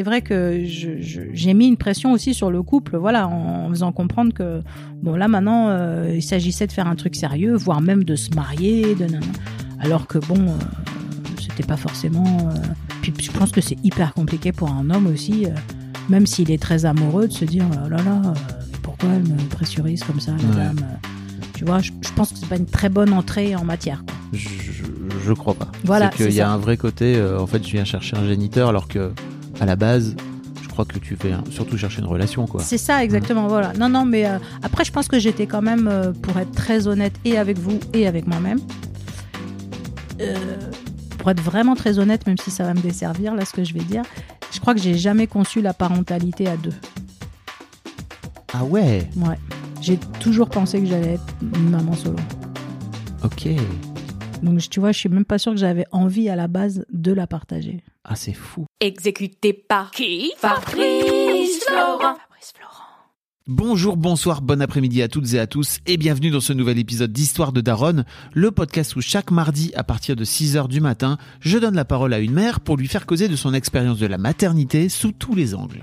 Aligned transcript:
C'est 0.00 0.04
vrai 0.04 0.22
que 0.22 0.62
j'ai 0.64 1.52
mis 1.52 1.66
une 1.68 1.76
pression 1.76 2.12
aussi 2.12 2.32
sur 2.32 2.50
le 2.50 2.62
couple, 2.62 2.96
voilà, 2.96 3.28
en, 3.28 3.66
en 3.66 3.68
faisant 3.68 3.92
comprendre 3.92 4.32
que 4.32 4.62
bon 5.02 5.14
là 5.14 5.28
maintenant 5.28 5.66
euh, 5.68 6.10
il 6.14 6.22
s'agissait 6.22 6.66
de 6.66 6.72
faire 6.72 6.86
un 6.86 6.96
truc 6.96 7.14
sérieux, 7.14 7.54
voire 7.54 7.82
même 7.82 8.02
de 8.04 8.16
se 8.16 8.30
marier, 8.30 8.94
de 8.94 9.06
alors 9.78 10.06
que 10.06 10.16
bon 10.16 10.38
euh, 10.38 10.52
c'était 11.38 11.64
pas 11.64 11.76
forcément. 11.76 12.24
euh, 12.48 12.54
Puis 13.02 13.12
je 13.20 13.30
pense 13.30 13.50
que 13.52 13.60
c'est 13.60 13.76
hyper 13.84 14.14
compliqué 14.14 14.52
pour 14.52 14.70
un 14.70 14.88
homme 14.88 15.06
aussi, 15.06 15.44
euh, 15.44 15.50
même 16.08 16.24
s'il 16.26 16.50
est 16.50 16.62
très 16.62 16.86
amoureux, 16.86 17.28
de 17.28 17.34
se 17.34 17.44
dire 17.44 17.66
oh 17.84 17.90
là 17.90 17.98
là, 17.98 18.22
pourquoi 18.82 19.10
elle 19.10 19.24
me 19.30 19.36
pressurise 19.50 20.02
comme 20.02 20.18
ça, 20.18 20.32
la 20.32 20.48
Ouais. 20.48 20.54
dame. 20.64 20.80
Tu 21.52 21.66
vois, 21.66 21.80
je, 21.80 21.90
je 22.02 22.12
pense 22.16 22.32
que 22.32 22.38
c'est 22.38 22.48
pas 22.48 22.56
une 22.56 22.64
très 22.64 22.88
bonne 22.88 23.12
entrée 23.12 23.54
en 23.54 23.64
matière. 23.66 24.02
quoi. 24.06 24.16
Je, 24.32 24.48
je, 24.48 24.82
je 25.26 25.32
crois 25.34 25.52
pas. 25.52 25.70
Voilà, 25.84 26.10
c'est 26.16 26.24
qu'il 26.24 26.34
y 26.36 26.40
a 26.40 26.46
ça. 26.46 26.52
un 26.52 26.56
vrai 26.56 26.78
côté. 26.78 27.22
en 27.38 27.46
fait, 27.46 27.62
je 27.66 27.70
viens 27.72 27.84
chercher 27.84 28.16
un 28.16 28.26
géniteur, 28.26 28.70
alors 28.70 28.88
que 28.88 29.12
à 29.60 29.66
la 29.66 29.76
base, 29.76 30.16
je 30.62 30.68
crois 30.68 30.84
que 30.84 30.98
tu 30.98 31.16
fais 31.16 31.32
surtout 31.50 31.76
chercher 31.76 32.00
une 32.00 32.06
relation, 32.06 32.46
quoi. 32.46 32.62
C'est 32.62 32.78
ça, 32.78 33.04
exactement. 33.04 33.46
Voilà. 33.46 33.72
Non, 33.74 33.88
non, 33.88 34.04
mais 34.04 34.26
euh, 34.26 34.38
après, 34.62 34.84
je 34.84 34.92
pense 34.92 35.06
que 35.06 35.18
j'étais 35.18 35.46
quand 35.46 35.62
même, 35.62 35.86
euh, 35.86 36.12
pour 36.12 36.38
être 36.38 36.52
très 36.52 36.88
honnête, 36.88 37.12
et 37.24 37.38
avec 37.38 37.58
vous 37.58 37.78
et 37.92 38.06
avec 38.06 38.26
moi-même. 38.26 38.58
Euh, 40.20 40.34
pour 41.18 41.30
être 41.30 41.42
vraiment 41.42 41.76
très 41.76 41.98
honnête, 41.98 42.26
même 42.26 42.38
si 42.38 42.50
ça 42.50 42.64
va 42.64 42.72
me 42.72 42.80
desservir, 42.80 43.34
là, 43.34 43.44
ce 43.44 43.52
que 43.52 43.62
je 43.62 43.74
vais 43.74 43.84
dire, 43.84 44.02
je 44.52 44.58
crois 44.60 44.74
que 44.74 44.80
j'ai 44.80 44.94
jamais 44.94 45.26
conçu 45.26 45.60
la 45.60 45.74
parentalité 45.74 46.46
à 46.46 46.56
deux. 46.56 46.74
Ah 48.54 48.64
ouais? 48.64 49.08
Ouais. 49.16 49.38
J'ai 49.80 49.98
toujours 50.18 50.48
pensé 50.48 50.80
que 50.80 50.86
j'allais 50.86 51.14
être 51.14 51.34
une 51.42 51.70
maman 51.70 51.92
solo. 51.94 52.16
Ok. 53.22 53.48
Donc, 54.42 54.58
je- 54.58 54.68
tu 54.68 54.80
vois, 54.80 54.92
je 54.92 54.98
suis 54.98 55.08
même 55.08 55.24
pas 55.24 55.38
sûre 55.38 55.52
que 55.52 55.58
j'avais 55.58 55.86
envie 55.92 56.28
à 56.28 56.36
la 56.36 56.48
base 56.48 56.84
de 56.92 57.12
la 57.12 57.26
partager. 57.26 57.82
Ah, 58.04 58.16
c'est 58.16 58.32
fou. 58.32 58.64
Exécuté 58.80 59.52
par 59.52 59.90
qui 59.90 60.32
Fabrice 60.38 61.64
Florent. 61.66 61.98
Fabrice 61.98 62.52
Florent. 62.56 62.84
Bonjour, 63.46 63.96
bonsoir, 63.96 64.42
bon 64.42 64.62
après-midi 64.62 65.02
à 65.02 65.08
toutes 65.08 65.32
et 65.34 65.38
à 65.40 65.46
tous 65.46 65.78
et 65.86 65.96
bienvenue 65.96 66.30
dans 66.30 66.40
ce 66.40 66.52
nouvel 66.52 66.78
épisode 66.78 67.12
d'Histoire 67.12 67.52
de 67.52 67.60
Daronne, 67.60 68.04
le 68.32 68.50
podcast 68.52 68.94
où 68.96 69.00
chaque 69.00 69.30
mardi 69.32 69.72
à 69.74 69.82
partir 69.82 70.14
de 70.14 70.24
6h 70.24 70.68
du 70.68 70.80
matin, 70.80 71.18
je 71.40 71.58
donne 71.58 71.74
la 71.74 71.84
parole 71.84 72.12
à 72.14 72.20
une 72.20 72.32
mère 72.32 72.60
pour 72.60 72.76
lui 72.76 72.86
faire 72.86 73.06
causer 73.06 73.28
de 73.28 73.36
son 73.36 73.52
expérience 73.52 73.98
de 73.98 74.06
la 74.06 74.18
maternité 74.18 74.88
sous 74.88 75.12
tous 75.12 75.34
les 75.34 75.54
angles. 75.54 75.82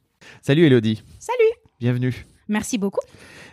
Salut 0.41 0.65
Elodie, 0.65 1.03
Salut 1.19 1.37
bienvenue. 1.79 2.25
Merci 2.47 2.77
beaucoup. 2.77 3.01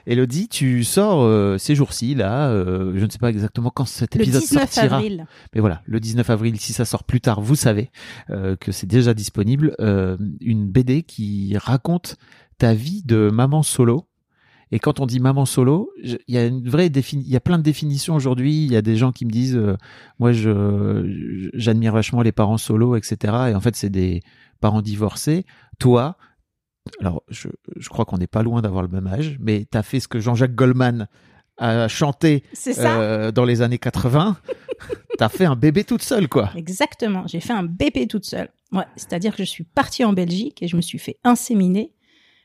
Elodie, 0.06 0.49
tu 0.49 0.84
sors 0.84 1.22
euh, 1.22 1.59
ces 1.59 1.75
jours-ci, 1.75 2.15
là, 2.15 2.49
euh, 2.49 2.93
je 2.97 3.05
ne 3.05 3.11
sais 3.11 3.19
pas 3.19 3.31
exactement 3.31 3.71
quand 3.71 3.84
cet 3.84 4.15
Le 4.15 4.22
épisode 4.22 4.43
19 4.43 4.71
sortira. 4.71 4.97
avril. 4.97 5.27
Mais 5.55 5.61
voilà, 5.61 5.83
le 5.84 6.00
19 6.00 6.28
avril, 6.31 6.59
si 6.59 6.72
ça 6.72 6.84
sort 6.84 7.05
plus 7.05 7.21
tard, 7.21 7.41
vous 7.41 7.55
savez 7.55 7.91
euh, 8.31 8.56
que 8.56 8.72
c'est 8.72 8.87
déjà 8.87 9.15
disponible. 9.15 9.75
une 10.41 10.69
BD 10.69 11.03
qui 11.03 11.56
raconte 11.59 12.17
ta 12.59 12.75
vie 12.75 13.03
de 13.05 13.31
maman 13.33 13.62
solo. 13.62 14.09
Et 14.71 14.78
quand 14.78 15.00
on 15.00 15.06
dit 15.06 15.21
maman 15.21 15.47
solo, 15.47 15.91
il 16.03 16.19
y 16.28 16.37
a 16.37 16.44
une 16.44 16.69
vraie 16.69 16.88
il 16.88 17.28
y 17.28 17.37
a 17.37 17.41
plein 17.41 17.59
de 17.59 17.62
définitions 17.62 18.15
aujourd'hui. 18.15 18.65
Il 18.65 18.71
y 18.71 18.77
a 18.77 18.83
des 18.83 18.97
gens 18.97 19.12
qui 19.12 19.25
me 19.25 19.31
disent, 19.31 19.56
euh, 19.56 19.77
moi, 20.19 20.33
je 20.33 21.49
j'admire 21.55 21.93
vachement 21.93 22.21
les 22.21 22.33
parents 22.33 22.59
solo, 22.59 22.97
etc. 22.97 23.17
Et 23.50 23.55
en 23.55 23.61
fait, 23.61 23.77
c'est 23.77 23.88
des 23.91 24.22
parents 24.61 24.83
divorcés. 24.83 25.47
Toi, 25.78 26.17
alors 27.00 27.22
je, 27.28 27.49
je 27.76 27.88
crois 27.88 28.04
qu'on 28.04 28.19
n'est 28.19 28.26
pas 28.26 28.43
loin 28.43 28.62
d'avoir 28.62 28.82
le 28.82 28.88
même 28.88 29.06
âge, 29.06 29.37
mais 29.41 29.66
tu 29.71 29.76
as 29.76 29.82
fait 29.82 30.00
ce 30.00 30.09
que 30.09 30.21
Jean-Jacques 30.21 30.54
Goldman 30.54 31.09
a 31.59 31.88
chanté 31.88 32.44
euh, 32.78 33.32
dans 33.32 33.44
les 33.44 33.62
années 33.62 33.78
80. 33.78 34.37
T'as 35.19 35.28
fait 35.28 35.44
un 35.44 35.56
bébé 35.56 35.84
toute 35.84 36.03
seule, 36.03 36.28
quoi. 36.28 36.50
Exactement. 36.56 37.26
J'ai 37.26 37.41
fait 37.41 37.53
un 37.53 37.65
bébé 37.65 38.06
toute 38.06 38.25
seule. 38.25 38.49
Ouais, 38.72 38.84
c'est-à-dire 38.97 39.34
que 39.34 39.44
je 39.44 39.49
suis 39.49 39.65
partie 39.65 40.04
en 40.04 40.12
Belgique 40.12 40.62
et 40.62 40.69
je 40.69 40.76
me 40.76 40.81
suis 40.81 40.99
fait 40.99 41.19
inséminer 41.25 41.93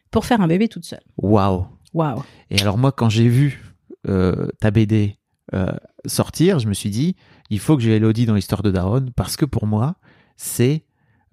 pour 0.10 0.26
faire 0.26 0.42
un 0.42 0.48
bébé 0.48 0.68
toute 0.68 0.86
seule. 0.86 1.04
Waouh. 1.18 1.68
Waouh. 1.94 2.24
Et 2.50 2.60
alors 2.60 2.78
moi, 2.78 2.92
quand 2.92 3.10
j'ai 3.10 3.28
vu 3.28 3.62
euh, 4.08 4.48
ta 4.60 4.72
BD 4.72 5.18
euh, 5.54 5.72
sortir, 6.06 6.60
je 6.60 6.68
me 6.68 6.74
suis 6.74 6.90
dit, 6.90 7.16
il 7.50 7.60
faut 7.60 7.78
que 7.78 7.84
j'ai 7.84 7.96
Elodie 7.96 8.26
dans 8.26 8.34
l'histoire 8.34 8.64
de 8.64 8.72
Daron 8.72 9.06
parce 9.16 9.38
que 9.38 9.46
pour 9.46 9.68
moi, 9.68 9.96
c'est 10.38 10.86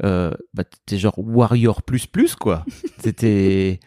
euh, 0.04 0.30
bah, 0.54 0.64
t'es 0.86 0.98
genre 0.98 1.14
warrior 1.18 1.82
plus 1.82 2.06
plus 2.06 2.34
quoi. 2.36 2.64
C'était 3.02 3.80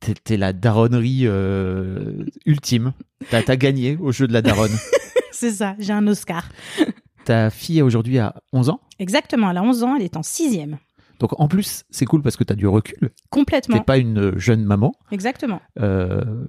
t'es- 0.00 0.14
t'es 0.22 0.36
la 0.36 0.52
daronnerie 0.52 1.22
euh, 1.24 2.24
ultime. 2.46 2.92
T'as 3.30 3.42
t'as 3.42 3.56
gagné 3.56 3.96
au 4.00 4.12
jeu 4.12 4.26
de 4.26 4.32
la 4.32 4.42
daronne. 4.42 4.72
C'est 5.32 5.50
ça, 5.52 5.74
j'ai 5.78 5.92
un 5.92 6.06
Oscar. 6.06 6.48
Ta 7.24 7.48
fille 7.50 7.80
aujourd'hui 7.82 8.18
a 8.18 8.34
11 8.52 8.68
ans? 8.68 8.80
Exactement, 8.98 9.50
elle 9.50 9.56
a 9.56 9.62
11 9.62 9.82
ans, 9.82 9.96
elle 9.96 10.02
est 10.02 10.16
en 10.16 10.22
sixième. 10.22 10.76
Donc 11.20 11.38
en 11.40 11.48
plus, 11.48 11.84
c'est 11.90 12.04
cool 12.06 12.22
parce 12.22 12.36
que 12.36 12.44
t'as 12.44 12.54
du 12.56 12.66
recul. 12.66 12.98
T'es 13.00 13.08
Complètement. 13.30 13.80
pas 13.80 13.96
une 13.98 14.36
jeune 14.38 14.62
maman. 14.64 14.94
Exactement. 15.10 15.60
Euh, 15.80 16.46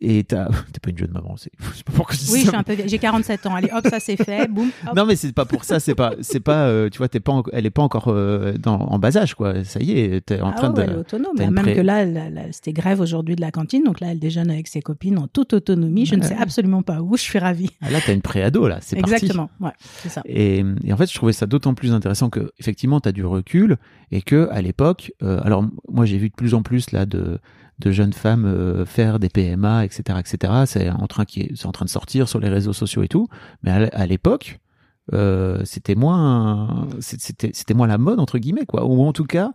et 0.00 0.24
t'as 0.24 0.46
t'es 0.72 0.80
pas 0.80 0.90
une 0.90 0.98
jeune 0.98 1.10
maman 1.10 1.36
c'est 1.36 1.50
je 1.76 1.82
pas 1.82 1.92
pourquoi 1.94 2.14
je 2.14 2.20
dis 2.24 2.32
Oui, 2.32 2.40
je 2.40 2.44
ça, 2.44 2.50
suis 2.50 2.58
un 2.58 2.62
peu 2.62 2.74
vieille. 2.74 2.88
J'ai 2.88 2.98
47 2.98 3.46
ans. 3.46 3.54
Allez, 3.54 3.68
hop, 3.72 3.86
ça 3.88 3.98
c'est 4.00 4.16
fait. 4.16 4.46
Boum. 4.50 4.70
hop. 4.86 4.94
Non, 4.96 5.06
mais 5.06 5.16
c'est 5.16 5.32
pas 5.32 5.44
pour 5.44 5.64
ça. 5.64 5.80
C'est 5.80 5.94
pas, 5.94 6.12
c'est 6.20 6.40
pas. 6.40 6.66
euh, 6.68 6.88
tu 6.90 6.98
vois, 6.98 7.08
t'es 7.08 7.20
pas, 7.20 7.32
en- 7.32 7.42
elle 7.52 7.66
est 7.66 7.70
pas 7.70 7.82
encore 7.82 8.08
euh, 8.08 8.52
dans, 8.58 8.78
en 8.78 8.98
bas 8.98 9.16
âge, 9.16 9.34
quoi. 9.34 9.64
Ça 9.64 9.80
y 9.80 9.92
est, 9.98 10.20
t'es 10.26 10.40
en 10.40 10.50
Ah 10.50 10.52
train 10.52 10.72
ouais, 10.74 10.82
elle 10.84 10.90
est 10.90 10.94
de. 10.94 10.98
autonome. 11.00 11.32
t'as 11.36 11.50
Même 11.50 11.64
pré- 11.64 11.74
que 11.76 11.80
là, 11.80 12.04
là, 12.04 12.30
là, 12.30 12.42
c'était 12.52 12.72
grève 12.72 13.00
aujourd'hui 13.00 13.36
de 13.36 13.40
la 13.40 13.50
cantine. 13.50 13.82
Donc 13.84 14.00
là, 14.00 14.08
elle 14.12 14.18
déjeune 14.18 14.50
avec 14.50 14.68
ses 14.68 14.80
copines 14.82 15.18
en 15.18 15.26
toute 15.28 15.52
autonomie. 15.54 16.06
Je 16.06 16.14
ne 16.14 16.22
sais 16.22 16.36
absolument 16.36 16.82
pas 16.82 17.00
où. 17.00 17.16
Je 17.16 17.22
suis 17.22 17.38
ravie. 17.38 17.70
Ah, 17.82 17.90
là, 17.90 17.98
t'as 18.04 18.12
une 18.14 18.22
préado 18.22 18.68
là. 18.68 18.78
C'est 18.82 18.96
parti. 18.96 19.14
Exactement. 19.14 19.50
Ouais, 19.60 19.72
c'est 20.02 20.08
ça. 20.10 20.22
Et, 20.26 20.62
et 20.84 20.92
en 20.92 20.96
fait, 20.96 21.10
je 21.10 21.14
trouvais 21.14 21.32
ça 21.32 21.46
d'autant 21.46 21.74
plus 21.74 21.92
intéressant 21.92 22.30
que, 22.30 22.50
effectivement, 22.58 23.00
tu 23.00 23.08
as 23.08 23.12
du 23.12 23.24
recul 23.24 23.76
et 24.12 24.22
que 24.22 24.48
à 24.50 24.60
l'époque, 24.62 25.12
euh, 25.22 25.40
alors 25.42 25.64
moi 25.88 26.04
j'ai 26.06 26.18
vu 26.18 26.28
de 26.28 26.34
plus 26.34 26.54
en 26.54 26.62
plus 26.62 26.92
là 26.92 27.06
de, 27.06 27.38
de 27.78 27.90
jeunes 27.90 28.12
femmes 28.12 28.44
euh, 28.46 28.84
faire 28.86 29.18
des 29.18 29.28
PMA, 29.28 29.84
etc., 29.84 30.18
etc. 30.18 30.52
C'est 30.66 30.88
en 30.90 31.06
train 31.06 31.24
qui, 31.24 31.40
est- 31.42 31.52
c'est 31.56 31.66
en 31.66 31.72
train 31.72 31.84
de 31.84 31.90
sortir 31.90 32.28
sur 32.28 32.40
les 32.40 32.48
réseaux 32.48 32.72
sociaux 32.72 33.02
et 33.02 33.08
tout. 33.08 33.28
Mais 33.62 33.70
à, 33.92 34.06
l'époque, 34.06 34.58
euh, 35.12 35.60
c'était 35.64 35.94
moins, 35.94 36.88
c'était, 37.00 37.50
c'était 37.52 37.74
moins 37.74 37.86
la 37.86 37.98
mode 37.98 38.18
entre 38.20 38.38
guillemets 38.38 38.66
quoi. 38.66 38.86
Ou 38.86 39.02
en 39.02 39.12
tout 39.12 39.24
cas, 39.26 39.50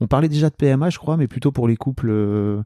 on 0.00 0.06
parlait 0.06 0.28
déjà 0.28 0.48
de 0.50 0.54
PMA, 0.54 0.90
je 0.90 0.98
crois, 0.98 1.16
mais 1.16 1.26
plutôt 1.28 1.52
pour 1.52 1.68
les 1.68 1.76
couples 1.76 2.08
euh, 2.10 2.62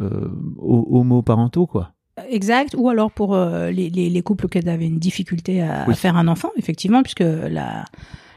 euh, 0.00 0.28
ho- 0.58 0.86
homoparentaux 0.90 1.66
quoi. 1.66 1.92
Exact. 2.28 2.74
Ou 2.76 2.88
alors 2.88 3.12
pour 3.12 3.36
les, 3.36 3.90
les, 3.90 4.10
les 4.10 4.22
couples 4.22 4.48
qui 4.48 4.58
avaient 4.58 4.86
une 4.86 4.98
difficulté 4.98 5.62
à, 5.62 5.86
faire 5.94 6.16
un 6.16 6.26
enfant, 6.26 6.50
effectivement, 6.56 7.02
puisque 7.04 7.20
la, 7.20 7.84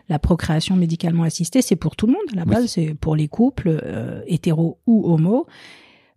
la 0.08 0.20
procréation 0.20 0.76
médicalement 0.76 1.24
assistée, 1.24 1.64
c'est 1.64 1.76
pour 1.76 1.96
tout 1.96 2.06
le 2.06 2.14
monde. 2.14 2.22
À 2.34 2.36
la 2.36 2.44
Oui. 2.44 2.50
base, 2.50 2.68
c'est 2.68 2.94
pour 2.94 3.16
les 3.16 3.28
couples 3.28 3.80
euh, 3.84 4.22
hétéros 4.28 4.78
ou 4.86 5.12
homo. 5.12 5.48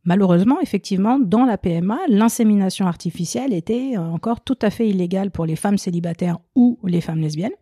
Malheureusement, 0.05 0.61
effectivement, 0.61 1.19
dans 1.19 1.45
la 1.45 1.57
PMA, 1.57 1.99
l'insémination 2.09 2.87
artificielle 2.87 3.53
était 3.53 3.97
encore 3.97 4.43
tout 4.43 4.59
à 4.61 4.71
fait 4.71 4.89
illégale 4.89 5.31
pour 5.31 5.47
les 5.47 5.57
femmes 5.57 5.79
célibataires 5.79 6.39
ou 6.55 6.79
les 6.85 7.01
femmes 7.01 7.21
lesbiennes. 7.21 7.53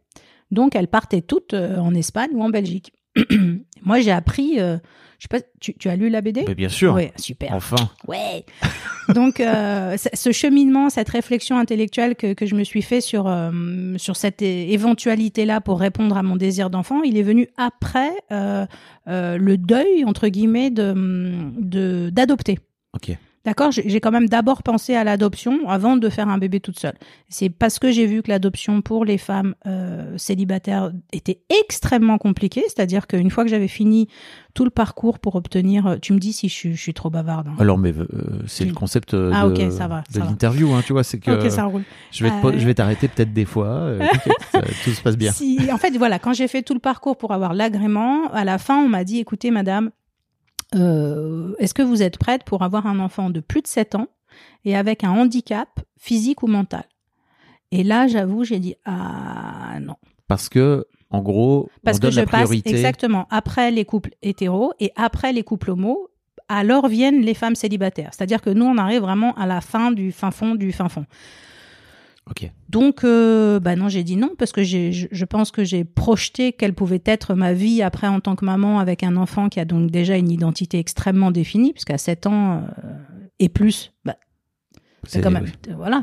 Donc, 0.51 0.75
elles 0.75 0.89
partaient 0.89 1.23
toutes 1.23 1.55
euh, 1.55 1.79
en 1.79 1.95
Espagne 1.95 2.31
ou 2.35 2.43
en 2.43 2.51
Belgique. 2.51 2.93
Moi, 3.83 4.01
j'ai 4.01 4.11
appris. 4.11 4.61
euh, 4.61 4.79
je 5.23 5.29
sais 5.29 5.41
pas, 5.41 5.47
tu, 5.61 5.73
tu 5.75 5.89
as 5.89 5.95
lu 5.95 6.09
la 6.09 6.21
BD 6.21 6.43
Mais 6.49 6.57
bien 6.57 6.69
sûr. 6.69 6.95
Oui, 6.95 7.11
super. 7.15 7.53
Enfin. 7.55 7.77
Ouais. 8.09 8.45
Donc, 9.15 9.39
euh, 9.39 9.97
ce 9.97 10.33
cheminement, 10.33 10.91
cette 10.91 11.09
réflexion 11.11 11.59
intellectuelle 11.59 12.17
que, 12.17 12.33
que 12.33 12.45
je 12.45 12.57
me 12.57 12.65
suis 12.65 12.83
fait 12.83 13.01
sur, 13.01 13.29
euh, 13.29 13.53
sur 13.99 14.17
cette 14.17 14.43
éventualité-là 14.43 15.61
pour 15.61 15.79
répondre 15.79 16.17
à 16.17 16.25
mon 16.25 16.35
désir 16.35 16.71
d'enfant, 16.71 17.03
il 17.03 17.17
est 17.17 17.23
venu 17.23 17.47
après 17.57 18.11
euh, 18.33 18.67
le 19.07 19.57
deuil, 19.57 20.05
entre 20.05 20.27
guillemets, 20.27 20.71
de 20.71 20.93
de- 21.57 22.11
d'adopter. 22.11 22.59
Ok. 22.93 23.17
D'accord 23.45 23.73
J'ai 23.73 24.01
quand 24.01 24.13
même 24.13 24.29
d'abord 24.29 24.63
pensé 24.63 24.95
à 24.95 25.03
l'adoption 25.03 25.69
avant 25.69 25.97
de 25.97 26.09
faire 26.09 26.29
un 26.29 26.39
bébé 26.39 26.61
toute 26.61 26.79
seule. 26.79 26.95
C'est 27.29 27.49
parce 27.51 27.81
que 27.81 27.91
j'ai 27.91 28.07
vu 28.07 28.23
que 28.23 28.31
l'adoption 28.31 28.83
pour 28.83 29.05
les 29.05 29.19
femmes 29.19 29.55
euh, 29.67 30.17
célibataires 30.17 30.93
était 31.13 31.41
extrêmement 31.61 32.19
compliquée, 32.19 32.63
c'est-à-dire 32.69 33.09
qu'une 33.09 33.31
fois 33.31 33.43
que 33.43 33.51
j'avais 33.51 33.67
fini 33.67 34.07
tout 34.55 34.65
le 34.65 34.71
parcours 34.71 35.19
pour 35.19 35.35
obtenir... 35.35 35.87
euh, 35.87 35.97
Tu 36.01 36.13
me 36.13 36.19
dis 36.21 36.33
si 36.33 36.49
je, 36.49 36.55
suis- 36.55 36.75
je 36.77 36.81
suis 36.81 36.95
trop 36.95 37.11
bavarde. 37.11 37.49
hein. 37.49 37.55
Alors, 37.59 37.79
mais 37.79 37.93
euh, 37.93 38.07
c'est 38.47 38.65
le 38.65 38.73
concept 38.75 39.15
euh, 39.15 39.33
Ah, 39.35 39.49
de, 39.49 39.71
ça 39.71 39.89
va, 39.89 40.05
l'interview, 40.15 40.73
hein, 40.73 40.83
tu 40.87 40.93
vois, 40.93 41.03
c'est 41.03 41.19
que 41.19 41.49
ça 41.49 41.65
roule. 41.65 41.83
je 42.13 42.25
vais 42.25 42.31
Euh, 42.31 42.75
t'arrêter 42.75 43.09
peut-être 43.09 43.33
des 43.33 43.45
fois, 43.45 43.67
euh, 43.67 44.07
tout 44.85 44.91
se 44.91 45.01
passe 45.03 45.17
bien. 45.17 45.33
Si, 45.33 45.59
en 45.73 45.79
fait, 45.79 45.97
voilà, 45.97 46.19
quand 46.21 46.33
j'ai 46.33 46.47
fait 46.49 46.63
tout 46.63 46.75
le 46.75 46.81
parcours 46.81 47.17
pour 47.17 47.33
avoir 47.33 47.55
l'agrément, 47.55 48.29
à 48.33 48.45
la 48.45 48.59
fin, 48.59 48.77
on 48.85 48.89
m'a 48.89 49.03
dit, 49.05 49.19
écoutez, 49.19 49.51
madame, 49.51 49.91
euh, 50.75 51.55
est-ce 51.59 51.75
que 51.75 51.83
vous 51.83 52.03
êtes 52.03 52.19
prête 52.19 52.45
pour 52.45 52.63
avoir 52.63 52.87
un 52.87 52.99
enfant 52.99 53.31
de 53.31 53.41
plus 53.41 53.63
de 53.63 53.67
7 53.67 53.95
ans 53.95 54.09
et 54.65 54.77
avec 54.77 55.05
un 55.05 55.11
handicap 55.11 55.69
physique 55.99 56.43
ou 56.43 56.47
mental? 56.47 56.85
Et 57.71 57.85
là, 57.85 58.07
j'avoue, 58.07 58.45
j'ai 58.45 58.59
dit, 58.59 58.75
ah 58.85 59.79
non. 59.81 59.97
Parce 60.29 60.49
que, 60.49 60.87
en 61.11 61.21
gros, 61.21 61.71
Parce 61.85 61.97
on 61.97 62.01
que 62.01 62.07
donne 62.07 62.13
je 62.13 62.21
la 62.21 62.27
passe 62.27 62.51
exactement 62.65 63.27
après 63.31 63.71
les 63.71 63.85
couples 63.85 64.11
hétéros 64.23 64.73
et 64.81 64.93
après 64.97 65.33
les 65.33 65.43
couples 65.43 65.71
homo, 65.71 66.09
alors 66.49 66.89
viennent 66.89 67.23
les 67.23 67.35
femmes 67.35 67.55
célibataires. 67.55 68.11
C'est-à-dire 68.13 68.43
que 68.43 68.51
nous, 68.51 68.65
on 68.65 68.77
arrive 68.77 69.03
vraiment 69.03 69.35
à 69.35 69.47
la 69.47 69.61
fin 69.61 69.91
du 69.91 70.13
fin 70.13 70.31
fond 70.31 70.55
du 70.55 70.73
fin 70.73 70.89
fond. 70.89 71.07
Ok. 72.31 72.51
Donc, 72.69 73.05
euh, 73.05 73.59
bah 73.59 73.75
non, 73.75 73.89
j'ai 73.89 74.05
dit 74.05 74.17
non 74.17 74.31
parce 74.39 74.53
que 74.53 74.63
j'ai, 74.63 74.93
je, 74.93 75.09
je 75.11 75.25
pense 75.25 75.51
que 75.51 75.65
j'ai 75.65 75.85
projeté 75.85 76.53
quelle 76.53 76.73
pouvait 76.73 77.03
être 77.05 77.35
ma 77.35 77.53
vie 77.53 77.83
après 77.83 78.07
en 78.07 78.21
tant 78.21 78.37
que 78.37 78.45
maman 78.45 78.79
avec 78.79 79.03
un 79.03 79.17
enfant 79.17 79.49
qui 79.49 79.59
a 79.61 79.65
donc 79.65 79.91
déjà 79.91 80.17
une 80.17 80.31
identité 80.31 80.79
extrêmement 80.79 81.31
définie, 81.31 81.73
puisqu'à 81.73 81.99
7 81.99 82.27
ans 82.27 82.59
euh, 82.59 82.91
et 83.41 83.49
plus, 83.49 83.93
bah, 84.05 84.17
c'est 85.05 85.21
quand 85.21 85.33
même, 85.33 85.45
oui. 85.45 85.75
voilà, 85.77 86.03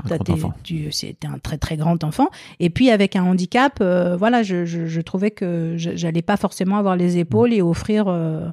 c'était 0.91 1.27
un 1.27 1.39
très 1.39 1.57
très 1.57 1.77
grand 1.77 2.03
enfant. 2.03 2.27
Et 2.59 2.69
puis 2.69 2.89
avec 2.89 3.15
un 3.15 3.23
handicap, 3.23 3.77
euh, 3.79 4.17
voilà, 4.17 4.43
je, 4.43 4.65
je, 4.65 4.87
je 4.87 5.01
trouvais 5.01 5.31
que 5.31 5.75
j'allais 5.77 6.21
pas 6.21 6.35
forcément 6.35 6.77
avoir 6.77 6.97
les 6.97 7.17
épaules 7.17 7.53
et 7.53 7.61
offrir 7.61 8.07
euh, 8.07 8.49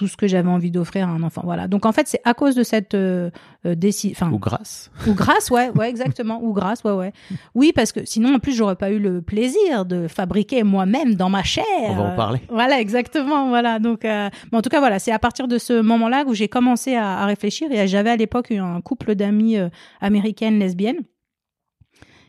tout 0.00 0.08
ce 0.08 0.16
que 0.16 0.26
j'avais 0.26 0.48
envie 0.48 0.70
d'offrir 0.70 1.06
à 1.06 1.10
un 1.10 1.22
enfant. 1.22 1.42
Voilà. 1.44 1.68
Donc 1.68 1.84
en 1.84 1.92
fait, 1.92 2.08
c'est 2.08 2.22
à 2.24 2.32
cause 2.32 2.54
de 2.54 2.62
cette 2.62 2.94
euh, 2.94 3.28
euh, 3.66 3.74
déci- 3.74 4.12
enfin, 4.12 4.30
Ou 4.32 4.38
grâce. 4.38 4.90
ou 5.06 5.12
grâce, 5.12 5.50
ouais, 5.50 5.68
ouais, 5.76 5.90
exactement. 5.90 6.40
Ou 6.42 6.54
grâce, 6.54 6.82
ouais, 6.84 6.92
ouais. 6.92 7.12
Oui, 7.54 7.72
parce 7.74 7.92
que 7.92 8.00
sinon, 8.06 8.34
en 8.34 8.38
plus, 8.38 8.54
j'aurais 8.56 8.76
pas 8.76 8.90
eu 8.90 8.98
le 8.98 9.20
plaisir 9.20 9.84
de 9.84 10.08
fabriquer 10.08 10.62
moi-même 10.62 11.16
dans 11.16 11.28
ma 11.28 11.42
chair. 11.42 11.66
On 11.82 11.94
va 11.96 12.02
en 12.04 12.16
parler. 12.16 12.40
Voilà, 12.48 12.80
exactement. 12.80 13.50
Voilà. 13.50 13.78
Donc, 13.78 14.06
euh, 14.06 14.30
mais 14.50 14.56
en 14.56 14.62
tout 14.62 14.70
cas, 14.70 14.78
voilà, 14.80 14.98
c'est 14.98 15.12
à 15.12 15.18
partir 15.18 15.46
de 15.48 15.58
ce 15.58 15.82
moment-là 15.82 16.24
où 16.26 16.32
j'ai 16.32 16.48
commencé 16.48 16.94
à, 16.94 17.18
à 17.18 17.26
réfléchir. 17.26 17.70
Et 17.70 17.86
j'avais 17.86 18.08
à 18.10 18.16
l'époque 18.16 18.48
eu 18.48 18.56
un 18.56 18.80
couple 18.80 19.14
d'amis 19.14 19.58
euh, 19.58 19.68
américaines 20.00 20.58
lesbiennes 20.58 21.00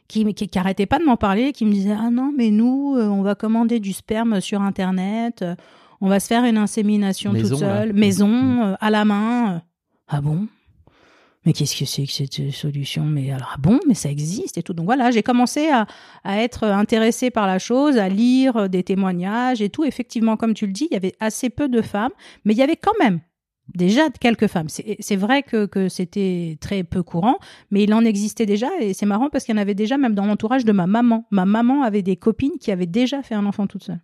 qui, 0.09 0.25
qui, 0.33 0.50
qui 0.50 0.85
pas 0.88 1.00
de 1.00 1.06
m'en 1.06 1.15
parler, 1.15 1.53
qui 1.53 1.65
me 1.65 1.71
disaient 1.71 1.95
ah 1.97 2.09
non, 2.12 2.33
mais 2.38 2.51
nous, 2.51 2.95
euh, 2.97 3.07
on 3.07 3.21
va 3.21 3.33
commander 3.33 3.79
du 3.79 3.94
sperme 3.94 4.41
sur 4.41 4.62
internet, 4.62 5.45
on 6.01 6.09
va 6.09 6.19
se 6.19 6.27
faire 6.27 6.44
une 6.45 6.57
insémination 6.57 7.31
Maison, 7.31 7.50
toute 7.50 7.59
seule, 7.59 7.94
maison, 7.94 8.63
euh, 8.63 8.75
à 8.80 8.89
la 8.89 9.06
main. 9.06 9.56
euh. 9.56 9.59
Ah 10.07 10.21
bon? 10.21 10.48
Mais 11.45 11.53
qu'est-ce 11.53 11.75
que 11.75 11.86
c'est 11.86 12.06
que 12.06 12.12
cette 12.12 12.39
euh, 12.39 12.51
solution? 12.51 13.03
Mais 13.03 13.31
alors, 13.31 13.51
ah 13.56 13.57
bon, 13.57 13.80
mais 13.88 13.95
ça 13.95 14.12
existe 14.12 14.57
et 14.59 14.63
tout. 14.63 14.74
Donc 14.74 14.86
voilà, 14.86 15.09
j'ai 15.09 15.24
commencé 15.24 15.69
à, 15.69 15.88
à 16.24 16.38
être 16.42 16.65
intéressée 16.65 17.31
par 17.31 17.48
la 17.48 17.57
chose, 17.57 17.98
à 17.98 18.09
lire 18.09 18.69
des 18.69 18.83
témoignages 18.83 19.62
et 19.62 19.69
tout. 19.69 19.83
Effectivement, 19.83 20.38
comme 20.38 20.53
tu 20.53 20.68
le 20.68 20.71
dis, 20.71 20.88
il 20.92 20.94
y 20.94 20.98
avait 20.98 21.15
assez 21.19 21.50
peu 21.50 21.68
de 21.68 21.81
femmes, 21.81 22.12
mais 22.45 22.54
il 22.54 22.57
y 22.57 22.62
avait 22.62 22.75
quand 22.75 22.94
même 23.00 23.21
déjà 23.74 24.09
quelques 24.12 24.47
femmes. 24.47 24.69
C'est 24.69 24.97
c'est 25.00 25.15
vrai 25.15 25.42
que, 25.42 25.65
que 25.65 25.89
c'était 25.89 26.57
très 26.62 26.83
peu 26.83 27.01
courant, 27.01 27.38
mais 27.71 27.83
il 27.83 27.94
en 27.95 28.04
existait 28.06 28.45
déjà 28.45 28.68
et 28.80 28.94
c'est 28.94 29.07
marrant 29.07 29.30
parce 29.31 29.45
qu'il 29.45 29.56
y 29.56 29.57
en 29.57 29.62
avait 29.62 29.74
déjà 29.75 29.97
même 29.97 30.13
dans 30.13 30.25
l'entourage 30.27 30.63
de 30.65 30.71
ma 30.74 30.86
maman. 30.86 31.25
Ma 31.31 31.45
maman 31.45 31.81
avait 31.81 32.04
des 32.04 32.18
copines 32.18 32.57
qui 32.59 32.71
avaient 32.71 32.86
déjà 32.86 33.24
fait 33.24 33.33
un 33.36 33.45
enfant 33.47 33.65
toute 33.65 33.83
seule. 33.83 34.01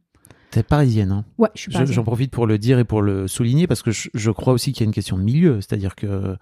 T'es 0.58 0.64
parisienne, 0.64 1.12
hein 1.12 1.24
Ouais, 1.38 1.50
je 1.56 1.62
suis 1.62 1.72
Je- 1.72 1.78
pas. 1.78 1.86
J'en 1.86 2.04
profite 2.04 2.32
pour 2.32 2.48
le 2.48 2.58
dire 2.58 2.80
et 2.80 2.84
pour 2.84 3.02
le 3.02 3.28
souligner 3.28 3.68
parce 3.68 3.84
que 3.84 3.92
je, 3.92 4.10
je 4.14 4.32
crois 4.32 4.54
aussi 4.54 4.74
qu'il 4.74 4.82
y 4.82 4.86
a 4.86 4.88
une 4.88 4.94
question 4.94 5.18
de 5.18 5.24
milieu, 5.24 5.62
c'est-à-dire 5.62 5.96
que 5.96 6.36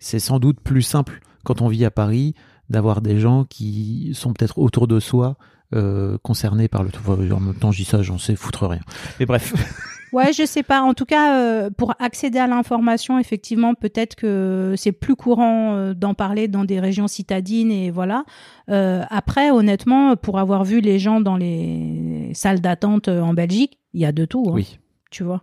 c'est 0.00 0.18
sans 0.18 0.38
doute 0.38 0.60
plus 0.60 0.82
simple 0.82 1.20
quand 1.44 1.62
on 1.62 1.68
vit 1.68 1.84
à 1.84 1.90
Paris 1.90 2.34
d'avoir 2.68 3.00
des 3.00 3.18
gens 3.18 3.44
qui 3.44 4.10
sont 4.14 4.32
peut-être 4.32 4.58
autour 4.58 4.86
de 4.86 5.00
soi 5.00 5.36
euh, 5.74 6.18
concernés 6.22 6.68
par 6.68 6.82
le. 6.82 6.90
enfin, 6.94 7.14
En 7.34 7.40
même 7.40 7.54
temps, 7.54 7.72
je 7.72 7.78
dis 7.78 7.84
ça, 7.84 8.02
j'en 8.02 8.18
sais 8.18 8.36
foutre 8.36 8.66
rien. 8.66 8.80
Mais 9.18 9.26
bref, 9.26 9.54
Ouais, 10.12 10.32
je 10.32 10.44
sais 10.44 10.62
pas. 10.64 10.82
En 10.82 10.92
tout 10.94 11.04
cas, 11.04 11.40
euh, 11.40 11.70
pour 11.70 11.94
accéder 12.00 12.38
à 12.38 12.46
l'information, 12.48 13.18
effectivement, 13.18 13.74
peut-être 13.74 14.16
que 14.16 14.74
c'est 14.76 14.92
plus 14.92 15.14
courant 15.14 15.74
euh, 15.76 15.94
d'en 15.94 16.14
parler 16.14 16.48
dans 16.48 16.64
des 16.64 16.80
régions 16.80 17.06
citadines 17.06 17.70
et 17.70 17.90
voilà. 17.92 18.24
Euh, 18.70 19.02
après, 19.08 19.50
honnêtement, 19.50 20.16
pour 20.16 20.38
avoir 20.40 20.64
vu 20.64 20.80
les 20.80 20.98
gens 20.98 21.20
dans 21.20 21.36
les 21.36 22.30
salles 22.34 22.60
d'attente 22.60 23.08
en 23.08 23.34
Belgique, 23.34 23.78
il 23.94 24.00
y 24.00 24.04
a 24.04 24.12
de 24.12 24.24
tout. 24.24 24.44
hein, 24.48 24.52
oui. 24.54 24.78
Tu 25.10 25.22
vois? 25.22 25.42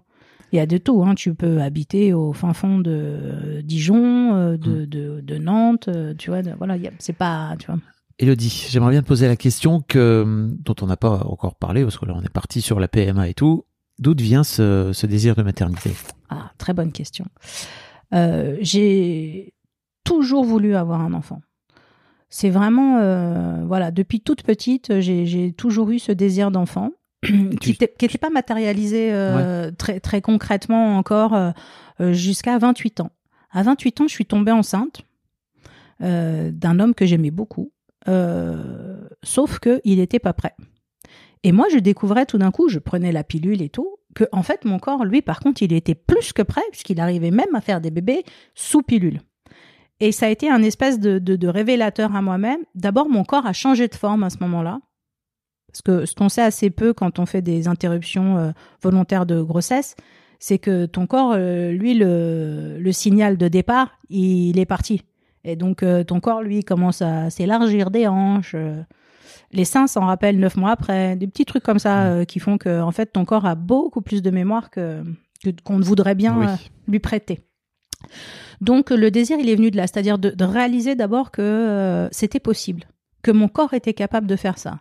Il 0.52 0.58
y 0.58 0.60
a 0.60 0.66
de 0.66 0.78
tout. 0.78 1.04
Hein. 1.04 1.16
Tu 1.16 1.34
peux 1.34 1.62
habiter 1.62 2.14
au 2.14 2.32
fin 2.34 2.54
fond 2.54 2.80
de 2.80 3.62
Dijon, 3.64 4.34
euh, 4.36 4.58
de, 4.58 4.86
de, 4.86 5.22
de 5.22 5.38
Nantes, 5.38 5.90
tu 6.18 6.30
vois. 6.30 6.42
de- 6.42 6.52
voilà, 6.58 6.76
c'est 7.00 7.14
pas, 7.18 7.56
tu 7.60 7.68
vois. 7.68 7.80
Elodie, 8.20 8.68
j'aimerais 8.70 8.92
bien 8.92 9.02
te 9.02 9.08
poser 9.08 9.28
la 9.28 9.36
question 9.36 9.82
que, 9.88 10.50
dont 10.64 10.76
on 10.82 10.88
n'a 10.88 10.98
pas 10.98 11.24
encore 11.26 11.56
parlé, 11.56 11.84
parce 11.84 11.98
que 11.98 12.06
là 12.06 12.14
on 12.16 12.22
est 12.24 12.30
parti 12.34 12.62
sur 12.62 12.80
la 12.80 12.88
PMA 12.88 13.28
et 13.30 13.34
tout. 13.34 13.66
D'où 14.00 14.14
vient 14.16 14.44
ce, 14.44 14.92
ce 14.94 15.08
désir 15.08 15.36
de 15.36 15.44
maternité? 15.44 15.92
Ah, 16.30 16.52
très 16.58 16.74
bonne 16.74 16.92
question. 16.92 17.26
Euh, 18.14 18.58
j'ai 18.62 19.54
toujours 20.04 20.46
voulu 20.46 20.76
avoir 20.76 21.02
un 21.02 21.14
enfant. 21.14 21.42
C'est 22.30 22.50
vraiment, 22.50 22.98
euh, 23.00 23.64
voilà, 23.66 23.92
depuis 23.92 24.22
toute 24.22 24.44
petite, 24.44 25.00
j'ai 25.00 25.54
toujours 25.54 25.90
eu 25.92 26.00
ce 26.00 26.12
désir 26.12 26.52
d'enfant 26.52 26.92
qui 27.24 27.78
n'était 27.80 28.18
pas 28.18 28.30
matérialisé 28.30 29.14
euh, 29.14 29.72
très, 29.72 30.00
très 30.00 30.22
concrètement 30.22 30.98
encore 30.98 31.54
jusqu'à 32.00 32.58
28 32.58 33.00
ans. 33.00 33.12
À 33.52 33.64
28 33.64 34.02
ans, 34.02 34.08
je 34.08 34.14
suis 34.14 34.26
tombée 34.26 34.52
enceinte 34.52 35.02
d'un 36.00 36.80
homme 36.80 36.94
que 36.94 37.06
j'aimais 37.06 37.32
beaucoup, 37.32 37.72
sauf 39.24 39.60
qu'il 39.60 39.98
n'était 39.98 40.20
pas 40.20 40.34
prêt. 40.34 40.54
Et 41.44 41.52
moi, 41.52 41.68
je 41.72 41.78
découvrais 41.78 42.26
tout 42.26 42.38
d'un 42.38 42.52
coup, 42.52 42.70
je 42.70 42.80
prenais 42.80 43.12
la 43.12 43.24
pilule 43.24 43.62
et 43.62 43.70
tout, 43.70 43.98
que 44.16 44.26
en 44.32 44.44
fait, 44.44 44.66
mon 44.66 44.80
corps, 44.80 45.06
lui, 45.06 45.22
par 45.22 45.40
contre, 45.40 45.62
il 45.62 45.74
était 45.74 45.96
plus 45.96 46.34
que 46.34 46.42
prêt, 46.42 46.64
puisqu'il 46.72 47.00
arrivait 47.00 47.32
même 47.32 47.54
à 47.54 47.62
faire 47.62 47.82
des 47.82 47.92
bébés 47.92 48.24
sous 48.56 48.82
pilule. 48.82 49.22
Et 50.00 50.12
ça 50.12 50.28
a 50.28 50.30
été 50.30 50.50
un 50.50 50.62
espèce 50.62 51.00
de, 51.00 51.18
de, 51.20 51.48
révélateur 51.48 52.16
à 52.16 52.22
moi-même. 52.22 52.60
D'abord, 52.76 53.10
mon 53.10 53.24
corps 53.24 53.48
a 53.48 53.54
changé 53.54 53.88
de 53.88 53.96
forme 53.96 54.24
à 54.24 54.30
ce 54.30 54.38
moment-là. 54.42 54.80
Parce 55.68 55.82
que 55.82 56.06
ce 56.06 56.16
qu'on 56.16 56.30
sait 56.30 56.42
assez 56.42 56.70
peu 56.70 56.94
quand 56.94 57.20
on 57.20 57.26
fait 57.26 57.42
des 57.42 57.68
interruptions 57.68 58.38
euh, 58.38 58.52
volontaires 58.82 59.26
de 59.26 59.42
grossesse, 59.42 59.96
c'est 60.40 60.60
que 60.60 60.86
ton 60.86 61.08
corps, 61.08 61.34
euh, 61.36 61.72
lui, 61.72 61.96
le, 61.96 62.78
le 62.80 62.92
signal 62.92 63.38
de 63.38 63.48
départ, 63.48 63.98
il 64.10 64.60
est 64.60 64.66
parti. 64.66 65.02
Et 65.44 65.56
donc, 65.56 65.82
euh, 65.82 66.04
ton 66.04 66.20
corps, 66.20 66.44
lui, 66.44 66.64
commence 66.64 67.02
à 67.02 67.30
s'élargir 67.30 67.90
des 67.90 68.08
hanches. 68.08 68.56
Les 69.52 69.66
seins 69.66 69.88
s'en 69.88 70.06
rappellent 70.06 70.40
neuf 70.40 70.56
mois 70.58 70.72
après. 70.72 71.16
Des 71.16 71.28
petits 71.28 71.46
trucs 71.46 71.64
comme 71.64 71.80
ça 71.80 72.06
euh, 72.06 72.26
qui 72.26 72.40
font 72.40 72.58
que, 72.58 72.82
en 72.82 72.92
fait, 72.92 73.08
ton 73.14 73.26
corps 73.26 73.46
a 73.46 73.56
beaucoup 73.56 74.02
plus 74.02 74.22
de 74.22 74.30
mémoire 74.32 74.70
que 74.70 75.04
qu'on 75.64 75.78
ne 75.78 75.84
voudrait 75.84 76.16
bien 76.16 76.38
Oui. 76.40 76.46
euh, 76.48 76.56
lui 76.88 77.00
prêter. 77.00 77.42
Donc, 78.62 78.90
le 78.90 79.12
désir, 79.12 79.38
il 79.40 79.50
est 79.50 79.56
venu 79.56 79.72
de 79.72 79.78
là. 79.78 79.84
C'est-à-dire 79.88 80.18
de, 80.18 80.30
de 80.32 80.44
réaliser 80.46 80.96
d'abord 80.96 81.32
que 81.32 81.42
euh, 81.42 82.08
c'était 82.12 82.40
possible, 82.40 82.84
que 83.22 83.32
mon 83.32 83.48
corps 83.48 83.74
était 83.74 83.94
capable 83.94 84.28
de 84.28 84.36
faire 84.36 84.58
ça. 84.58 84.80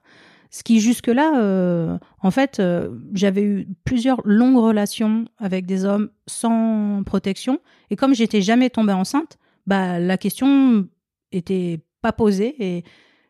Ce 0.51 0.63
qui 0.63 0.81
jusque-là, 0.81 1.39
euh, 1.41 1.99
en 2.23 2.31
fait, 2.31 2.61
euh, 2.61 2.91
j'avais 3.13 3.43
eu 3.43 3.69
plusieurs 3.85 4.21
longues 4.25 4.57
relations 4.57 5.27
avec 5.39 5.67
des 5.67 5.85
hommes 5.85 6.09
sans 6.27 7.03
protection. 7.05 7.59
Et 7.91 7.97
comme 7.97 8.15
j'étais 8.15 8.41
jamais 8.41 8.71
tombée 8.71 8.93
enceinte, 8.93 9.39
bah, 9.67 9.99
la 9.99 10.17
question 10.17 10.87
était 11.33 11.81
pas 12.01 12.13
posée. 12.13 12.55
Et 12.65 12.85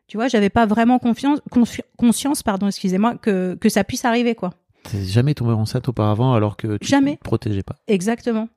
tu 0.07 0.17
vois, 0.17 0.27
j'avais 0.27 0.49
pas 0.49 0.65
vraiment 0.65 0.99
confiance, 0.99 1.39
confi- 1.51 1.81
conscience, 1.97 2.43
pardon, 2.43 2.67
excusez-moi, 2.67 3.15
que, 3.17 3.55
que 3.55 3.69
ça 3.69 3.83
puisse 3.83 4.05
arriver, 4.05 4.35
quoi. 4.35 4.53
T'es 4.83 5.03
jamais 5.03 5.33
tombé 5.33 5.51
enceinte 5.51 5.87
auparavant 5.89 6.33
alors 6.33 6.55
que 6.55 6.77
tu 6.77 6.87
Jamais. 6.87 7.17
te 7.17 7.23
protégeais 7.23 7.63
pas. 7.63 7.75
Exactement. 7.87 8.47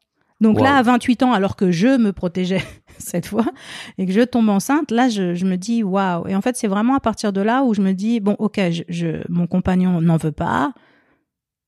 Donc 0.41 0.59
Wow. 0.59 0.65
là, 0.65 0.77
à 0.77 0.83
28 0.83 1.23
ans, 1.25 1.33
alors 1.33 1.57
que 1.57 1.71
je 1.71 1.99
me 1.99 2.13
protégeais 2.13 2.63
cette 2.99 3.27
fois 3.27 3.45
et 3.99 4.07
que 4.07 4.13
je 4.13 4.21
tombe 4.23 4.49
enceinte, 4.49 4.91
là, 4.91 5.09
je, 5.09 5.35
je 5.35 5.45
me 5.45 5.57
dis 5.57 5.83
waouh. 5.83 6.27
Et 6.29 6.35
en 6.37 6.41
fait, 6.41 6.57
c'est 6.57 6.69
vraiment 6.69 6.95
à 6.95 7.01
partir 7.01 7.33
de 7.33 7.41
là 7.41 7.63
où 7.65 7.75
je 7.75 7.83
me 7.83 7.93
dis 7.93 8.21
bon, 8.21 8.37
ok, 8.39 8.59
je, 8.71 8.83
je- 8.89 9.23
mon 9.29 9.47
compagnon 9.47 10.01
n'en 10.01 10.17
veut 10.17 10.33
pas, 10.33 10.73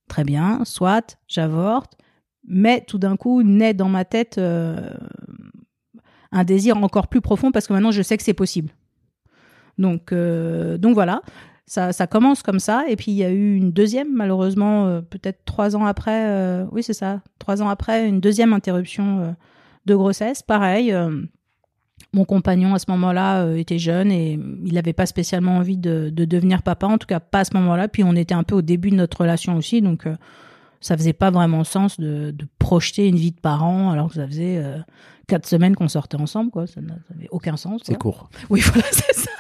très 0.08 0.24
bien, 0.24 0.60
soit 0.64 1.18
j'avorte, 1.26 1.98
mais 2.46 2.82
tout 2.86 2.98
d'un 2.98 3.16
coup 3.16 3.42
naît 3.42 3.74
dans 3.74 3.88
ma 3.88 4.04
tête 4.04 4.38
euh, 4.38 4.90
un 6.30 6.44
désir 6.44 6.76
encore 6.76 7.08
plus 7.08 7.20
profond 7.20 7.50
parce 7.50 7.66
que 7.66 7.72
maintenant 7.72 7.90
je 7.90 8.02
sais 8.02 8.16
que 8.16 8.22
c'est 8.22 8.32
possible. 8.34 8.70
Donc, 9.78 10.12
euh, 10.12 10.78
donc 10.78 10.94
voilà. 10.94 11.22
Ça, 11.66 11.92
ça 11.92 12.06
commence 12.06 12.42
comme 12.42 12.58
ça, 12.58 12.84
et 12.88 12.96
puis 12.96 13.12
il 13.12 13.16
y 13.16 13.24
a 13.24 13.30
eu 13.30 13.56
une 13.56 13.72
deuxième, 13.72 14.12
malheureusement, 14.12 14.86
euh, 14.88 15.00
peut-être 15.00 15.38
trois 15.44 15.74
ans 15.76 15.86
après, 15.86 16.26
euh, 16.28 16.66
oui 16.72 16.82
c'est 16.82 16.92
ça, 16.92 17.22
trois 17.38 17.62
ans 17.62 17.68
après, 17.68 18.06
une 18.06 18.20
deuxième 18.20 18.52
interruption 18.52 19.20
euh, 19.20 19.30
de 19.86 19.94
grossesse. 19.94 20.42
Pareil, 20.42 20.94
mon 22.12 22.24
compagnon 22.24 22.74
à 22.74 22.78
ce 22.78 22.90
moment-là 22.90 23.54
était 23.56 23.78
jeune 23.78 24.12
et 24.12 24.32
il 24.32 24.74
n'avait 24.74 24.92
pas 24.92 25.06
spécialement 25.06 25.56
envie 25.56 25.78
de, 25.78 26.10
de 26.12 26.24
devenir 26.24 26.62
papa, 26.62 26.86
en 26.86 26.98
tout 26.98 27.06
cas 27.06 27.20
pas 27.20 27.40
à 27.40 27.44
ce 27.44 27.56
moment-là. 27.56 27.88
Puis 27.88 28.04
on 28.04 28.16
était 28.16 28.34
un 28.34 28.42
peu 28.42 28.56
au 28.56 28.62
début 28.62 28.90
de 28.90 28.96
notre 28.96 29.22
relation 29.22 29.56
aussi, 29.56 29.80
donc 29.80 30.06
ça 30.80 30.96
faisait 30.96 31.14
pas 31.14 31.30
vraiment 31.30 31.64
sens 31.64 31.98
de, 31.98 32.32
de 32.32 32.46
projeter 32.58 33.08
une 33.08 33.16
vie 33.16 33.32
de 33.32 33.40
parent 33.40 33.90
alors 33.90 34.08
que 34.08 34.16
ça 34.16 34.26
faisait 34.26 34.62
quatre 35.26 35.46
semaines 35.46 35.74
qu'on 35.74 35.88
sortait 35.88 36.20
ensemble, 36.20 36.50
quoi. 36.50 36.66
Ça 36.66 36.80
n'avait 36.80 37.28
aucun 37.30 37.56
sens. 37.56 37.80
C'est 37.84 37.96
court. 37.96 38.28
Oui, 38.50 38.60
voilà, 38.64 38.88
c'est 38.90 39.14
ça. 39.14 39.30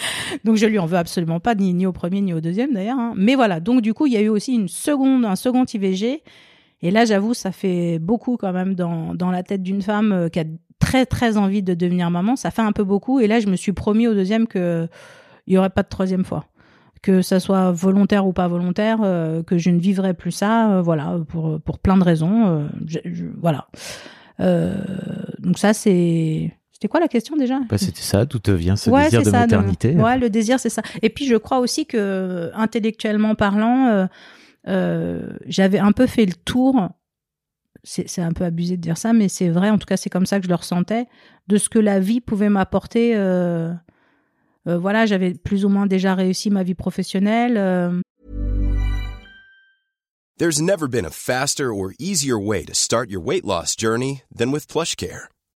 Donc 0.44 0.56
je 0.56 0.66
lui 0.66 0.78
en 0.78 0.86
veux 0.86 0.96
absolument 0.98 1.40
pas, 1.40 1.54
ni, 1.54 1.72
ni 1.74 1.86
au 1.86 1.92
premier 1.92 2.20
ni 2.20 2.32
au 2.34 2.40
deuxième 2.40 2.72
d'ailleurs. 2.72 2.98
hein. 2.98 3.14
Mais 3.16 3.34
voilà, 3.34 3.60
donc 3.60 3.80
du 3.82 3.94
coup, 3.94 4.06
il 4.06 4.12
y 4.12 4.16
a 4.16 4.20
eu 4.20 4.28
aussi 4.28 4.54
une 4.54 4.68
seconde, 4.68 5.24
un 5.24 5.36
second 5.36 5.64
IVG. 5.64 6.22
Et 6.82 6.90
là, 6.90 7.04
j'avoue, 7.04 7.34
ça 7.34 7.50
fait 7.50 7.98
beaucoup 7.98 8.36
quand 8.36 8.52
même 8.52 8.74
dans, 8.74 9.14
dans 9.14 9.30
la 9.30 9.42
tête 9.42 9.62
d'une 9.62 9.82
femme 9.82 10.12
euh, 10.12 10.28
qui 10.28 10.38
a 10.40 10.44
très 10.78 11.06
très 11.06 11.36
envie 11.36 11.62
de 11.62 11.74
devenir 11.74 12.08
maman. 12.10 12.36
Ça 12.36 12.50
fait 12.52 12.62
un 12.62 12.70
peu 12.72 12.84
beaucoup. 12.84 13.18
Et 13.20 13.26
là, 13.26 13.40
je 13.40 13.48
me 13.48 13.56
suis 13.56 13.72
promis 13.72 14.06
au 14.06 14.14
deuxième 14.14 14.46
que 14.46 14.86
il 15.48 15.54
y 15.54 15.58
aurait 15.58 15.70
pas 15.70 15.82
de 15.82 15.88
troisième 15.88 16.24
fois. 16.24 16.44
Que 17.02 17.22
ça 17.22 17.40
soit 17.40 17.72
volontaire 17.72 18.26
ou 18.26 18.32
pas 18.32 18.46
volontaire, 18.48 18.98
euh, 19.02 19.42
que 19.42 19.56
je 19.58 19.70
ne 19.70 19.78
vivrais 19.78 20.14
plus 20.14 20.30
ça, 20.32 20.72
euh, 20.72 20.82
voilà, 20.82 21.18
pour, 21.28 21.60
pour 21.60 21.78
plein 21.78 21.96
de 21.96 22.04
raisons. 22.04 22.46
euh, 22.46 22.68
je- 22.86 23.24
voilà. 23.40 23.66
Euh, 24.40 24.74
donc 25.40 25.58
ça, 25.58 25.72
c'est... 25.72 26.52
C'était 26.80 26.92
quoi 26.92 27.00
la 27.00 27.08
question 27.08 27.34
déjà? 27.34 27.58
Bah, 27.68 27.76
c'était 27.76 28.02
ça, 28.02 28.24
d'où 28.24 28.38
te 28.38 28.52
vient 28.52 28.76
ce 28.76 28.88
Ouais, 28.88 29.02
désir 29.02 29.18
c'est 29.22 29.26
de 29.26 29.30
ça, 29.32 29.40
maternité. 29.40 29.96
Ouais, 29.96 30.16
le 30.16 30.30
désir, 30.30 30.60
c'est 30.60 30.70
ça. 30.70 30.80
Et 31.02 31.10
puis, 31.10 31.26
je 31.26 31.34
crois 31.34 31.58
aussi 31.58 31.86
que, 31.86 32.52
intellectuellement 32.54 33.34
parlant, 33.34 33.88
euh, 33.88 34.06
euh, 34.68 35.36
j'avais 35.46 35.80
un 35.80 35.90
peu 35.90 36.06
fait 36.06 36.24
le 36.24 36.34
tour. 36.34 36.88
C'est 37.82 38.22
un 38.22 38.30
peu 38.30 38.44
abusé 38.44 38.76
de 38.76 38.80
dire 38.80 38.96
ça, 38.96 39.12
mais 39.12 39.28
c'est 39.28 39.48
vrai, 39.48 39.70
en 39.70 39.78
tout 39.78 39.86
cas, 39.86 39.96
c'est 39.96 40.08
comme 40.08 40.24
ça 40.24 40.38
que 40.38 40.44
je 40.44 40.48
le 40.48 40.54
ressentais, 40.54 41.06
de 41.48 41.56
ce 41.56 41.68
que 41.68 41.80
la 41.80 41.98
vie 41.98 42.20
pouvait 42.20 42.48
m'apporter. 42.48 43.16
euh, 43.16 43.72
euh, 44.68 44.78
voilà, 44.78 45.04
j'avais 45.04 45.34
plus 45.34 45.64
ou 45.64 45.68
moins 45.68 45.86
déjà 45.86 46.14
réussi 46.14 46.48
ma 46.48 46.62
vie 46.62 46.74
professionnelle. 46.74 47.56
euh, 47.56 48.00
There's 50.38 50.62
never 50.62 50.86
been 50.86 51.04
a 51.04 51.10
faster 51.10 51.74
or 51.74 51.90
easier 51.98 52.38
way 52.38 52.64
to 52.64 52.72
start 52.72 53.10
your 53.10 53.20
weight 53.20 53.44
loss 53.44 53.74
journey 53.76 54.22
than 54.32 54.52
with 54.52 54.68
PlushCare. 54.68 55.26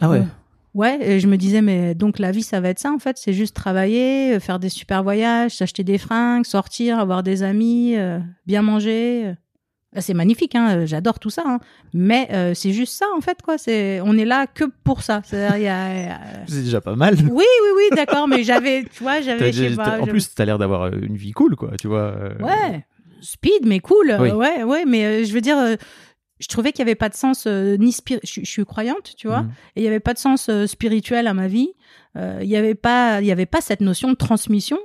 Ah 0.00 0.10
ouais. 0.10 0.18
Euh, 0.18 0.22
Ouais, 0.72 0.98
et 1.02 1.18
je 1.18 1.26
me 1.26 1.36
disais, 1.36 1.62
mais 1.62 1.96
donc 1.96 2.20
la 2.20 2.30
vie, 2.30 2.44
ça 2.44 2.60
va 2.60 2.68
être 2.68 2.78
ça 2.78 2.92
en 2.92 3.00
fait, 3.00 3.16
c'est 3.18 3.32
juste 3.32 3.56
travailler, 3.56 4.34
euh, 4.36 4.38
faire 4.40 4.60
des 4.60 4.68
super 4.68 5.02
voyages, 5.02 5.56
s'acheter 5.56 5.82
des 5.82 5.98
fringues, 5.98 6.44
sortir, 6.46 7.00
avoir 7.00 7.24
des 7.24 7.42
amis, 7.42 7.96
euh, 7.96 8.20
bien 8.46 8.62
manger. 8.62 9.22
euh. 9.26 9.32
Ah, 9.96 10.00
C'est 10.00 10.14
magnifique, 10.14 10.54
hein, 10.54 10.86
j'adore 10.86 11.18
tout 11.18 11.28
ça, 11.30 11.42
hein. 11.44 11.58
mais 11.92 12.28
euh, 12.30 12.54
c'est 12.54 12.70
juste 12.70 12.92
ça 12.96 13.06
en 13.16 13.20
fait, 13.20 13.42
quoi. 13.42 13.58
C'est, 13.58 14.00
on 14.04 14.16
est 14.16 14.24
là 14.24 14.46
que 14.46 14.62
pour 14.84 15.02
ça. 15.02 15.22
C'est-à-dire, 15.24 15.56
il 15.56 15.62
y 15.64 15.68
a, 15.68 15.92
il 15.92 16.06
y 16.06 16.08
a- 16.08 16.20
C'est 16.46 16.62
déjà 16.62 16.80
pas 16.80 16.94
mal. 16.94 17.16
Oui, 17.16 17.28
oui, 17.32 17.70
oui, 17.76 17.96
d'accord, 17.96 18.28
mais 18.28 18.44
j'avais, 18.44 18.84
tu 18.84 19.02
vois, 19.02 19.14
T'as- 19.16 19.22
j'avais, 19.22 19.52
je 19.52 19.64
sais 19.70 19.74
t'as- 19.74 19.82
pas. 19.82 19.90
en 19.96 19.98
j'avais- 19.98 20.10
plus, 20.12 20.32
t'as 20.32 20.44
l'air 20.44 20.58
d'avoir 20.58 20.82
euh, 20.82 20.90
une 21.02 21.16
vie 21.16 21.32
cool, 21.32 21.56
quoi. 21.56 21.72
Tu 21.80 21.88
vois. 21.88 22.14
euh, 22.16 22.34
Ouais, 22.38 22.84
speed, 23.22 23.66
mais 23.66 23.80
cool. 23.80 24.16
Oui. 24.20 24.30
Ouais, 24.30 24.62
ouais, 24.62 24.84
mais 24.86 25.04
euh, 25.04 25.24
je 25.24 25.32
veux 25.32 25.40
dire, 25.40 25.58
euh, 25.58 25.74
je 26.40 26.48
trouvais 26.48 26.72
qu'il 26.72 26.84
n'y 26.84 26.90
avait 26.90 26.96
pas 26.96 27.08
de 27.10 27.14
sens 27.14 27.44
euh, 27.46 27.76
ni 27.76 27.90
spir- 27.92 28.18
je, 28.24 28.40
je 28.42 28.50
suis 28.50 28.64
croyante, 28.64 29.14
tu 29.16 29.28
vois, 29.28 29.42
Mhm. 29.42 29.50
et 29.76 29.80
il 29.80 29.82
n'y 29.82 29.88
avait 29.88 30.00
pas 30.00 30.14
de 30.14 30.18
sens 30.18 30.48
euh, 30.48 30.66
spirituel 30.66 31.26
à 31.28 31.34
ma 31.34 31.46
vie. 31.46 31.68
Euh, 32.16 32.40
Il 32.42 32.48
n'y 32.48 32.56
avait 32.56 32.74
pas, 32.74 33.20
il 33.20 33.26
y 33.26 33.32
avait 33.32 33.46
pas 33.46 33.60
cette 33.60 33.80
notion 33.82 34.08
de 34.10 34.16
transmission. 34.16 34.78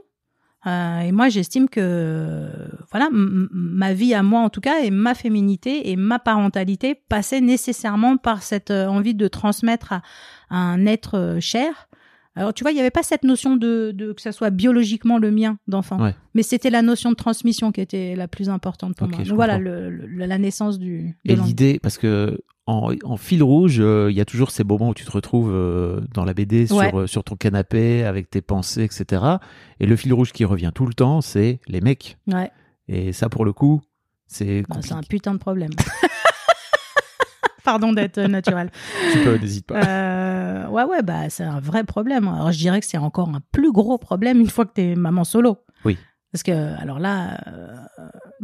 Et 0.67 1.11
moi, 1.11 1.29
j'estime 1.29 1.69
que, 1.69 2.49
voilà, 2.89 3.07
ma 3.11 3.93
vie 3.93 4.15
à 4.15 4.23
moi 4.23 4.41
en 4.41 4.49
tout 4.49 4.61
cas, 4.61 4.79
et 4.81 4.89
ma 4.89 5.13
féminité 5.13 5.91
et 5.91 5.95
ma 5.95 6.17
parentalité 6.17 6.95
passaient 7.07 7.39
nécessairement 7.39 8.17
par 8.17 8.41
cette 8.41 8.71
envie 8.71 9.13
de 9.13 9.27
transmettre 9.27 9.93
à, 9.93 10.01
à 10.49 10.57
un 10.57 10.87
être 10.87 11.37
cher. 11.39 11.87
Alors, 12.35 12.53
tu 12.53 12.63
vois, 12.63 12.71
il 12.71 12.75
n'y 12.75 12.81
avait 12.81 12.91
pas 12.91 13.03
cette 13.03 13.23
notion 13.23 13.55
de, 13.55 13.91
de 13.95 14.11
que 14.13 14.21
ça 14.21 14.31
soit 14.33 14.49
biologiquement 14.49 15.17
le 15.19 15.31
mien 15.31 15.57
d'enfant, 15.67 16.01
Ouais. 16.01 16.13
mais 16.33 16.43
c'était 16.43 16.69
la 16.69 16.81
notion 16.81 17.09
de 17.11 17.15
transmission 17.15 17.71
qui 17.71 17.79
était 17.81 18.15
la 18.15 18.27
plus 18.27 18.49
importante 18.49 18.95
pour 18.97 19.07
moi. 19.07 19.17
Donc 19.19 19.27
voilà, 19.35 19.53
comprends. 19.57 19.69
le, 19.71 19.89
le- 19.89 20.25
la 20.25 20.37
naissance 20.37 20.77
du. 20.77 21.15
de 21.25 21.31
Et 21.31 21.35
l'idée, 21.35 21.79
parce 21.81 21.97
que 21.97 22.39
en, 22.67 22.91
en 23.03 23.15
fil 23.17 23.41
rouge, 23.43 23.77
euh, 23.79 24.07
il 24.11 24.17
y 24.17 24.21
a 24.21 24.25
toujours 24.25 24.51
ces 24.51 24.63
moments 24.63 24.89
où 24.89 24.93
tu 24.93 25.05
te 25.05 25.11
retrouves 25.11 25.51
euh, 25.53 26.01
dans 26.13 26.25
la 26.25 26.33
BD 26.33 26.65
sur, 26.67 26.77
Ouais. 26.77 26.93
euh, 26.93 27.07
sur 27.07 27.23
ton 27.23 27.35
canapé 27.35 28.03
avec 28.03 28.29
tes 28.29 28.41
pensées, 28.41 28.83
etc. 28.83 29.23
Et 29.79 29.85
le 29.85 29.95
fil 29.95 30.11
rouge 30.13 30.33
qui 30.33 30.43
revient 30.45 30.71
tout 30.73 30.85
le 30.87 30.93
temps, 30.93 31.21
c'est 31.21 31.59
les 31.67 31.79
mecs. 31.79 32.17
Ouais, 32.27 32.51
Et 32.89 33.13
ça, 33.13 33.29
pour 33.29 33.45
le 33.45 33.53
coup, 33.53 33.81
c'est 34.27 34.63
bah, 34.67 34.77
c'est 34.81 34.93
un 34.93 35.01
putain 35.01 35.33
de 35.33 35.39
problème. 35.39 35.69
Pardon 37.65 37.91
d'être 37.91 38.19
naturel. 38.27 38.69
Tu 39.11 39.19
peux, 39.19 39.35
n'hésite 39.37 39.65
pas. 39.65 39.75
Euh, 39.83 40.67
ouais, 40.67 40.83
ouais, 40.83 41.01
bah 41.03 41.29
c'est 41.29 41.43
un 41.43 41.59
vrai 41.59 41.83
problème. 41.83 42.27
Alors 42.27 42.51
je 42.51 42.57
dirais 42.57 42.79
que 42.79 42.85
c'est 42.85 42.97
encore 42.97 43.27
un 43.29 43.41
plus 43.51 43.71
gros 43.71 43.97
problème 43.97 44.39
une 44.39 44.49
fois 44.49 44.65
que 44.65 44.73
t'es 44.73 44.95
maman 44.95 45.23
solo. 45.23 45.57
Oui. 45.83 45.97
Parce 46.31 46.43
que 46.43 46.51
alors 46.81 46.99
là, 46.99 47.39
euh, 47.47 47.73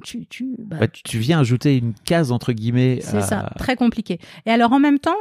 tu, 0.03 0.25
tu, 0.27 0.55
bah, 0.59 0.77
Bah, 0.79 0.87
tu, 0.87 1.03
tu 1.03 1.17
viens 1.19 1.41
ajouter 1.41 1.77
une 1.77 1.93
case 1.93 2.31
entre 2.31 2.53
guillemets. 2.53 2.99
c'est 3.01 3.17
à- 3.17 3.21
ça, 3.21 3.49
très 3.57 3.75
compliqué. 3.75 4.17
Et 4.45 4.49
alors 4.51 4.71
en 4.71 4.79
même 4.79 4.97
temps, 4.99 5.17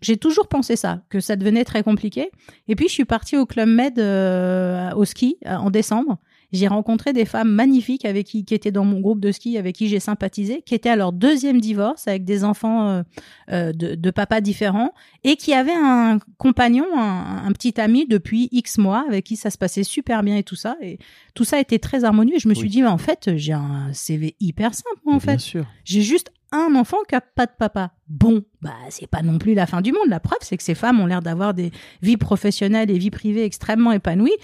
j'ai 0.00 0.16
toujours 0.16 0.48
pensé 0.48 0.74
ça, 0.74 1.02
que 1.10 1.20
ça 1.20 1.36
devenait 1.36 1.64
très 1.64 1.82
compliqué. 1.82 2.30
Et 2.66 2.76
puis 2.76 2.88
je 2.88 2.92
suis 2.94 3.04
partie 3.04 3.36
au 3.36 3.44
Club 3.44 3.68
Med 3.68 3.98
euh, 3.98 4.90
au 4.94 5.04
ski 5.04 5.36
en 5.46 5.68
décembre. 5.70 6.16
J'ai 6.52 6.66
rencontré 6.66 7.12
des 7.12 7.24
femmes 7.24 7.50
magnifiques 7.50 8.04
avec 8.04 8.26
qui, 8.26 8.44
qui 8.44 8.54
étaient 8.54 8.70
dans 8.70 8.84
mon 8.84 9.00
groupe 9.00 9.20
de 9.20 9.32
ski, 9.32 9.58
avec 9.58 9.76
qui 9.76 9.88
j'ai 9.88 10.00
sympathisé, 10.00 10.62
qui 10.64 10.74
étaient 10.74 10.88
à 10.88 10.96
leur 10.96 11.12
deuxième 11.12 11.60
divorce 11.60 12.08
avec 12.08 12.24
des 12.24 12.44
enfants 12.44 12.88
euh, 12.88 13.02
euh, 13.50 13.72
de, 13.72 13.94
de 13.94 14.10
papas 14.10 14.40
différents 14.40 14.92
et 15.24 15.36
qui 15.36 15.52
avaient 15.52 15.76
un 15.76 16.18
compagnon, 16.38 16.86
un, 16.96 17.44
un 17.46 17.52
petit 17.52 17.78
ami 17.80 18.06
depuis 18.06 18.48
X 18.50 18.78
mois 18.78 19.04
avec 19.08 19.26
qui 19.26 19.36
ça 19.36 19.50
se 19.50 19.58
passait 19.58 19.84
super 19.84 20.22
bien 20.22 20.36
et 20.36 20.42
tout 20.42 20.56
ça. 20.56 20.76
Et 20.80 20.98
tout 21.34 21.44
ça 21.44 21.60
était 21.60 21.78
très 21.78 22.04
harmonieux. 22.04 22.36
Et 22.36 22.40
je 22.40 22.48
me 22.48 22.54
suis 22.54 22.70
dit, 22.70 22.82
mais 22.82 22.88
en 22.88 22.98
fait, 22.98 23.36
j'ai 23.36 23.52
un 23.52 23.92
CV 23.92 24.34
hyper 24.40 24.74
simple, 24.74 25.00
en 25.06 25.20
fait. 25.20 25.32
Bien 25.32 25.38
sûr. 25.38 25.66
J'ai 25.84 26.02
juste 26.02 26.32
un 26.52 26.74
enfant 26.74 26.96
qui 27.08 27.14
a 27.14 27.20
pas 27.20 27.46
de 27.46 27.52
papa. 27.58 27.92
Bon, 28.08 28.42
bah 28.62 28.72
c'est 28.88 29.06
pas 29.06 29.22
non 29.22 29.38
plus 29.38 29.54
la 29.54 29.66
fin 29.66 29.82
du 29.82 29.92
monde. 29.92 30.08
La 30.08 30.20
preuve, 30.20 30.38
c'est 30.40 30.56
que 30.56 30.62
ces 30.62 30.74
femmes 30.74 31.00
ont 31.00 31.06
l'air 31.06 31.20
d'avoir 31.20 31.52
des 31.52 31.70
vies 32.00 32.16
professionnelles 32.16 32.90
et 32.90 32.98
vies 32.98 33.10
privées 33.10 33.44
extrêmement 33.44 33.92
épanouies. 33.92 34.36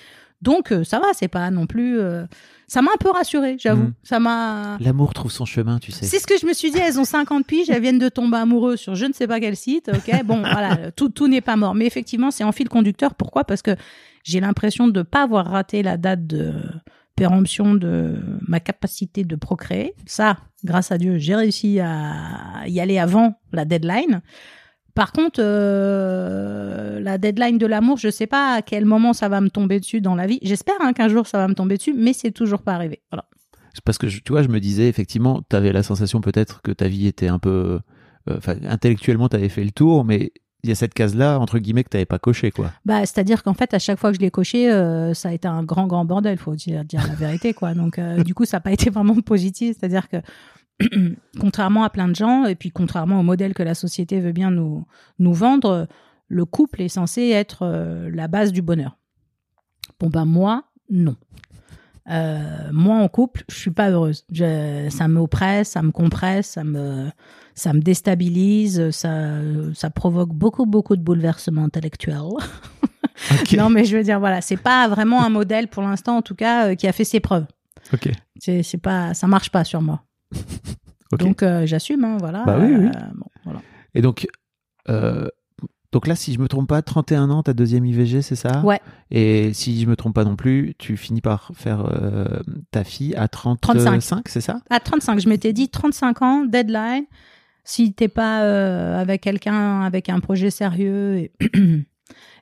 Donc 0.45 0.71
euh, 0.73 0.85
ça 0.85 1.01
va, 1.01 1.07
c'est 1.15 1.29
pas 1.29 1.51
non 1.51 1.67
plus. 1.67 1.99
euh, 1.99 2.25
Ça 2.69 2.83
m'a 2.83 2.91
un 2.95 2.99
peu 3.01 3.11
rassurée, 3.11 3.57
j'avoue. 3.59 3.85
Mhm. 3.85 3.95
Ça 4.03 4.21
m'a. 4.21 4.77
L'amour 4.81 5.15
trouve 5.15 5.33
son 5.33 5.45
chemin, 5.47 5.79
tu 5.79 5.91
sais. 5.91 6.05
C'est 6.05 6.19
ce 6.19 6.27
que 6.27 6.39
je 6.41 6.47
me 6.47 6.53
suis 6.53 6.71
dit. 6.71 6.79
Elles 6.79 7.01
ont 7.01 7.05
50 7.05 7.47
piges, 7.47 7.71
elles 7.71 7.81
viennent 7.83 7.99
de 7.99 8.09
tomber 8.11 8.37
amoureuses 8.37 8.81
sur 8.81 8.95
je 8.95 9.07
ne 9.07 9.13
sais 9.13 9.27
pas 9.27 9.41
quel 9.41 9.57
site. 9.57 9.91
Ok, 9.93 10.11
bon, 10.25 10.39
voilà, 10.53 10.91
tout, 10.93 11.09
tout 11.09 11.27
n'est 11.29 11.41
pas 11.41 11.57
mort. 11.57 11.75
Mais 11.75 11.87
effectivement, 11.87 12.31
c'est 12.31 12.45
en 12.45 12.53
fil 12.53 12.69
conducteur. 12.69 13.15
Pourquoi? 13.15 13.45
Parce 13.45 13.63
que 13.63 13.75
j'ai 14.23 14.41
l'impression 14.41 14.87
de 14.89 15.03
pas 15.03 15.23
avoir 15.23 15.47
raté 15.47 15.83
la 15.83 15.97
date 15.97 16.27
de 16.27 16.53
péremption 17.17 17.75
de 17.75 18.17
ma 18.47 18.61
capacité 18.61 19.25
de 19.25 19.37
procréer. 19.37 19.95
Ça, 20.05 20.37
grâce 20.65 20.91
à 20.93 20.99
Dieu, 20.99 21.19
j'ai 21.19 21.37
réussi 21.37 21.79
à 21.81 22.65
y 22.67 22.81
aller 22.81 22.99
avant 22.99 23.35
la 23.53 23.65
deadline. 23.65 24.21
Par 24.95 25.11
contre, 25.13 25.41
euh, 25.43 27.01
la 27.01 27.19
deadline 27.19 27.59
de 27.59 27.67
l'amour, 27.67 27.97
je 27.99 28.11
sais 28.11 28.27
pas 28.27 28.55
à 28.55 28.63
quel 28.63 28.85
moment 28.85 29.13
ça 29.13 29.29
va 29.29 29.41
me 29.41 29.51
tomber 29.51 29.81
dessus 29.81 30.01
dans 30.01 30.15
la 30.15 30.27
vie. 30.27 30.39
J'espère 30.43 30.77
hein, 30.81 30.93
qu'un 30.93 31.09
jour 31.09 31.27
ça 31.27 31.39
va 31.39 31.49
me 31.49 31.55
tomber 31.55 31.77
dessus, 31.77 31.95
mais 31.95 32.13
c'est 32.13 32.31
toujours 32.31 32.63
pas 32.63 32.75
arrivé. 32.75 33.03
Voilà. 33.11 33.25
Parce 33.85 33.99
que 33.99 34.09
je- 34.09 34.21
tu 34.21 34.33
vois, 34.33 34.43
je 34.43 34.49
me 34.49 34.61
disais 34.61 34.89
effectivement, 34.89 35.43
tu 35.49 35.57
avais 35.57 35.73
la 35.73 35.83
sensation 35.83 36.21
peut-être 36.21 36.63
que 36.63 36.71
ta 36.71 36.87
vie 36.87 37.07
était 37.09 37.27
un 37.29 37.39
peu, 37.41 37.81
euh, 38.31 38.39
intellectuellement, 38.69 39.29
tu 39.29 39.37
avais 39.37 39.49
fait 39.49 39.65
le 39.65 39.73
tour, 39.73 40.05
mais 40.05 40.33
il 40.63 40.69
y 40.69 40.73
a 40.73 40.77
cette 40.77 40.95
case-là 40.95 41.39
entre 41.41 41.59
guillemets 41.59 41.83
que 41.85 41.89
t'avais 41.91 42.07
pas 42.07 42.19
coché, 42.21 42.51
quoi. 42.53 42.71
Bah, 42.85 43.01
c'est-à-dire 43.01 43.43
qu'en 43.43 43.53
fait, 43.53 43.75
à 43.75 43.79
chaque 43.81 43.99
fois 43.99 44.11
que 44.13 44.17
je 44.17 44.21
l'ai 44.23 44.31
coché, 44.31 44.71
euh, 44.73 45.13
ça 45.13 45.31
a 45.31 45.33
été 45.33 45.49
un 45.49 45.63
grand, 45.65 45.87
grand 45.89 46.05
bordel, 46.05 46.39
faut 46.39 46.55
dire, 46.55 46.85
dire 46.85 47.05
la 47.07 47.15
vérité, 47.15 47.53
quoi. 47.53 47.75
Donc, 47.75 47.99
euh, 47.99 48.23
du 48.23 48.33
coup, 48.33 48.45
ça 48.45 48.57
n'a 48.59 48.61
pas 48.63 48.73
été 48.73 48.89
vraiment 48.91 49.21
positif. 49.21 49.77
C'est-à-dire 49.79 50.09
que, 50.09 50.17
contrairement 51.41 51.85
à 51.85 51.91
plein 51.91 52.09
de 52.09 52.15
gens, 52.15 52.45
et 52.45 52.55
puis 52.55 52.71
contrairement 52.71 53.21
au 53.21 53.23
modèle 53.23 53.55
que 53.55 53.63
la 53.63 53.75
société 53.75 54.21
veut 54.21 54.33
bien 54.33 54.51
nous, 54.51 54.87
nous 55.19 55.33
vendre, 55.35 55.87
le 56.29 56.45
couple 56.45 56.83
est 56.83 56.89
censé 56.89 57.29
être 57.29 57.63
euh, 57.63 58.11
la 58.13 58.29
base 58.29 58.53
du 58.53 58.63
bonheur. 58.63 58.97
Bon, 60.01 60.09
bah, 60.09 60.25
moi, 60.25 60.65
non. 60.91 61.17
Euh, 62.11 62.69
moi, 62.73 62.97
en 62.97 63.09
couple, 63.09 63.45
je 63.49 63.55
suis 63.55 63.71
pas 63.71 63.91
heureuse. 63.91 64.25
Je, 64.31 64.89
ça 64.91 65.09
me 65.09 65.21
oppresse, 65.21 65.71
ça 65.71 65.83
me 65.83 65.91
compresse, 65.91 66.49
ça 66.49 66.65
me, 66.65 67.11
ça 67.55 67.73
me 67.73 67.81
déstabilise, 67.81 68.91
ça, 68.91 69.41
ça 69.75 69.91
provoque 69.91 70.35
beaucoup, 70.35 70.67
beaucoup 70.67 70.97
de 70.97 71.03
bouleversements 71.03 71.65
intellectuels. 71.65 72.19
Non, 73.57 73.71
mais 73.71 73.85
je 73.85 73.97
veux 73.97 74.03
dire, 74.03 74.19
voilà, 74.19 74.41
c'est 74.41 74.57
pas 74.57 74.89
vraiment 74.89 75.25
un 75.25 75.29
modèle 75.29 75.69
pour 75.69 75.83
l'instant, 75.83 76.17
en 76.17 76.23
tout 76.23 76.35
cas, 76.35 76.69
euh, 76.69 76.75
qui 76.75 76.89
a 76.89 76.93
fait 76.93 77.05
ses 77.05 77.21
preuves. 77.21 77.47
Ok. 77.93 78.11
C'est 78.41 78.81
pas, 78.83 79.15
ça 79.15 79.27
marche 79.27 79.51
pas 79.51 79.63
sur 79.63 79.81
moi. 79.81 80.03
Donc, 81.19 81.43
euh, 81.43 81.65
j'assume, 81.67 82.05
hein, 82.05 82.17
voilà. 82.19 82.45
Bah 82.45 82.59
oui, 82.61 82.75
oui. 82.77 82.89
Bon, 83.15 83.27
voilà. 83.45 83.61
Et 83.95 84.03
donc, 84.03 84.27
euh, 84.89 85.29
donc 85.93 86.09
là, 86.09 86.17
si 86.17 86.33
je 86.35 86.41
me 86.41 86.49
trompe 86.49 86.69
pas, 86.69 86.83
31 86.83 87.31
ans, 87.31 87.45
ta 87.45 87.53
deuxième 87.53 87.85
IVG, 87.85 88.21
c'est 88.21 88.35
ça? 88.35 88.63
Ouais. 88.65 88.81
Et 89.13 89.53
si 89.55 89.81
je 89.81 89.87
me 89.87 89.95
trompe 89.95 90.15
pas 90.15 90.25
non 90.25 90.35
plus, 90.35 90.75
tu 90.77 90.97
finis 90.97 91.21
par 91.21 91.53
faire 91.55 91.85
euh, 91.87 92.25
ta 92.73 92.83
fille 92.83 93.15
à 93.15 93.29
35, 93.29 94.27
c'est 94.29 94.41
ça? 94.41 94.59
À 94.71 94.81
35, 94.81 95.21
je 95.21 95.29
m'étais 95.29 95.53
dit 95.53 95.69
35 95.69 96.23
ans, 96.23 96.45
deadline. 96.45 97.05
Si 97.63 97.95
t'es 97.95 98.09
pas 98.09 98.43
euh, 98.43 98.99
avec 99.01 99.21
quelqu'un 99.23 99.83
avec 99.83 100.09
un 100.09 100.19
projet 100.19 100.51
sérieux 100.51 101.17
et, 101.17 101.33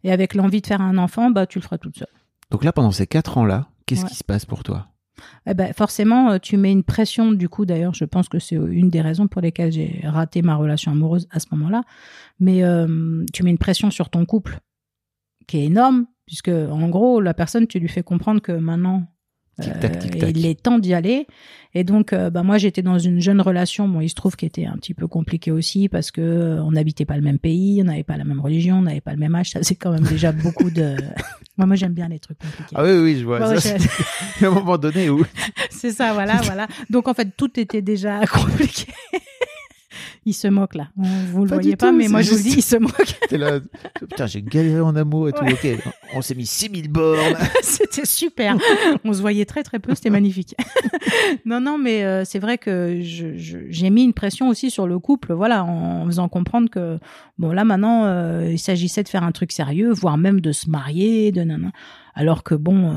et 0.05 0.11
avec 0.11 0.35
l'envie 0.35 0.63
de 0.63 0.67
faire 0.67 0.81
un 0.81 0.97
enfant, 0.97 1.31
bah 1.31 1.47
tu 1.47 1.59
le 1.59 1.63
feras 1.63 1.77
toute 1.79 1.99
seule. 1.99 2.09
Donc 2.51 2.65
là, 2.65 2.73
pendant 2.73 2.91
ces 2.91 3.07
4 3.07 3.37
ans-là, 3.39 3.69
qu'est-ce 3.87 4.03
Ouais. 4.05 4.09
qui 4.09 4.17
se 4.17 4.25
passe 4.25 4.47
pour 4.47 4.65
toi? 4.65 4.89
Eh 5.47 5.55
ben, 5.55 5.73
forcément, 5.73 6.33
euh, 6.33 6.39
tu 6.39 6.57
mets 6.57 6.73
une 6.73 6.83
pression. 6.83 7.33
Du 7.33 7.49
coup, 7.49 7.67
d'ailleurs, 7.67 7.95
je 7.95 8.05
pense 8.05 8.29
que 8.29 8.39
c'est 8.39 8.57
une 8.57 8.91
des 8.91 9.01
raisons 9.01 9.29
pour 9.29 9.41
lesquelles 9.41 9.73
j'ai 9.73 10.01
raté 10.05 10.43
ma 10.43 10.57
relation 10.57 10.93
amoureuse 10.93 11.29
à 11.31 11.41
ce 11.41 11.47
moment-là. 11.53 11.83
Mais 12.41 12.65
euh, 12.65 13.25
tu 13.33 13.43
mets 13.43 13.51
une 13.51 13.59
pression 13.59 13.91
sur 13.91 14.11
ton 14.11 14.25
couple 14.25 14.59
qui 15.47 15.59
est 15.59 15.65
énorme, 15.65 16.07
puisque 16.27 16.49
en 16.49 16.89
gros, 16.89 17.21
la 17.21 17.35
personne, 17.35 17.67
tu 17.67 17.79
lui 17.79 17.89
fais 17.89 18.03
comprendre 18.03 18.41
que 18.41 18.53
maintenant, 18.53 19.07
euh, 19.61 20.31
il 20.35 20.47
est 20.47 20.61
temps 20.61 20.79
d'y 20.79 20.95
aller. 20.95 21.27
Et 21.75 21.85
donc, 21.85 22.13
euh, 22.13 22.31
bah, 22.31 22.43
moi, 22.43 22.59
j'étais 22.59 22.83
dans 22.83 22.99
une 22.99 23.21
jeune 23.21 23.41
relation. 23.41 23.89
Bon, 23.89 24.01
il 24.01 24.09
se 24.09 24.15
trouve 24.15 24.37
qu'elle 24.37 24.49
était 24.49 24.67
un 24.67 24.77
petit 24.77 24.95
peu 24.95 25.07
compliquée 25.07 25.51
aussi 25.51 25.89
parce 25.89 26.11
que 26.11 26.21
euh, 26.21 26.63
on 26.63 26.73
n'habitait 26.73 27.05
pas 27.05 27.17
le 27.17 27.23
même 27.23 27.39
pays, 27.39 27.81
on 27.83 27.85
n'avait 27.85 28.03
pas 28.03 28.17
la 28.17 28.25
même 28.25 28.41
religion, 28.41 28.79
on 28.79 28.83
n'avait 28.83 29.01
pas 29.01 29.13
le 29.13 29.19
même 29.19 29.35
âge. 29.35 29.51
Ça 29.51 29.59
faisait 29.59 29.75
quand 29.75 29.93
même 29.93 30.05
déjà 30.05 30.33
beaucoup 30.33 30.71
de. 30.71 30.97
moi, 31.59 31.67
moi, 31.67 31.77
j'aime 31.77 31.93
bien 31.93 32.09
les 32.09 32.19
trucs 32.19 32.39
compliqués. 32.39 32.75
Ah 32.75 32.83
oui, 32.83 32.93
oui, 32.93 33.19
je 33.19 33.25
vois. 33.27 33.59
Ça, 33.59 33.75
a 34.43 34.47
un 34.47 34.51
moment 34.51 34.79
donné 34.79 35.11
où 35.11 35.25
c'est 35.71 35.91
ça, 35.91 36.15
voilà, 36.15 36.37
voilà. 36.43 36.67
Donc 36.89 37.09
en 37.09 37.15
fait, 37.15 37.29
tout 37.37 37.61
était 37.61 37.83
déjà 37.83 38.27
compliqué. 38.33 38.87
Il 40.25 40.33
se 40.35 40.47
moque 40.49 40.75
là. 40.75 40.89
Vous 40.97 41.43
le 41.45 41.49
Pas 41.49 41.55
voyez 41.57 41.71
du 41.73 41.77
pas, 41.77 41.91
tout, 41.91 41.97
mais 41.97 42.09
moi 42.09 42.23
je 42.23 42.31
vous 42.31 42.37
le 42.37 42.43
dis, 42.43 42.55
il 42.59 42.63
se 42.63 42.77
moque. 42.77 43.17
là, 43.33 43.61
putain, 43.99 44.27
j'ai 44.27 44.43
galéré 44.43 44.81
en 44.81 44.95
amour 44.95 45.29
et 45.29 45.33
tout. 45.33 45.45
Ouais. 45.45 45.53
Ok, 45.53 45.93
on 46.15 46.23
s'est 46.23 46.35
mis 46.35 46.47
6000 46.47 46.89
bornes. 46.91 47.37
c'était 47.63 48.05
super. 48.07 48.57
On 49.05 49.13
se 49.13 49.21
voyait 49.21 49.45
très 49.45 49.63
très 49.63 49.79
peu, 49.79 49.95
c'était 49.95 50.11
magnifique. 50.11 50.55
non, 51.45 51.61
non, 51.61 51.79
mais 51.79 52.05
euh, 52.05 52.25
c'est 52.25 52.39
vrai 52.39 52.59
que 52.59 53.01
j'ai 53.03 53.91
mis 53.91 54.05
une 54.05 54.13
pression 54.15 54.49
aussi 54.49 54.71
sur 54.71 54.87
le 54.87 54.99
couple, 54.99 55.33
voilà, 55.33 55.65
en, 55.65 56.03
en 56.03 56.07
faisant 56.07 56.29
comprendre 56.29 56.69
que 56.71 56.99
bon 57.39 57.53
là 57.53 57.65
maintenant, 57.65 58.05
euh, 58.05 58.49
il 58.53 58.59
s'agissait 58.59 59.03
de 59.03 59.09
faire 59.09 59.25
un 59.25 59.33
truc 59.33 59.53
sérieux, 59.53 59.93
voire 59.93 60.19
même 60.19 60.41
de 60.41 60.53
se 60.53 60.71
marier, 60.71 61.33
de 61.33 61.43
nan, 61.43 61.61
nan. 61.63 61.73
alors 62.15 62.43
que 62.45 62.55
bon, 62.55 62.91
euh, 62.93 62.95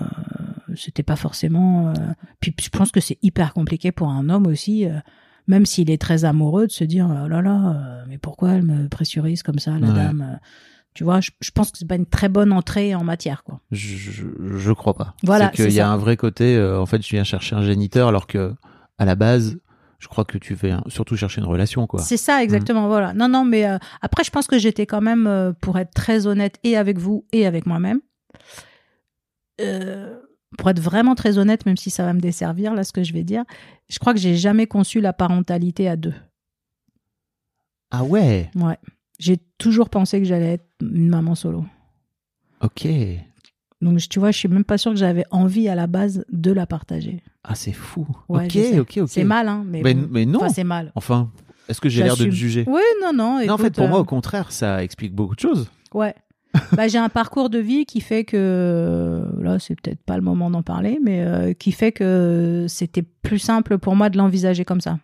c'était 0.75 1.03
pas 1.03 1.15
forcément. 1.15 1.89
euh, 1.89 1.93
Puis 2.39 2.53
je 2.61 2.69
pense 2.69 2.91
que 2.91 2.99
c'est 2.99 3.17
hyper 3.21 3.53
compliqué 3.53 3.91
pour 3.91 4.09
un 4.09 4.29
homme 4.29 4.45
aussi. 4.47 4.85
Même 5.47 5.65
s'il 5.65 5.89
est 5.91 6.01
très 6.01 6.25
amoureux, 6.25 6.67
de 6.67 6.71
se 6.71 6.83
dire 6.83 7.07
oh 7.09 7.27
là 7.27 7.41
là, 7.41 7.75
euh, 7.75 8.03
mais 8.07 8.17
pourquoi 8.17 8.51
elle 8.53 8.63
me 8.63 8.87
pressurise 8.89 9.43
comme 9.43 9.59
ça, 9.59 9.71
la 9.79 9.87
Ouais. 9.87 9.93
dame 9.93 10.27
euh, 10.33 10.37
Tu 10.93 11.03
vois, 11.03 11.19
je, 11.21 11.31
je 11.41 11.51
pense 11.51 11.71
que 11.71 11.77
c'est 11.77 11.87
pas 11.87 11.95
une 11.95 12.05
très 12.05 12.29
bonne 12.29 12.51
entrée 12.53 12.95
en 12.95 13.03
matière, 13.03 13.43
quoi. 13.43 13.59
Je, 13.71 13.95
je, 13.97 14.23
je 14.57 14.71
crois 14.71 14.93
pas. 14.93 15.13
Voilà, 15.23 15.51
c'est 15.53 15.63
qu'il 15.65 15.73
y 15.75 15.79
a 15.81 15.85
ça. 15.85 15.89
un 15.91 15.97
vrai 15.97 16.15
côté. 16.17 16.55
euh, 16.55 16.79
en 16.79 16.85
fait, 16.85 17.01
je 17.05 17.09
viens 17.09 17.23
chercher 17.23 17.55
un 17.55 17.61
géniteur, 17.63 18.07
alors 18.07 18.27
que 18.27 18.53
à 18.97 19.03
la 19.05 19.15
base, 19.15 19.57
je 19.99 20.07
crois 20.07 20.23
que 20.25 20.37
tu 20.37 20.55
fais 20.55 20.73
surtout 20.87 21.17
chercher 21.17 21.41
une 21.41 21.47
relation, 21.47 21.85
quoi. 21.87 21.99
C'est 22.01 22.17
ça, 22.17 22.41
exactement. 22.43 22.87
Voilà. 22.87 23.13
Non, 23.13 23.27
non, 23.27 23.43
mais 23.43 23.65
euh, 23.67 23.77
après, 24.01 24.23
je 24.23 24.31
pense 24.31 24.47
que 24.47 24.57
j'étais 24.57 24.85
quand 24.85 25.01
même, 25.01 25.27
euh, 25.27 25.51
pour 25.59 25.77
être 25.79 25.91
très 25.93 26.27
honnête, 26.27 26.57
et 26.63 26.77
avec 26.77 26.97
vous 26.97 27.25
et 27.33 27.45
avec 27.45 27.65
moi-même. 27.65 27.99
Euh, 29.61 30.19
pour 30.57 30.69
être 30.69 30.79
vraiment 30.79 31.15
très 31.15 31.37
honnête, 31.37 31.65
même 31.65 31.77
si 31.77 31.89
ça 31.89 32.05
va 32.05 32.13
me 32.13 32.19
desservir, 32.19 32.73
là, 32.73 32.83
ce 32.83 32.93
que 32.93 33.03
je 33.03 33.13
vais 33.13 33.23
dire, 33.23 33.43
je 33.89 33.99
crois 33.99 34.13
que 34.13 34.19
j'ai 34.19 34.35
jamais 34.35 34.67
conçu 34.67 35.01
la 35.01 35.13
parentalité 35.13 35.87
à 35.87 35.95
deux. 35.95 36.13
Ah 37.91 38.03
ouais? 38.03 38.49
Ouais. 38.55 38.77
J'ai 39.19 39.37
toujours 39.57 39.89
pensé 39.89 40.19
que 40.19 40.25
j'allais 40.25 40.53
être 40.53 40.67
une 40.81 41.07
maman 41.07 41.35
solo. 41.35 41.65
Ok. 42.61 42.87
Donc, 43.81 43.99
tu 44.09 44.19
vois, 44.19 44.31
je 44.31 44.37
suis 44.37 44.47
même 44.47 44.63
pas 44.63 44.77
sûre 44.77 44.91
que 44.91 44.97
j'avais 44.97 45.25
envie 45.31 45.69
à 45.69 45.75
la 45.75 45.87
base 45.87 46.25
de 46.31 46.51
la 46.51 46.65
partager. 46.65 47.21
Ah, 47.43 47.55
c'est 47.55 47.71
fou. 47.73 48.07
Ouais, 48.27 48.45
ok, 48.45 48.79
ok, 48.79 48.97
ok. 49.03 49.09
C'est 49.09 49.23
mal, 49.23 49.47
hein, 49.47 49.63
mais, 49.65 49.81
Mais, 49.83 49.93
bon. 49.93 50.07
mais 50.09 50.25
non. 50.25 50.39
Enfin, 50.39 50.49
c'est 50.49 50.63
mal. 50.63 50.91
Enfin, 50.95 51.31
est-ce 51.67 51.81
que 51.81 51.89
j'ai 51.89 52.03
l'air 52.03 52.17
de 52.17 52.25
te 52.25 52.31
juger? 52.31 52.63
Oui, 52.67 52.81
non, 53.01 53.13
non. 53.13 53.45
Non, 53.45 53.53
en 53.53 53.57
fait, 53.57 53.75
pour 53.75 53.87
moi, 53.87 53.99
euh, 53.99 54.01
au 54.01 54.05
contraire, 54.05 54.51
ça 54.51 54.83
explique 54.83 55.13
beaucoup 55.13 55.35
de 55.35 55.39
choses. 55.39 55.69
Ouais. 55.93 56.15
bah, 56.75 56.87
j'ai 56.87 56.97
un 56.97 57.09
parcours 57.09 57.49
de 57.49 57.59
vie 57.59 57.85
qui 57.85 58.01
fait 58.01 58.23
que 58.23 59.23
là, 59.39 59.59
c'est 59.59 59.75
peut-être 59.79 60.03
pas 60.03 60.15
le 60.15 60.21
moment 60.21 60.49
d'en 60.49 60.63
parler, 60.63 60.99
mais 61.03 61.23
euh, 61.23 61.53
qui 61.53 61.71
fait 61.71 61.91
que 61.91 62.65
c'était 62.67 63.01
plus 63.01 63.39
simple 63.39 63.77
pour 63.77 63.95
moi 63.95 64.09
de 64.09 64.17
l'envisager 64.17 64.65
comme 64.65 64.81
ça. 64.81 64.99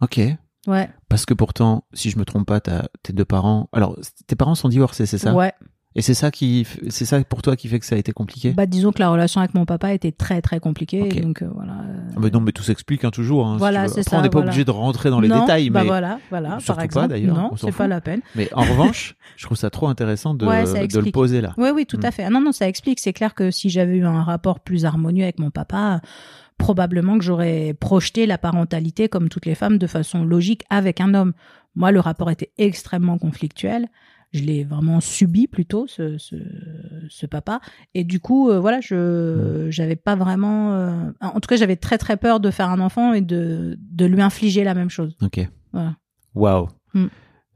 Ok. 0.00 0.20
Ouais. 0.66 0.88
Parce 1.08 1.26
que 1.26 1.34
pourtant, 1.34 1.84
si 1.92 2.10
je 2.10 2.18
me 2.18 2.24
trompe 2.24 2.46
pas, 2.46 2.60
t'as 2.60 2.86
tes 3.02 3.12
deux 3.12 3.24
parents. 3.24 3.68
Alors, 3.72 3.98
tes 4.26 4.36
parents 4.36 4.54
sont 4.54 4.68
divorcés, 4.68 5.06
c'est 5.06 5.18
ça? 5.18 5.34
Ouais. 5.34 5.52
Et 5.94 6.00
c'est 6.02 6.14
ça 6.14 6.30
qui, 6.30 6.66
c'est 6.88 7.04
ça 7.04 7.22
pour 7.22 7.42
toi 7.42 7.54
qui 7.54 7.68
fait 7.68 7.78
que 7.78 7.84
ça 7.84 7.96
a 7.96 7.98
été 7.98 8.12
compliqué? 8.12 8.52
Bah, 8.52 8.64
disons 8.66 8.92
que 8.92 8.98
la 9.00 9.10
relation 9.10 9.40
avec 9.42 9.54
mon 9.54 9.66
papa 9.66 9.92
était 9.92 10.10
très 10.12 10.40
très 10.40 10.58
compliquée. 10.58 11.20
Donc 11.20 11.42
euh, 11.42 11.50
voilà. 11.54 11.74
Ah, 12.16 12.18
mais 12.20 12.30
non, 12.30 12.40
mais 12.40 12.52
tout 12.52 12.62
s'explique 12.62 13.04
hein, 13.04 13.10
toujours. 13.10 13.46
hein, 13.46 13.56
Voilà, 13.58 13.88
c'est 13.88 14.02
ça, 14.02 14.18
on 14.18 14.22
n'est 14.22 14.28
pas 14.30 14.38
voilà. 14.38 14.48
obligé 14.50 14.64
de 14.64 14.70
rentrer 14.70 15.10
dans 15.10 15.20
les 15.20 15.28
non, 15.28 15.40
détails, 15.40 15.68
bah 15.70 15.80
mais 15.82 15.86
voilà, 15.88 16.18
voilà, 16.30 16.50
surtout 16.60 16.66
par 16.66 16.76
pas, 16.76 16.84
exemple. 16.84 17.08
d'ailleurs, 17.08 17.34
non, 17.36 17.50
c'est 17.56 17.72
pas 17.76 17.88
la 17.88 18.00
peine. 18.00 18.20
mais 18.36 18.48
en 18.54 18.62
revanche, 18.62 19.16
je 19.36 19.44
trouve 19.44 19.58
ça 19.58 19.68
trop 19.70 19.88
intéressant 19.88 20.32
de, 20.34 20.46
Ouais, 20.46 20.64
de 20.88 20.98
le 21.00 21.10
poser 21.10 21.40
là. 21.42 21.52
Oui, 21.58 21.68
oui, 21.74 21.84
tout 21.86 21.98
Mm. 21.98 22.06
à 22.06 22.10
fait. 22.10 22.24
Ah 22.24 22.30
non, 22.30 22.40
non, 22.40 22.52
ça 22.52 22.66
explique. 22.68 22.98
C'est 22.98 23.12
clair 23.12 23.34
que 23.34 23.50
si 23.50 23.68
j'avais 23.68 23.96
eu 23.96 24.04
un 24.06 24.22
rapport 24.22 24.60
plus 24.60 24.86
harmonieux 24.86 25.24
avec 25.24 25.38
mon 25.38 25.50
papa, 25.50 26.00
probablement 26.58 27.18
que 27.18 27.24
j'aurais 27.24 27.74
projeté 27.78 28.26
la 28.26 28.38
parentalité 28.38 29.08
comme 29.08 29.28
toutes 29.28 29.46
les 29.46 29.54
femmes 29.54 29.78
de 29.78 29.86
façon 29.86 30.24
logique 30.24 30.62
avec 30.70 31.00
un 31.00 31.12
homme. 31.14 31.32
Moi, 31.74 31.90
le 31.92 32.00
rapport 32.00 32.30
était 32.30 32.50
extrêmement 32.58 33.18
conflictuel. 33.18 33.88
Je 34.32 34.42
l'ai 34.42 34.64
vraiment 34.64 35.00
subi 35.00 35.46
plutôt 35.46 35.86
ce, 35.86 36.16
ce, 36.16 36.36
ce 37.10 37.26
papa 37.26 37.60
et 37.92 38.02
du 38.02 38.18
coup 38.18 38.48
euh, 38.48 38.60
voilà 38.60 38.80
je 38.80 39.66
j'avais 39.68 39.96
pas 39.96 40.16
vraiment 40.16 40.72
euh, 40.72 41.10
en 41.20 41.38
tout 41.38 41.48
cas 41.48 41.56
j'avais 41.56 41.76
très 41.76 41.98
très 41.98 42.16
peur 42.16 42.40
de 42.40 42.50
faire 42.50 42.70
un 42.70 42.80
enfant 42.80 43.12
et 43.12 43.20
de 43.20 43.78
de 43.78 44.04
lui 44.06 44.22
infliger 44.22 44.64
la 44.64 44.74
même 44.74 44.88
chose 44.88 45.16
Ok. 45.20 45.46
Voilà. 45.72 45.96
Waouh. 46.34 46.68
Mm. 46.94 47.06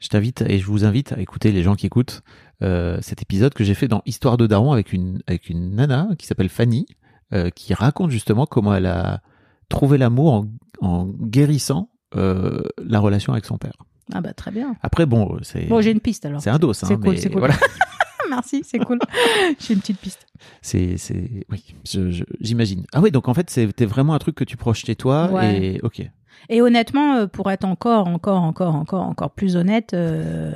Je 0.01 0.09
t'invite 0.09 0.43
et 0.43 0.59
je 0.59 0.67
vous 0.67 0.85
invite 0.85 1.13
à 1.13 1.21
écouter 1.21 1.51
les 1.51 1.63
gens 1.63 1.77
qui 1.77 1.87
écoutent 1.87 2.23
euh, 2.63 2.99
cet 3.01 3.23
épisode 3.23 3.55
que 3.55 3.65
j'ai 3.65 3.75
fait 3.75 3.89
dans 3.89 4.03
Histoire 4.05 4.37
de 4.37 4.47
Daron 4.47 4.73
avec 4.73 4.93
une 4.93 5.23
avec 5.27 5.49
une 5.49 5.77
nana 5.77 6.09
qui 6.19 6.27
s'appelle 6.27 6.51
Fanny 6.51 6.87
qui 7.57 7.75
raconte 7.75 8.13
justement 8.13 8.47
comment 8.47 8.73
elle 8.73 8.87
a 8.87 9.21
trouvé 9.69 9.99
l'amour 9.99 10.33
en, 10.33 10.47
en 10.81 11.07
guérissant 11.07 11.91
la 12.15 13.01
relation 13.01 13.33
avec 13.33 13.47
son 13.47 13.59
père. 13.59 13.75
Ah 14.13 14.21
bah 14.21 14.33
très 14.33 14.51
bien 14.51 14.77
Après 14.83 15.07
bon 15.07 15.39
c'est 15.43 15.67
bon 15.67 15.81
j'ai 15.81 15.91
une 15.91 16.01
piste 16.01 16.25
alors 16.27 16.41
c'est 16.41 16.51
un 16.51 16.59
dos 16.59 16.71
hein, 16.71 16.75
C'est 16.75 16.97
cool, 17.01 17.19
c'est 17.19 17.31
cool. 17.31 17.41
voilà. 17.41 17.55
merci 18.31 18.63
c'est 18.65 18.79
cool 18.79 18.99
j'ai 19.59 19.75
une 19.75 19.81
petite 19.81 19.99
piste 19.99 20.27
C'est, 20.63 20.97
c'est, 20.99 21.47
oui, 21.51 21.75
j'imagine. 22.41 22.85
Ah 22.93 23.01
oui, 23.01 23.11
donc 23.11 23.29
en 23.29 23.35
fait, 23.35 23.49
c'était 23.51 23.87
vraiment 23.87 24.15
un 24.15 24.19
truc 24.19 24.35
que 24.35 24.45
tu 24.45 24.57
projetais 24.57 24.95
toi 24.95 25.31
Ouais. 25.33 25.75
et 25.77 25.81
ok. 25.83 26.03
Et 26.51 26.61
honnêtement, 26.61 27.15
euh, 27.17 27.27
pour 27.27 27.51
être 27.51 27.65
encore, 27.65 28.07
encore, 28.09 28.43
encore, 28.43 28.75
encore, 28.75 29.03
encore 29.03 29.31
plus 29.31 29.57
honnête, 29.57 29.95
euh, 29.95 30.53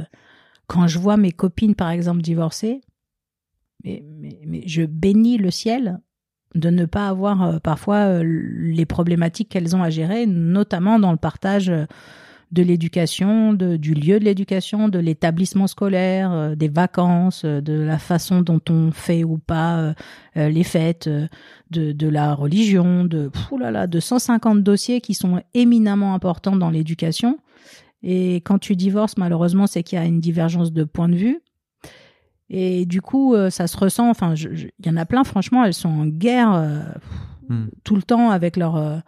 quand 0.67 0.87
je 0.87 0.99
vois 0.99 1.17
mes 1.17 1.33
copines, 1.33 1.75
par 1.75 1.91
exemple, 1.91 2.21
divorcées, 2.23 2.83
mais, 3.85 4.05
mais, 4.21 4.39
mais 4.47 4.63
je 4.67 4.83
bénis 4.83 5.39
le 5.39 5.51
ciel 5.51 6.01
de 6.55 6.69
ne 6.71 6.85
pas 6.85 7.09
avoir 7.09 7.43
euh, 7.43 7.59
parfois 7.59 7.97
euh, 7.97 8.23
les 8.25 8.85
problématiques 8.87 9.49
qu'elles 9.49 9.75
ont 9.75 9.83
à 9.83 9.91
gérer, 9.91 10.27
notamment 10.27 10.99
dans 10.99 11.13
le 11.13 11.17
partage 11.19 11.71
euh, 11.71 11.87
de 12.53 12.63
l'éducation, 12.63 13.53
de- 13.53 13.77
du 13.77 13.95
lieu 13.95 14.19
de 14.19 14.25
l'éducation, 14.25 14.89
de 14.89 14.99
l'établissement 14.99 15.67
scolaire, 15.69 16.33
euh, 16.33 16.55
des 16.57 16.69
vacances, 16.69 17.43
euh, 17.45 17.61
de 17.61 17.75
la 17.75 17.99
façon 17.99 18.41
dont 18.43 18.61
on 18.69 18.91
fait 18.91 19.23
ou 19.23 19.39
pas 19.39 19.79
euh, 20.37 20.49
les 20.49 20.65
fêtes, 20.65 21.09
de, 21.71 21.93
de 21.93 22.09
la 22.09 22.35
religion, 22.35 23.05
de, 23.05 23.29
pff, 23.29 23.53
oulala, 23.53 23.87
de 23.87 24.01
150 24.01 24.63
dossiers 24.65 25.01
qui 25.01 25.15
sont 25.15 25.41
éminemment 25.55 26.15
importants 26.15 26.57
dans 26.57 26.71
l'éducation. 26.71 27.39
Et 28.03 28.37
quand 28.37 28.59
tu 28.59 28.75
divorces, 28.77 29.17
malheureusement, 29.17 29.67
c'est 29.67 29.83
qu'il 29.83 29.99
y 29.99 30.03
a 30.03 30.05
une 30.05 30.21
divergence 30.21 30.73
de 30.73 30.85
point 30.85 31.09
de 31.09 31.17
vue. 31.17 31.41
Et 32.49 32.85
du 32.87 33.01
coup, 33.01 33.37
ça 33.51 33.67
se 33.69 33.77
ressent. 33.77 34.09
Enfin, 34.11 34.35
il 34.35 34.71
y 34.85 34.91
en 34.91 34.97
a 34.97 35.07
plein, 35.07 35.23
franchement, 35.23 35.65
elles 35.65 35.75
sont 35.75 35.89
en 35.89 36.07
guerre 36.07 36.85
Hmm. 37.49 37.67
tout 37.83 37.97
le 37.97 38.03
temps 38.03 38.31
avec 38.31 38.57
leur, 38.57 39.03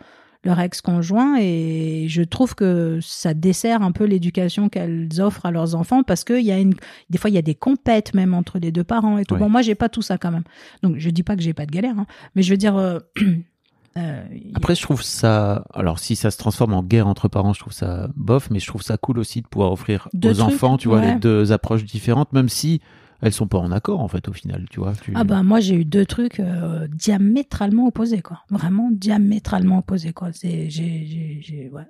leur 0.45 0.59
ex-conjoint. 0.61 1.37
Et 1.41 2.07
je 2.09 2.23
trouve 2.23 2.55
que 2.55 2.99
ça 3.03 3.35
dessert 3.35 3.83
un 3.83 3.93
peu 3.93 4.05
l'éducation 4.05 4.69
qu'elles 4.69 5.09
offrent 5.21 5.47
à 5.47 5.51
leurs 5.51 5.75
enfants 5.75 6.03
parce 6.03 6.25
qu'il 6.25 6.41
y 6.45 6.53
a 6.53 6.59
une. 6.59 6.75
Des 7.11 7.19
fois, 7.19 7.31
il 7.31 7.35
y 7.35 7.39
a 7.39 7.43
des 7.43 7.55
compètes 7.55 8.15
même 8.15 8.35
entre 8.35 8.59
les 8.59 8.73
deux 8.73 8.85
parents 8.85 9.19
et 9.19 9.25
tout. 9.25 9.35
Ouais. 9.35 9.41
Bon, 9.41 9.49
moi, 9.49 9.63
j'ai 9.63 9.75
pas 9.75 9.89
tout 9.89 10.03
ça 10.03 10.19
quand 10.19 10.31
même. 10.31 10.45
Donc, 10.83 10.97
je 10.99 11.11
dis 11.11 11.23
pas 11.23 11.37
que 11.37 11.43
j'ai 11.43 11.55
pas 11.55 11.67
de 11.67 11.71
galère, 11.71 11.99
hein, 11.99 12.07
mais 12.35 12.43
je 12.43 12.51
veux 12.51 12.57
dire. 12.59 12.77
euh, 12.77 12.99
euh, 13.97 14.23
Après, 14.55 14.75
je 14.75 14.83
trouve 14.83 15.03
ça. 15.03 15.65
Alors, 15.75 15.99
si 15.99 16.17
ça 16.17 16.31
se 16.31 16.39
transforme 16.39 16.73
en 16.75 16.83
guerre 16.83 17.07
entre 17.07 17.29
parents, 17.29 17.53
je 17.53 17.61
trouve 17.61 17.73
ça 17.73 18.09
bof, 18.17 18.51
mais 18.51 18.59
je 18.59 18.67
trouve 18.67 18.83
ça 18.83 18.97
cool 18.97 19.19
aussi 19.19 19.43
de 19.43 19.47
pouvoir 19.47 19.71
offrir 19.73 20.09
Deux 20.13 20.31
aux 20.41 20.45
trucs, 20.45 20.55
enfants, 20.55 20.77
tu 20.77 20.89
vois, 20.89 21.01
ouais. 21.01 21.15
les 21.15 21.21
deux 21.21 21.53
approches 21.53 21.85
différentes, 21.85 22.33
même 22.33 22.49
si 22.49 22.81
elles 23.23 23.33
sont 23.33 23.47
pas 23.47 23.59
en 23.59 23.71
accord, 23.73 24.01
en 24.01 24.09
fait, 24.09 24.29
au 24.29 24.33
final, 24.33 24.67
tu 24.71 24.81
vois. 24.81 24.93
tu- 24.95 25.13
Ah 25.15 25.25
bah 25.25 25.43
moi 25.43 25.61
j'ai 25.61 25.77
eu 25.77 25.85
deux 25.85 26.05
trucs 26.05 26.41
euh, 26.41 26.87
diamétralement 26.89 27.87
opposés 27.87 28.21
quoi, 28.21 28.41
vraiment 28.51 28.91
diamétralement 28.93 29.79
opposés 29.79 30.13
quoi. 30.13 30.33
C'est 30.33 30.69
j'ai 30.69 31.71
ouais. 31.73 31.87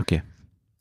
Ok. 0.00 0.22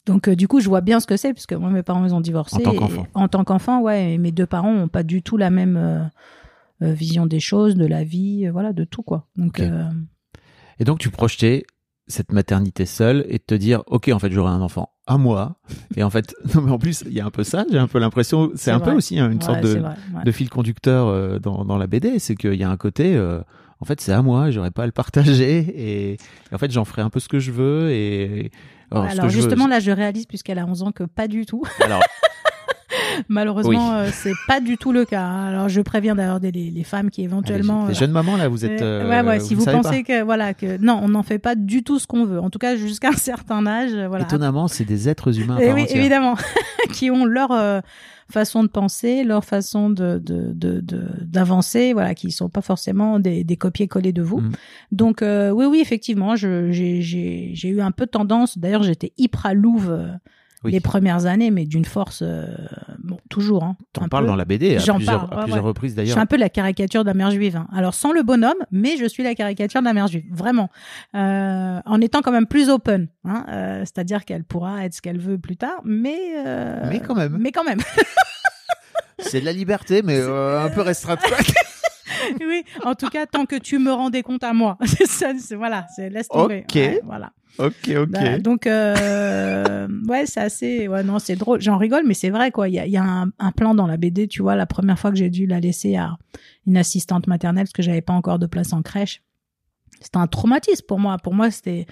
Donc 0.05 0.29
euh, 0.29 0.36
du 0.36 0.47
coup 0.47 0.62
je 0.62 0.69
vois 0.69 0.79
bien 0.81 0.99
ce 1.01 1.07
que 1.07 1.17
c'est 1.17 1.33
puisque 1.33 1.53
moi 1.53 1.69
mes 1.69 1.83
parents 1.83 2.05
ils 2.05 2.13
ont 2.15 2.21
divorcé. 2.21 2.55
En 2.57 2.60
tant 2.60 2.73
qu'enfant. 2.75 3.07
En 3.13 3.27
tant 3.27 3.43
qu'enfant 3.43 3.81
ouais, 3.81 4.13
et 4.13 4.17
mes 4.17 4.31
deux 4.31 4.45
parents 4.45 4.71
ont 4.73 4.88
pas 4.88 5.03
du 5.03 5.21
tout 5.21 5.36
la 5.36 5.49
même 5.49 5.75
euh, 5.75 6.93
vision 6.93 7.25
des 7.25 7.39
choses, 7.39 7.75
de 7.75 7.86
la 7.86 8.03
vie, 8.03 8.47
voilà 8.49 8.71
de 8.71 8.83
tout 8.86 9.01
quoi. 9.01 9.27
Donc 9.36 9.62
Et 10.79 10.83
donc, 10.83 10.99
tu 10.99 11.10
projetais 11.10 11.65
cette 12.05 12.31
maternité 12.31 12.86
seule 12.86 13.25
et 13.29 13.39
te 13.39 13.55
dire, 13.55 13.81
ok, 13.88 14.10
en 14.13 14.19
fait, 14.19 14.31
j'aurai 14.31 14.51
un 14.51 14.62
enfant 14.62 14.91
à 15.08 15.17
moi. 15.17 15.56
Et 15.96 16.04
en 16.04 16.10
fait, 16.10 16.36
non, 16.56 16.62
mais 16.62 16.72
en 16.72 16.78
plus, 16.78 17.04
il 17.08 17.13
y 17.13 17.20
a 17.22 17.26
un 17.26 17.32
peu 17.32 17.43
ça, 17.43 17.65
j'ai 17.72 17.78
un 17.80 17.88
peu 17.88 17.98
l'impression, 18.00 18.52
c'est 18.56 18.72
un 18.72 18.80
peu 18.80 18.91
aussi 18.91 19.17
hein, 19.20 19.32
une 19.32 19.38
ouais, 19.39 19.43
sorte 19.43 19.62
de, 19.62 19.70
vrai, 19.80 19.96
ouais. 20.15 20.24
de 20.24 20.32
fil 20.32 20.50
conducteur 20.50 21.08
euh, 21.08 21.39
dans, 21.39 21.65
dans 21.65 21.78
la 21.78 21.88
BD, 21.88 22.20
c'est 22.20 22.36
qu'il 22.36 22.54
y 22.56 22.63
a 22.63 22.70
un 22.70 22.78
côté, 22.78 23.15
euh, 23.15 23.39
en 23.80 23.86
fait, 23.86 24.02
c'est 24.02 24.12
à 24.12 24.22
moi, 24.22 24.52
j'aurais 24.52 24.72
pas 24.72 24.84
à 24.84 24.86
le 24.86 24.91
partager, 24.91 25.60
et, 25.60 26.12
et 26.13 26.17
en 26.54 26.58
fait, 26.58 26.72
j'en 26.72 26.86
ferai 26.86 27.02
un 27.02 27.10
peu 27.10 27.20
ce 27.20 27.28
que 27.30 27.39
je 27.39 27.52
veux, 27.52 27.91
et 27.91 28.52
alors, 28.91 29.06
ce 29.08 29.12
Alors 29.12 29.26
veux- 29.26 29.32
justement 29.32 29.67
là 29.67 29.80
je 29.82 29.91
réalise 29.91 30.26
puisqu'elle 30.26 30.60
a 30.60 30.65
11 30.65 30.84
ans 30.84 30.91
que 30.93 31.04
pas 31.04 31.28
du 31.28 31.46
tout. 31.46 31.63
alors, 31.82 32.02
Malheureusement 33.30 33.89
Oui. 33.91 33.95
euh, 34.08 34.10
c'est 34.12 34.34
pas 34.47 34.60
du 34.60 34.77
tout 34.77 34.91
le 34.91 35.06
cas. 35.06 35.23
hein. 35.23 35.47
Alors 35.47 35.69
je 35.69 35.82
préviens 35.82 36.15
d'ailleurs 36.15 36.39
des 36.39 36.51
les, 36.51 36.71
les 36.71 36.84
femmes 36.84 37.10
qui 37.10 37.23
éventuellement 37.23 37.86
les, 37.88 37.91
euh, 37.91 37.95
jeunes 37.95 38.12
mamans 38.12 38.38
là, 38.38 38.47
vous 38.47 38.65
êtes, 38.65 38.82
Euh, 38.82 39.10
ouais, 39.10 39.27
ouais, 39.27 39.39
vous 39.39 39.45
si 39.45 39.56
vous 39.56 39.65
pensez 39.65 40.03
pas. 40.03 40.03
que 40.03 40.23
voilà 40.23 40.53
que 40.53 40.77
non, 40.77 40.99
on 41.03 41.10
n'en 41.10 41.23
fait 41.23 41.39
pas 41.39 41.56
du 41.56 41.84
tout 41.84 41.99
ce 41.99 42.08
qu'on 42.08 42.25
veut. 42.25 42.39
En 42.39 42.49
tout 42.49 42.60
cas, 42.60 42.75
jusqu'à 42.75 43.10
un 43.10 43.12
certain 43.17 43.65
âge, 43.67 43.91
voilà. 44.08 44.25
Étonnamment, 44.25 44.67
c'est 44.67 44.86
des 44.86 45.10
êtres 45.10 45.39
humains 45.39 45.58
Eh 45.62 45.73
oui, 45.73 45.86
évidemment, 45.89 46.36
qui 46.93 47.12
ont 47.12 47.25
leur 47.25 47.49
façon 48.30 48.62
de 48.63 48.67
penser, 48.67 49.23
leur 49.23 49.45
façon 49.45 49.89
de 49.89 50.17
de 50.19 50.51
de 50.53 50.82
de- 50.82 51.08
d'avancer, 51.21 51.93
voilà, 51.93 52.13
qui 52.13 52.30
sont 52.32 52.49
pas 52.49 52.60
forcément 52.62 53.19
des, 53.19 53.45
des 53.45 53.56
copier-coller 53.56 54.12
de 54.12 54.21
vous. 54.21 54.39
Mm. 54.41 54.51
Donc 54.91 55.21
euh, 55.21 55.51
oui, 55.51 55.65
oui, 55.65 55.80
effectivement, 55.82 56.36
j'ai 56.36 57.67
eu 57.69 57.82
un 57.82 57.91
peu 57.91 58.06
tendance. 58.06 58.58
D'ailleurs, 58.58 58.84
j'étais 58.84 59.13
hyper 59.17 59.45
à 59.45 59.53
louve 59.53 59.89
euh, 59.91 60.08
Oui. 60.63 60.72
les 60.72 60.80
premières 60.80 61.26
années, 61.28 61.52
mais 61.52 61.65
d'une 61.65 61.86
force, 61.86 62.24
euh, 62.26 62.48
bon, 63.04 63.17
toujours. 63.30 63.63
Hein, 63.63 63.76
T'en 63.93 64.08
parles 64.08 64.24
peu. 64.24 64.28
dans 64.30 64.36
la 64.36 64.46
BD 64.46 64.76
à 64.76 64.80
J'en 64.80 64.96
plusieurs, 64.96 65.28
parle, 65.30 65.39
à 65.39 65.43
plusieurs 65.43 65.63
ouais. 65.63 65.67
reprises 65.70 65.91
Je 65.91 65.96
d'ailleurs. 65.98 66.12
suis 66.13 66.20
un 66.20 66.26
peu 66.26 66.36
la 66.38 66.50
caricature 66.50 67.04
de 67.04 67.08
la 67.10 67.13
mère 67.13 67.30
juive. 67.32 67.56
hein. 67.58 67.67
Alors 67.76 67.93
sans 67.93 68.12
le 68.12 68.24
bonhomme, 68.24 68.58
mais 68.72 68.98
je 68.98 69.06
suis 69.06 69.22
la 69.24 69.36
caricature 69.36 69.82
de 69.82 69.86
la 69.86 69.93
mère 69.93 70.08
juive, 70.08 70.26
vraiment. 70.32 70.70
Euh, 71.15 71.80
en 71.86 72.02
étant 72.02 72.22
quand 72.22 72.32
même 72.32 72.48
plus 72.48 72.70
open, 72.70 73.08
hein, 73.24 73.46
euh, 73.50 73.80
c'est-à-dire 73.82 74.26
qu'elle 74.26 74.43
pourra 74.43 74.84
être 74.86 74.93
ce 74.96 75.02
qu'elle 75.02 75.20
veut 75.20 75.38
plus 75.38 75.58
tard, 75.58 75.80
mais 75.86 76.17
Mais 76.89 77.00
quand 77.02 77.15
même. 77.15 77.38
Mais 77.39 77.52
quand 77.52 77.63
même. 77.63 77.80
C'est 79.20 79.41
de 79.41 79.46
la 79.46 79.54
liberté, 79.54 80.02
mais 80.04 80.20
un 80.22 80.70
peu 80.70 80.82
restreinte. 80.82 81.20
oui. 82.39 82.63
En 82.84 82.93
tout 82.96 83.10
cas, 83.10 83.26
tant 83.26 83.46
que 83.46 83.56
tu 83.56 83.80
me 83.80 83.91
rendais 83.91 84.22
compte 84.22 84.43
à 84.43 84.54
moi, 84.54 84.78
c'est 84.86 85.08
ça. 85.08 85.32
c'est- 85.39 85.56
Voilà, 85.56 85.86
c'est 85.96 86.10
laisse 86.10 86.28
tomber. 86.28 86.65
Ok. 86.70 86.76
Ouais, 86.76 87.02
voilà. 87.04 87.32
Ok, 87.60 87.89
ok. 87.98 88.10
Bah, 88.10 88.39
donc 88.39 88.67
euh, 88.67 89.88
ouais, 90.08 90.26
c'est 90.26 90.39
assez. 90.39 90.88
Ouais, 90.88 91.04
non, 91.04 91.20
c'est 91.20 91.36
drôle. 91.36 91.62
J'en 91.62 91.78
rigole, 91.78 92.04
mais 92.06 92.13
c'est 92.13 92.30
vrai 92.30 92.52
quoi. 92.52 92.70
Il 92.70 92.76
y 92.76 92.80
a, 92.80 92.86
il 92.86 92.91
y 92.91 92.98
a 92.98 93.04
un, 93.04 93.32
un 93.39 93.52
plan 93.52 93.76
dans 93.76 93.88
la 93.88 93.98
BD. 93.98 94.28
Tu 94.28 94.41
vois, 94.41 94.56
la 94.56 94.65
première 94.65 94.98
fois 95.00 95.12
que 95.12 95.17
j'ai 95.17 95.30
dû 95.30 95.46
la 95.48 95.60
laisser 95.60 95.96
à 95.96 96.17
une 96.65 96.78
assistante 96.78 97.28
maternelle 97.28 97.65
parce 97.65 97.74
que 97.74 97.84
j'avais 97.84 98.02
pas 98.02 98.13
encore 98.13 98.39
de 98.39 98.46
place 98.48 98.74
en 98.74 98.82
crèche, 98.82 99.22
c'était 100.02 100.17
un 100.17 100.28
traumatisme 100.28 100.86
pour 100.88 101.00
moi. 101.00 101.17
Pour 101.17 101.34
moi, 101.34 101.50
c'était 101.52 101.86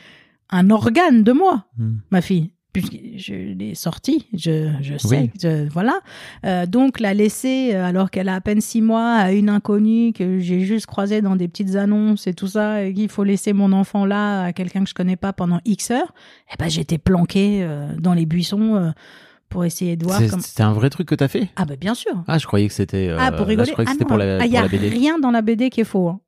un 0.49 0.69
organe 0.69 1.23
de 1.23 1.31
moi, 1.31 1.65
Hmm. 1.77 1.97
ma 2.11 2.21
fille. 2.21 2.51
Je 2.81 3.33
l'ai 3.33 3.75
sortie, 3.75 4.27
je, 4.33 4.71
je 4.81 4.97
sais, 4.97 5.07
Oui. 5.07 5.31
je- 5.41 5.67
voilà. 5.69 5.99
Euh, 6.45 6.65
donc 6.65 6.99
la 6.99 7.13
laisser 7.13 7.71
euh, 7.73 7.85
alors 7.85 8.11
qu'elle 8.11 8.29
a 8.29 8.35
à 8.35 8.41
peine 8.41 8.61
six 8.61 8.81
mois 8.81 9.13
à 9.13 9.31
une 9.31 9.49
inconnue 9.49 10.11
que 10.13 10.39
j'ai 10.39 10.61
juste 10.61 10.85
croisée 10.85 11.21
dans 11.21 11.35
des 11.35 11.47
petites 11.47 11.75
annonces 11.75 12.27
et 12.27 12.33
tout 12.33 12.47
ça, 12.47 12.83
et 12.83 12.93
qu'il 12.93 13.09
faut 13.09 13.23
laisser 13.23 13.53
mon 13.53 13.71
enfant 13.71 14.05
là 14.05 14.43
à 14.45 14.53
quelqu'un 14.53 14.83
que 14.83 14.89
je 14.89 14.93
connais 14.93 15.15
pas 15.15 15.33
pendant 15.33 15.59
X 15.65 15.91
heures, 15.91 16.13
eh 16.51 16.55
ben 16.59 16.69
j'étais 16.69 16.97
planquée 16.97 17.59
euh, 17.63 17.87
dans 17.99 18.13
les 18.13 18.25
buissons 18.25 18.75
euh, 18.75 18.91
pour 19.49 19.63
essayer 19.65 19.95
de 19.95 20.05
voir 20.05 20.19
comme. 20.29 20.41
C'était 20.41 20.63
un 20.63 20.73
vrai 20.73 20.89
truc 20.89 21.07
que 21.07 21.15
t'as 21.15 21.27
fait? 21.27 21.49
Ah 21.55 21.65
ben 21.65 21.77
bien 21.79 21.93
sûr. 21.93 22.23
Ah, 22.27 22.37
je 22.37 22.45
croyais 22.47 22.67
que 22.67 22.73
c'était. 22.73 23.07
euh, 23.09 23.17
ah 23.19 23.31
pour 23.31 23.41
là, 23.45 23.49
rigoler. 23.49 23.67
je 23.67 23.71
croyais 23.71 23.85
que 23.85 23.91
ah 23.91 23.93
c'était 23.93 24.05
pour 24.05 24.17
la, 24.17 24.39
ah, 24.41 24.45
y 24.45 24.49
pour 24.49 24.59
a 24.59 24.61
la 24.63 24.67
BD. 24.67 24.89
rien 24.89 25.19
dans 25.19 25.31
la 25.31 25.41
BD 25.41 25.69
qui 25.69 25.81
est 25.81 25.85
faux. 25.85 26.09
hein. 26.09 26.19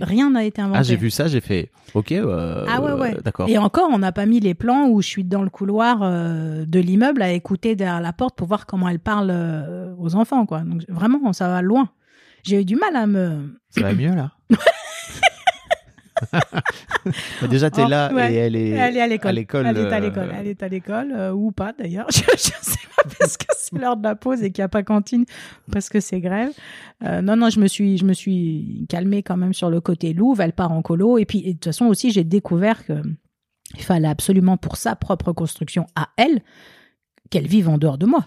Rien 0.00 0.30
n'a 0.30 0.44
été 0.44 0.60
inventé. 0.60 0.78
Ah, 0.78 0.82
j'ai 0.82 0.96
vu 0.96 1.10
ça, 1.10 1.28
j'ai 1.28 1.40
fait. 1.40 1.70
Ok. 1.94 2.12
euh, 2.12 2.64
Ah 2.68 2.80
ouais, 2.82 2.92
ouais. 2.92 3.16
D'accord. 3.24 3.48
Et 3.48 3.58
encore, 3.58 3.88
on 3.92 3.98
n'a 3.98 4.12
pas 4.12 4.26
mis 4.26 4.40
les 4.40 4.54
plans 4.54 4.88
où 4.88 5.00
je 5.00 5.06
suis 5.06 5.24
dans 5.24 5.42
le 5.42 5.50
couloir 5.50 6.00
euh, 6.02 6.64
de 6.66 6.80
l'immeuble 6.80 7.22
à 7.22 7.30
écouter 7.32 7.76
derrière 7.76 8.00
la 8.00 8.12
porte 8.12 8.36
pour 8.36 8.48
voir 8.48 8.66
comment 8.66 8.88
elle 8.88 8.98
parle 8.98 9.30
euh, 9.30 9.94
aux 9.98 10.14
enfants, 10.16 10.44
quoi. 10.46 10.60
Donc 10.60 10.82
vraiment, 10.88 11.32
ça 11.32 11.48
va 11.48 11.62
loin. 11.62 11.88
J'ai 12.42 12.60
eu 12.60 12.64
du 12.64 12.76
mal 12.76 12.96
à 12.96 13.06
me. 13.06 13.54
Ça 13.70 13.82
va 13.82 13.92
mieux 13.94 14.14
là? 14.14 14.32
déjà, 17.48 17.70
tu 17.70 17.80
es 17.80 17.84
Oh, 17.84 17.88
là 17.88 18.12
ouais. 18.12 18.32
et 18.32 18.36
elle 18.36 18.56
est, 18.56 18.70
Elle 18.70 18.96
est 18.96 19.00
à 19.00 19.06
l'école. 19.06 19.66
Elle 19.66 19.78
est 19.78 19.92
à 19.92 19.96
euh, 19.96 20.00
l'école. 20.00 20.34
Elle 20.38 20.46
est 20.46 20.62
à 20.62 20.68
l'école 20.68 21.12
euh, 21.12 21.32
ou 21.32 21.52
pas 21.52 21.72
d'ailleurs. 21.72 22.06
Je, 22.10 22.20
je 22.20 22.36
sais 22.36 22.78
pas 22.96 23.02
parce 23.18 23.36
que 23.36 23.46
c'est 23.56 23.78
l'heure 23.78 23.96
de 23.96 24.02
la 24.04 24.14
pause 24.14 24.42
et 24.42 24.50
qu'il 24.50 24.62
n'y 24.62 24.66
a 24.66 24.68
pas 24.68 24.82
cantine 24.82 25.24
parce 25.70 25.88
que 25.88 26.00
c'est 26.00 26.20
grève. 26.20 26.50
Euh, 27.04 27.20
non, 27.22 27.36
non, 27.36 27.50
je 27.50 27.58
me 27.58 27.66
suis, 27.66 27.98
je 27.98 28.04
me 28.04 28.12
suis 28.12 28.86
calmée 28.88 29.22
quand 29.22 29.36
même 29.36 29.54
sur 29.54 29.70
le 29.70 29.80
côté 29.80 30.12
Louvre. 30.12 30.42
Elle 30.42 30.52
part 30.52 30.72
en 30.72 30.82
colo 30.82 31.18
et 31.18 31.24
puis 31.24 31.40
et 31.40 31.48
de 31.48 31.52
toute 31.52 31.64
façon 31.64 31.86
aussi 31.86 32.10
j'ai 32.10 32.24
découvert 32.24 32.84
que 32.86 32.94
il 33.74 33.82
fallait 33.82 34.08
absolument 34.08 34.56
pour 34.56 34.76
sa 34.76 34.94
propre 34.96 35.32
construction 35.32 35.86
à 35.96 36.08
elle 36.16 36.42
qu'elle 37.30 37.46
vive 37.46 37.68
en 37.68 37.78
dehors 37.78 37.98
de 37.98 38.06
moi. 38.06 38.26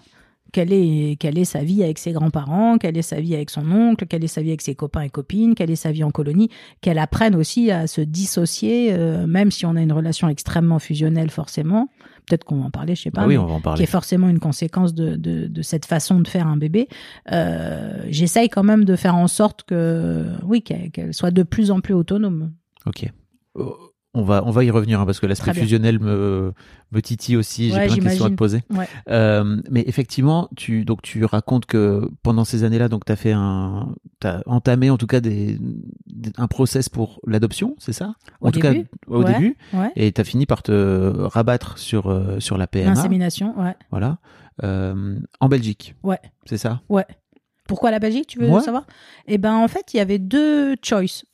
Quelle 0.52 0.72
est, 0.72 1.16
quelle 1.18 1.38
est 1.38 1.44
sa 1.44 1.62
vie 1.62 1.82
avec 1.82 1.98
ses 1.98 2.12
grands-parents, 2.12 2.78
quelle 2.78 2.96
est 2.96 3.02
sa 3.02 3.20
vie 3.20 3.34
avec 3.34 3.50
son 3.50 3.70
oncle, 3.70 4.06
quelle 4.06 4.24
est 4.24 4.28
sa 4.28 4.40
vie 4.42 4.48
avec 4.50 4.62
ses 4.62 4.74
copains 4.74 5.02
et 5.02 5.10
copines, 5.10 5.54
quelle 5.54 5.70
est 5.70 5.76
sa 5.76 5.92
vie 5.92 6.04
en 6.04 6.10
colonie, 6.10 6.48
qu'elle 6.80 6.98
apprenne 6.98 7.34
aussi 7.34 7.70
à 7.70 7.86
se 7.86 8.00
dissocier, 8.00 8.92
euh, 8.92 9.26
même 9.26 9.50
si 9.50 9.66
on 9.66 9.76
a 9.76 9.82
une 9.82 9.92
relation 9.92 10.28
extrêmement 10.28 10.78
fusionnelle 10.78 11.30
forcément. 11.30 11.88
Peut-être 12.26 12.44
qu'on 12.44 12.56
va 12.60 12.66
en 12.66 12.70
parler, 12.70 12.94
je 12.96 13.02
sais 13.02 13.10
pas. 13.10 13.22
Ah 13.22 13.26
oui, 13.26 13.36
on 13.38 13.46
va 13.46 13.52
en 13.54 13.56
qui 13.58 13.62
parler. 13.62 13.82
est 13.82 13.86
forcément 13.86 14.28
une 14.28 14.38
conséquence 14.40 14.94
de, 14.94 15.14
de, 15.16 15.46
de 15.46 15.62
cette 15.62 15.84
façon 15.84 16.20
de 16.20 16.26
faire 16.26 16.46
un 16.46 16.56
bébé. 16.56 16.88
Euh, 17.32 18.04
J'essaye 18.08 18.48
quand 18.48 18.64
même 18.64 18.84
de 18.84 18.96
faire 18.96 19.14
en 19.14 19.28
sorte 19.28 19.62
que, 19.64 20.26
oui, 20.44 20.62
qu'elle 20.62 20.90
qu'elle 20.90 21.14
soit 21.14 21.30
de 21.30 21.42
plus 21.42 21.70
en 21.70 21.80
plus 21.80 21.94
autonome. 21.94 22.52
Ok. 22.86 23.12
On 24.18 24.22
va, 24.22 24.42
on 24.46 24.50
va 24.50 24.64
y 24.64 24.70
revenir 24.70 24.98
hein, 25.00 25.04
parce 25.06 25.20
que 25.20 25.26
l'aspect 25.26 25.52
fusionnel 25.52 25.98
me, 26.00 26.52
me 26.90 27.02
titille 27.02 27.36
aussi. 27.36 27.68
J'ai 27.70 27.76
Ouais, 27.76 27.86
plein 27.86 27.96
de 27.96 28.00
questions 28.02 28.24
à 28.24 28.30
te 28.30 28.34
poser. 28.34 28.62
Ouais. 28.70 28.88
Euh, 29.10 29.60
mais 29.70 29.84
effectivement, 29.86 30.48
tu, 30.56 30.84
donc 30.86 31.02
tu 31.02 31.24
racontes 31.24 31.66
que 31.66 32.08
pendant 32.22 32.44
ces 32.44 32.64
années-là, 32.64 32.88
donc 32.88 33.04
tu 33.04 33.12
as 33.12 33.16
fait 33.16 33.32
un, 33.32 33.94
entamé 34.46 34.88
en 34.88 34.96
tout 34.96 35.06
cas 35.06 35.20
des, 35.20 35.58
des- 36.06 36.32
un 36.38 36.46
process 36.46 36.88
pour 36.88 37.20
l'adoption, 37.26 37.76
c'est 37.78 37.92
ça? 37.92 38.14
Au 38.40 38.48
En 38.48 38.50
tout 38.52 38.60
début. 38.60 38.84
cas, 38.84 38.90
au 39.08 39.22
Ouais. 39.22 39.32
début. 39.34 39.56
Et 39.96 40.10
tu 40.12 40.20
as 40.20 40.24
fini 40.24 40.46
par 40.46 40.62
te 40.62 40.72
rabattre 41.18 41.76
sur, 41.78 42.06
euh, 42.10 42.40
sur 42.40 42.56
la 42.56 42.66
PMA. 42.66 42.90
L'insémination, 42.90 43.54
ouais. 43.60 43.74
Voilà. 43.90 44.18
Euh, 44.64 45.18
en 45.40 45.48
Belgique. 45.50 45.94
Ouais. 46.02 46.20
C'est 46.46 46.56
ça? 46.58 46.80
Ouais. 46.88 47.04
Pourquoi 47.68 47.90
la 47.90 47.98
Belgique, 47.98 48.28
tu 48.28 48.38
veux 48.38 48.60
savoir? 48.60 48.86
Eh 49.26 49.36
ben, 49.38 49.54
en 49.56 49.68
fait, 49.68 49.92
il 49.92 49.96
y 49.98 50.00
avait 50.00 50.18
deux 50.20 50.76
choices 50.82 51.24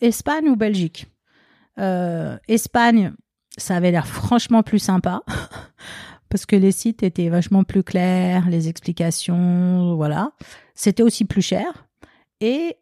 Espagne 0.00 0.48
ou 0.48 0.54
Belgique. 0.56 1.06
Euh, 1.78 2.36
Espagne, 2.48 3.12
ça 3.56 3.76
avait 3.76 3.90
l'air 3.90 4.06
franchement 4.06 4.62
plus 4.62 4.78
sympa 4.78 5.22
parce 6.28 6.46
que 6.46 6.56
les 6.56 6.72
sites 6.72 7.02
étaient 7.02 7.28
vachement 7.28 7.64
plus 7.64 7.82
clairs, 7.82 8.48
les 8.48 8.68
explications, 8.68 9.94
voilà. 9.96 10.32
C'était 10.74 11.02
aussi 11.02 11.24
plus 11.24 11.42
cher 11.42 11.86
et 12.40 12.76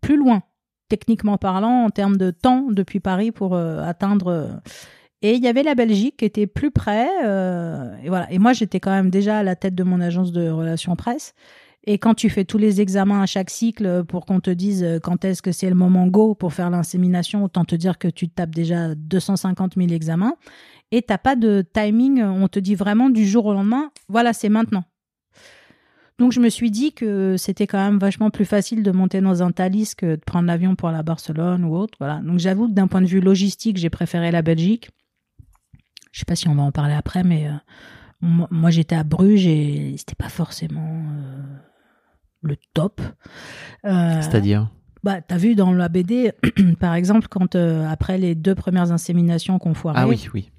plus 0.00 0.16
loin, 0.16 0.42
techniquement 0.88 1.38
parlant, 1.38 1.84
en 1.84 1.90
termes 1.90 2.16
de 2.16 2.30
temps 2.30 2.66
depuis 2.70 3.00
Paris 3.00 3.30
pour 3.30 3.54
euh, 3.54 3.82
atteindre. 3.82 4.28
euh, 4.28 4.48
et 5.22 5.34
il 5.34 5.42
y 5.42 5.46
avait 5.46 5.62
la 5.62 5.76
Belgique 5.76 6.16
qui 6.16 6.24
était 6.24 6.48
plus 6.48 6.72
près. 6.72 7.06
et 8.02 8.08
voilà. 8.08 8.26
Et 8.32 8.40
moi, 8.40 8.52
j'étais 8.52 8.80
quand 8.80 8.90
même 8.90 9.08
déjà 9.08 9.38
à 9.38 9.42
la 9.44 9.54
tête 9.54 9.76
de 9.76 9.84
mon 9.84 10.00
agence 10.00 10.32
de 10.32 10.50
relations 10.50 10.96
presse. 10.96 11.32
Et 11.84 11.98
quand 11.98 12.14
tu 12.14 12.30
fais 12.30 12.44
tous 12.44 12.58
les 12.58 12.80
examens 12.80 13.22
à 13.22 13.26
chaque 13.26 13.50
cycle 13.50 14.04
pour 14.04 14.24
qu'on 14.24 14.40
te 14.40 14.50
dise 14.50 14.84
euh, 14.84 14.98
quand 15.00 15.24
est-ce 15.24 15.42
que 15.42 15.50
c'est 15.50 15.68
le 15.68 15.74
moment 15.74 16.06
go 16.06 16.34
pour 16.34 16.52
faire 16.52 16.70
l'insémination, 16.70 17.42
autant 17.44 17.64
te 17.64 17.74
dire 17.74 17.98
que 17.98 18.08
tu 18.08 18.28
tapes 18.28 18.54
déjà 18.54 18.94
250 18.94 19.74
000 19.76 19.88
examens. 19.90 20.36
Et 20.92 21.02
t'as 21.02 21.18
pas 21.18 21.34
de 21.34 21.64
timing, 21.72 22.22
on 22.22 22.46
te 22.48 22.58
dit 22.58 22.74
vraiment 22.74 23.10
du 23.10 23.26
jour 23.26 23.46
au 23.46 23.52
lendemain, 23.52 23.90
voilà, 24.08 24.32
c'est 24.32 24.50
maintenant. 24.50 24.84
Donc 26.18 26.32
je 26.32 26.40
me 26.40 26.50
suis 26.50 26.70
dit 26.70 26.92
que 26.92 27.36
c'était 27.36 27.66
quand 27.66 27.82
même 27.82 27.98
vachement 27.98 28.30
plus 28.30 28.44
facile 28.44 28.82
de 28.82 28.90
monter 28.92 29.20
dans 29.20 29.42
un 29.42 29.50
Thalys 29.50 29.94
que 29.96 30.14
de 30.14 30.20
prendre 30.20 30.46
l'avion 30.46 30.76
pour 30.76 30.90
la 30.90 31.02
Barcelone 31.02 31.64
ou 31.64 31.74
autre. 31.74 31.96
Voilà. 31.98 32.20
Donc 32.20 32.38
j'avoue 32.38 32.68
que 32.68 32.74
d'un 32.74 32.86
point 32.86 33.00
de 33.00 33.06
vue 33.06 33.20
logistique, 33.20 33.78
j'ai 33.78 33.90
préféré 33.90 34.30
la 34.30 34.42
Belgique. 34.42 34.90
Je 36.12 36.20
sais 36.20 36.26
pas 36.26 36.36
si 36.36 36.46
on 36.48 36.54
va 36.54 36.62
en 36.62 36.72
parler 36.72 36.94
après, 36.94 37.24
mais 37.24 37.48
euh, 37.48 37.52
moi, 38.22 38.70
j'étais 38.70 38.94
à 38.94 39.02
Bruges 39.02 39.46
et 39.46 39.96
c'était 39.96 40.14
pas 40.14 40.28
forcément 40.28 41.02
euh, 41.10 41.56
le 42.42 42.56
top. 42.74 43.00
Euh, 43.84 44.20
C'est-à-dire 44.20 44.70
bah, 45.02 45.20
t'as 45.20 45.36
vu 45.36 45.56
dans 45.56 45.72
la 45.72 45.88
BD, 45.88 46.32
par 46.80 46.94
exemple, 46.94 47.26
quand 47.28 47.56
euh, 47.56 47.88
après 47.90 48.18
les 48.18 48.36
deux 48.36 48.54
premières 48.54 48.92
inséminations 48.92 49.58
qu'on 49.58 49.74
foirait, 49.74 49.98
Ah 50.00 50.06
oui, 50.06 50.28
oui. 50.32 50.52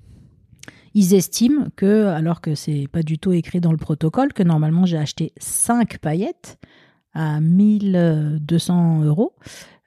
ils 0.93 1.13
estiment 1.13 1.67
que, 1.77 2.07
alors 2.07 2.41
que 2.41 2.53
c'est 2.53 2.87
pas 2.91 3.03
du 3.03 3.17
tout 3.19 3.31
écrit 3.31 3.61
dans 3.61 3.71
le 3.71 3.77
protocole, 3.77 4.33
que 4.33 4.43
normalement 4.43 4.85
j'ai 4.85 4.97
acheté 4.97 5.31
5 5.37 5.99
paillettes 5.99 6.57
à 7.13 7.39
1200 7.39 9.03
euros. 9.03 9.33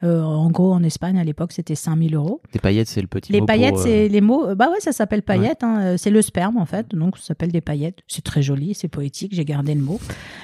Euh, 0.03 0.21
en 0.23 0.51
gros, 0.51 0.75
en 0.75 0.83
Espagne, 0.83 1.19
à 1.19 1.25
l'époque, 1.25 1.53
c'était 1.53 1.75
5000 1.75 2.15
euros. 2.15 2.43
Les 2.53 2.61
paillettes, 2.61 2.89
c'est 2.89 3.01
le 3.01 3.07
petit 3.07 3.33
Les 3.33 3.41
mot 3.41 3.47
paillettes, 3.47 3.71
pour, 3.75 3.81
euh, 3.81 3.85
c'est 3.85 4.09
les 4.09 4.21
mots. 4.21 4.55
Bah 4.55 4.69
ouais, 4.71 4.81
ça 4.81 4.93
s'appelle 4.93 5.23
paillettes. 5.23 5.65
hein, 5.65 5.81
euh, 5.81 5.97
C'est 5.97 6.11
le 6.11 6.21
sperme 6.21 6.59
en 6.59 6.67
fait, 6.67 6.91
donc 6.95 7.17
ça 7.17 7.29
s'appelle 7.29 7.51
des 7.51 7.63
paillettes. 7.63 8.01
C'est 8.07 8.23
très 8.23 8.43
joli, 8.43 8.75
c'est 8.75 8.89
poétique. 8.89 9.35
J'ai 9.35 9.47
gardé 9.47 9.75
le 9.75 9.81
mot. 9.81 9.99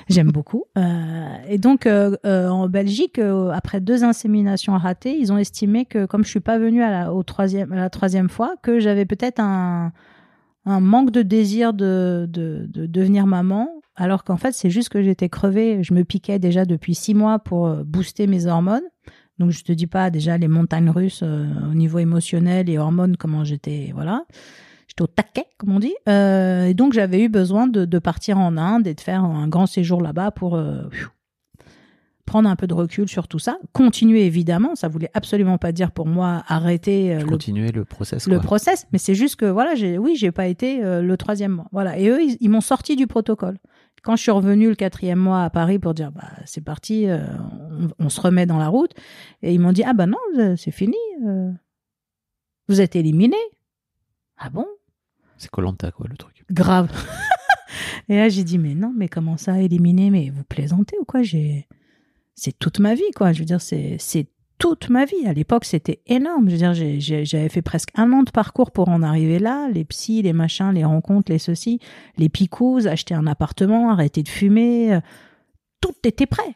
J'aime 0.08 0.30
beaucoup. 0.32 0.64
Euh, 0.78 1.34
et 1.48 1.58
donc 1.58 1.86
euh, 1.86 2.16
euh, 2.24 2.48
en 2.48 2.66
Belgique, 2.68 3.18
euh, 3.18 3.50
après 3.50 3.80
deux 3.80 4.04
inséminations 4.04 4.76
ratées, 4.78 5.16
ils 5.18 5.32
ont 5.34 5.38
estimé 5.38 5.84
que 5.84 6.06
comme 6.06 6.24
je 6.24 6.30
suis 6.30 6.40
pas 6.40 6.58
venue 6.58 6.82
à 6.82 6.90
la, 6.90 7.12
au 7.12 7.22
troisième, 7.22 7.72
à 7.72 7.76
la 7.76 7.90
troisième 7.90 8.30
fois, 8.30 8.54
que 8.62 8.80
j'avais 8.80 9.04
peut-être 9.04 9.38
un, 9.38 9.92
un 10.64 10.80
manque 10.80 11.10
de 11.10 11.20
désir 11.20 11.74
de, 11.74 12.26
de, 12.26 12.64
de 12.68 12.86
devenir 12.86 13.26
maman. 13.26 13.68
Alors 13.96 14.24
qu'en 14.24 14.38
fait, 14.38 14.52
c'est 14.54 14.70
juste 14.70 14.88
que 14.88 15.02
j'étais 15.02 15.28
crevée. 15.28 15.82
Je 15.82 15.92
me 15.92 16.02
piquais 16.04 16.38
déjà 16.38 16.64
depuis 16.64 16.94
six 16.94 17.12
mois 17.12 17.38
pour 17.38 17.66
euh, 17.66 17.82
booster 17.84 18.26
mes 18.26 18.46
hormones. 18.46 18.80
Donc 19.42 19.50
je 19.50 19.64
te 19.64 19.72
dis 19.72 19.88
pas 19.88 20.08
déjà 20.10 20.38
les 20.38 20.46
montagnes 20.46 20.88
russes 20.90 21.22
euh, 21.24 21.46
au 21.70 21.74
niveau 21.74 21.98
émotionnel 21.98 22.70
et 22.70 22.78
hormones 22.78 23.16
comment 23.16 23.42
j'étais 23.42 23.90
voilà 23.92 24.24
j'étais 24.86 25.02
au 25.02 25.08
taquet 25.08 25.46
comme 25.58 25.72
on 25.72 25.80
dit 25.80 25.94
Euh, 26.08 26.66
et 26.66 26.74
donc 26.74 26.92
j'avais 26.92 27.20
eu 27.24 27.28
besoin 27.28 27.66
de, 27.66 27.84
de 27.84 27.98
partir 27.98 28.38
en 28.38 28.56
Inde 28.56 28.86
et 28.86 28.94
de 28.94 29.00
faire 29.00 29.24
un 29.24 29.48
grand 29.48 29.66
séjour 29.66 30.00
là-bas 30.00 30.30
pour 30.30 30.54
euh, 30.54 30.82
prendre 32.24 32.48
un 32.48 32.54
peu 32.54 32.68
de 32.68 32.74
recul 32.74 33.08
sur 33.08 33.26
tout 33.26 33.40
ça 33.40 33.58
continuer 33.72 34.24
évidemment 34.26 34.76
ça 34.76 34.86
voulait 34.86 35.10
absolument 35.12 35.58
pas 35.58 35.72
dire 35.72 35.90
pour 35.90 36.06
moi 36.06 36.44
arrêter 36.46 37.14
euh, 37.16 37.18
le 37.20 37.26
continuer 37.26 37.72
le 37.72 37.84
process. 37.84 38.28
le 38.28 38.38
process, 38.38 38.86
mais 38.92 38.98
c'est 38.98 39.16
juste 39.16 39.36
que 39.36 39.46
voilà, 39.46 39.74
j'ai 39.74 39.98
oui, 39.98 40.14
j'ai 40.16 40.30
pas 40.30 40.46
été 40.46 40.80
le 40.82 41.16
troisième 41.16 41.52
mois. 41.52 41.66
Voilà, 41.72 41.98
et 41.98 42.08
eux, 42.08 42.22
ils, 42.22 42.36
ils 42.40 42.48
m'ont 42.48 42.60
sorti 42.60 42.94
du 42.94 43.06
protocole. 43.08 43.58
Quand 44.02 44.16
je 44.16 44.22
suis 44.22 44.30
revenue 44.32 44.68
le 44.68 44.74
quatrième 44.74 45.18
mois 45.18 45.44
à 45.44 45.50
Paris 45.50 45.78
pour 45.78 45.94
dire 45.94 46.10
bah 46.10 46.28
c'est 46.44 46.60
parti, 46.60 47.06
euh, 47.08 47.24
on, 47.70 47.88
on 48.04 48.08
se 48.08 48.20
remet 48.20 48.46
dans 48.46 48.58
la 48.58 48.68
route, 48.68 48.92
et 49.42 49.54
ils 49.54 49.60
m'ont 49.60 49.72
dit 49.72 49.84
ah 49.84 49.92
bah 49.92 50.06
non, 50.06 50.18
euh, 50.38 50.56
c'est 50.56 50.72
fini, 50.72 50.96
euh, 51.24 51.50
vous 52.68 52.80
êtes 52.80 52.96
éliminé. 52.96 53.36
Ah 54.38 54.50
bon? 54.50 54.66
C'est 55.36 55.50
Colanta, 55.50 55.92
quoi, 55.92 56.06
le 56.08 56.16
truc. 56.16 56.44
Grave. 56.50 56.90
et 58.08 58.16
là 58.16 58.28
j'ai 58.28 58.42
dit 58.42 58.58
mais 58.58 58.74
non, 58.74 58.92
mais 58.96 59.08
comment 59.08 59.36
ça 59.36 59.60
éliminé? 59.60 60.10
Mais 60.10 60.30
vous 60.30 60.44
plaisantez 60.44 60.96
ou 61.00 61.04
quoi? 61.04 61.22
J'ai 61.22 61.68
c'est 62.34 62.58
toute 62.58 62.80
ma 62.80 62.94
vie 62.94 63.10
quoi. 63.14 63.32
Je 63.32 63.38
veux 63.38 63.44
dire 63.44 63.60
c'est 63.60 63.96
c'est 64.00 64.26
toute 64.62 64.90
ma 64.90 65.04
vie. 65.06 65.26
À 65.26 65.32
l'époque, 65.32 65.64
c'était 65.64 66.02
énorme. 66.06 66.48
Je 66.48 66.52
veux 66.52 66.72
dire, 66.72 66.72
j'avais 67.24 67.48
fait 67.48 67.62
presque 67.62 67.88
un 67.96 68.12
an 68.12 68.22
de 68.22 68.30
parcours 68.30 68.70
pour 68.70 68.88
en 68.90 69.02
arriver 69.02 69.40
là. 69.40 69.68
Les 69.72 69.84
psys, 69.84 70.22
les 70.22 70.32
machins, 70.32 70.70
les 70.72 70.84
rencontres, 70.84 71.32
les 71.32 71.40
ceci, 71.40 71.80
les 72.16 72.28
picous, 72.28 72.86
acheter 72.86 73.12
un 73.12 73.26
appartement, 73.26 73.90
arrêter 73.90 74.22
de 74.22 74.28
fumer. 74.28 74.94
euh, 74.94 75.00
Tout 75.80 75.96
était 76.04 76.26
prêt. 76.26 76.54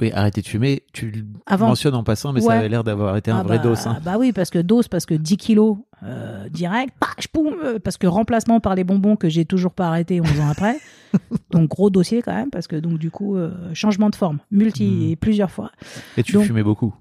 Oui, 0.00 0.10
arrêter 0.12 0.40
de 0.42 0.46
fumer, 0.46 0.82
tu 0.92 1.10
le 1.10 1.22
Avant. 1.46 1.68
mentionnes 1.68 1.94
en 1.94 2.02
passant, 2.02 2.32
mais 2.32 2.40
Ouais. 2.40 2.46
ça 2.48 2.58
avait 2.58 2.68
l'air 2.68 2.82
d'avoir 2.84 3.16
été 3.16 3.30
un 3.30 3.38
Ah 3.38 3.42
vrai 3.44 3.58
bah, 3.58 3.62
dos. 3.64 3.88
hein. 3.88 3.98
Bah 4.04 4.16
oui, 4.18 4.32
parce 4.32 4.50
que 4.50 4.58
dose, 4.58 4.88
parce 4.88 5.06
que 5.06 5.14
10 5.14 5.36
kilos 5.36 5.76
euh, 6.02 6.48
direct, 6.48 6.92
pach, 6.98 7.28
poum, 7.32 7.54
euh, 7.64 7.78
parce 7.78 7.96
que 7.96 8.06
remplacement 8.06 8.58
par 8.60 8.74
les 8.74 8.84
bonbons 8.84 9.16
que 9.16 9.28
j'ai 9.28 9.44
toujours 9.44 9.72
pas 9.72 9.86
arrêté 9.88 10.20
11 10.20 10.40
ans 10.40 10.48
après. 10.50 10.76
donc 11.52 11.68
gros 11.70 11.90
dossier 11.90 12.22
quand 12.22 12.34
même, 12.34 12.50
parce 12.50 12.66
que 12.66 12.76
donc 12.76 12.98
du 12.98 13.10
coup, 13.10 13.36
euh, 13.36 13.52
changement 13.72 14.10
de 14.10 14.16
forme, 14.16 14.38
multi 14.50 15.10
et 15.12 15.16
plusieurs 15.16 15.50
fois. 15.50 15.70
Et 16.16 16.22
tu 16.24 16.32
donc- 16.32 16.44
fumais 16.46 16.64
beaucoup. 16.64 16.92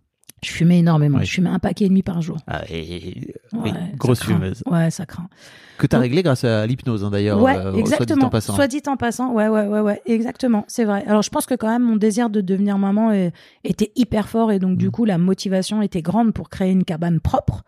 Je 0.43 0.51
fumais 0.51 0.79
énormément. 0.79 1.17
Oui. 1.19 1.25
Je 1.25 1.31
fumais 1.31 1.49
un 1.49 1.59
paquet 1.59 1.85
et 1.85 1.89
demi 1.89 2.03
par 2.03 2.21
jour. 2.21 2.37
Ah, 2.47 2.61
et- 2.69 3.33
Ouais, 3.53 3.71
grosse 3.97 4.23
fumeuse. 4.23 4.61
Ouais, 4.65 4.91
ça 4.91 5.05
craint. 5.05 5.27
Que 5.77 5.87
tu 5.87 5.95
as 5.95 5.99
Donc- 5.99 6.03
réglé 6.03 6.21
grâce 6.23 6.43
à 6.43 6.67
l'hypnose, 6.67 7.03
hein, 7.03 7.09
d'ailleurs. 7.09 7.41
Ouais, 7.41 7.55
euh, 7.57 7.61
soit 7.63 7.71
dit 7.73 7.79
exactement. 7.79 8.25
en 8.25 8.29
passant. 8.29 8.53
Soit 8.55 8.67
dit 8.67 8.81
en 8.87 8.97
passant. 8.97 9.31
Ouais, 9.33 9.47
ouais, 9.47 9.65
ouais, 9.65 9.79
ouais. 9.79 10.01
Exactement. 10.05 10.65
C'est 10.67 10.85
vrai. 10.85 11.03
Alors, 11.07 11.21
je 11.23 11.29
pense 11.29 11.45
que 11.45 11.55
quand 11.55 11.69
même, 11.69 11.83
mon 11.83 11.95
désir 11.95 12.29
de 12.29 12.41
devenir 12.41 12.77
maman 12.77 13.11
était 13.63 13.91
hyper 13.95 14.29
fort 14.29 14.51
et 14.51 14.59
donc, 14.59 14.77
du 14.77 14.87
Mm. 14.87 14.91
coup, 14.91 15.05
la 15.05 15.17
motivation 15.17 15.81
était 15.81 16.01
grande 16.01 16.33
pour 16.33 16.49
créer 16.49 16.71
une 16.71 16.83
cabane 16.83 17.19
propre. 17.19 17.63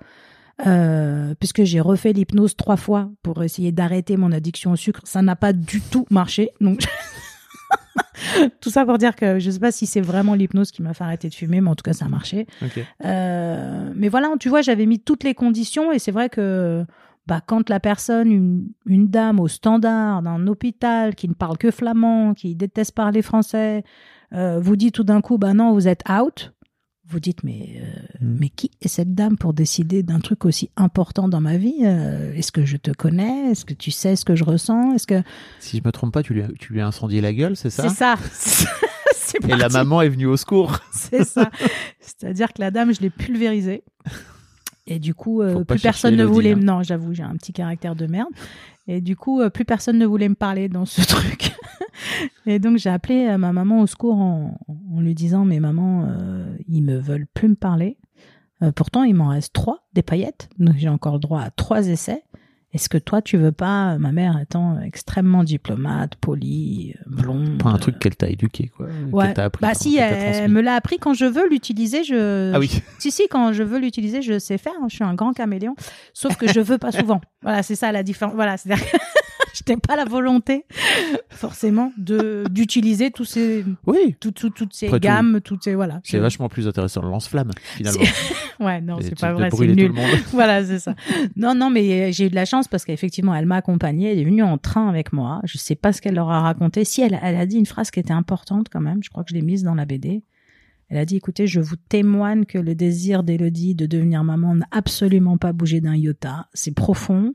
Euh, 0.65 1.35
puisque 1.37 1.63
j'ai 1.65 1.81
refait 1.81 2.13
l'hypnose 2.13 2.55
trois 2.55 2.77
fois 2.77 3.09
pour 3.23 3.43
essayer 3.43 3.73
d'arrêter 3.73 4.15
mon 4.15 4.31
addiction 4.31 4.71
au 4.71 4.77
sucre, 4.77 5.01
ça 5.03 5.21
n'a 5.21 5.35
pas 5.35 5.51
du 5.51 5.81
tout 5.81 6.05
marché. 6.09 6.49
Donc, 6.61 6.79
tout 8.61 8.69
ça 8.69 8.85
pour 8.85 8.97
dire 8.97 9.15
que 9.15 9.39
je 9.39 9.51
sais 9.51 9.59
pas 9.59 9.71
si 9.71 9.85
c'est 9.85 10.01
vraiment 10.01 10.33
l'hypnose 10.33 10.71
qui 10.71 10.81
m'a 10.81 10.93
fait 10.93 11.03
arrêter 11.03 11.29
de 11.29 11.33
fumer, 11.33 11.61
mais 11.61 11.69
en 11.69 11.75
tout 11.75 11.83
cas, 11.83 11.93
ça 11.93 12.05
a 12.05 12.09
marché. 12.09 12.47
Euh, 13.03 13.91
mais 13.95 14.09
voilà, 14.09 14.29
tu 14.39 14.49
vois, 14.49 14.61
j'avais 14.61 14.85
mis 14.85 14.99
toutes 14.99 15.23
les 15.23 15.33
conditions 15.33 15.91
et 15.91 15.99
c'est 15.99 16.11
vrai 16.11 16.29
que 16.29 16.85
bah, 17.27 17.41
quand 17.45 17.69
la 17.69 17.79
personne, 17.79 18.31
une, 18.31 18.67
une 18.85 19.07
dame 19.07 19.39
au 19.39 19.47
standard 19.47 20.21
d'un 20.21 20.47
hôpital 20.47 21.15
qui 21.15 21.27
ne 21.27 21.33
parle 21.33 21.57
que 21.57 21.71
flamand, 21.71 22.33
qui 22.33 22.55
déteste 22.55 22.93
parler 22.93 23.21
français, 23.21 23.83
euh, 24.33 24.59
vous 24.59 24.75
dit 24.75 24.91
tout 24.91 25.03
d'un 25.03 25.21
coup, 25.21 25.37
bah 25.37 25.53
non, 25.53 25.73
vous 25.73 25.87
êtes 25.87 26.03
out. 26.09 26.53
Vous 27.07 27.19
dites 27.19 27.43
mais 27.43 27.81
euh, 27.81 28.01
Mm. 28.21 28.37
mais 28.39 28.49
qui 28.49 28.71
est 28.81 28.87
cette 28.87 29.13
dame 29.13 29.37
pour 29.37 29.53
décider 29.53 30.01
d'un 30.03 30.19
truc 30.19 30.45
aussi 30.45 30.69
important 30.77 31.27
dans 31.29 31.41
ma 31.41 31.57
vie 31.57 31.75
Euh, 31.83 32.33
Est-ce 32.33 32.51
que 32.51 32.65
je 32.65 32.77
te 32.77 32.91
connais? 32.91 33.51
Est-ce 33.51 33.65
que 33.65 33.73
tu 33.73 33.91
sais 33.91 34.15
ce 34.15 34.23
que 34.25 34.35
je 34.35 34.43
ressens? 34.43 34.93
Est-ce 34.95 35.05
que 35.07 35.21
Si 35.59 35.77
je 35.77 35.83
me 35.85 35.91
trompe 35.91 36.13
pas, 36.13 36.23
tu 36.23 36.33
lui, 36.33 36.41
as- 36.43 36.51
tu 36.59 36.73
lui 36.73 36.81
as 36.81 36.87
incendié 36.87 37.21
la 37.21 37.33
gueule, 37.33 37.55
c'est 37.55 37.69
ça? 37.69 37.89
C'est 37.89 37.95
ça 37.95 38.69
Et 39.49 39.55
la 39.55 39.67
maman 39.69 40.01
est 40.01 40.07
venue 40.09 40.27
au 40.27 40.37
secours. 40.37 40.79
C'est 40.91 41.25
ça. 41.25 41.49
C'est-à-dire 41.99 42.53
que 42.53 42.61
la 42.61 42.71
dame, 42.71 42.93
je 42.93 43.01
l'ai 43.01 43.09
pulvérisée. 43.09 43.83
Et 44.87 44.97
du 44.99 45.13
coup, 45.13 45.41
euh, 45.41 45.63
plus 45.65 45.81
personne 45.81 46.15
ne 46.15 46.23
voulait. 46.23 46.53
hein. 46.53 46.59
Non, 46.61 46.83
j'avoue, 46.83 47.13
j'ai 47.13 47.23
un 47.23 47.35
petit 47.35 47.51
caractère 47.51 47.95
de 47.95 48.05
merde. 48.05 48.29
Et 48.87 49.01
du 49.01 49.15
coup, 49.15 49.41
euh, 49.41 49.49
plus 49.49 49.65
personne 49.65 49.97
ne 49.97 50.05
voulait 50.05 50.29
me 50.29 50.35
parler 50.35 50.69
dans 50.69 50.85
ce 50.85 51.01
truc. 51.07 51.53
Et 52.45 52.59
donc, 52.59 52.77
j'ai 52.77 52.89
appelé 52.89 53.27
euh, 53.27 53.37
ma 53.37 53.51
maman 53.51 53.81
au 53.81 53.87
secours 53.87 54.15
en, 54.15 54.57
lui 54.97 55.15
disant 55.15 55.45
Mais 55.45 55.59
maman, 55.59 56.05
euh, 56.07 56.55
ils 56.67 56.83
me 56.83 56.97
veulent 56.97 57.27
plus 57.33 57.49
me 57.49 57.55
parler. 57.55 57.97
Pourtant, 58.75 59.03
il 59.03 59.13
m'en 59.13 59.27
reste 59.27 59.53
trois, 59.53 59.85
des 59.93 60.01
paillettes. 60.01 60.49
Donc, 60.57 60.75
j'ai 60.77 60.89
encore 60.89 61.15
le 61.15 61.19
droit 61.19 61.41
à 61.41 61.51
trois 61.51 61.87
essais. 61.87 62.23
Est-ce 62.75 62.89
que 62.89 62.97
toi, 62.97 63.21
tu 63.21 63.37
veux 63.37 63.53
pas, 63.53 63.97
ma 63.99 64.11
mère 64.11 64.37
étant 64.37 64.77
extrêmement 64.81 65.45
diplomate, 65.45 66.15
polie, 66.15 66.93
euh, 66.99 67.03
blonde. 67.21 67.57
Pas 67.63 67.69
un 67.69 67.77
truc 67.77 67.99
qu'elle 67.99 68.17
t'a 68.17 68.27
éduqué, 68.27 68.67
quoi. 68.75 68.87
Ouais. 69.13 69.33
T'a 69.33 69.45
appris. 69.45 69.61
Bah 69.61 69.69
pardon, 69.69 69.79
si, 69.79 69.95
elle 69.97 70.51
me 70.51 70.59
l'a 70.59 70.75
appris 70.75 70.97
quand 70.97 71.13
je 71.13 71.23
veux 71.23 71.47
l'utiliser. 71.49 72.03
Je... 72.03 72.51
Ah 72.53 72.59
oui. 72.59 72.81
Si, 72.99 73.11
si, 73.11 73.29
quand 73.29 73.53
je 73.53 73.63
veux 73.63 73.79
l'utiliser, 73.79 74.21
je 74.21 74.39
sais 74.39 74.57
faire. 74.57 74.73
hein. 74.81 74.87
Je 74.89 74.95
suis 74.95 75.05
un 75.05 75.13
grand 75.13 75.31
caméléon. 75.31 75.73
Sauf 76.13 76.35
que 76.35 76.51
je 76.51 76.59
veux 76.59 76.77
pas 76.77 76.91
souvent. 76.99 77.21
Voilà, 77.43 77.63
c'est 77.63 77.75
ça 77.75 77.93
la 77.93 78.03
différence. 78.03 78.35
Voilà, 78.35 78.57
c'est-à-dire 78.57 78.83
n'ai 79.73 79.77
pas 79.77 79.95
la 79.95 80.05
volonté, 80.05 80.65
forcément, 81.29 81.91
de 81.97 82.43
d'utiliser 82.49 83.11
tous 83.11 83.25
ces, 83.25 83.65
Oui. 83.85 84.15
tout, 84.19 84.31
tout- 84.31 84.49
toutes 84.49 84.73
ces 84.73 84.87
Après 84.87 84.99
tout, 84.99 85.03
gammes, 85.03 85.39
toutes 85.43 85.63
ces 85.63 85.75
voilà. 85.75 85.99
C'est 86.03 86.19
vachement 86.19 86.49
plus 86.49 86.67
intéressant 86.67 87.01
le 87.01 87.09
lance-flamme, 87.09 87.51
finalement. 87.75 88.03
Ouais, 88.61 88.79
non, 88.79 88.99
c'est 89.01 89.19
pas 89.19 89.33
vrai, 89.33 89.49
c'est 89.51 89.67
nul. 89.67 89.91
voilà, 90.31 90.63
c'est 90.63 90.79
ça. 90.79 90.95
Non, 91.35 91.53
non, 91.55 91.69
mais 91.69 92.13
j'ai 92.13 92.27
eu 92.27 92.29
de 92.29 92.35
la 92.35 92.45
chance 92.45 92.69
parce 92.69 92.85
qu'effectivement, 92.85 93.35
elle 93.35 93.45
m'a 93.45 93.57
accompagnée. 93.57 94.13
Elle 94.13 94.19
est 94.19 94.23
venue 94.23 94.43
en 94.43 94.57
train 94.57 94.87
avec 94.87 95.11
moi. 95.11 95.41
Je 95.43 95.57
sais 95.57 95.75
pas 95.75 95.91
ce 95.91 96.01
qu'elle 96.01 96.15
leur 96.15 96.29
a 96.29 96.39
raconté. 96.39 96.85
Si 96.85 97.01
elle, 97.01 97.19
elle 97.21 97.35
a 97.35 97.45
dit 97.45 97.57
une 97.57 97.65
phrase 97.65 97.91
qui 97.91 97.99
était 97.99 98.13
importante 98.13 98.67
quand 98.71 98.79
même. 98.79 99.03
Je 99.03 99.09
crois 99.09 99.23
que 99.25 99.31
je 99.31 99.35
l'ai 99.35 99.41
mise 99.41 99.63
dans 99.63 99.75
la 99.75 99.83
BD. 99.83 100.23
Elle 100.89 100.97
a 100.97 101.05
dit, 101.05 101.15
écoutez, 101.15 101.47
je 101.47 101.59
vous 101.59 101.75
témoigne 101.75 102.45
que 102.45 102.59
le 102.59 102.75
désir 102.75 103.23
d'Élodie 103.23 103.73
de 103.73 103.85
devenir 103.85 104.23
maman 104.23 104.55
n'a 104.55 104.67
absolument 104.71 105.37
pas 105.37 105.51
bougé 105.51 105.81
d'un 105.81 105.95
iota. 105.95 106.47
C'est 106.53 106.75
profond. 106.75 107.33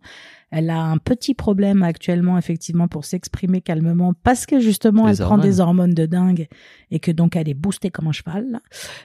Elle 0.50 0.70
a 0.70 0.82
un 0.82 0.98
petit 0.98 1.34
problème 1.34 1.82
actuellement, 1.82 2.38
effectivement, 2.38 2.88
pour 2.88 3.04
s'exprimer 3.04 3.60
calmement 3.60 4.14
parce 4.22 4.46
que 4.46 4.58
justement, 4.58 5.06
Les 5.06 5.20
elle 5.20 5.26
prend 5.26 5.38
des 5.38 5.60
hormones 5.60 5.94
de 5.94 6.06
dingue 6.06 6.48
et 6.90 6.98
que 6.98 7.10
donc 7.12 7.36
elle 7.36 7.48
est 7.48 7.54
boostée 7.54 7.90
comme 7.90 8.08
un 8.08 8.12
cheval. 8.12 8.60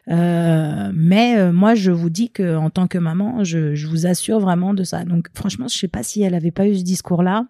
Euh, 0.09 0.91
mais 0.93 1.37
euh, 1.37 1.51
moi, 1.51 1.75
je 1.75 1.91
vous 1.91 2.09
dis 2.09 2.31
que 2.31 2.55
en 2.55 2.69
tant 2.69 2.87
que 2.87 2.97
maman, 2.97 3.43
je, 3.43 3.75
je 3.75 3.87
vous 3.87 4.05
assure 4.07 4.39
vraiment 4.39 4.73
de 4.73 4.83
ça. 4.83 5.05
Donc, 5.05 5.27
franchement, 5.33 5.67
je 5.67 5.77
sais 5.77 5.87
pas 5.87 6.03
si 6.03 6.21
elle 6.23 6.33
avait 6.33 6.51
pas 6.51 6.67
eu 6.67 6.75
ce 6.75 6.83
discours-là. 6.83 7.47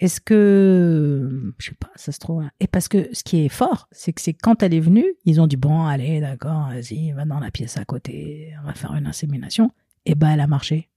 Est-ce 0.00 0.20
que, 0.20 1.54
je 1.58 1.66
sais 1.66 1.76
pas, 1.78 1.90
ça 1.94 2.10
se 2.10 2.18
trouve. 2.18 2.42
hein. 2.42 2.50
Et 2.60 2.66
parce 2.66 2.88
que 2.88 3.08
ce 3.12 3.22
qui 3.22 3.44
est 3.44 3.48
fort, 3.48 3.88
c'est 3.92 4.12
que 4.12 4.20
c'est 4.20 4.32
quand 4.34 4.62
elle 4.62 4.74
est 4.74 4.80
venue, 4.80 5.06
ils 5.24 5.40
ont 5.40 5.46
dit 5.46 5.56
bon, 5.56 5.86
allez, 5.86 6.20
d'accord, 6.20 6.68
vas-y, 6.68 7.12
va 7.12 7.24
dans 7.24 7.38
la 7.38 7.50
pièce 7.50 7.76
à 7.76 7.84
côté, 7.84 8.52
on 8.62 8.66
va 8.66 8.74
faire 8.74 8.94
une 8.94 9.06
insémination. 9.06 9.70
Et 10.04 10.14
ben, 10.14 10.30
elle 10.30 10.40
a 10.40 10.46
marché. 10.46 10.90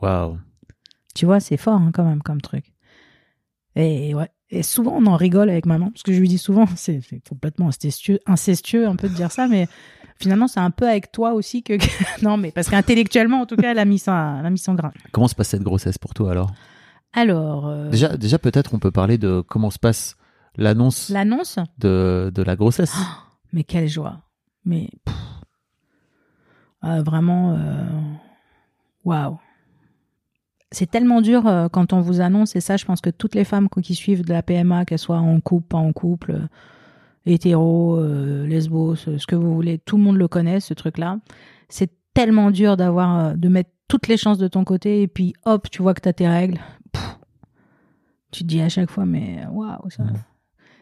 Waouh. 0.00 0.38
Tu 1.14 1.26
vois, 1.26 1.40
c'est 1.40 1.56
fort 1.56 1.80
hein, 1.80 1.90
quand 1.92 2.04
même 2.04 2.22
comme 2.22 2.40
truc. 2.40 2.72
Et 3.76 4.14
ouais. 4.14 4.28
Et 4.50 4.62
souvent, 4.62 4.92
on 4.96 5.06
en 5.06 5.16
rigole 5.16 5.50
avec 5.50 5.66
maman, 5.66 5.90
parce 5.90 6.02
que 6.04 6.12
je 6.12 6.20
lui 6.20 6.28
dis 6.28 6.38
souvent, 6.38 6.66
c'est 6.76 7.00
c'est 7.00 7.20
complètement 7.28 7.68
incestueux, 7.68 8.20
incestueux 8.26 8.86
un 8.86 8.94
peu 8.94 9.08
de 9.08 9.14
dire 9.14 9.32
ça, 9.32 9.48
mais 9.48 9.66
finalement, 10.20 10.46
c'est 10.46 10.60
un 10.60 10.70
peu 10.70 10.88
avec 10.88 11.10
toi 11.10 11.32
aussi 11.32 11.64
que. 11.64 11.74
non, 12.22 12.36
mais 12.36 12.52
parce 12.52 12.70
qu'intellectuellement, 12.70 13.40
en 13.40 13.46
tout 13.46 13.56
cas, 13.56 13.72
elle 13.72 13.80
a 13.80 13.84
mis, 13.84 13.98
ça, 13.98 14.36
elle 14.38 14.46
a 14.46 14.50
mis 14.50 14.58
son 14.58 14.74
grain. 14.74 14.92
Comment 15.10 15.26
se 15.26 15.34
passe 15.34 15.48
cette 15.48 15.62
grossesse 15.62 15.98
pour 15.98 16.14
toi 16.14 16.30
alors? 16.30 16.52
Alors, 17.14 17.66
euh, 17.68 17.90
Déjà, 17.90 18.16
déjà 18.16 18.38
peut-être 18.38 18.74
on 18.74 18.78
peut 18.78 18.90
parler 18.90 19.18
de 19.18 19.40
comment 19.46 19.70
se 19.70 19.78
passe 19.78 20.16
l'annonce 20.56 21.08
l'annonce, 21.10 21.58
de, 21.78 22.30
de 22.34 22.42
la 22.42 22.56
grossesse. 22.56 22.94
mais 23.52 23.64
quelle 23.64 23.88
joie. 23.88 24.20
Mais. 24.64 24.90
Ah, 26.82 27.02
vraiment. 27.02 27.52
euh, 27.56 27.84
Waouh. 29.04 29.38
C'est 30.72 30.90
tellement 30.90 31.20
dur 31.20 31.46
euh, 31.46 31.68
quand 31.68 31.92
on 31.92 32.00
vous 32.00 32.20
annonce, 32.20 32.56
et 32.56 32.60
ça, 32.60 32.76
je 32.76 32.84
pense 32.84 33.00
que 33.00 33.10
toutes 33.10 33.34
les 33.36 33.44
femmes 33.44 33.68
qui 33.82 33.94
suivent 33.94 34.24
de 34.24 34.32
la 34.32 34.42
PMA, 34.42 34.84
qu'elles 34.84 34.98
soient 34.98 35.18
en 35.18 35.40
couple, 35.40 35.68
pas 35.68 35.78
en 35.78 35.92
couple, 35.92 36.36
hétéro, 37.26 38.00
lesbo, 38.44 38.96
ce, 38.96 39.18
ce 39.18 39.26
que 39.26 39.36
vous 39.36 39.54
voulez, 39.54 39.78
tout 39.78 39.96
le 39.96 40.02
monde 40.02 40.16
le 40.16 40.26
connaît, 40.26 40.58
ce 40.60 40.74
truc-là. 40.74 41.18
C'est 41.68 41.90
tellement 42.12 42.50
dur 42.50 42.76
d'avoir, 42.76 43.36
de 43.36 43.48
mettre 43.48 43.70
toutes 43.88 44.08
les 44.08 44.16
chances 44.16 44.38
de 44.38 44.48
ton 44.48 44.64
côté, 44.64 45.02
et 45.02 45.06
puis 45.08 45.34
hop, 45.44 45.70
tu 45.70 45.80
vois 45.82 45.94
que 45.94 46.00
tu 46.00 46.08
as 46.08 46.12
tes 46.12 46.28
règles. 46.28 46.58
Pff. 46.94 47.18
tu 48.30 48.42
te 48.42 48.48
dis 48.48 48.60
à 48.60 48.68
chaque 48.68 48.90
fois, 48.90 49.04
mais 49.06 49.44
waouh, 49.52 49.90
ça. 49.90 50.04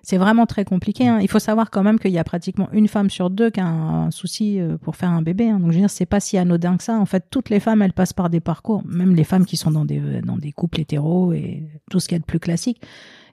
C'est 0.05 0.16
vraiment 0.18 0.46
très 0.46 0.64
compliqué. 0.64 1.07
hein. 1.07 1.20
Il 1.20 1.29
faut 1.29 1.38
savoir 1.38 1.70
quand 1.70 1.85
même 1.85 2.01
qu'il 2.01 2.11
y 2.11 2.18
a 2.18 2.25
pratiquement 2.25 2.68
une 2.72 2.88
femme 2.88 3.09
sur 3.09 3.31
deux 3.31 3.51
qui 3.51 3.61
a 3.61 3.66
un, 3.66 4.07
un 4.07 4.11
souci 4.11 4.59
euh, 4.59 4.77
pour 4.77 4.96
faire 4.96 5.11
un 5.11 5.22
bébé. 5.22 5.48
hein. 5.48 5.61
Donc 5.61 5.68
je 5.70 5.75
veux 5.77 5.81
dire, 5.83 5.90
c'est 5.90 6.07
pas 6.07 6.18
si 6.18 6.37
anodin 6.38 6.77
que 6.77 6.83
ça. 6.83 6.98
En 6.98 7.07
fait, 7.07 7.27
toutes 7.31 7.51
les 7.51 7.61
femmes, 7.61 7.83
elles 7.83 7.92
passent 7.92 8.12
par 8.12 8.29
des 8.29 8.40
parcours, 8.40 8.83
même 8.85 9.14
les 9.14 9.22
femmes 9.22 9.44
qui 9.46 9.57
sont 9.57 9.70
dans 9.70 9.85
des 9.85 10.01
euh, 10.01 10.20
dans 10.22 10.37
des 10.37 10.51
couples 10.51 10.81
hétéros 10.81 11.33
et 11.33 11.68
tout 11.88 12.01
ce 12.01 12.09
qu'il 12.09 12.16
y 12.16 12.18
a 12.18 12.18
de 12.20 12.25
plus 12.25 12.40
classique. 12.40 12.83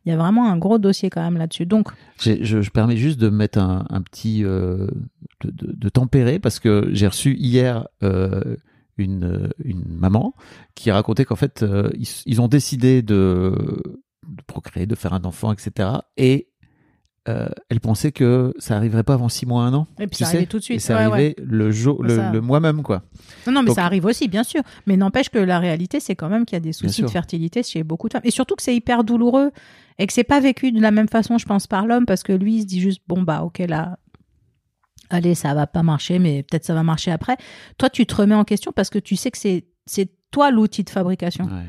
Il 0.06 0.10
y 0.10 0.12
a 0.12 0.18
vraiment 0.18 0.48
un 0.50 0.58
gros 0.58 0.78
dossier 0.78 1.10
quand 1.10 1.24
même 1.24 1.38
là-dessus. 1.38 1.66
Donc 1.66 1.90
Je, 2.20 2.62
je 2.62 2.70
permets 2.70 2.98
juste 2.98 3.20
de 3.20 3.30
mettre 3.30 3.58
un, 3.58 3.86
un 3.90 4.02
petit 4.04 4.44
euh, 4.46 4.86
de, 5.44 5.50
de- 5.50 5.74
de 5.76 5.90
tempérer 5.90 6.38
parce 6.38 6.60
que 6.60 6.88
j'ai 6.94 7.08
reçu 7.08 7.34
hier 7.36 7.88
euh, 8.04 8.56
une, 9.00 9.50
une 9.64 9.84
maman 9.88 10.34
qui 10.76 10.92
racontait 10.92 11.26
qu'en 11.26 11.36
fait 11.36 11.64
euh, 11.64 11.90
ils, 11.98 12.08
ils 12.26 12.42
ont 12.42 12.48
décidé 12.48 13.02
de, 13.02 13.54
de 14.28 14.44
procréer, 14.48 14.86
de 14.86 14.96
faire 14.96 15.14
un 15.14 15.24
enfant, 15.24 15.52
etc. 15.54 15.90
Et 16.18 16.48
euh, 17.28 17.48
elle 17.70 17.80
pensait 17.80 18.12
que 18.12 18.54
ça 18.58 18.76
arriverait 18.78 19.04
pas 19.04 19.14
avant 19.14 19.30
six 19.30 19.46
mois, 19.46 19.64
un 19.64 19.74
an. 19.74 19.88
et 20.00 20.08
puis 20.08 20.16
ça 20.18 20.26
sais 20.26 20.38
arrive 20.38 20.48
tout 20.48 20.58
de 20.58 20.64
suite. 20.64 20.80
Et 20.90 20.94
Ouais, 20.94 21.00
ouais. 21.00 21.04
arrivé 21.06 21.36
le 21.38 21.70
jour, 21.70 22.02
le, 22.02 22.16
Ça- 22.16 22.32
le 22.32 22.42
mois 22.42 22.60
même 22.60 22.82
quoi. 22.82 23.04
Non, 23.46 23.54
non, 23.54 23.62
mais 23.62 23.68
Donc- 23.68 23.76
ça 23.76 23.86
arrive 23.86 24.06
aussi, 24.06 24.28
bien 24.28 24.44
sûr. 24.44 24.62
Mais 24.88 24.98
n'empêche 24.98 25.30
que 25.30 25.38
la 25.38 25.60
réalité, 25.60 26.00
c'est 26.00 26.16
quand 26.16 26.30
même 26.30 26.46
qu'il 26.46 26.56
y 26.56 26.58
a 26.58 26.62
des 26.62 26.74
soucis 26.74 27.02
de 27.04 27.08
fertilité 27.08 27.62
chez 27.62 27.84
beaucoup 27.84 28.08
de 28.08 28.14
femmes. 28.14 28.22
Et 28.24 28.32
surtout 28.32 28.56
que 28.56 28.64
c'est 28.64 28.76
hyper 28.76 29.04
douloureux 29.04 29.52
et 30.00 30.08
que 30.08 30.14
c'est 30.14 30.24
pas 30.24 30.40
vécu 30.40 30.72
de 30.72 30.82
la 30.82 30.92
même 30.92 31.10
façon, 31.10 31.38
je 31.38 31.46
pense, 31.46 31.68
par 31.68 31.86
l'homme, 31.86 32.06
parce 32.06 32.24
que 32.24 32.32
lui, 32.32 32.56
il 32.56 32.62
se 32.62 32.66
dit 32.68 32.80
juste, 32.80 33.02
bon, 33.08 33.22
bah, 33.22 33.44
ok, 33.44 33.60
là, 33.60 34.00
allez, 35.10 35.36
ça 35.36 35.54
va 35.54 35.68
pas 35.68 35.84
marcher, 35.84 36.20
mais 36.20 36.44
peut-être 36.44 36.66
ça 36.66 36.74
va 36.74 36.84
marcher 36.84 37.12
après. 37.12 37.38
Toi, 37.78 37.90
tu 37.90 38.06
te 38.06 38.16
remets 38.16 38.36
en 38.36 38.44
question 38.44 38.72
parce 38.72 38.90
que 38.90 39.00
tu 39.00 39.16
sais 39.16 39.32
que 39.32 39.38
c'est, 39.38 39.66
c'est 39.86 40.10
toi 40.32 40.52
l'outil 40.52 40.84
de 40.84 40.90
fabrication. 40.90 41.46
Ouais. 41.46 41.66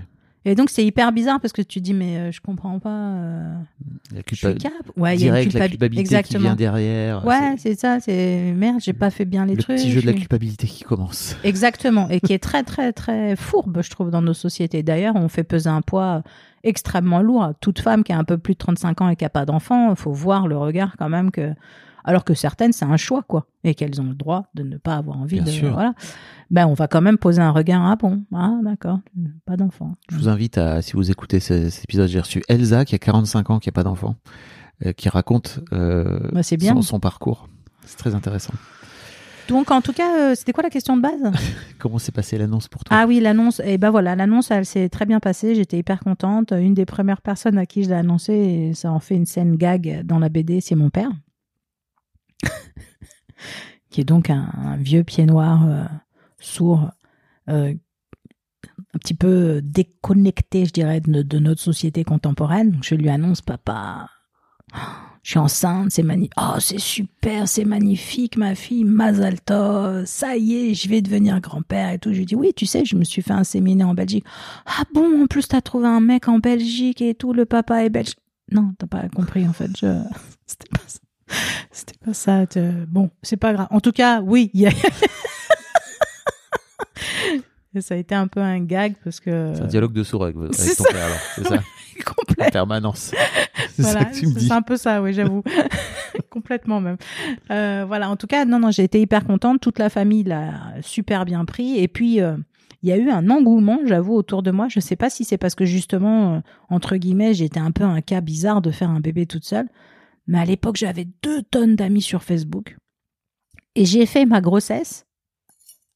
Et 0.46 0.55
donc, 0.55 0.70
c'est 0.70 0.83
hyper 0.83 1.12
bizarre 1.12 1.38
parce 1.38 1.53
que 1.53 1.61
tu 1.61 1.81
te 1.81 1.85
dis, 1.85 1.92
mais 1.92 2.16
euh, 2.16 2.33
je 2.33 2.40
comprends 2.40 2.79
pas. 2.79 2.88
euh, 2.88 3.55
La 4.14 4.20
je 4.20 4.22
culpa- 4.22 4.55
cap. 4.55 4.72
Ouais, 4.96 5.14
il 5.14 5.20
y 5.20 5.24
a 5.24 5.29
une 5.29 5.35
la 5.35 5.42
culpabi- 5.44 5.68
culpabilité 5.72 6.09
qui 6.09 6.14
Exactement. 6.14 6.42
vient 6.44 6.57
derrière. 6.57 7.26
Ouais, 7.26 7.57
c'est 7.59 7.79
ça, 7.79 8.00
c'est 8.00 8.53
merde, 8.57 8.79
j'ai 8.81 8.94
pas 8.94 9.11
fait 9.11 9.26
bien 9.26 9.44
les 9.44 9.55
le 9.55 9.62
trucs. 9.62 9.76
petit 9.76 9.90
jeu 9.90 10.00
de 10.00 10.07
la 10.07 10.12
je- 10.12 10.16
culpabilité 10.16 10.66
qui 10.66 10.83
commence. 10.83 11.37
Exactement, 11.44 12.09
et 12.09 12.20
qui 12.20 12.33
est 12.33 12.38
très 12.42 12.62
très 12.62 12.94
très 12.94 13.37
fourbe, 13.37 13.83
je 13.83 13.90
trouve, 13.90 14.11
dans 14.11 14.22
nos 14.22 14.33
sociétés. 14.33 14.83
D'ailleurs, 14.83 15.14
on 15.14 15.29
fait 15.29 15.44
peser 15.44 15.68
un 15.68 15.83
poids 15.83 16.22
extrêmement 16.64 17.20
lourd. 17.20 17.53
Toute 17.61 17.81
femme 17.81 18.03
qui 18.03 18.12
a 18.14 18.18
un 18.18 18.24
peu 18.24 18.38
plus 18.38 18.55
de 18.55 18.59
35 18.59 19.00
ans 19.03 19.09
et 19.11 19.16
qui 19.16 19.26
a 19.26 19.31
pas 19.31 19.44
d'enfant, 19.44 19.94
faut 19.94 20.12
voir 20.12 20.48
le 20.48 20.57
regard 20.57 20.94
quand 20.98 21.11
même 21.11 21.31
que, 21.31 21.53
alors 22.05 22.25
que 22.25 22.35
certaines 22.35 22.73
c'est 22.73 22.85
un 22.85 22.97
choix 22.97 23.23
quoi, 23.23 23.47
et 23.65 23.75
qu'elles 23.75 24.01
ont 24.01 24.05
le 24.09 24.15
droit 24.15 24.47
de 24.55 24.63
ne 24.63 24.77
pas 24.79 24.97
avoir 24.97 25.19
envie 25.19 25.37
Bien 25.37 25.45
de, 25.45 25.51
sûr. 25.51 25.73
voilà. 25.73 25.95
Ben 26.51 26.67
on 26.67 26.75
va 26.75 26.89
quand 26.89 27.01
même 27.01 27.19
poser 27.19 27.41
un 27.43 27.51
regard. 27.53 27.85
Ah 27.85 27.97
bon, 27.97 28.25
ah 28.35 28.59
d'accord, 28.65 28.99
pas 29.47 29.57
d'enfant. 29.57 29.95
Je 30.11 30.17
vous 30.17 30.29
invite 30.29 30.59
à, 30.59 30.83
si 30.83 30.93
vous 30.95 31.11
écoutez 31.11 31.41
ce- 31.41 31.71
cet 31.71 31.85
épisode, 31.85 32.09
j'ai 32.09 32.21
reçu 32.21 32.43
Elsa 32.49 32.85
qui 32.85 32.95
a 32.95 32.99
45 32.99 33.51
ans, 33.51 33.59
qui 33.59 33.69
a 33.69 33.73
pas 33.73 33.85
d'enfant, 33.85 34.17
euh, 34.87 34.93
qui 34.93 35.09
raconte 35.09 35.61
euh, 35.73 36.19
Bah, 36.33 36.43
c'est 36.43 36.57
bien. 36.57 36.75
son, 36.75 36.83
son 36.83 37.01
parcours. 37.01 37.49
C'est 37.85 37.97
très 37.97 38.15
intéressant. 38.15 38.53
Donc 39.49 39.73
en 39.73 39.81
tout 39.81 39.93
cas, 39.93 40.17
euh, 40.31 40.35
c'était 40.37 40.53
quoi 40.53 40.63
la 40.63 40.71
question 40.71 40.97
de 40.97 41.03
base? 41.03 41.21
Comment 41.81 41.99
s'est 41.99 42.13
passée 42.13 42.39
l'annonce 42.39 42.69
pour 42.69 42.85
toi? 42.85 42.97
Ah 43.01 43.07
oui, 43.09 43.19
l'annonce. 43.19 43.61
Et 43.65 43.79
ben 43.79 43.91
voilà, 43.91 44.15
l'annonce, 44.15 44.51
elle 44.53 44.65
s'est 44.65 44.89
très 44.89 45.07
bien 45.07 45.19
passée. 45.19 45.57
J'étais 45.57 45.77
hyper 45.79 46.01
contente. 46.01 46.53
Une 46.53 46.75
des 46.75 46.85
premières 46.87 47.21
personnes 47.21 47.59
à 47.59 47.67
qui 47.67 47.83
je 47.83 47.89
l'ai 47.89 47.97
annoncé, 47.97 48.33
et 48.33 48.75
ça 48.75 48.93
en 48.93 49.01
fait 49.01 49.17
une 49.17 49.27
scène 49.27 49.57
gag 49.57 50.03
dans 50.05 50.21
la 50.21 50.29
BD, 50.29 50.61
c'est 50.61 50.77
mon 50.77 50.89
père, 50.91 51.11
qui 53.90 54.00
est 54.00 54.05
donc 54.05 54.31
un, 54.31 54.50
un 54.57 54.76
vieux 54.76 55.05
pied 55.05 55.26
noir 55.26 55.66
euh, 55.66 55.85
sourd, 56.38 56.90
euh, 57.48 57.74
un 58.94 58.98
petit 58.98 59.14
peu 59.14 59.61
déconnecté, 59.62 60.64
je 60.66 60.72
dirais, 60.72 61.00
de, 61.00 61.38
notre 61.38 61.61
société 61.61 62.05
contemporaine. 62.05 62.79
Je 62.83 62.94
lui 62.94 63.09
annonce, 63.09 63.40
papa, 63.40 64.09
je 65.22 65.31
suis 65.31 65.38
enceinte, 65.38 65.90
c'est 65.90 66.03
magnifique. 66.03 66.33
Oh, 66.40 66.59
c'est 66.59 66.79
super, 66.79 67.48
c'est 67.48 67.64
magnifique, 67.64 68.37
ma 68.37 68.55
fille, 68.55 68.85
Mazalto, 68.85 70.05
ça 70.07 70.37
y 70.37 70.55
est, 70.55 70.74
je 70.74 70.88
vais 70.88 71.03
devenir 71.03 71.40
grand-père 71.40 71.90
et 71.92 71.98
tout. 71.98 72.12
Je 72.12 72.18
lui 72.18 72.26
dis, 72.26 72.37
oui, 72.37 72.53
tu 72.55 72.66
sais, 72.66 72.85
je 72.85 72.96
me 72.96 73.05
suis 73.05 73.22
fait 73.22 73.33
inséminer 73.33 73.85
en 73.85 73.94
Belgique. 73.94 74.24
Ah 74.66 74.85
bon, 74.94 75.24
en 75.24 75.26
plus, 75.26 75.46
t'as 75.48 75.61
trouvé 75.61 75.88
un 75.88 76.00
mec 76.00 76.29
en 76.29 76.38
Belgique 76.38 77.03
et 77.03 77.14
tout, 77.14 77.33
le 77.33 77.44
papa 77.44 77.85
est 77.85 77.90
belge. 77.90 78.14
Non, 78.50 78.72
t'as 78.79 78.87
pas 78.87 79.09
compris, 79.09 79.46
en 79.46 79.53
fait. 79.53 79.70
C'était 80.46 80.68
pas 80.70 80.83
ça. 80.87 81.00
C'était 81.71 81.95
Ça, 82.12 82.47
te- 82.47 82.85
bon, 82.87 83.11
c'est 83.23 83.37
pas 83.37 83.53
grave. 83.53 83.69
En 83.71 83.81
tout 83.81 83.93
cas, 83.93 84.21
oui, 84.21 84.51
y 84.55 84.66
a... 84.66 84.71
ça 87.81 87.95
a 87.95 87.97
été 87.99 88.14
un 88.14 88.27
peu 88.27 88.40
un 88.40 88.61
gag 88.61 88.95
parce 89.05 89.21
que 89.21 89.53
C'est 89.55 89.62
un 89.62 89.66
dialogue 89.66 89.93
de 89.93 90.03
sourd 90.03 90.24
avec, 90.24 90.37
avec 90.37 90.51
ton 90.51 90.85
ça. 90.85 90.93
père, 90.93 91.05
alors, 91.07 91.18
c'est 91.37 91.45
ça, 91.47 91.59
complet. 92.05 92.47
en 92.47 92.51
permanence. 92.51 93.12
C'est 93.74 93.83
Voilà, 93.83 94.01
ça 94.01 94.05
que 94.07 94.14
tu 94.16 94.26
me 94.26 94.33
c'est 94.33 94.39
dis. 94.41 94.47
c'est 94.49 94.53
un 94.53 94.62
peu 94.62 94.76
ça, 94.76 95.01
oui, 95.03 95.12
j'avoue. 95.12 95.43
Complètement 96.31 96.81
même. 96.81 96.97
Euh, 97.51 97.85
voilà, 97.87 98.11
en 98.11 98.16
tout 98.16 98.26
cas, 98.26 98.45
non, 98.45 98.59
non, 98.59 98.70
j'ai 98.70 98.85
été 98.85 99.01
hyper 99.01 99.24
contente. 99.24 99.61
Toute 99.61 99.78
la 99.78 99.89
famille 99.89 100.24
l'a 100.24 100.53
super 100.83 101.24
bien 101.24 101.45
pris. 101.45 101.78
Et 101.78 101.89
puis, 101.89 102.20
euh, 102.20 102.37
il 102.83 102.89
y 102.89 102.93
a 102.93 102.97
eu 102.97 103.11
un 103.11 103.31
engouement, 103.31 103.78
j'avoue, 103.87 104.14
autour 104.14 104.43
de 104.43 104.51
moi. 104.51 104.66
Je 104.68 104.81
sais 104.81 104.97
pas 104.97 105.11
si 105.11 105.24
c'est 105.24 105.39
parce 105.39 105.55
que 105.55 105.64
justement, 105.64 106.35
euh, 106.35 106.39
entre 106.70 106.97
guillemets, 106.97 107.35
j'étais 107.35 107.61
un 107.61 107.70
peu 107.70 107.85
un 107.85 108.01
cas 108.01 108.20
bizarre 108.20 108.61
de 108.61 108.70
faire 108.70 108.91
un 108.91 109.01
bébé 109.01 109.26
toute 109.26 109.45
seule. 109.45 109.68
Mais 110.31 110.39
à 110.39 110.45
l'époque, 110.45 110.76
j'avais 110.76 111.09
deux 111.22 111.43
tonnes 111.43 111.76
d'amis 111.76 112.03
sur 112.03 112.22
Facebook. 112.22 112.76
Et 113.74 113.85
j'ai 113.85 114.07
fait 114.07 114.24
ma 114.24 114.41
grossesse 114.41 115.05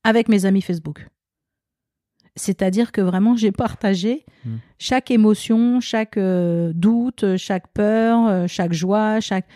avec 0.02 0.28
mes 0.28 0.44
amis 0.44 0.60
Facebook. 0.60 1.08
C'est-à-dire 2.36 2.92
que 2.92 3.00
vraiment, 3.00 3.36
j'ai 3.36 3.52
partagé 3.52 4.26
Hmm. 4.44 4.56
chaque 4.78 5.10
émotion, 5.10 5.80
chaque 5.80 6.18
euh, 6.18 6.72
doute, 6.74 7.36
chaque 7.38 7.68
peur, 7.68 8.28
euh, 8.28 8.46
chaque 8.46 8.74
joie, 8.74 9.20
chaque 9.20 9.46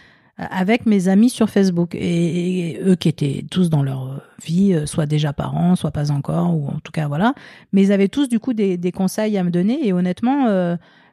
euh, 0.41 0.45
avec 0.51 0.87
mes 0.87 1.09
amis 1.09 1.29
sur 1.29 1.51
Facebook 1.51 1.95
et, 1.95 2.71
et 2.71 2.81
eux 2.83 2.95
qui 2.95 3.11
étaient 3.11 3.45
tous 3.51 3.69
dans 3.69 3.83
leur 3.83 4.23
vie, 4.43 4.81
soit 4.87 5.05
déjà 5.05 5.35
parents, 5.35 5.77
soit 5.77 5.91
pas 5.91 6.11
encore, 6.11 6.57
ou 6.57 6.69
en 6.69 6.81
tout 6.81 6.93
cas 6.93 7.07
voilà. 7.07 7.35
Mais 7.73 7.83
ils 7.83 7.93
avaient 7.93 8.09
tous 8.09 8.31
du 8.31 8.41
coup 8.41 8.55
des, 8.55 8.79
des 8.79 8.93
conseils 8.93 9.37
à 9.37 9.45
me 9.45 9.51
donner 9.51 9.87
et 9.87 9.93
honnêtement, 9.93 10.47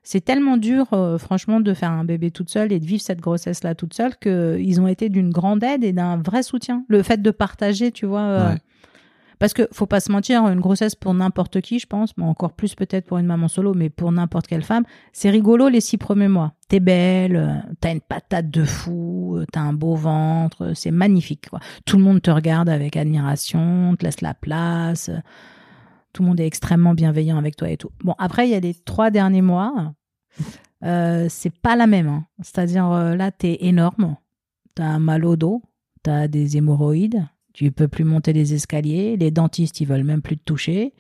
c'est 0.06 0.24
tellement 0.24 0.56
dur, 0.56 0.86
euh, 0.94 1.18
franchement, 1.18 1.60
de 1.60 1.74
faire 1.74 1.92
un 1.92 2.06
bébé 2.06 2.32
toute 2.32 2.50
seule 2.50 2.72
et 2.72 2.80
de 2.80 2.86
vivre 2.86 3.02
cette 3.02 3.20
grossesse-là 3.20 3.76
toute 3.76 3.94
seule 3.94 4.16
que 4.16 4.58
ils 4.62 4.80
ont 4.80 4.88
été 4.88 5.10
d'une 5.10 5.32
grande 5.32 5.64
aide 5.64 5.84
et 5.84 5.92
d'un 5.92 6.16
vrai 6.18 6.44
soutien. 6.44 6.86
Le 6.88 7.04
fait 7.04 7.22
de 7.22 7.32
partager, 7.32 7.92
tu 7.92 8.06
vois. 8.06 8.22
euh, 8.22 8.52
Ouais. 8.54 8.60
Parce 9.38 9.54
que 9.54 9.68
faut 9.74 9.86
pas 9.86 10.00
se 10.00 10.14
mentir, 10.14 10.48
une 10.48 10.62
grossesse 10.62 10.96
pour 10.96 11.14
n'importe 11.14 11.60
qui, 11.60 11.80
je 11.80 11.88
pense, 11.88 12.16
mais 12.16 12.24
encore 12.24 12.54
plus 12.54 12.74
peut-être 12.74 13.06
pour 13.06 13.18
une 13.18 13.26
maman 13.26 13.50
solo, 13.50 13.74
mais 13.74 13.90
pour 13.90 14.10
n'importe 14.14 14.48
quelle 14.48 14.64
femme, 14.64 14.86
c'est 15.12 15.30
rigolo 15.30 15.68
les 15.68 15.82
six 15.82 15.98
premiers 15.98 16.30
mois. 16.30 16.54
T'es 16.70 16.80
belle, 16.80 17.36
euh, 17.36 17.54
t'as 17.82 17.92
une 17.92 18.00
patate 18.00 18.50
de 18.50 18.64
fou, 18.64 19.36
euh, 19.36 19.46
t'as 19.52 19.60
un 19.60 19.74
beau 19.74 19.96
ventre, 19.96 20.72
c'est 20.74 20.90
magnifique. 20.92 21.50
Quoi. 21.50 21.60
Tout 21.86 21.98
le 21.98 22.04
monde 22.04 22.22
te 22.22 22.32
regarde 22.32 22.70
avec 22.70 22.96
admiration, 22.96 23.96
te 24.00 24.06
laisse 24.06 24.22
la 24.22 24.34
place, 24.36 25.10
tout 26.16 26.24
le 26.24 26.30
monde 26.30 26.40
est 26.40 26.48
extrêmement 26.48 26.94
bienveillant 26.94 27.38
avec 27.38 27.58
toi 27.58 27.70
et 27.70 27.76
tout. 27.78 27.90
Bon, 28.04 28.16
après 28.18 28.48
il 28.48 28.52
y 28.52 28.56
a 28.56 28.60
les 28.62 28.74
trois 28.74 29.12
derniers 29.12 29.42
mois, 29.44 29.94
euh, 30.84 31.26
c'est 31.30 31.54
pas 31.54 31.76
la 31.76 31.88
même. 31.88 32.08
hein. 32.08 32.26
C'est-à-dire 32.42 32.90
euh, 32.92 33.16
là 33.16 33.32
t'es 33.32 33.58
énorme, 33.62 34.16
t'as 34.76 34.86
un 34.86 35.00
mal 35.00 35.26
au 35.26 35.36
dos, 35.36 35.62
t'as 36.04 36.28
des 36.28 36.58
hémorroïdes, 36.58 37.26
tu 37.54 37.70
peux 37.72 37.88
plus 37.90 38.04
monter 38.06 38.34
les 38.34 38.54
escaliers, 38.54 39.18
les 39.18 39.30
dentistes 39.32 39.82
ils 39.82 39.88
veulent 39.88 40.04
même 40.04 40.22
plus 40.22 40.38
te 40.38 40.44
toucher. 40.44 40.94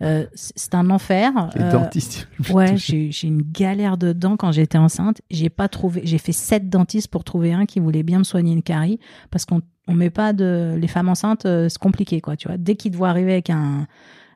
Euh, 0.00 0.26
c'est 0.34 0.76
un 0.76 0.90
enfer. 0.90 1.32
Les 1.56 1.62
Euh, 1.62 1.72
dentistes. 1.72 2.28
Ouais, 2.50 2.76
j'ai 2.76 3.10
j'ai 3.10 3.26
une 3.26 3.42
galère 3.42 3.96
de 3.98 4.12
dents 4.12 4.36
quand 4.36 4.52
j'étais 4.52 4.78
enceinte. 4.78 5.20
J'ai 5.28 5.50
pas 5.50 5.66
trouvé, 5.68 6.02
j'ai 6.04 6.18
fait 6.18 6.30
sept 6.32 6.68
dentistes 6.70 7.08
pour 7.08 7.24
trouver 7.24 7.52
un 7.52 7.66
qui 7.66 7.80
voulait 7.80 8.04
bien 8.04 8.18
me 8.18 8.24
soigner 8.24 8.52
une 8.52 8.62
carie 8.62 9.00
parce 9.32 9.44
qu'on 9.44 9.60
on 9.88 9.94
met 9.94 10.10
pas 10.10 10.32
de 10.32 10.76
les 10.78 10.86
femmes 10.86 11.08
enceintes, 11.08 11.46
euh, 11.46 11.68
c'est 11.68 11.78
compliqué 11.80 12.20
quoi, 12.20 12.36
tu 12.36 12.46
vois. 12.46 12.58
Dès 12.58 12.76
qu'ils 12.76 12.92
te 12.92 12.96
voient 12.96 13.08
arriver 13.08 13.32
avec 13.32 13.50
un 13.50 13.88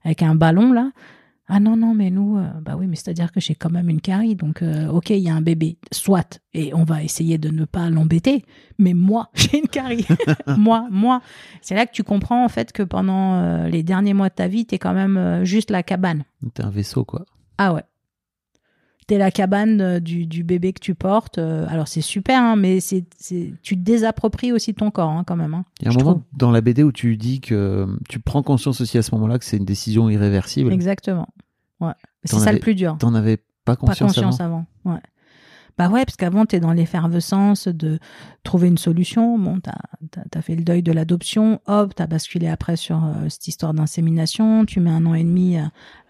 avec 0.04 0.22
un 0.22 0.34
ballon 0.34 0.72
là, 0.72 0.90
ah 1.48 1.60
non 1.60 1.76
non 1.76 1.92
mais 1.92 2.10
nous, 2.10 2.38
euh, 2.38 2.48
bah 2.62 2.76
oui 2.78 2.86
mais 2.86 2.96
c'est 2.96 3.10
à 3.10 3.12
dire 3.12 3.32
que 3.32 3.40
j'ai 3.40 3.54
quand 3.54 3.70
même 3.70 3.90
une 3.90 4.00
carie 4.00 4.36
donc 4.36 4.62
euh, 4.62 4.88
ok 4.88 5.10
il 5.10 5.18
y 5.18 5.28
a 5.28 5.34
un 5.34 5.42
bébé, 5.42 5.76
soit 5.90 6.40
et 6.54 6.72
on 6.72 6.84
va 6.84 7.02
essayer 7.02 7.36
de 7.36 7.50
ne 7.50 7.64
pas 7.64 7.90
l'embêter, 7.90 8.44
mais 8.78 8.94
moi 8.94 9.28
j'ai 9.34 9.58
une 9.58 9.68
carie, 9.68 10.06
moi 10.56 10.86
moi. 10.90 11.20
C'est 11.60 11.74
là 11.74 11.86
que 11.86 11.92
tu 11.92 12.04
comprends 12.04 12.44
en 12.44 12.48
fait 12.48 12.72
que 12.72 12.82
pendant 12.82 13.34
euh, 13.34 13.68
les 13.68 13.82
derniers 13.82 14.14
mois 14.14 14.28
de 14.28 14.34
ta 14.34 14.48
vie 14.48 14.66
t'es 14.66 14.78
quand 14.78 14.94
même 14.94 15.44
juste 15.44 15.70
la 15.70 15.82
cabane. 15.82 16.24
T'es 16.54 16.64
un 16.64 16.70
vaisseau, 16.70 17.04
quoi. 17.04 17.24
Ah 17.58 17.74
ouais. 17.74 17.82
T'es 19.06 19.18
la 19.18 19.30
cabane 19.30 19.80
euh, 19.80 20.00
du, 20.00 20.26
du 20.26 20.44
bébé 20.44 20.72
que 20.72 20.80
tu 20.80 20.94
portes. 20.94 21.38
euh, 21.38 21.66
alors 21.68 21.88
c'est 21.88 22.00
super, 22.00 22.40
hein, 22.40 22.56
mais 22.56 22.80
c'est, 22.80 23.04
tu 23.62 23.76
te 23.76 23.80
désappropries 23.82 24.52
aussi 24.52 24.74
ton 24.74 24.90
corps 24.90 25.10
hein, 25.10 25.24
quand 25.26 25.36
même. 25.36 25.54
hein, 25.54 25.64
Il 25.80 25.86
y 25.86 25.88
a 25.88 25.90
un 25.90 25.94
moment 25.94 26.10
trouve. 26.12 26.22
dans 26.34 26.50
la 26.50 26.60
BD 26.60 26.82
où 26.84 26.92
tu 26.92 27.16
dis 27.16 27.40
que 27.40 27.86
tu 28.08 28.20
prends 28.20 28.42
conscience 28.42 28.80
aussi 28.80 28.98
à 28.98 29.02
ce 29.02 29.14
moment-là 29.14 29.38
que 29.38 29.44
c'est 29.44 29.56
une 29.56 29.64
décision 29.64 30.08
irréversible. 30.08 30.72
Exactement. 30.72 31.28
Ouais. 31.80 31.92
C'est 32.24 32.38
ça 32.38 32.52
le 32.52 32.60
plus 32.60 32.74
dur. 32.76 32.96
T'en 32.98 33.14
avais 33.14 33.36
pas 33.38 33.44
Pas 33.64 33.76
conscience, 33.76 34.14
conscience 34.14 34.40
avant 34.40 34.66
avant. 34.84 34.94
Ouais. 34.94 35.00
Bah 35.78 35.88
ouais, 35.88 36.04
parce 36.04 36.16
qu'avant, 36.16 36.44
tu 36.44 36.56
es 36.56 36.60
dans 36.60 36.72
l'effervescence 36.72 37.68
de 37.68 37.98
trouver 38.42 38.68
une 38.68 38.78
solution. 38.78 39.38
Bon, 39.38 39.58
tu 39.60 39.68
as, 40.38 40.42
fait 40.42 40.54
le 40.54 40.62
deuil 40.62 40.82
de 40.82 40.92
l'adoption. 40.92 41.60
Hop, 41.66 41.94
tu 41.94 42.02
as 42.02 42.06
basculé 42.06 42.48
après 42.48 42.76
sur 42.76 43.04
euh, 43.04 43.28
cette 43.28 43.48
histoire 43.48 43.72
d'insémination. 43.72 44.66
Tu 44.66 44.80
mets 44.80 44.90
un 44.90 45.06
an 45.06 45.14
et 45.14 45.24
demi 45.24 45.56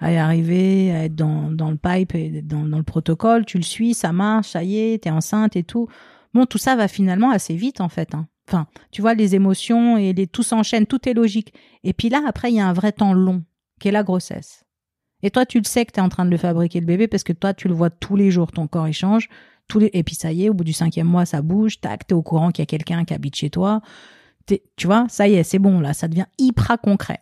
à, 0.00 0.12
y 0.12 0.16
arriver, 0.16 0.92
à 0.92 1.04
être 1.04 1.14
dans, 1.14 1.50
dans 1.50 1.70
le 1.70 1.76
pipe 1.76 2.14
et 2.14 2.42
dans, 2.42 2.64
dans 2.64 2.78
le 2.78 2.82
protocole. 2.82 3.44
Tu 3.44 3.56
le 3.56 3.62
suis, 3.62 3.94
ça 3.94 4.12
marche, 4.12 4.50
ça 4.50 4.64
y 4.64 4.78
est, 4.78 5.02
tu 5.02 5.08
es 5.08 5.12
enceinte 5.12 5.54
et 5.56 5.62
tout. 5.62 5.88
Bon, 6.34 6.46
tout 6.46 6.58
ça 6.58 6.76
va 6.76 6.88
finalement 6.88 7.30
assez 7.30 7.54
vite, 7.54 7.80
en 7.80 7.88
fait. 7.88 8.14
hein. 8.14 8.26
Enfin, 8.48 8.66
tu 8.90 9.00
vois, 9.02 9.14
les 9.14 9.34
émotions 9.34 9.96
et 9.96 10.12
les, 10.12 10.26
tout 10.26 10.42
s'enchaîne, 10.42 10.86
tout 10.86 11.08
est 11.08 11.14
logique. 11.14 11.54
Et 11.84 11.92
puis 11.92 12.08
là, 12.08 12.22
après, 12.26 12.50
il 12.50 12.56
y 12.56 12.60
a 12.60 12.66
un 12.66 12.72
vrai 12.72 12.92
temps 12.92 13.12
long, 13.12 13.44
qui 13.80 13.88
est 13.88 13.92
la 13.92 14.02
grossesse. 14.02 14.64
Et 15.22 15.30
toi, 15.30 15.46
tu 15.46 15.58
le 15.58 15.64
sais 15.64 15.86
que 15.86 15.92
tu 15.92 16.00
es 16.00 16.02
en 16.02 16.08
train 16.08 16.24
de 16.24 16.30
le 16.30 16.36
fabriquer, 16.36 16.80
le 16.80 16.86
bébé, 16.86 17.06
parce 17.06 17.22
que 17.22 17.32
toi, 17.32 17.54
tu 17.54 17.68
le 17.68 17.74
vois 17.74 17.90
tous 17.90 18.16
les 18.16 18.30
jours, 18.30 18.50
ton 18.50 18.66
corps, 18.66 18.88
il 18.88 18.92
change. 18.92 19.28
Tous 19.72 19.78
les... 19.78 19.90
Et 19.94 20.02
puis 20.02 20.14
ça 20.14 20.32
y 20.32 20.44
est, 20.44 20.48
au 20.50 20.54
bout 20.54 20.64
du 20.64 20.74
cinquième 20.74 21.06
mois, 21.06 21.24
ça 21.24 21.40
bouge, 21.40 21.80
tac, 21.80 22.06
t'es 22.06 22.12
au 22.14 22.20
courant 22.22 22.50
qu'il 22.50 22.60
y 22.62 22.64
a 22.64 22.66
quelqu'un 22.66 23.04
qui 23.06 23.14
habite 23.14 23.34
chez 23.36 23.48
toi. 23.48 23.80
T'es- 24.44 24.62
Tu 24.76 24.86
vois, 24.86 25.06
ça 25.08 25.26
y 25.28 25.34
est, 25.34 25.42
c'est 25.44 25.58
bon, 25.58 25.80
là, 25.80 25.94
ça 25.94 26.08
devient 26.08 26.26
hyper 26.38 26.78
concret. 26.82 27.20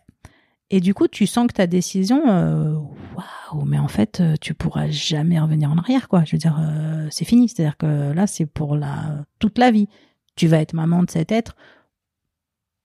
Et 0.69 0.79
du 0.81 0.93
coup, 0.93 1.07
tu 1.07 1.27
sens 1.27 1.47
que 1.47 1.53
ta 1.53 1.65
décision, 1.67 2.21
euh, 2.29 2.73
waouh, 3.15 3.63
mais 3.65 3.77
en 3.79 3.87
fait, 3.87 4.19
euh, 4.19 4.35
tu 4.41 4.53
pourras 4.53 4.87
jamais 4.89 5.39
revenir 5.39 5.71
en 5.71 5.77
arrière, 5.77 6.07
quoi. 6.09 6.23
Je 6.25 6.31
veux 6.33 6.37
dire, 6.39 6.57
euh, 6.59 7.07
c'est 7.09 7.25
fini. 7.25 7.47
C'est-à-dire 7.49 7.77
que 7.77 8.11
là, 8.11 8.27
c'est 8.27 8.45
pour 8.45 8.75
la 8.75 9.23
toute 9.39 9.57
la 9.57 9.71
vie. 9.71 9.87
Tu 10.35 10.47
vas 10.47 10.57
être 10.59 10.73
maman 10.73 11.03
de 11.03 11.09
cet 11.11 11.31
être 11.31 11.55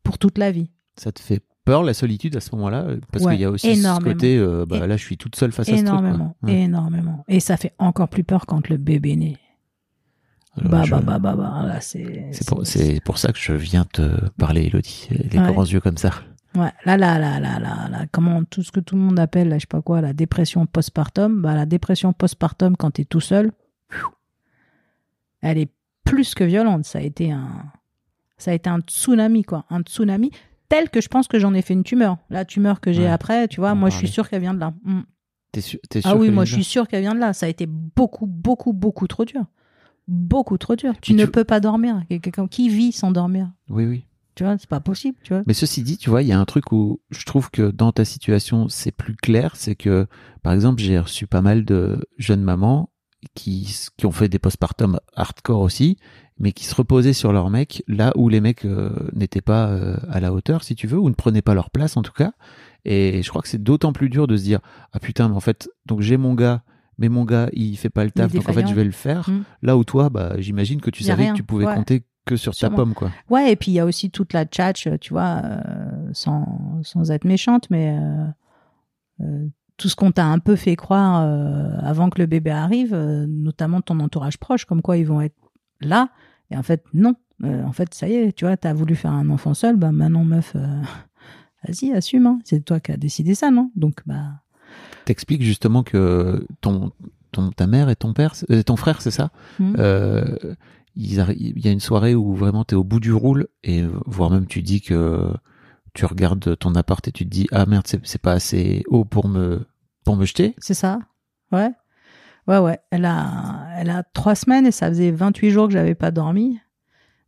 pour 0.03 0.19
toute 0.19 0.39
la 0.39 0.51
vie. 0.53 0.71
Ça 0.97 1.12
te 1.12 1.21
fait 1.21 1.43
peur 1.64 1.83
la 1.83 1.95
solitude 1.95 2.37
à 2.37 2.41
ce 2.41 2.55
moment-là? 2.57 2.87
Parce 3.12 3.25
Ouais, 3.25 3.33
qu'il 3.35 3.43
y 3.43 3.45
a 3.45 3.51
aussi 3.51 3.77
ce 3.77 4.01
côté, 4.03 4.37
euh, 4.39 4.64
bah, 4.67 4.87
là 4.87 4.97
je 4.97 5.05
suis 5.05 5.17
toute 5.17 5.35
seule 5.37 5.53
face 5.53 5.69
à 5.69 5.73
ce 5.77 5.83
truc. 5.83 5.89
Énormément, 5.89 6.37
Ouais. 6.43 6.61
énormément. 6.62 7.25
Et 7.29 7.41
ça 7.41 7.57
fait 7.57 7.73
encore 7.79 8.09
plus 8.09 8.23
peur 8.25 8.47
quand 8.47 8.69
le 8.69 8.77
bébé 8.77 9.17
naît. 9.17 9.37
Alors, 10.59 10.71
Bah, 10.71 10.83
je- 10.85 10.91
bah, 10.95 11.01
bah, 11.05 11.19
bah, 11.19 11.35
bah, 11.37 11.63
là, 11.67 11.81
c'est. 11.81 12.29
C'est 12.33 12.47
pour, 13.03 13.19
ça 13.19 13.33
que 13.33 13.39
je 13.39 13.53
viens 13.53 13.85
te 13.85 14.31
parler, 14.37 14.67
Elodie. 14.67 15.09
Les 15.11 15.39
Ouais. 15.39 15.53
grands 15.53 15.65
yeux 15.65 15.81
comme 15.81 15.99
ça. 15.99 16.11
Ouais, 16.55 16.73
là, 16.87 16.97
là, 16.97 17.19
là, 17.19 17.39
là, 17.39 17.59
là, 17.59 17.89
là, 17.91 18.07
comment 18.11 18.43
tout 18.45 18.63
ce 18.63 18.73
que 18.73 18.81
tout 18.81 18.95
le 18.95 19.03
monde 19.03 19.19
appelle, 19.19 19.49
là, 19.51 19.57
je 19.57 19.63
sais 19.63 19.67
pas 19.67 19.83
quoi, 19.83 20.01
la 20.01 20.15
dépression 20.15 20.65
postpartum, 20.65 21.43
bah, 21.43 21.55
la 21.55 21.67
dépression 21.67 22.15
postpartum 22.15 22.77
quand 22.79 22.93
t'es 22.93 23.05
tout 23.05 23.21
seul, 23.21 23.53
elle 25.43 25.59
est 25.59 25.71
plus 26.05 26.35
que 26.35 26.45
violente. 26.45 26.85
Ça 26.85 26.99
a 26.99 27.03
été 27.03 27.31
un, 27.31 27.49
ça 28.39 28.53
a 28.53 28.55
été 28.55 28.71
un 28.71 28.81
tsunami, 28.81 29.43
quoi, 29.45 29.67
un 29.71 29.83
tsunami 29.83 30.31
tel 30.69 30.89
que 30.91 31.01
je 31.01 31.09
pense 31.09 31.29
que 31.29 31.39
j'en 31.39 31.53
ai 31.55 31.63
fait 31.63 31.75
une 31.75 31.85
tumeur. 31.85 32.17
La 32.31 32.45
tumeur 32.45 32.81
que 32.81 32.91
j'ai 32.93 33.03
Ouais. 33.03 33.11
après, 33.11 33.49
tu 33.49 33.61
vois, 33.61 33.75
moi, 33.75 33.91
je 33.91 33.97
suis 33.99 34.09
sûre 34.09 34.29
qu'elle 34.29 34.41
vient 34.41 34.55
de 34.55 34.61
là. 34.61 34.73
Mm. 34.85 35.01
T'es 35.53 35.61
sûr, 35.61 35.79
sûr 35.93 36.03
Ah 36.05 36.17
oui, 36.17 36.31
moi, 36.31 36.45
je 36.45 36.55
suis 36.55 36.65
sûre 36.65 36.89
qu'elle 36.89 37.03
vient 37.03 37.15
de 37.15 37.21
là. 37.21 37.33
Ça 37.33 37.47
a 37.47 37.49
été 37.49 37.67
beaucoup, 37.67 38.27
beaucoup, 38.27 38.73
beaucoup 38.73 39.07
trop 39.07 39.25
dur. 39.25 39.45
Beaucoup 40.09 40.59
trop 40.59 40.77
dur. 40.77 40.95
Tu 41.01 41.15
ne 41.15 41.25
peux 41.25 41.45
pas 41.45 41.61
dormir. 41.61 42.03
Quelqu'un 42.09 42.47
qui 42.47 42.69
vit 42.69 42.93
sans 42.93 43.11
dormir. 43.11 43.51
Oui, 43.69 43.85
oui. 43.87 44.05
Tu 44.37 44.45
vois, 44.45 44.57
c'est 44.59 44.69
pas 44.69 44.81
possible, 44.81 45.17
tu 45.23 45.33
vois. 45.33 45.43
Mais 45.47 45.55
ceci 45.55 45.83
dit, 45.83 45.97
tu 45.97 46.11
vois, 46.11 46.23
il 46.23 46.29
y 46.29 46.33
a 46.33 46.39
un 46.39 46.45
truc 46.45 46.71
où 46.71 47.01
je 47.11 47.25
trouve 47.25 47.51
que 47.51 47.71
dans 47.71 47.91
ta 47.91 48.05
situation, 48.05 48.69
c'est 48.69 48.93
plus 48.93 49.17
clair. 49.17 49.57
C'est 49.57 49.75
que, 49.75 50.07
par 50.43 50.53
exemple, 50.53 50.83
j'ai 50.83 50.99
reçu 50.99 51.27
pas 51.27 51.41
mal 51.41 51.65
de 51.65 52.07
jeunes 52.19 52.43
mamans 52.43 52.91
qui, 53.35 53.75
qui 53.97 54.07
ont 54.07 54.13
fait 54.13 54.29
des 54.29 54.39
postpartum 54.39 55.01
hardcore 55.15 55.63
aussi, 55.63 55.97
mais 56.39 56.53
qui 56.53 56.67
se 56.67 56.75
reposaient 56.75 57.15
sur 57.15 57.33
leurs 57.33 57.49
mecs 57.49 57.83
là 57.89 58.13
où 58.17 58.29
les 58.29 58.43
mecs 58.43 58.67
euh, 58.67 58.91
n'étaient 59.15 59.41
pas 59.41 59.69
euh, 59.69 59.97
à 60.11 60.21
la 60.21 60.33
hauteur, 60.35 60.65
si 60.65 60.75
tu 60.75 60.87
veux, 60.87 60.99
ou 60.99 61.09
ne 61.09 61.15
prenaient 61.15 61.43
pas 61.43 61.55
leur 61.55 61.71
place 61.71 61.97
en 61.97 62.03
tout 62.03 62.13
cas. 62.13 62.33
Et 62.85 63.23
je 63.23 63.31
crois 63.31 63.43
que 63.43 63.49
c'est 63.49 63.63
d'autant 63.63 63.93
plus 63.93 64.11
dur 64.11 64.27
de 64.27 64.37
se 64.37 64.43
dire 64.43 64.61
ah 64.93 65.01
putain, 65.01 65.29
mais 65.29 65.35
en 65.35 65.41
fait, 65.41 65.69
donc 65.87 66.03
j'ai 66.03 66.17
mon 66.17 66.35
gars, 66.35 66.63
mais 66.99 67.09
mon 67.09 67.25
gars 67.25 67.49
il 67.53 67.77
fait 67.77 67.91
pas 67.91 68.05
le 68.05 68.11
taf, 68.11 68.33
donc 68.33 68.49
en 68.49 68.53
fait 68.53 68.67
je 68.67 68.75
vais 68.75 68.85
le 68.85 68.91
faire. 68.91 69.29
Mm. 69.29 69.45
Là 69.63 69.77
où 69.77 69.85
toi, 69.85 70.09
bah 70.11 70.35
j'imagine 70.39 70.81
que 70.81 70.91
tu 70.91 71.03
savais 71.05 71.25
rien. 71.25 71.33
que 71.33 71.37
tu 71.39 71.43
pouvais 71.45 71.67
Ouais. 71.67 71.75
compter 71.75 72.05
que 72.25 72.37
sur 72.37 72.53
ta 72.53 72.59
Sûrement. 72.59 72.77
pomme 72.77 72.95
quoi. 72.95 73.11
Ouais, 73.31 73.53
et 73.53 73.57
puis 73.57 73.71
il 73.71 73.75
y 73.75 73.81
a 73.81 73.85
aussi 73.85 74.11
toute 74.11 74.33
la 74.33 74.45
tchatch, 74.47 74.89
tu 75.01 75.13
vois, 75.13 75.43
euh, 75.45 76.09
sans, 76.13 76.81
sans 76.83 77.11
être 77.13 77.25
méchante, 77.25 77.69
mais 77.71 77.97
euh, 77.97 78.27
euh, 79.21 79.47
tout 79.77 79.89
ce 79.89 79.95
qu'on 79.95 80.11
t'a 80.11 80.25
un 80.27 80.39
peu 80.41 80.57
fait 80.57 80.75
croire 80.75 81.23
euh, 81.23 81.69
avant 81.83 82.11
que 82.11 82.19
le 82.21 82.27
bébé 82.27 82.51
arrive, 82.51 82.95
euh, 82.95 83.27
notamment 83.29 83.81
ton 83.81 84.01
entourage 84.01 84.39
proche, 84.39 84.65
comme 84.65 84.83
quoi 84.83 84.97
ils 84.97 85.07
vont 85.07 85.21
être 85.21 85.37
là, 85.81 86.09
et 86.51 86.57
en 86.57 86.63
fait, 86.63 86.83
non. 86.95 87.15
Euh, 87.45 87.63
en 87.65 87.73
fait, 87.73 87.93
ça 87.93 88.09
y 88.09 88.15
est, 88.15 88.33
tu 88.33 88.47
vois, 88.47 88.57
t'as 88.57 88.73
voulu 88.73 88.95
faire 88.97 89.13
un 89.13 89.29
enfant 89.29 89.53
seul, 89.55 89.77
bah 89.77 89.93
maintenant, 89.93 90.25
meuf, 90.25 90.55
euh, 90.57 90.81
vas-y, 91.69 91.93
assume, 91.93 92.27
hein. 92.27 92.39
c'est 92.45 92.65
toi 92.65 92.81
qui 92.81 92.91
as 92.93 92.97
décidé 92.97 93.35
ça, 93.35 93.51
non? 93.51 93.71
Donc, 93.77 94.01
bah, 94.07 94.41
T'expliques 95.07 95.43
justement 95.43 95.83
que 95.83 96.47
ton, 96.61 96.93
ton 97.33 97.51
ta 97.51 97.67
mère 97.67 97.89
et 97.89 97.97
ton 97.97 98.13
père, 98.13 98.35
euh, 98.51 98.63
ton 98.63 98.77
frère, 98.77 99.01
c'est 99.01 99.11
ça 99.11 99.31
hmm. 99.59 99.75
Euh, 99.79 100.37
il 100.95 101.15
y 101.15 101.69
a 101.69 101.71
une 101.71 101.81
soirée 101.81 102.15
où 102.15 102.35
vraiment 102.35 102.65
t'es 102.65 102.77
au 102.77 102.85
bout 102.85 103.01
du 103.01 103.13
roule 103.13 103.49
et 103.65 103.85
voire 104.07 104.31
même 104.31 104.47
tu 104.47 104.63
dis 104.63 104.81
que 104.81 105.31
tu 105.93 106.07
regardes 106.07 106.59
ton 106.59 106.75
appart 106.75 107.07
et 107.07 107.13
tu 107.13 107.25
te 107.25 107.31
dis 107.31 107.47
ah 107.53 107.67
merde 107.67 107.87
c'est 107.87 108.01
c'est 108.07 108.21
pas 108.21 108.33
assez 108.33 108.83
haut 108.87 109.05
pour 109.05 109.29
me 109.29 109.67
pour 110.07 110.17
me 110.17 110.25
jeter. 110.25 110.55
C'est 110.59 110.73
ça 110.73 111.01
Ouais. 111.53 111.71
Ouais, 112.47 112.59
ouais. 112.59 112.79
Elle 112.91 113.05
a, 113.05 113.67
elle 113.77 113.91
a 113.91 114.05
trois 114.05 114.35
semaines 114.35 114.67
et 114.67 114.71
ça 114.71 114.89
faisait 114.89 115.11
28 115.11 115.51
jours 115.51 115.67
que 115.67 115.73
j'avais 115.73 115.97
pas 115.97 116.11
dormi 116.11 116.61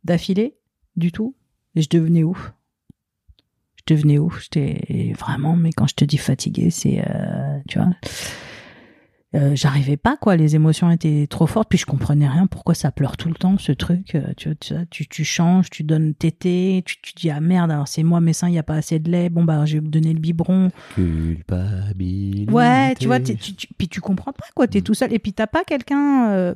d'affilée, 0.03 0.57
du 0.95 1.11
tout. 1.11 1.35
Et 1.75 1.81
je 1.81 1.89
devenais 1.89 2.23
ouf. 2.23 2.53
Je 3.89 3.95
devenais 3.95 4.19
ouf. 4.19 4.43
J'étais 4.43 5.13
vraiment, 5.17 5.55
mais 5.55 5.71
quand 5.71 5.87
je 5.87 5.95
te 5.95 6.05
dis 6.05 6.17
fatiguée, 6.17 6.69
c'est, 6.69 6.99
euh, 7.09 7.57
tu 7.67 7.79
vois, 7.79 7.87
euh, 9.35 9.51
j'arrivais 9.55 9.97
pas, 9.97 10.17
quoi. 10.17 10.35
Les 10.35 10.55
émotions 10.55 10.89
étaient 10.91 11.27
trop 11.29 11.45
fortes. 11.47 11.69
Puis 11.69 11.77
je 11.79 11.85
comprenais 11.85 12.27
rien. 12.27 12.47
Pourquoi 12.47 12.73
ça 12.75 12.91
pleure 12.91 13.15
tout 13.17 13.27
le 13.29 13.35
temps, 13.35 13.57
ce 13.59 13.71
truc. 13.71 14.15
euh, 14.15 14.21
Tu, 14.37 14.49
vois, 14.49 14.55
tu, 14.55 14.73
tu, 14.89 15.07
tu 15.07 15.23
changes, 15.23 15.69
tu 15.69 15.83
donnes 15.83 16.13
tété, 16.15 16.81
tu, 16.85 16.99
tu 17.01 17.13
dis, 17.15 17.29
ah 17.29 17.39
merde, 17.39 17.69
alors 17.71 17.87
c'est 17.87 18.03
moi, 18.03 18.21
mes 18.21 18.33
seins, 18.33 18.49
il 18.49 18.55
y 18.55 18.59
a 18.59 18.63
pas 18.63 18.75
assez 18.75 18.97
de 18.99 19.09
lait. 19.11 19.29
Bon, 19.29 19.43
bah, 19.43 19.65
je 19.65 19.75
vais 19.75 19.81
me 19.81 19.87
donner 19.89 20.13
le 20.13 20.19
biberon. 20.19 20.69
Culpabilité. 20.95 22.51
Ouais, 22.51 22.95
tu 22.99 23.07
vois, 23.07 23.19
tu, 23.19 23.35
tu- 23.37 23.67
puis 23.77 23.87
tu 23.87 24.01
comprends 24.01 24.33
pas 24.33 24.45
quoi, 24.55 24.67
t'es 24.67 24.79
Mm. 24.79 24.83
tout 24.83 24.93
seul. 24.93 25.13
Et 25.13 25.19
puis 25.19 25.33
t'as 25.33 25.47
pas 25.47 25.63
quelqu'un, 25.63 26.53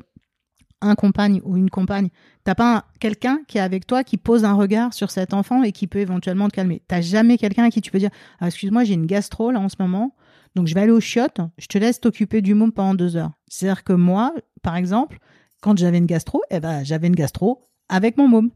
un 0.85 0.95
compagne 0.95 1.41
ou 1.43 1.57
une 1.57 1.69
compagne, 1.69 2.09
t'as 2.43 2.55
pas 2.55 2.77
un- 2.77 2.83
quelqu'un 2.99 3.39
qui 3.47 3.57
est 3.57 3.61
avec 3.61 3.87
toi 3.87 4.03
qui 4.03 4.17
pose 4.17 4.43
un 4.45 4.53
regard 4.53 4.93
sur 4.93 5.11
cet 5.11 5.33
enfant 5.33 5.63
et 5.63 5.71
qui 5.71 5.87
peut 5.87 5.99
éventuellement 5.99 6.47
te 6.49 6.55
calmer. 6.55 6.81
T'as 6.87 7.01
jamais 7.01 7.37
quelqu'un 7.37 7.65
à 7.65 7.69
qui 7.69 7.81
tu 7.81 7.91
peux 7.91 7.99
dire, 7.99 8.09
ah, 8.39 8.47
excuse-moi, 8.47 8.83
j'ai 8.83 8.93
une 8.93 9.05
gastro 9.05 9.51
là 9.51 9.59
en 9.59 9.69
ce 9.69 9.75
moment, 9.79 10.15
donc 10.55 10.67
je 10.67 10.73
vais 10.75 10.81
aller 10.81 10.91
aux 10.91 10.99
chiottes, 10.99 11.39
je 11.57 11.67
te 11.67 11.77
laisse 11.77 11.99
t'occuper 11.99 12.41
du 12.41 12.53
môme 12.53 12.71
pendant 12.71 12.93
deux 12.95 13.15
heures. 13.15 13.31
C'est-à-dire 13.47 13.83
que 13.83 13.93
moi, 13.93 14.33
par 14.61 14.75
exemple, 14.75 15.19
quand 15.61 15.77
j'avais 15.77 15.97
une 15.97 16.05
gastro, 16.05 16.41
eh 16.51 16.59
ben 16.59 16.83
j'avais 16.83 17.07
une 17.07 17.15
gastro 17.15 17.61
avec 17.89 18.17
mon 18.17 18.27
môme. 18.27 18.51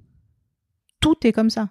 Tout 0.99 1.15
est 1.25 1.31
comme 1.31 1.49
ça. 1.49 1.69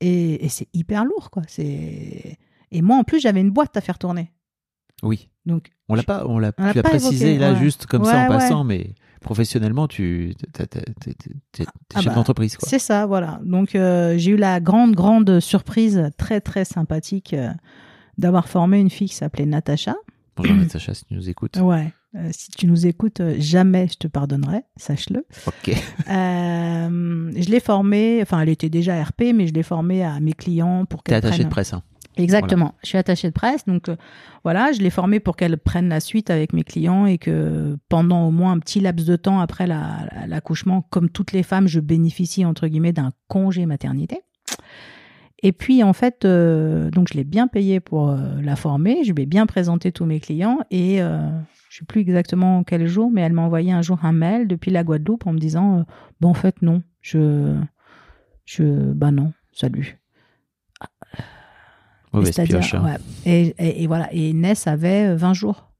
Et, 0.00 0.44
et 0.44 0.48
c'est 0.48 0.68
hyper 0.74 1.04
lourd, 1.04 1.30
quoi. 1.30 1.42
C'est 1.48 2.36
et 2.70 2.82
moi 2.82 2.96
en 2.98 3.04
plus 3.04 3.18
j'avais 3.20 3.40
une 3.40 3.50
boîte 3.50 3.76
à 3.76 3.80
faire 3.80 3.98
tourner. 3.98 4.30
Oui. 5.02 5.30
Donc 5.46 5.70
On 5.88 5.94
l'a 5.94 6.02
pas, 6.02 6.26
on 6.26 6.38
l'a, 6.38 6.52
tu 6.52 6.60
l'as 6.62 6.82
précisé 6.82 7.30
évoqué, 7.34 7.38
là 7.40 7.52
ouais. 7.54 7.58
juste 7.58 7.86
comme 7.86 8.04
ça 8.04 8.18
en 8.18 8.22
ouais. 8.22 8.28
passant, 8.28 8.64
mais 8.64 8.94
professionnellement, 9.20 9.88
tu 9.88 10.34
t'es, 10.52 10.66
t'es- 10.66 10.80
t'es- 11.00 11.14
t'es- 11.14 11.24
t'es 11.52 11.64
Ah 11.94 12.00
chef 12.00 12.06
bah, 12.06 12.14
d'entreprise. 12.14 12.56
C'est 12.60 12.78
ça, 12.78 13.06
voilà. 13.06 13.40
Donc 13.44 13.74
euh, 13.74 14.16
j'ai 14.18 14.32
eu 14.32 14.36
la 14.36 14.60
grande, 14.60 14.94
grande 14.94 15.40
surprise, 15.40 16.10
très, 16.16 16.40
très 16.40 16.64
sympathique, 16.64 17.34
euh, 17.34 17.50
d'avoir 18.18 18.48
formé 18.48 18.78
une 18.80 18.90
fille 18.90 19.08
qui 19.08 19.14
s'appelait 19.14 19.46
Natacha. 19.46 19.94
Bonjour 20.36 20.54
Natacha, 20.56 20.94
si 20.94 21.04
tu 21.04 21.14
nous 21.14 21.28
écoutes. 21.28 21.56
Ouais. 21.58 21.92
Euh, 22.16 22.30
si 22.32 22.50
tu 22.52 22.66
nous 22.66 22.86
écoutes, 22.86 23.20
jamais 23.38 23.86
je 23.88 23.96
te 23.98 24.06
pardonnerai, 24.06 24.62
sache-le. 24.76 25.26
Ok. 25.46 25.74
Je 26.08 27.50
l'ai 27.50 27.60
formée, 27.60 28.20
enfin 28.22 28.40
elle 28.40 28.48
était 28.48 28.70
déjà 28.70 29.02
RP, 29.02 29.32
mais 29.34 29.46
je 29.46 29.52
l'ai 29.52 29.62
formée 29.62 30.02
à 30.04 30.18
mes 30.20 30.32
clients 30.32 30.84
pour 30.86 31.02
T'es 31.02 31.10
qu'elle 31.10 31.18
attaché 31.18 31.36
prenne... 31.38 31.44
de 31.46 31.50
presse. 31.50 31.72
Hein. 31.74 31.82
Exactement. 32.22 32.74
Je 32.82 32.88
suis 32.88 32.98
attachée 32.98 33.28
de 33.28 33.32
presse, 33.32 33.64
donc 33.66 33.88
euh, 33.88 33.96
voilà, 34.44 34.72
je 34.72 34.80
l'ai 34.80 34.90
formée 34.90 35.20
pour 35.20 35.36
qu'elle 35.36 35.56
prenne 35.58 35.88
la 35.88 36.00
suite 36.00 36.30
avec 36.30 36.52
mes 36.52 36.62
clients 36.64 37.06
et 37.06 37.18
que 37.18 37.76
pendant 37.88 38.26
au 38.26 38.30
moins 38.30 38.52
un 38.52 38.58
petit 38.58 38.80
laps 38.80 39.06
de 39.06 39.16
temps 39.16 39.40
après 39.40 39.66
la- 39.66 40.08
la- 40.14 40.26
l'accouchement, 40.26 40.82
comme 40.90 41.08
toutes 41.10 41.32
les 41.32 41.42
femmes, 41.42 41.68
je 41.68 41.80
bénéficie 41.80 42.44
entre 42.44 42.66
guillemets 42.68 42.92
d'un 42.92 43.12
congé 43.28 43.66
maternité. 43.66 44.20
Et 45.44 45.52
puis 45.52 45.84
en 45.84 45.92
fait, 45.92 46.24
euh, 46.24 46.90
donc 46.90 47.08
je 47.12 47.14
l'ai 47.16 47.22
bien 47.24 47.46
payée 47.46 47.78
pour 47.78 48.08
euh, 48.10 48.40
la 48.42 48.56
former, 48.56 49.04
je 49.04 49.12
lui 49.12 49.22
ai 49.22 49.26
bien 49.26 49.46
présenté 49.46 49.92
tous 49.92 50.04
mes 50.04 50.18
clients 50.18 50.58
et 50.72 50.98
je 50.98 51.78
sais 51.78 51.84
plus 51.84 52.00
exactement 52.00 52.64
quel 52.64 52.86
jour, 52.88 53.08
mais 53.12 53.20
elle 53.20 53.34
m'a 53.34 53.42
envoyé 53.42 53.70
un 53.70 53.82
jour 53.82 54.00
un 54.02 54.12
mail 54.12 54.48
depuis 54.48 54.72
la 54.72 54.82
Guadeloupe 54.82 55.26
en 55.28 55.32
me 55.32 55.38
disant, 55.38 55.84
bon 56.20 56.30
en 56.30 56.34
fait 56.34 56.60
non, 56.62 56.82
je, 57.02 57.54
je, 58.46 58.64
bah 58.64 59.12
non, 59.12 59.32
salut. 59.52 59.98
Mauvaise 62.18 62.40
pioche. 62.48 62.74
hein. 62.74 62.84
ouais. 62.84 62.96
Et, 63.26 63.54
et- 63.58 63.82
et 63.82 63.86
voilà. 63.86 64.08
Et 64.12 64.30
Inès 64.30 64.66
avait 64.66 65.14
20 65.14 65.34
jours. 65.34 65.70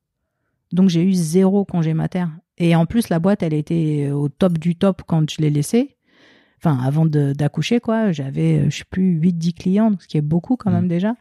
Donc 0.72 0.88
j'ai 0.88 1.02
eu 1.02 1.12
zéro 1.12 1.64
congé 1.64 1.94
mater. 1.94 2.24
Et 2.58 2.74
en 2.74 2.86
plus, 2.86 3.08
la 3.08 3.18
boîte, 3.20 3.42
elle 3.42 3.54
était 3.54 4.10
au 4.10 4.28
top 4.28 4.58
du 4.58 4.74
top 4.76 5.02
quand 5.06 5.30
je 5.30 5.40
l'ai 5.40 5.50
laissée. 5.50 5.96
Enfin, 6.60 6.78
avant 6.84 7.06
d'accoucher, 7.06 7.78
quoi. 7.78 8.10
J'avais, 8.10 8.58
euh, 8.58 8.70
je 8.70 8.78
sais 8.78 8.84
plus, 8.90 9.16
8-10 9.20 9.52
clients, 9.54 9.92
ce 10.00 10.08
qui 10.08 10.16
est 10.18 10.22
beaucoup 10.22 10.56
quand 10.56 10.70
Mm. 10.70 10.74
même 10.74 10.88
déjà. 10.88 11.14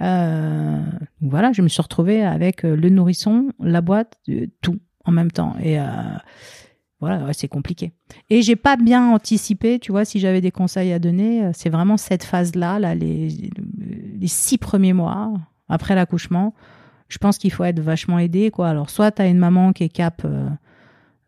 Euh, 0.00 0.80
voilà, 1.20 1.52
je 1.52 1.62
me 1.62 1.68
suis 1.68 1.82
retrouvée 1.82 2.22
avec 2.22 2.64
euh, 2.64 2.76
le 2.76 2.88
nourrisson, 2.90 3.48
la 3.60 3.80
boîte, 3.80 4.18
euh, 4.28 4.46
tout 4.62 4.78
en 5.04 5.10
même 5.12 5.30
temps. 5.32 5.56
Et 5.60 5.80
euh, 5.80 5.84
voilà, 7.00 7.24
ouais, 7.24 7.32
c'est 7.34 7.48
compliqué. 7.48 7.92
Et 8.30 8.42
j'ai 8.42 8.56
pas 8.56 8.76
bien 8.76 9.08
anticipé, 9.10 9.78
tu 9.78 9.90
vois, 9.92 10.04
si 10.04 10.20
j'avais 10.20 10.40
des 10.40 10.50
conseils 10.52 10.92
à 10.92 10.98
donner, 10.98 11.44
euh, 11.44 11.50
c'est 11.54 11.70
vraiment 11.70 11.96
cette 11.96 12.24
phase-là, 12.24 12.78
là, 12.78 12.94
les, 12.94 13.50
les 14.18 14.28
six 14.28 14.58
premiers 14.58 14.92
mois 14.92 15.32
après 15.68 15.94
l'accouchement. 15.94 16.54
Je 17.08 17.18
pense 17.18 17.38
qu'il 17.38 17.52
faut 17.52 17.64
être 17.64 17.80
vachement 17.80 18.18
aidé, 18.18 18.50
quoi. 18.50 18.68
Alors, 18.68 18.90
soit 18.90 19.12
tu 19.12 19.22
as 19.22 19.26
une 19.26 19.38
maman 19.38 19.72
qui 19.72 19.84
est 19.84 19.88
cap 19.88 20.22
euh, 20.24 20.48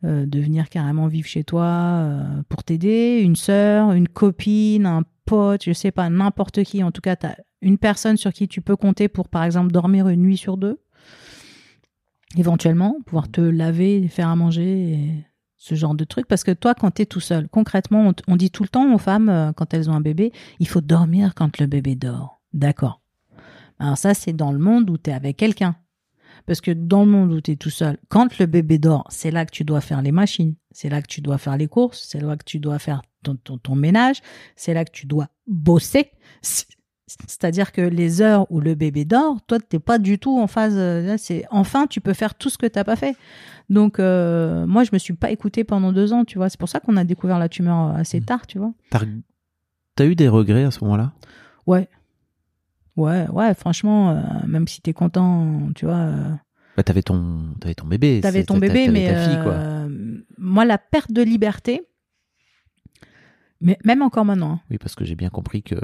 euh, 0.04 0.26
de 0.26 0.40
venir 0.40 0.68
carrément 0.68 1.06
vivre 1.06 1.28
chez 1.28 1.44
toi 1.44 1.64
euh, 1.64 2.42
pour 2.48 2.64
t'aider, 2.64 3.20
une 3.22 3.36
sœur, 3.36 3.92
une 3.92 4.08
copine, 4.08 4.86
un 4.86 5.04
pote, 5.24 5.64
je 5.64 5.72
sais 5.72 5.92
pas, 5.92 6.08
n'importe 6.10 6.64
qui. 6.64 6.82
En 6.82 6.90
tout 6.90 7.00
cas, 7.00 7.16
tu 7.16 7.26
as 7.26 7.36
une 7.62 7.78
personne 7.78 8.16
sur 8.16 8.32
qui 8.32 8.48
tu 8.48 8.60
peux 8.60 8.76
compter 8.76 9.08
pour, 9.08 9.28
par 9.28 9.44
exemple, 9.44 9.70
dormir 9.70 10.08
une 10.08 10.22
nuit 10.22 10.36
sur 10.36 10.56
deux. 10.56 10.80
Éventuellement, 12.36 12.96
pouvoir 13.06 13.30
te 13.30 13.40
laver, 13.40 14.06
faire 14.08 14.28
à 14.28 14.36
manger, 14.36 15.24
ce 15.56 15.74
genre 15.74 15.94
de 15.94 16.04
truc. 16.04 16.26
Parce 16.26 16.44
que 16.44 16.50
toi, 16.50 16.74
quand 16.74 16.90
tu 16.90 17.02
es 17.02 17.06
tout 17.06 17.20
seul, 17.20 17.48
concrètement, 17.48 18.12
on, 18.26 18.36
dit 18.36 18.50
tout 18.50 18.62
le 18.62 18.68
temps 18.68 18.92
aux 18.92 18.98
femmes, 18.98 19.52
quand 19.56 19.72
elles 19.72 19.88
ont 19.88 19.94
un 19.94 20.00
bébé, 20.00 20.32
il 20.60 20.68
faut 20.68 20.82
dormir 20.82 21.34
quand 21.34 21.58
le 21.58 21.66
bébé 21.66 21.94
dort. 21.94 22.37
D'accord. 22.52 23.00
Alors 23.78 23.96
ça, 23.98 24.14
c'est 24.14 24.32
dans 24.32 24.52
le 24.52 24.58
monde 24.58 24.90
où 24.90 24.98
tu 24.98 25.10
es 25.10 25.12
avec 25.12 25.36
quelqu'un. 25.36 25.76
Parce 26.46 26.60
que 26.60 26.70
dans 26.70 27.04
le 27.04 27.10
monde 27.10 27.32
où 27.32 27.40
tu 27.40 27.50
es 27.52 27.56
tout 27.56 27.70
seul, 27.70 27.98
quand 28.08 28.38
le 28.38 28.46
bébé 28.46 28.78
dort, 28.78 29.04
c'est 29.10 29.30
là 29.30 29.44
que 29.44 29.50
tu 29.50 29.64
dois 29.64 29.80
faire 29.80 30.00
les 30.02 30.12
machines, 30.12 30.54
c'est 30.70 30.88
là 30.88 31.02
que 31.02 31.06
tu 31.06 31.20
dois 31.20 31.36
faire 31.36 31.56
les 31.56 31.68
courses, 31.68 32.06
c'est 32.08 32.20
là 32.20 32.36
que 32.36 32.44
tu 32.44 32.58
dois 32.58 32.78
faire 32.78 33.02
ton, 33.22 33.36
ton, 33.36 33.58
ton 33.58 33.74
ménage, 33.74 34.20
c'est 34.56 34.72
là 34.72 34.84
que 34.84 34.90
tu 34.92 35.06
dois 35.06 35.28
bosser. 35.46 36.10
C'est- 36.42 36.66
C'est-à-dire 37.26 37.72
que 37.72 37.80
les 37.80 38.20
heures 38.20 38.46
où 38.50 38.60
le 38.60 38.74
bébé 38.74 39.04
dort, 39.06 39.38
toi, 39.46 39.58
t'es 39.58 39.78
pas 39.78 39.98
du 39.98 40.18
tout 40.18 40.38
en 40.38 40.46
phase. 40.46 40.74
euh, 40.76 41.16
C'est 41.18 41.44
enfin, 41.50 41.86
tu 41.86 42.00
peux 42.02 42.12
faire 42.12 42.34
tout 42.34 42.50
ce 42.50 42.58
que 42.58 42.66
t'as 42.66 42.84
pas 42.84 42.96
fait. 42.96 43.16
Donc, 43.70 43.98
euh, 43.98 44.66
moi, 44.66 44.84
je 44.84 44.90
me 44.92 44.98
suis 44.98 45.14
pas 45.14 45.30
écoutée 45.30 45.64
pendant 45.64 45.90
deux 45.92 46.12
ans, 46.12 46.24
tu 46.26 46.36
vois. 46.38 46.50
C'est 46.50 46.60
pour 46.60 46.68
ça 46.68 46.80
qu'on 46.80 46.96
a 46.98 47.04
découvert 47.04 47.38
la 47.38 47.48
tumeur 47.48 47.94
assez 47.96 48.20
Mm. 48.20 48.24
tard, 48.24 48.46
tu 48.46 48.58
vois. 48.58 48.72
T'as, 48.90 49.00
t'as 49.96 50.04
eu 50.06 50.14
des 50.16 50.28
regrets 50.28 50.64
à 50.64 50.70
ce 50.70 50.84
moment-là? 50.84 51.12
Ouais. 51.66 51.88
Ouais, 52.98 53.26
ouais, 53.30 53.54
franchement, 53.54 54.10
euh, 54.10 54.20
même 54.46 54.66
si 54.66 54.80
t'es 54.82 54.92
content, 54.92 55.70
tu 55.76 55.84
vois. 55.86 55.94
euh, 55.94 56.30
bah, 56.76 56.82
T'avais 56.82 57.02
ton, 57.02 57.54
t'avais 57.60 57.74
ton 57.74 57.86
bébé. 57.86 58.20
T'avais 58.20 58.40
c'est- 58.40 58.46
ton 58.46 58.54
t'a- 58.54 58.60
bébé, 58.60 58.86
t'avais 58.86 58.90
mais 59.00 59.06
ta 59.06 59.14
fille, 59.14 59.38
quoi. 59.38 59.52
euh, 59.52 60.18
moi, 60.36 60.64
la 60.64 60.78
perte 60.78 61.12
de 61.12 61.22
liberté, 61.22 61.82
mais 63.60 63.78
même 63.84 64.02
encore 64.02 64.24
maintenant, 64.24 64.52
hein. 64.54 64.60
Oui, 64.70 64.78
parce 64.78 64.94
que 64.94 65.04
j'ai 65.04 65.14
bien 65.14 65.30
compris 65.30 65.62
que 65.62 65.76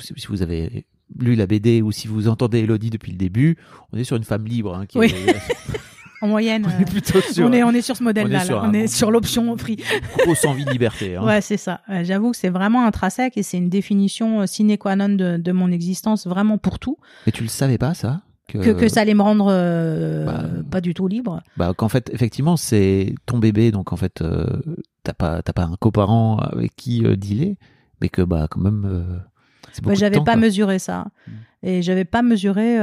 si 0.00 0.12
si 0.16 0.26
vous 0.28 0.42
avez 0.42 0.86
lu 1.18 1.34
la 1.36 1.46
BD 1.46 1.82
ou 1.82 1.92
si 1.92 2.08
vous 2.08 2.28
entendez 2.28 2.60
Elodie 2.60 2.90
depuis 2.90 3.12
le 3.12 3.18
début, 3.18 3.56
on 3.92 3.98
est 3.98 4.04
sur 4.04 4.16
une 4.16 4.24
femme 4.24 4.44
libre. 4.44 4.74
Hein, 4.76 4.86
qui 4.86 4.98
Oui. 4.98 5.06
est, 5.06 5.34
en 6.24 6.28
moyenne, 6.28 6.66
on 6.66 6.80
est 6.80 6.82
euh, 6.82 6.90
plutôt 6.90 7.20
sur 7.20 7.46
on, 7.46 7.52
est, 7.52 7.62
on 7.62 7.70
est 7.70 7.82
sur 7.82 7.96
ce 7.96 8.02
modèle-là, 8.02 8.38
on 8.38 8.40
est 8.40 8.40
là. 8.40 8.44
sur 8.46 8.62
on 8.62 8.72
est 8.72 8.86
sur 8.86 9.10
l'option 9.10 9.56
free. 9.56 9.76
grosse 10.24 10.44
envie 10.44 10.64
de 10.64 10.70
liberté. 10.70 11.16
Hein. 11.16 11.22
Ouais, 11.26 11.40
c'est 11.40 11.56
ça. 11.56 11.80
J'avoue 12.02 12.30
que 12.32 12.36
c'est 12.36 12.48
vraiment 12.50 12.86
intrinsèque 12.86 13.36
et 13.36 13.42
c'est 13.42 13.56
une 13.58 13.68
définition 13.68 14.40
euh, 14.42 14.46
sine 14.46 14.76
qua 14.78 14.96
non 14.96 15.08
de, 15.10 15.36
de 15.36 15.52
mon 15.52 15.70
existence, 15.70 16.26
vraiment 16.26 16.58
pour 16.58 16.78
tout. 16.78 16.96
Mais 17.26 17.32
tu 17.32 17.42
le 17.42 17.48
savais 17.48 17.78
pas, 17.78 17.94
ça? 17.94 18.22
Que, 18.46 18.72
que 18.72 18.88
ça 18.88 19.00
allait 19.00 19.14
me 19.14 19.22
rendre 19.22 19.46
euh, 19.50 20.26
bah, 20.26 20.44
pas 20.70 20.80
du 20.82 20.92
tout 20.92 21.08
libre. 21.08 21.42
Bah, 21.56 21.72
qu'en 21.74 21.88
fait, 21.88 22.10
effectivement, 22.12 22.56
c'est 22.58 23.14
ton 23.24 23.38
bébé, 23.38 23.70
donc 23.72 23.92
en 23.92 23.96
fait, 23.96 24.20
euh, 24.20 24.46
t'as 25.02 25.14
pas, 25.14 25.40
t'as 25.42 25.54
pas 25.54 25.64
un 25.64 25.76
coparent 25.76 26.36
avec 26.38 26.76
qui 26.76 27.04
euh, 27.06 27.16
dealer, 27.16 27.56
mais 28.00 28.10
que 28.10 28.20
bah 28.22 28.46
quand 28.50 28.60
même, 28.60 29.22
Bah, 29.82 29.94
j'avais 29.94 30.16
temps, 30.16 30.24
pas 30.24 30.32
quoi. 30.32 30.42
mesuré 30.42 30.78
ça. 30.78 31.06
Mm. 31.26 31.30
Et 31.66 31.82
j'avais 31.82 32.04
pas 32.04 32.20
mesuré 32.20 32.76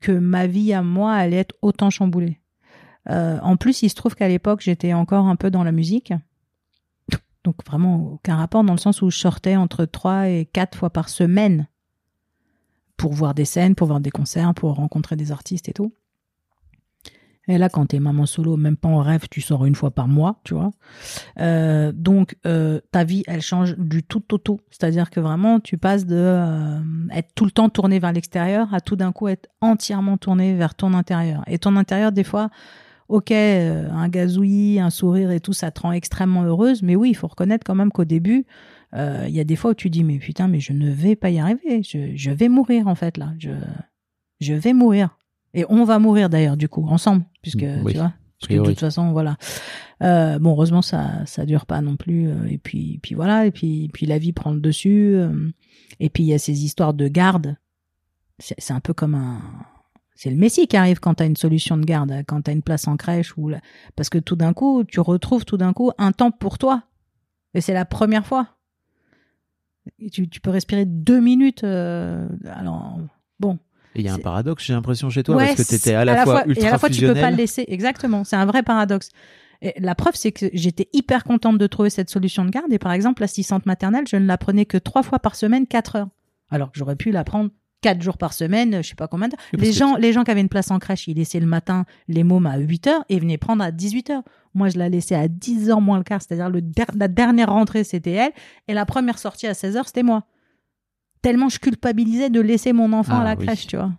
que 0.00 0.12
ma 0.12 0.46
vie 0.46 0.72
à 0.72 0.82
moi 0.82 1.12
allait 1.12 1.36
être 1.36 1.54
autant 1.60 1.90
chamboulée. 1.90 2.40
Euh, 3.10 3.38
en 3.42 3.56
plus, 3.56 3.82
il 3.82 3.90
se 3.90 3.94
trouve 3.94 4.14
qu'à 4.14 4.28
l'époque, 4.28 4.60
j'étais 4.60 4.92
encore 4.92 5.26
un 5.26 5.36
peu 5.36 5.50
dans 5.50 5.64
la 5.64 5.72
musique. 5.72 6.12
Donc 7.44 7.56
vraiment 7.66 8.12
aucun 8.12 8.36
rapport 8.36 8.62
dans 8.62 8.72
le 8.72 8.78
sens 8.78 9.02
où 9.02 9.10
je 9.10 9.18
sortais 9.18 9.56
entre 9.56 9.84
trois 9.84 10.28
et 10.28 10.46
quatre 10.46 10.78
fois 10.78 10.90
par 10.90 11.08
semaine 11.08 11.66
pour 12.96 13.12
voir 13.12 13.34
des 13.34 13.44
scènes, 13.44 13.74
pour 13.74 13.88
voir 13.88 14.00
des 14.00 14.12
concerts, 14.12 14.54
pour 14.54 14.74
rencontrer 14.74 15.16
des 15.16 15.32
artistes 15.32 15.68
et 15.68 15.72
tout. 15.72 15.92
Et 17.48 17.58
là, 17.58 17.68
quand 17.68 17.86
t'es 17.86 17.98
maman 17.98 18.24
solo, 18.24 18.56
même 18.56 18.76
pas 18.76 18.88
en 18.88 19.00
rêve, 19.00 19.26
tu 19.28 19.40
sors 19.40 19.66
une 19.66 19.74
fois 19.74 19.90
par 19.90 20.06
mois, 20.06 20.40
tu 20.44 20.54
vois. 20.54 20.70
Euh, 21.40 21.90
donc, 21.92 22.36
euh, 22.46 22.80
ta 22.92 23.02
vie, 23.02 23.24
elle 23.26 23.42
change 23.42 23.76
du 23.76 24.04
tout 24.04 24.22
au 24.32 24.38
tout. 24.38 24.60
C'est-à-dire 24.70 25.10
que 25.10 25.18
vraiment, 25.18 25.58
tu 25.58 25.76
passes 25.76 26.06
de 26.06 26.80
être 27.10 27.34
tout 27.34 27.44
le 27.44 27.50
temps 27.50 27.68
tourné 27.68 27.98
vers 27.98 28.12
l'extérieur 28.12 28.72
à 28.72 28.80
tout 28.80 28.94
d'un 28.94 29.10
coup 29.10 29.26
être 29.26 29.48
entièrement 29.60 30.18
tourné 30.18 30.54
vers 30.54 30.76
ton 30.76 30.94
intérieur. 30.94 31.42
Et 31.48 31.58
ton 31.58 31.74
intérieur, 31.74 32.12
des 32.12 32.22
fois, 32.22 32.48
ok, 33.12 33.30
euh, 33.30 33.88
un 33.90 34.08
gazouillis, 34.08 34.80
un 34.80 34.90
sourire 34.90 35.30
et 35.30 35.40
tout, 35.40 35.52
ça 35.52 35.70
te 35.70 35.80
rend 35.80 35.92
extrêmement 35.92 36.42
heureuse. 36.44 36.82
Mais 36.82 36.96
oui, 36.96 37.10
il 37.10 37.14
faut 37.14 37.28
reconnaître 37.28 37.64
quand 37.64 37.74
même 37.74 37.90
qu'au 37.92 38.04
début, 38.04 38.44
euh, 38.94 39.24
il 39.28 39.34
y 39.34 39.40
a 39.40 39.44
des 39.44 39.56
fois 39.56 39.70
où 39.70 39.74
tu 39.74 39.90
dis, 39.90 40.04
mais 40.04 40.18
putain, 40.18 40.48
mais 40.48 40.60
je 40.60 40.72
ne 40.72 40.90
vais 40.90 41.16
pas 41.16 41.30
y 41.30 41.38
arriver. 41.38 41.82
Je, 41.82 42.16
je 42.16 42.30
vais 42.30 42.48
mourir, 42.48 42.88
en 42.88 42.94
fait, 42.94 43.16
là. 43.16 43.32
Je, 43.38 43.50
je 44.40 44.54
vais 44.54 44.72
mourir. 44.72 45.16
Et 45.54 45.64
on 45.68 45.84
va 45.84 45.98
mourir, 45.98 46.28
d'ailleurs, 46.30 46.56
du 46.56 46.68
coup, 46.68 46.86
ensemble. 46.88 47.24
Puisque, 47.42 47.62
Mm, 47.62 47.82
oui. 47.84 47.92
tu 47.92 47.98
vois. 47.98 48.12
Parce 48.40 48.48
que 48.48 48.54
de 48.58 48.64
toute 48.70 48.80
façon, 48.80 49.12
voilà. 49.12 49.36
Euh, 50.02 50.38
bon, 50.40 50.50
heureusement, 50.50 50.82
ça, 50.82 51.24
ça 51.26 51.46
dure 51.46 51.64
pas 51.64 51.80
non 51.80 51.96
plus. 51.96 52.28
Et 52.50 52.58
puis, 52.58 52.98
puis 53.02 53.14
voilà. 53.14 53.46
Et 53.46 53.52
puis, 53.52 53.88
puis 53.92 54.04
la 54.04 54.18
vie 54.18 54.32
prend 54.32 54.50
le 54.50 54.58
dessus. 54.60 55.16
Et 56.00 56.08
puis, 56.10 56.24
il 56.24 56.26
y 56.26 56.34
a 56.34 56.38
ces 56.38 56.64
histoires 56.64 56.92
de 56.92 57.06
garde. 57.06 57.56
C'est 58.40 58.72
un 58.72 58.80
peu 58.80 58.94
comme 58.94 59.14
un. 59.14 59.40
C'est 60.14 60.30
le 60.30 60.36
Messie 60.36 60.66
qui 60.66 60.76
arrive 60.76 61.00
quand 61.00 61.14
tu 61.14 61.22
as 61.22 61.26
une 61.26 61.36
solution 61.36 61.76
de 61.76 61.84
garde, 61.84 62.22
quand 62.26 62.42
tu 62.42 62.50
as 62.50 62.54
une 62.54 62.62
place 62.62 62.86
en 62.86 62.96
crèche. 62.96 63.36
ou 63.36 63.50
Parce 63.96 64.08
que 64.10 64.18
tout 64.18 64.36
d'un 64.36 64.52
coup, 64.52 64.84
tu 64.84 65.00
retrouves 65.00 65.44
tout 65.44 65.56
d'un 65.56 65.72
coup 65.72 65.90
un 65.98 66.12
temps 66.12 66.30
pour 66.30 66.58
toi. 66.58 66.84
Et 67.54 67.60
c'est 67.60 67.74
la 67.74 67.84
première 67.84 68.26
fois. 68.26 68.48
Et 69.98 70.10
tu, 70.10 70.28
tu 70.28 70.40
peux 70.40 70.50
respirer 70.50 70.84
deux 70.84 71.20
minutes. 71.20 71.64
euh, 71.64 72.28
alors, 72.46 72.98
bon. 73.40 73.58
Il 73.94 74.02
y 74.02 74.08
a 74.08 74.14
un 74.14 74.18
paradoxe, 74.18 74.64
j'ai 74.64 74.72
l'impression, 74.72 75.10
chez 75.10 75.22
toi, 75.22 75.36
Ouais, 75.36 75.48
parce 75.48 75.64
que 75.64 75.68
tu 75.68 75.74
étais 75.74 75.94
à 75.94 76.04
la, 76.04 76.24
fois, 76.24 76.46
ultra 76.46 76.64
et 76.64 76.68
à 76.68 76.70
la 76.72 76.78
fois 76.78 76.88
tu 76.88 77.02
peux 77.02 77.14
pas 77.14 77.30
le 77.30 77.36
laisser. 77.36 77.64
Exactement, 77.68 78.24
c'est 78.24 78.36
un 78.36 78.46
vrai 78.46 78.62
paradoxe. 78.62 79.10
Et 79.60 79.74
la 79.78 79.94
preuve, 79.94 80.14
c'est 80.16 80.32
que 80.32 80.46
j'étais 80.52 80.88
hyper 80.92 81.24
contente 81.24 81.58
de 81.58 81.66
trouver 81.66 81.90
cette 81.90 82.10
solution 82.10 82.44
de 82.44 82.50
garde. 82.50 82.72
Et 82.72 82.78
par 82.78 82.92
exemple, 82.92 83.22
l'assistante 83.22 83.66
maternelle, 83.66 84.04
je 84.08 84.16
ne 84.16 84.26
la 84.26 84.38
prenais 84.38 84.64
que 84.64 84.78
trois 84.78 85.02
fois 85.02 85.18
par 85.18 85.36
semaine, 85.36 85.66
quatre 85.66 85.96
heures. 85.96 86.08
Alors 86.50 86.72
que 86.72 86.78
j'aurais 86.78 86.96
pu 86.96 87.12
la 87.12 87.22
prendre 87.22 87.50
quatre 87.82 88.00
jours 88.00 88.16
par 88.16 88.32
semaine, 88.32 88.82
je 88.82 88.88
sais 88.88 88.94
pas 88.94 89.08
combien 89.08 89.28
de 89.28 89.32
temps. 89.32 89.42
Oui, 89.52 89.60
Les 89.60 89.72
gens, 89.72 89.96
les 89.96 90.12
gens 90.14 90.24
qui 90.24 90.30
avaient 90.30 90.40
une 90.40 90.48
place 90.48 90.70
en 90.70 90.78
crèche, 90.78 91.06
ils 91.08 91.16
laissaient 91.18 91.40
le 91.40 91.46
matin 91.46 91.84
les 92.08 92.24
mômes 92.24 92.46
à 92.46 92.56
8 92.56 92.86
heures 92.86 93.04
et 93.10 93.18
venaient 93.20 93.36
prendre 93.36 93.62
à 93.62 93.70
18 93.70 94.08
heures. 94.10 94.22
Moi, 94.54 94.68
je 94.70 94.78
la 94.78 94.88
laissais 94.88 95.14
à 95.14 95.28
10 95.28 95.68
heures 95.70 95.80
moins 95.82 95.98
le 95.98 96.04
quart, 96.04 96.22
c'est-à-dire 96.22 96.48
le 96.48 96.62
der- 96.62 96.90
la 96.96 97.08
dernière 97.08 97.50
rentrée, 97.52 97.84
c'était 97.84 98.12
elle. 98.12 98.32
Et 98.68 98.72
la 98.74 98.86
première 98.86 99.18
sortie 99.18 99.46
à 99.46 99.52
16 99.54 99.76
heures, 99.76 99.86
c'était 99.86 100.02
moi. 100.02 100.24
Tellement 101.22 101.48
je 101.48 101.58
culpabilisais 101.58 102.30
de 102.30 102.40
laisser 102.40 102.72
mon 102.72 102.92
enfant 102.92 103.18
Ah, 103.18 103.20
à 103.20 103.24
la 103.24 103.34
oui. 103.36 103.46
crèche, 103.46 103.66
tu 103.66 103.76
vois. 103.76 103.92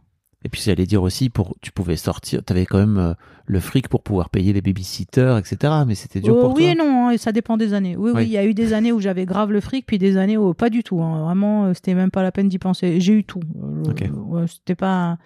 Et 0.46 0.50
puis 0.50 0.62
j'allais 0.62 0.86
dire 0.86 1.02
aussi, 1.02 1.30
pour, 1.30 1.56
tu 1.62 1.72
pouvais 1.72 1.96
sortir, 1.96 2.44
tu 2.46 2.52
avais 2.52 2.66
quand 2.66 2.80
même 2.80 2.98
euh, 2.98 3.14
le 3.46 3.60
fric 3.60 3.90
pour 3.90 4.04
pouvoir 4.04 4.30
payer 4.30 4.54
les 4.54 4.62
babysitters, 4.62 5.38
etc. 5.38 5.74
Mais 5.86 5.96
c'était 5.96 6.22
dur 6.22 6.36
Euh, 6.38 6.40
pour 6.42 6.54
oui 6.56 6.64
toi. 6.64 6.72
et 6.72 6.76
non, 6.76 7.10
hein, 7.10 7.18
ça 7.18 7.32
dépend 7.32 7.58
des 7.58 7.74
années. 7.74 7.96
Oui, 7.98 8.12
oui, 8.12 8.18
Oui. 8.22 8.24
il 8.28 8.32
y 8.32 8.38
a 8.38 8.46
eu 8.46 8.54
des 8.54 8.72
années 8.74 8.92
où 8.94 9.00
j'avais 9.02 9.26
grave 9.26 9.52
le 9.52 9.60
fric, 9.60 9.86
puis 9.86 9.98
des 9.98 10.16
années 10.18 10.38
où 10.38 10.54
pas 10.54 10.70
du 10.70 10.84
tout. 10.84 11.02
hein. 11.02 11.24
Vraiment, 11.24 11.66
euh, 11.66 11.74
c'était 11.74 11.94
même 11.94 12.10
pas 12.12 12.24
la 12.24 12.32
peine 12.32 12.48
d'y 12.48 12.60
penser. 12.60 13.00
J'ai 13.02 13.14
eu 13.14 13.24
tout. 13.26 13.42
Euh, 13.62 13.90
Ok. 13.92 14.10
ouais, 14.28 14.46
c'était 14.48 14.76
pas. 14.76 15.18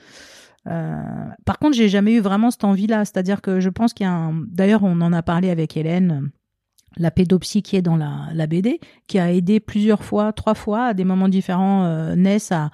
euh, 0.68 0.96
Par 1.46 1.60
contre, 1.60 1.76
j'ai 1.78 1.90
jamais 1.90 2.14
eu 2.16 2.20
vraiment 2.20 2.52
cette 2.52 2.64
envie-là. 2.64 3.06
C'est-à-dire 3.06 3.42
que 3.42 3.60
je 3.60 3.70
pense 3.70 3.94
qu'il 3.94 4.06
y 4.06 4.08
a 4.10 4.14
un. 4.14 4.34
D'ailleurs, 4.48 4.84
on 4.84 5.00
en 5.02 5.14
a 5.14 5.22
parlé 5.22 5.50
avec 5.50 5.78
Hélène, 5.78 6.32
la 6.98 7.12
pédopsie 7.12 7.62
qui 7.62 7.76
est 7.76 7.82
dans 7.84 7.96
la, 7.98 8.30
la 8.34 8.48
BD, 8.48 8.80
qui 9.08 9.20
a 9.20 9.32
aidé 9.32 9.60
plusieurs 9.60 10.04
fois, 10.04 10.34
trois 10.34 10.56
fois, 10.56 10.86
à 10.88 10.94
des 10.96 11.04
moments 11.06 11.30
différents, 11.30 11.84
euh, 11.86 12.16
Ness 12.16 12.52
à, 12.52 12.72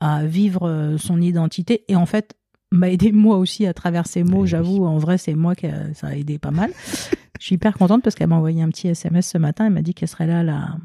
à 0.00 0.24
vivre 0.24 0.94
son 0.98 1.20
identité. 1.20 1.84
Et 1.88 1.96
en 1.96 2.06
fait, 2.06 2.34
m'a 2.70 2.90
aidé 2.90 3.12
moi 3.12 3.38
aussi 3.38 3.66
à 3.66 3.72
travers 3.74 4.06
ces 4.06 4.24
mots. 4.24 4.42
Oui, 4.42 4.48
J'avoue, 4.48 4.84
en 4.84 4.98
vrai, 4.98 5.18
c'est 5.18 5.34
moi 5.34 5.54
qui 5.54 5.66
a- 5.66 5.92
ça 5.94 6.08
a 6.08 6.14
aidé 6.14 6.38
pas 6.38 6.50
mal. 6.50 6.70
Je 7.40 7.44
suis 7.46 7.54
hyper 7.54 7.74
contente 7.78 8.02
parce 8.02 8.14
qu'elle 8.14 8.28
m'a 8.28 8.36
envoyé 8.36 8.62
un 8.62 8.68
petit 8.68 8.88
SMS 8.88 9.26
ce 9.28 9.38
matin. 9.38 9.66
Elle 9.66 9.72
m'a 9.72 9.82
dit 9.82 9.94
qu'elle 9.94 10.08
serait 10.08 10.26
là 10.26 10.40
à 10.40 10.42
la, 10.42 10.76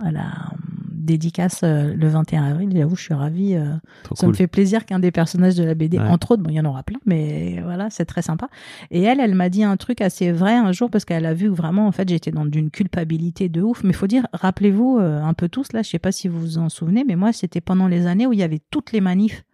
à 0.00 0.12
la 0.12 0.20
euh, 0.22 0.56
dédicace 0.92 1.60
euh, 1.62 1.94
le 1.94 2.08
21 2.08 2.42
avril. 2.44 2.70
J'avoue, 2.74 2.96
je 2.96 3.02
suis 3.02 3.14
ravie. 3.14 3.54
euh, 3.54 3.74
ça 4.14 4.14
cool. 4.20 4.28
me 4.30 4.34
fait 4.34 4.46
plaisir 4.48 4.84
qu'un 4.86 4.98
des 4.98 5.10
personnages 5.12 5.54
de 5.56 5.62
la 5.64 5.74
BD, 5.74 5.98
Ouais. 5.98 6.04
entre 6.08 6.32
autres, 6.32 6.42
bon, 6.42 6.50
il 6.50 6.56
y 6.56 6.60
en 6.60 6.64
aura 6.64 6.82
plein, 6.82 6.98
mais 7.06 7.60
voilà, 7.62 7.90
c'est 7.90 8.06
très 8.06 8.22
sympa. 8.22 8.48
Et 8.90 9.02
elle, 9.02 9.20
elle 9.20 9.34
m'a 9.34 9.48
dit 9.48 9.62
un 9.62 9.76
truc 9.76 10.00
assez 10.00 10.32
vrai 10.32 10.54
un 10.54 10.72
jour 10.72 10.90
parce 10.90 11.04
qu'elle 11.04 11.26
a 11.26 11.34
vu 11.34 11.46
vraiment, 11.48 11.86
en 11.86 11.92
fait, 11.92 12.08
j'étais 12.08 12.32
dans 12.32 12.44
d'une 12.46 12.70
culpabilité 12.70 13.48
de 13.48 13.62
ouf. 13.62 13.84
Mais 13.84 13.92
faut 13.92 14.06
dire, 14.08 14.26
rappelez-vous 14.32 14.98
euh, 15.00 15.22
un 15.22 15.34
peu 15.34 15.48
tous 15.48 15.72
là, 15.74 15.82
je 15.82 15.90
sais 15.90 15.98
pas 16.00 16.12
si 16.12 16.26
vous 16.28 16.40
vous 16.40 16.58
en 16.58 16.68
souvenez, 16.68 17.04
mais 17.06 17.14
moi, 17.14 17.32
c'était 17.32 17.60
pendant 17.60 17.86
les 17.88 18.06
années 18.06 18.26
où 18.26 18.32
il 18.32 18.38
y 18.40 18.42
avait 18.44 18.62
toutes 18.70 18.90
les 18.92 19.00
manifs, 19.00 19.44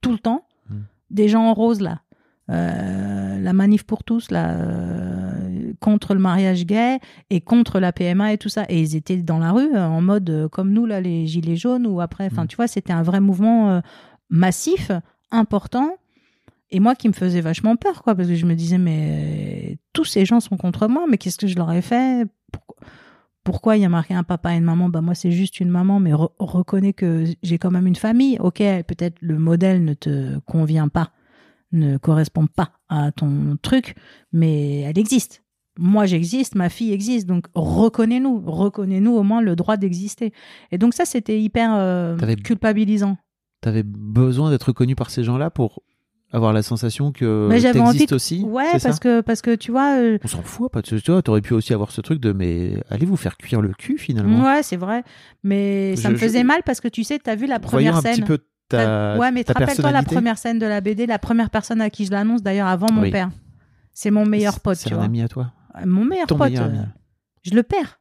tout 0.00 0.10
le 0.12 0.18
temps. 0.18 0.44
Des 1.10 1.28
gens 1.28 1.44
en 1.44 1.54
rose 1.54 1.80
là. 1.80 2.00
Euh, 2.50 3.38
la 3.38 3.52
manif 3.52 3.82
pour 3.82 4.04
tous 4.04 4.30
là 4.30 4.52
euh, 4.52 5.74
contre 5.80 6.14
le 6.14 6.20
mariage 6.20 6.64
gay 6.64 6.98
et 7.28 7.42
contre 7.42 7.78
la 7.78 7.92
PMA 7.92 8.32
et 8.32 8.38
tout 8.38 8.48
ça. 8.48 8.64
Et 8.70 8.80
ils 8.80 8.96
étaient 8.96 9.18
dans 9.18 9.38
la 9.38 9.52
rue 9.52 9.74
euh, 9.74 9.86
en 9.86 10.00
mode 10.00 10.48
comme 10.50 10.72
nous 10.72 10.86
là 10.86 11.00
les 11.02 11.26
gilets 11.26 11.56
jaunes 11.56 11.86
ou 11.86 12.00
après. 12.00 12.26
Enfin 12.26 12.44
Mm. 12.44 12.48
tu 12.48 12.56
vois 12.56 12.66
c'était 12.66 12.92
un 12.92 13.02
vrai 13.02 13.20
mouvement 13.20 13.82
massif 14.30 14.90
important. 15.30 15.90
Et 16.70 16.80
moi 16.80 16.94
qui 16.94 17.08
me 17.08 17.12
faisait 17.14 17.42
vachement 17.42 17.76
peur 17.76 18.02
quoi 18.02 18.14
parce 18.14 18.28
que 18.28 18.34
je 18.34 18.46
me 18.46 18.54
disais 18.54 18.78
mais 18.78 19.78
tous 19.92 20.04
ces 20.04 20.24
gens 20.24 20.40
sont 20.40 20.56
contre 20.56 20.88
moi 20.88 21.04
mais 21.08 21.18
qu'est-ce 21.18 21.38
que 21.38 21.46
je 21.46 21.56
leur 21.56 21.70
ai 21.72 21.82
fait? 21.82 22.26
Pourquoi, 22.50 22.76
pourquoi 23.50 23.78
il 23.78 23.80
y 23.80 23.86
a 23.86 23.88
marqué 23.88 24.12
un 24.12 24.24
papa 24.24 24.52
et 24.52 24.58
une 24.58 24.64
maman? 24.64 24.90
Bah 24.90 25.00
moi 25.00 25.14
c'est 25.14 25.30
juste 25.32 25.58
une 25.58 25.70
maman 25.70 26.00
mais 26.00 26.12
re- 26.12 26.32
reconnais 26.38 26.92
que 26.92 27.24
j'ai 27.42 27.56
quand 27.56 27.70
même 27.70 27.86
une 27.86 27.96
famille 27.96 28.36
ok 28.40 28.58
peut-être 28.86 29.16
le 29.22 29.38
modèle 29.38 29.84
ne 29.84 29.94
te 29.94 30.38
convient 30.40 30.88
pas 30.88 31.12
ne 31.72 31.96
correspond 31.98 32.46
pas 32.46 32.70
à 32.88 33.12
ton 33.12 33.56
truc, 33.60 33.94
mais 34.32 34.80
elle 34.80 34.98
existe. 34.98 35.42
Moi, 35.78 36.06
j'existe, 36.06 36.54
ma 36.54 36.70
fille 36.70 36.92
existe, 36.92 37.26
donc 37.26 37.44
reconnais-nous, 37.54 38.40
reconnais-nous 38.46 39.12
au 39.12 39.22
moins 39.22 39.42
le 39.42 39.54
droit 39.54 39.76
d'exister. 39.76 40.32
Et 40.72 40.78
donc 40.78 40.94
ça, 40.94 41.04
c'était 41.04 41.40
hyper 41.40 41.74
euh, 41.74 42.16
culpabilisant. 42.42 43.16
T'avais 43.60 43.82
besoin 43.84 44.50
d'être 44.50 44.64
reconnu 44.68 44.94
par 44.96 45.10
ces 45.10 45.24
gens-là 45.24 45.50
pour 45.50 45.82
avoir 46.32 46.52
la 46.52 46.62
sensation 46.62 47.10
que 47.12 47.46
Mais 47.48 47.58
j'avais 47.60 47.80
envie 47.80 48.06
que- 48.06 48.14
aussi 48.14 48.42
Ouais, 48.44 48.64
parce 48.72 48.82
ça 48.82 48.92
que 48.98 49.20
parce 49.22 49.40
que 49.42 49.54
tu 49.54 49.70
vois, 49.70 49.98
euh, 49.98 50.18
On 50.24 50.28
s'en 50.28 50.42
fout, 50.42 50.70
pas. 50.70 50.82
Tu 50.82 50.96
vois, 51.06 51.22
t'aurais 51.22 51.40
pu 51.40 51.54
aussi 51.54 51.72
avoir 51.72 51.90
ce 51.90 52.00
truc 52.00 52.20
de 52.20 52.32
mais 52.32 52.82
allez 52.90 53.06
vous 53.06 53.16
faire 53.16 53.36
cuire 53.36 53.60
le 53.62 53.72
cul 53.72 53.96
finalement. 53.98 54.44
ouais, 54.44 54.62
c'est 54.62 54.76
vrai, 54.76 55.04
mais 55.42 55.96
ça 55.96 56.08
Je- 56.08 56.14
me 56.14 56.18
faisait 56.18 56.40
je- 56.40 56.46
mal 56.46 56.62
parce 56.64 56.80
que 56.80 56.88
tu 56.88 57.04
sais, 57.04 57.18
t'as 57.18 57.34
vu 57.34 57.46
la 57.46 57.58
Voyons 57.58 57.68
première 57.92 57.96
un 57.96 58.00
scène. 58.02 58.12
petit 58.16 58.22
peu 58.22 58.38
ta, 58.68 59.16
ouais, 59.18 59.30
mais 59.32 59.44
rappelle-toi 59.46 59.90
la 59.92 60.02
première 60.02 60.36
scène 60.38 60.58
de 60.58 60.66
la 60.66 60.80
BD, 60.82 61.06
la 61.06 61.18
première 61.18 61.48
personne 61.50 61.80
à 61.80 61.88
qui 61.90 62.04
je 62.04 62.10
l'annonce 62.10 62.42
d'ailleurs 62.42 62.68
avant 62.68 62.92
mon 62.92 63.02
Oui. 63.02 63.10
père. 63.10 63.30
C'est 63.94 64.10
mon 64.10 64.26
meilleur 64.26 64.60
pote, 64.60 64.76
C'est 64.76 64.92
un 64.92 64.96
vois. 64.96 65.04
ami 65.04 65.22
à 65.22 65.28
toi. 65.28 65.52
Mon 65.86 66.04
meilleur 66.04 66.26
Ton 66.26 66.36
pote. 66.36 66.50
meilleur 66.50 66.66
ami. 66.66 66.78
euh, 66.78 66.82
Je 67.44 67.54
le 67.54 67.62
perds. 67.62 68.00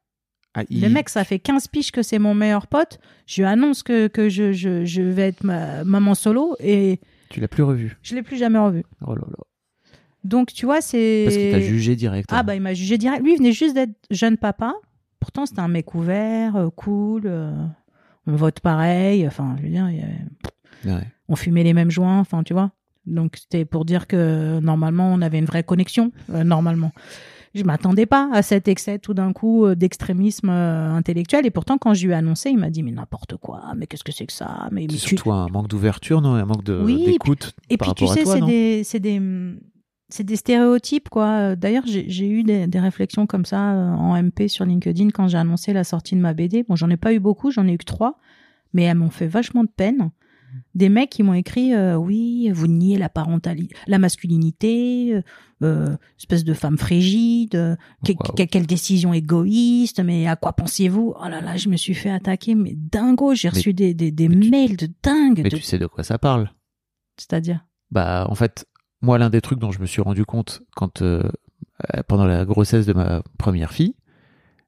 Ah, 0.56 0.64
Le 0.70 0.90
mec, 0.90 1.10
ça 1.10 1.24
fait 1.24 1.38
15 1.40 1.68
piges 1.68 1.92
que 1.92 2.02
c'est 2.02 2.18
mon 2.20 2.34
meilleur 2.34 2.66
pote. 2.68 3.00
Je 3.28 3.42
lui 3.42 3.48
annonce 3.48 3.84
que, 3.84 4.08
que 4.08 4.28
je, 4.28 4.52
je, 4.52 4.84
je 4.86 5.02
vais 5.04 5.28
être 5.30 5.44
ma- 5.44 5.84
maman 5.84 6.16
solo 6.16 6.56
et 6.60 7.00
Tu 7.30 7.40
l'as 7.40 7.48
plus 7.48 7.64
revu. 7.64 7.98
je 8.02 8.16
l'ai 8.16 8.24
plus 8.24 8.38
jamais 8.38 8.60
revu. 8.60 8.84
Oh 9.06 9.14
là 9.16 9.22
là. 9.28 9.38
Donc, 10.24 10.52
tu 10.54 10.66
vois, 10.66 10.82
c'est. 10.82 11.24
Parce 11.26 11.38
qu'il 11.38 11.52
t'a 11.52 11.60
jugé 11.62 11.96
direct. 11.96 12.30
Ah, 12.32 12.40
hein. 12.40 12.44
bah, 12.44 12.56
il 12.56 12.62
m'a 12.62 12.74
jugé 12.74 12.98
direct. 12.98 13.24
Lui, 13.24 13.34
il 13.34 13.38
venait 13.38 13.52
juste 13.54 13.76
d'être 13.76 13.96
jeune 14.12 14.38
papa. 14.38 14.74
Pourtant, 15.20 15.46
c'était 15.46 15.62
un 15.62 15.68
mec 15.68 15.94
ouvert, 15.96 16.56
euh, 16.56 16.70
cool. 16.70 17.24
euh, 17.26 17.52
on 18.28 18.36
vote 18.36 18.60
pareil. 18.60 19.26
Enfin, 19.28 19.56
je 19.58 19.64
veux 19.64 19.70
dire, 19.70 19.90
il 19.90 19.98
y 19.98 20.02
avait- 20.02 20.94
Ouais. 20.96 21.08
on 21.30 21.36
fumait 21.36 21.64
les 21.64 21.74
mêmes 21.74 21.92
joints. 21.92 22.20
Enfin, 22.20 22.44
tu 22.44 22.54
vois. 22.54 22.72
Donc, 23.06 23.38
c'était 23.38 23.64
pour 23.66 23.86
dire 23.86 24.06
que 24.08 24.60
normalement, 24.60 25.12
on 25.14 25.22
avait 25.22 25.40
une 25.40 25.46
vraie 25.46 25.64
connexion. 25.64 26.12
euh, 26.34 26.44
normalement. 26.44 26.92
Je 27.58 27.64
m'attendais 27.64 28.06
pas 28.06 28.30
à 28.32 28.42
cet 28.42 28.68
excès 28.68 29.00
tout 29.00 29.14
d'un 29.14 29.34
coup 29.34 29.66
euh, 29.66 29.76
d'extrémisme 29.76 30.50
euh, 30.50 30.92
intellectuel. 30.94 31.46
Et 31.46 31.52
pourtant, 31.52 31.78
quand 31.78 31.94
je 31.94 32.06
lui 32.06 32.14
ai 32.14 32.16
annoncé, 32.16 32.50
il 32.50 32.58
m'a 32.58 32.70
dit 32.70 32.84
Mais 32.84 32.92
n'importe 32.92 33.36
quoi, 33.38 33.62
mais 33.76 33.88
qu'est-ce 33.88 34.04
que 34.04 34.12
c'est 34.12 34.26
que 34.28 34.34
ça? 34.34 34.70
Mais, 34.72 34.82
mais 34.82 34.88
C'est 34.98 35.08
tu- 35.08 35.16
surtout 35.16 35.32
un 35.32 35.48
manque 35.48 35.68
d'ouverture, 35.68 36.22
non? 36.22 36.36
Un 36.36 36.46
manque 36.46 36.64
de- 36.64 36.82
Oui, 36.84 37.04
d'écoute 37.06 37.54
Et 37.70 37.78
par 37.78 37.96
puis 37.96 38.06
tu 38.06 38.14
sais, 38.14 38.26
c'est 38.26 38.46
des, 38.46 38.84
c'est 38.84 39.00
des, 39.00 39.22
c'est 40.10 40.24
des 40.24 40.36
stéréotypes 40.38 41.10
quoi. 41.10 41.56
D'ailleurs, 41.56 41.84
j'ai 41.86 42.10
j'ai 42.10 42.30
eu 42.30 42.44
des, 42.44 42.68
des 42.68 42.80
réflexions 42.80 43.26
comme 43.26 43.46
ça 43.46 43.74
euh, 43.74 43.90
en 43.94 44.16
MP 44.22 44.48
sur 44.48 44.64
LinkedIn 44.66 45.10
quand 45.10 45.28
j'ai 45.28 45.38
annoncé 45.38 45.74
la 45.74 45.84
sortie 45.84 46.16
de 46.16 46.22
ma 46.22 46.34
BD. 46.34 46.64
Bon, 46.64 46.76
j'en 46.76 46.90
ai 46.90 46.98
pas 46.98 47.14
eu 47.14 47.20
beaucoup, 47.20 47.52
j'en 47.52 47.68
ai 47.68 47.74
eu 47.74 47.78
que 47.78 47.86
trois, 47.86 48.18
mais 48.74 48.84
elles 48.84 48.98
m'ont 48.98 49.10
fait 49.10 49.28
vachement 49.28 49.64
de 49.64 49.70
peine. 49.76 50.12
Des 50.76 50.90
mecs 50.90 51.10
qui 51.10 51.24
m'ont 51.24 51.34
écrit 51.34 51.74
euh, 51.74 51.96
oui, 51.96 52.50
vous 52.54 52.68
niez 52.68 52.98
la 52.98 53.10
parentalité, 53.10 53.76
la 53.88 53.98
masculinité, 54.00 55.14
euh, 55.16 55.22
euh, 55.64 55.98
espèce 56.20 56.44
de 56.44 56.54
femme 56.54 56.78
frigide, 56.78 57.52
que- 58.06 58.14
Waouh. 58.14 58.36
que- 58.36 58.44
quelle 58.44 58.68
décision 58.68 59.14
égoïste, 59.14 60.00
mais 60.04 60.28
à 60.28 60.36
quoi 60.36 60.54
pensiez-vous 60.54 61.14
Oh 61.20 61.28
là 61.28 61.42
là, 61.42 61.58
je 61.58 61.70
me 61.70 61.78
suis 61.78 61.94
fait 61.96 62.10
attaquer, 62.12 62.54
mais 62.56 62.74
dingo, 62.76 63.34
j'ai 63.34 63.50
reçu 63.50 63.74
des, 63.74 63.94
des, 63.94 64.12
des 64.12 64.30
mais 64.30 64.40
tu- 64.40 64.50
mails 64.52 64.78
de 64.78 64.90
dingue, 65.04 65.42
Mais 65.44 65.50
de- 65.50 65.58
tu 65.58 65.64
sais 65.64 65.80
de 65.80 65.88
quoi 65.88 66.04
ça 66.04 66.18
parle? 66.18 66.52
C'est-à-dire? 67.18 67.66
Bah, 67.92 68.28
en 68.30 68.36
fait, 68.36 68.66
moi, 69.02 69.18
l'un 69.18 69.30
des 69.30 69.42
trucs 69.42 69.60
dont 69.60 69.72
je 69.72 69.80
me 69.80 69.86
suis 69.86 70.02
rendu 70.02 70.26
compte 70.26 70.62
quand 70.76 71.02
euh, 71.02 71.24
pendant 72.08 72.26
la 72.26 72.46
grossesse 72.46 72.86
de 72.86 72.94
ma 72.94 73.24
première 73.38 73.72
fille, 73.72 73.96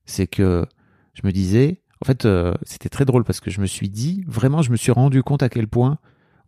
c'est 0.06 0.28
que 0.28 0.66
je 1.14 1.22
me 1.26 1.32
disais, 1.32 1.82
en 2.02 2.06
fait, 2.06 2.26
euh, 2.26 2.54
c'était 2.64 2.90
très 2.90 3.06
drôle 3.06 3.24
parce 3.24 3.40
que 3.40 3.52
je 3.52 3.60
me 3.62 3.66
suis 3.66 3.90
dit, 3.90 4.24
vraiment, 4.28 4.62
je 4.62 4.72
me 4.72 4.78
suis 4.78 4.92
rendu 4.92 5.22
compte 5.22 5.44
à 5.44 5.50
quel 5.50 5.68
point, 5.68 5.98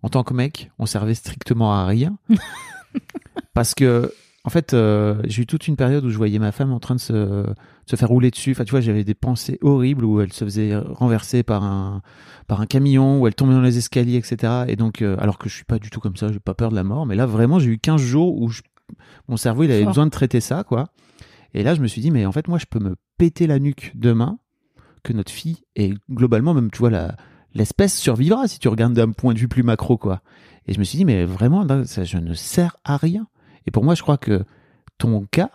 en 0.01 0.09
tant 0.09 0.23
que 0.23 0.33
mec, 0.33 0.71
on 0.79 0.85
servait 0.85 1.13
strictement 1.13 1.73
à 1.73 1.85
rien. 1.85 2.17
parce 3.53 3.75
que, 3.75 4.13
en 4.43 4.49
fait, 4.49 4.73
euh, 4.73 5.21
j'ai 5.25 5.43
eu 5.43 5.45
toute 5.45 5.67
une 5.67 5.75
période 5.75 6.05
où 6.05 6.09
je 6.09 6.17
voyais 6.17 6.39
ma 6.39 6.51
femme 6.51 6.71
en 6.71 6.79
train 6.79 6.95
de 6.95 6.99
se, 6.99 7.13
de 7.13 7.55
se 7.85 7.95
faire 7.95 8.07
rouler 8.07 8.31
dessus. 8.31 8.51
Enfin, 8.51 8.63
tu 8.63 8.71
vois, 8.71 8.81
j'avais 8.81 9.03
des 9.03 9.13
pensées 9.13 9.59
horribles 9.61 10.05
où 10.05 10.21
elle 10.21 10.33
se 10.33 10.45
faisait 10.45 10.75
renverser 10.75 11.43
par 11.43 11.63
un, 11.63 12.01
par 12.47 12.61
un 12.61 12.65
camion, 12.65 13.19
où 13.19 13.27
elle 13.27 13.35
tombait 13.35 13.53
dans 13.53 13.61
les 13.61 13.77
escaliers, 13.77 14.17
etc. 14.17 14.63
Et 14.67 14.77
donc, 14.77 15.01
euh, 15.01 15.17
alors 15.19 15.37
que 15.37 15.49
je 15.49 15.55
suis 15.55 15.65
pas 15.65 15.79
du 15.79 15.89
tout 15.89 15.99
comme 15.99 16.15
ça, 16.15 16.31
j'ai 16.31 16.39
pas 16.39 16.53
peur 16.53 16.69
de 16.69 16.75
la 16.75 16.83
mort. 16.83 17.05
Mais 17.05 17.15
là, 17.15 17.25
vraiment, 17.25 17.59
j'ai 17.59 17.71
eu 17.71 17.77
15 17.77 18.01
jours 18.01 18.41
où 18.41 18.47
je, 18.49 18.61
mon 19.27 19.37
cerveau, 19.37 19.63
il 19.63 19.71
avait 19.71 19.83
Fort. 19.83 19.91
besoin 19.91 20.05
de 20.05 20.11
traiter 20.11 20.39
ça, 20.39 20.63
quoi. 20.63 20.87
Et 21.53 21.63
là, 21.63 21.75
je 21.75 21.81
me 21.81 21.87
suis 21.87 22.01
dit, 22.01 22.09
mais 22.09 22.25
en 22.25 22.31
fait, 22.31 22.47
moi, 22.47 22.57
je 22.57 22.65
peux 22.65 22.79
me 22.79 22.95
péter 23.17 23.45
la 23.45 23.59
nuque 23.59 23.91
demain 23.95 24.39
que 25.03 25.13
notre 25.13 25.31
fille 25.31 25.63
et 25.75 25.93
globalement 26.09 26.53
même, 26.53 26.71
tu 26.71 26.79
vois, 26.79 26.89
la 26.89 27.15
l'espèce 27.53 27.97
survivra 27.97 28.47
si 28.47 28.59
tu 28.59 28.67
regardes 28.67 28.93
d'un 28.93 29.11
point 29.11 29.33
de 29.33 29.39
vue 29.39 29.47
plus 29.47 29.63
macro, 29.63 29.97
quoi. 29.97 30.21
Et 30.67 30.73
je 30.73 30.79
me 30.79 30.83
suis 30.83 30.97
dit, 30.97 31.05
mais 31.05 31.25
vraiment, 31.25 31.65
ça, 31.85 32.03
je 32.03 32.17
ne 32.17 32.33
sers 32.33 32.77
à 32.83 32.97
rien. 32.97 33.27
Et 33.65 33.71
pour 33.71 33.83
moi, 33.83 33.95
je 33.95 34.01
crois 34.01 34.17
que 34.17 34.43
ton 34.97 35.25
cas, 35.31 35.51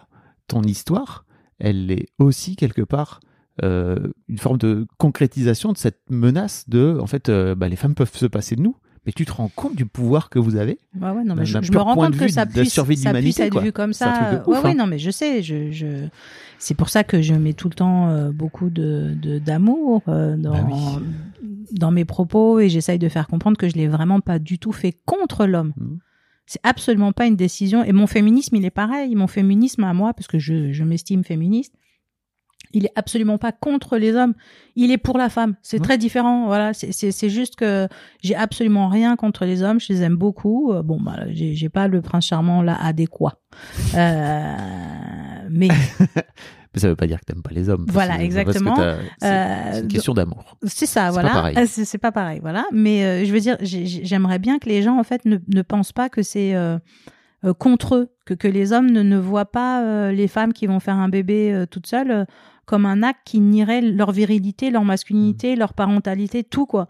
ton 0.48 0.62
histoire, 0.62 1.24
elle 1.58 1.90
est 1.90 2.08
aussi 2.18 2.56
quelque 2.56 2.82
part 2.82 3.20
euh, 3.62 4.12
une 4.28 4.38
forme 4.38 4.58
de 4.58 4.86
concrétisation 4.98 5.72
de 5.72 5.78
cette 5.78 6.00
menace 6.10 6.68
de, 6.68 6.98
en 7.00 7.06
fait, 7.06 7.28
euh, 7.28 7.54
bah, 7.54 7.68
les 7.68 7.76
femmes 7.76 7.94
peuvent 7.94 8.14
se 8.14 8.26
passer 8.26 8.56
de 8.56 8.62
nous. 8.62 8.76
Mais 9.06 9.12
tu 9.12 9.24
te 9.24 9.30
rends 9.32 9.48
compte 9.54 9.76
du 9.76 9.86
pouvoir 9.86 10.28
que 10.28 10.40
vous 10.40 10.56
avez 10.56 10.78
Bah 10.94 11.12
ouais, 11.12 11.22
non, 11.22 11.36
mais 11.36 11.46
je, 11.46 11.58
me 11.58 11.78
rends 11.78 11.94
compte 11.94 12.16
que 12.16 12.26
ça 12.28 12.44
puisse, 12.44 12.74
ça 12.74 12.84
puisse 12.84 13.38
être 13.38 13.52
quoi. 13.52 13.62
vu 13.62 13.70
comme 13.72 13.92
ça. 13.92 14.42
ouais, 14.46 14.58
ouais, 14.58 14.70
hein. 14.70 14.74
non, 14.74 14.88
mais 14.88 14.98
je 14.98 15.12
sais. 15.12 15.42
Je, 15.42 15.70
je... 15.70 16.08
C'est 16.58 16.74
pour 16.74 16.88
ça 16.88 17.04
que 17.04 17.22
je 17.22 17.32
mets 17.34 17.52
tout 17.52 17.68
le 17.68 17.74
temps 17.74 18.10
euh, 18.10 18.32
beaucoup 18.32 18.68
de 18.68 19.14
d'amour 19.38 20.02
euh, 20.08 20.36
dans, 20.36 20.52
Bah 20.52 20.68
oui. 20.68 21.06
dans 21.70 21.92
mes 21.92 22.04
propos 22.04 22.58
et 22.58 22.68
j'essaye 22.68 22.98
de 22.98 23.08
faire 23.08 23.28
comprendre 23.28 23.56
que 23.56 23.68
je 23.68 23.74
l'ai 23.74 23.86
vraiment 23.86 24.20
pas 24.20 24.40
du 24.40 24.58
tout 24.58 24.72
fait 24.72 24.94
contre 25.04 25.46
l'homme. 25.46 25.72
Mhm. 25.76 25.98
C'est 26.46 26.60
absolument 26.64 27.12
pas 27.12 27.26
une 27.26 27.36
décision. 27.36 27.84
Et 27.84 27.92
mon 27.92 28.06
féminisme, 28.06 28.56
il 28.56 28.64
est 28.64 28.70
pareil. 28.70 29.14
Mon 29.14 29.26
féminisme 29.26 29.84
à 29.84 29.92
moi, 29.92 30.14
parce 30.14 30.26
que 30.26 30.38
je, 30.38 30.72
je 30.72 30.84
m'estime 30.84 31.24
féministe, 31.24 31.74
il 32.76 32.84
est 32.86 32.92
absolument 32.94 33.38
pas 33.38 33.52
contre 33.52 33.96
les 33.96 34.14
hommes. 34.14 34.34
Il 34.74 34.90
est 34.90 34.98
pour 34.98 35.16
la 35.18 35.28
femme. 35.30 35.54
C'est 35.62 35.78
Ouais. 35.78 35.84
très 35.84 35.98
différent. 35.98 36.46
Voilà. 36.46 36.72
C'est- 36.74 37.28
juste 37.30 37.56
que 37.56 37.88
j'ai 38.22 38.36
absolument 38.36 38.88
rien 38.88 39.16
contre 39.16 39.44
les 39.46 39.62
hommes. 39.62 39.80
Je 39.80 39.92
les 39.92 40.02
aime 40.02 40.16
beaucoup. 40.16 40.72
Euh, 40.72 40.82
Bon, 40.82 40.98
bah, 41.00 41.20
j'ai 41.30 41.68
pas 41.70 41.88
le 41.88 42.02
prince 42.02 42.26
charmant 42.26 42.60
là 42.62 42.76
adéquat. 42.80 43.34
Euh, 43.94 44.54
mais 45.50 45.68
Mais 46.74 46.80
ça 46.80 46.88
veut 46.88 46.96
pas 46.96 47.06
dire 47.06 47.18
que 47.20 47.24
t'aimes 47.24 47.42
pas 47.42 47.54
les 47.54 47.70
hommes. 47.70 47.86
Voilà, 47.88 48.20
exactement. 48.22 48.76
C'est 48.76 48.82
Euh, 49.26 49.70
c'est 49.72 49.80
une 49.80 49.88
question 49.88 50.12
d'amour. 50.12 50.58
c'est 50.64 50.84
ça, 50.84 51.10
voilà. 51.10 51.52
C'est 51.66 51.96
pas 51.98 52.12
pareil, 52.12 52.40
voilà. 52.42 52.66
Mais 52.72 53.02
euh, 53.04 53.24
je 53.24 53.32
veux 53.32 53.40
dire, 53.40 53.56
j'ai- 53.62 53.86
j'ai- 53.86 54.04
j'aimerais 54.04 54.38
bien 54.38 54.58
que 54.58 54.68
les 54.68 54.82
gens, 54.82 54.98
en 54.98 55.02
fait, 55.04 55.24
ne, 55.24 55.38
ne 55.54 55.62
pensent 55.62 55.92
pas 55.92 56.10
que 56.10 56.22
c'est 56.22 56.54
contre 57.58 57.94
eux, 57.94 58.08
que, 58.26 58.34
que 58.34 58.48
les 58.48 58.72
hommes 58.72 58.90
ne, 58.90 59.02
ne 59.02 59.16
voient 59.18 59.50
pas 59.50 59.82
euh, 59.84 60.10
les 60.12 60.26
femmes 60.26 60.52
qui 60.52 60.66
vont 60.66 60.80
faire 60.80 60.96
un 60.96 61.08
bébé 61.08 61.52
euh, 61.52 61.64
toutes 61.64 61.86
seules 61.86 62.26
comme 62.66 62.84
un 62.86 63.02
acte 63.02 63.20
qui 63.24 63.40
nierait 63.40 63.80
leur 63.80 64.12
virilité, 64.12 64.70
leur 64.70 64.84
masculinité, 64.84 65.54
Mm. 65.54 65.58
leur 65.58 65.72
parentalité, 65.72 66.44
tout 66.44 66.66
quoi. 66.66 66.86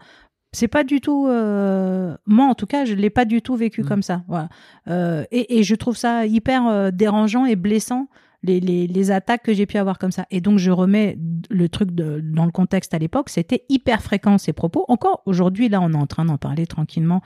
C'est 0.53 0.67
pas 0.67 0.83
du 0.83 1.01
tout. 1.01 1.27
euh, 1.27 2.15
Moi, 2.25 2.45
en 2.45 2.55
tout 2.55 2.65
cas, 2.65 2.83
je 2.85 2.93
l'ai 2.95 3.09
pas 3.09 3.25
du 3.25 3.41
tout 3.41 3.55
vécu 3.55 3.83
Mm. 3.83 3.87
comme 3.87 4.01
ça. 4.03 4.23
Voilà. 4.27 4.49
Euh, 4.87 5.23
et, 5.31 5.59
et 5.59 5.63
je 5.63 5.75
trouve 5.75 5.95
ça 5.97 6.25
hyper 6.25 6.67
euh, 6.67 6.89
dérangeant 6.91 7.45
et 7.45 7.55
blessant 7.55 8.07
les, 8.43 8.59
les, 8.59 8.87
les 8.87 9.11
attaques 9.11 9.43
que 9.43 9.53
j'ai 9.53 9.65
pu 9.65 9.77
avoir 9.77 9.97
comme 9.99 10.11
ça. 10.11 10.25
Et 10.31 10.41
donc, 10.41 10.57
je 10.57 10.71
remets 10.71 11.17
le 11.49 11.69
truc 11.69 11.91
de, 11.93 12.21
dans 12.23 12.45
le 12.45 12.51
contexte 12.51 12.93
à 12.93 12.97
l'époque. 12.99 13.29
C'était 13.29 13.63
hyper 13.67 14.01
fréquent 14.01 14.37
ces 14.37 14.53
propos. 14.53 14.85
Encore 14.87 15.21
aujourd'hui, 15.25 15.69
là, 15.69 15.81
on 15.81 15.91
est 15.91 15.97
en 15.97 16.05
train 16.07 16.23
d'en 16.25 16.37
parler 16.37 16.65
tranquillement. 16.67 17.21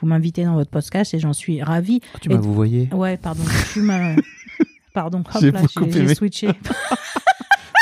Vous 0.00 0.06
m'invitez 0.08 0.44
dans 0.44 0.54
votre 0.54 0.70
podcast 0.70 1.14
et 1.14 1.18
j'en 1.20 1.32
suis 1.32 1.62
ravie. 1.62 2.00
Oh, 2.14 2.18
tu 2.20 2.28
m'as 2.28 2.36
vous 2.36 2.52
voyez 2.54 2.88
Ouais, 2.92 3.16
pardon. 3.18 3.44
Je 3.46 3.66
suis 3.66 3.80
ma... 3.82 4.16
Pardon, 4.94 5.20
hop 5.34 5.42
là, 5.42 5.60
j'ai 5.90 6.14
switché 6.14 6.48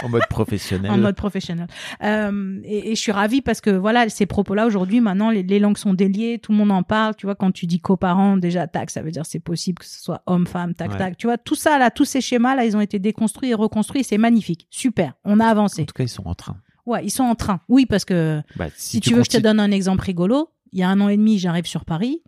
en 0.05 0.09
mode 0.09 0.23
professionnel. 0.29 0.91
en 0.91 0.99
mode 0.99 1.15
professionnel. 1.17 1.67
Euh, 2.03 2.61
et, 2.65 2.91
et 2.93 2.95
je 2.95 3.01
suis 3.01 3.13
ravie 3.13 3.43
parce 3.43 3.61
que 3.61 3.71
voilà, 3.71 4.09
ces 4.09 4.27
propos-là 4.27 4.67
aujourd'hui, 4.67 5.01
maintenant, 5.01 5.31
les, 5.31 5.43
les 5.43 5.59
langues 5.59 5.77
sont 5.79 5.95
déliées, 5.95 6.39
tout 6.39 6.53
le 6.53 6.59
monde 6.59 6.71
en 6.73 6.83
parle. 6.83 7.15
Tu 7.17 7.27
vois, 7.27 7.35
quand 7.35 7.53
tu 7.53 7.67
dis 7.67 7.81
coparents, 7.81 8.37
déjà, 8.37 8.67
tac, 8.67 8.91
ça 8.91 9.03
veut 9.03 9.11
dire 9.11 9.27
c'est 9.27 9.39
possible 9.41 9.79
que 9.79 9.87
ce 9.87 10.03
soit 10.03 10.23
homme, 10.27 10.47
femme, 10.47 10.75
tac, 10.75 10.91
Ouais. 10.93 10.99
tac. 10.99 11.17
Tu 11.17 11.27
vois, 11.27 11.39
tout 11.39 11.55
ça 11.55 11.79
là, 11.79 11.91
tous 11.91 12.05
ces 12.05 12.21
schémas 12.21 12.55
là, 12.55 12.65
ils 12.65 12.77
ont 12.77 12.81
été 12.81 12.99
déconstruits 12.99 13.51
et 13.51 13.55
reconstruits. 13.55 14.05
C'est 14.05 14.19
magnifique, 14.19 14.67
super. 14.71 15.15
On 15.25 15.41
a 15.41 15.47
En 15.47 15.49
avancé. 15.49 15.85
tout 15.87 15.95
cas, 15.95 16.05
ils 16.05 16.09
sont 16.09 16.27
en 16.27 16.35
train. 16.35 16.57
Ouais, 16.87 17.05
ils 17.05 17.11
sont 17.11 17.23
en 17.25 17.35
train. 17.37 17.61
Oui, 17.69 17.87
parce 17.87 18.05
que 18.05 18.43
Bah, 18.57 18.67
si, 18.77 19.01
tu, 19.01 19.15
veux, 19.15 19.23
je 19.23 19.31
te 19.31 19.39
donne 19.39 19.61
un 19.61 19.71
exemple 19.71 20.03
rigolo. 20.05 20.49
Il 20.73 20.79
y 20.81 20.83
a 20.83 20.89
un 20.89 21.01
an 21.01 21.09
et 21.09 21.17
demi, 21.17 21.39
j'arrive 21.39 21.67
sur 21.67 21.85
Paris, 21.85 22.23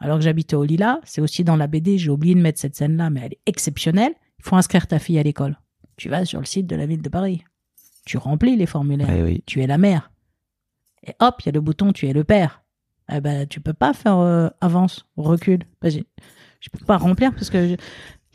alors 0.00 0.18
que 0.18 0.24
j'habitais 0.24 0.56
au 0.56 0.64
Lila. 0.64 1.00
C'est 1.04 1.20
aussi 1.20 1.44
dans 1.44 1.56
la 1.56 1.66
BD, 1.66 1.98
j'ai 1.98 2.10
oublié 2.10 2.34
de 2.34 2.40
mettre 2.40 2.58
cette 2.60 2.74
scène-là, 2.76 3.10
mais 3.10 3.20
elle 3.24 3.32
est 3.32 3.40
exceptionnelle. 3.46 4.12
Il 4.38 4.44
faut 4.44 4.56
inscrire 4.56 4.86
ta 4.86 4.98
fille 4.98 5.18
à 5.18 5.22
l'école. 5.22 5.58
Tu 5.98 6.08
vas 6.08 6.24
sur 6.24 6.38
le 6.40 6.46
site 6.46 6.66
de 6.66 6.76
la 6.76 6.86
ville 6.86 7.02
de 7.02 7.08
Paris. 7.08 7.44
Tu 8.06 8.16
remplis 8.16 8.56
les 8.56 8.66
formulaires. 8.66 9.08
Oui. 9.24 9.42
Tu 9.44 9.60
es 9.62 9.66
la 9.66 9.76
mère. 9.76 10.10
Et 11.06 11.12
hop, 11.20 11.36
il 11.40 11.46
y 11.46 11.48
a 11.50 11.52
le 11.52 11.60
bouton 11.60 11.92
tu 11.92 12.06
es 12.08 12.12
le 12.12 12.24
père. 12.24 12.62
Eh 13.12 13.20
ben, 13.20 13.46
tu 13.46 13.60
peux 13.60 13.72
pas 13.74 13.92
faire 13.92 14.16
euh, 14.18 14.48
avance, 14.60 15.06
recul. 15.16 15.60
J'ai- 15.82 16.04
je 16.60 16.68
peux 16.70 16.84
pas 16.84 16.96
remplir 16.98 17.32
parce 17.32 17.50
que 17.50 17.66
il 17.66 17.76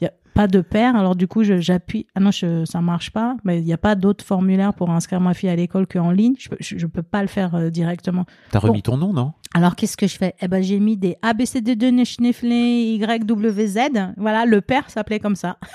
y 0.01 0.05
a 0.05 0.11
pas 0.33 0.47
de 0.47 0.61
père. 0.61 0.95
Alors 0.95 1.15
du 1.15 1.27
coup, 1.27 1.43
j'appuie. 1.43 2.07
Ah 2.15 2.19
non, 2.19 2.31
je, 2.31 2.65
ça 2.65 2.81
marche 2.81 3.11
pas. 3.11 3.37
Mais 3.43 3.59
il 3.59 3.65
y 3.65 3.73
a 3.73 3.77
pas 3.77 3.95
d'autre 3.95 4.25
formulaire 4.25 4.73
pour 4.73 4.89
inscrire 4.89 5.19
ma 5.21 5.33
fille 5.33 5.49
à 5.49 5.55
l'école 5.55 5.87
qu'en 5.87 6.11
ligne. 6.11 6.35
Je, 6.39 6.49
je, 6.59 6.77
je 6.77 6.87
peux 6.87 7.03
pas 7.03 7.21
le 7.21 7.27
faire 7.27 7.53
euh, 7.55 7.69
directement. 7.69 8.25
T'as 8.51 8.59
remis 8.59 8.81
ton 8.81 8.97
nom, 8.97 9.13
non? 9.13 9.33
Alors 9.53 9.75
qu'est-ce 9.75 9.95
que 9.97 10.07
je 10.07 10.17
fais? 10.17 10.33
Eh 10.41 10.47
ben, 10.47 10.61
j'ai 10.63 10.79
mis 10.79 10.97
des 10.97 11.15
ABCD2 11.21 12.03
Schnifflé 12.05 12.95
YWZ. 12.99 13.77
Voilà, 14.17 14.45
le 14.45 14.61
père 14.61 14.89
s'appelait 14.89 15.19
comme 15.19 15.35
ça. 15.35 15.57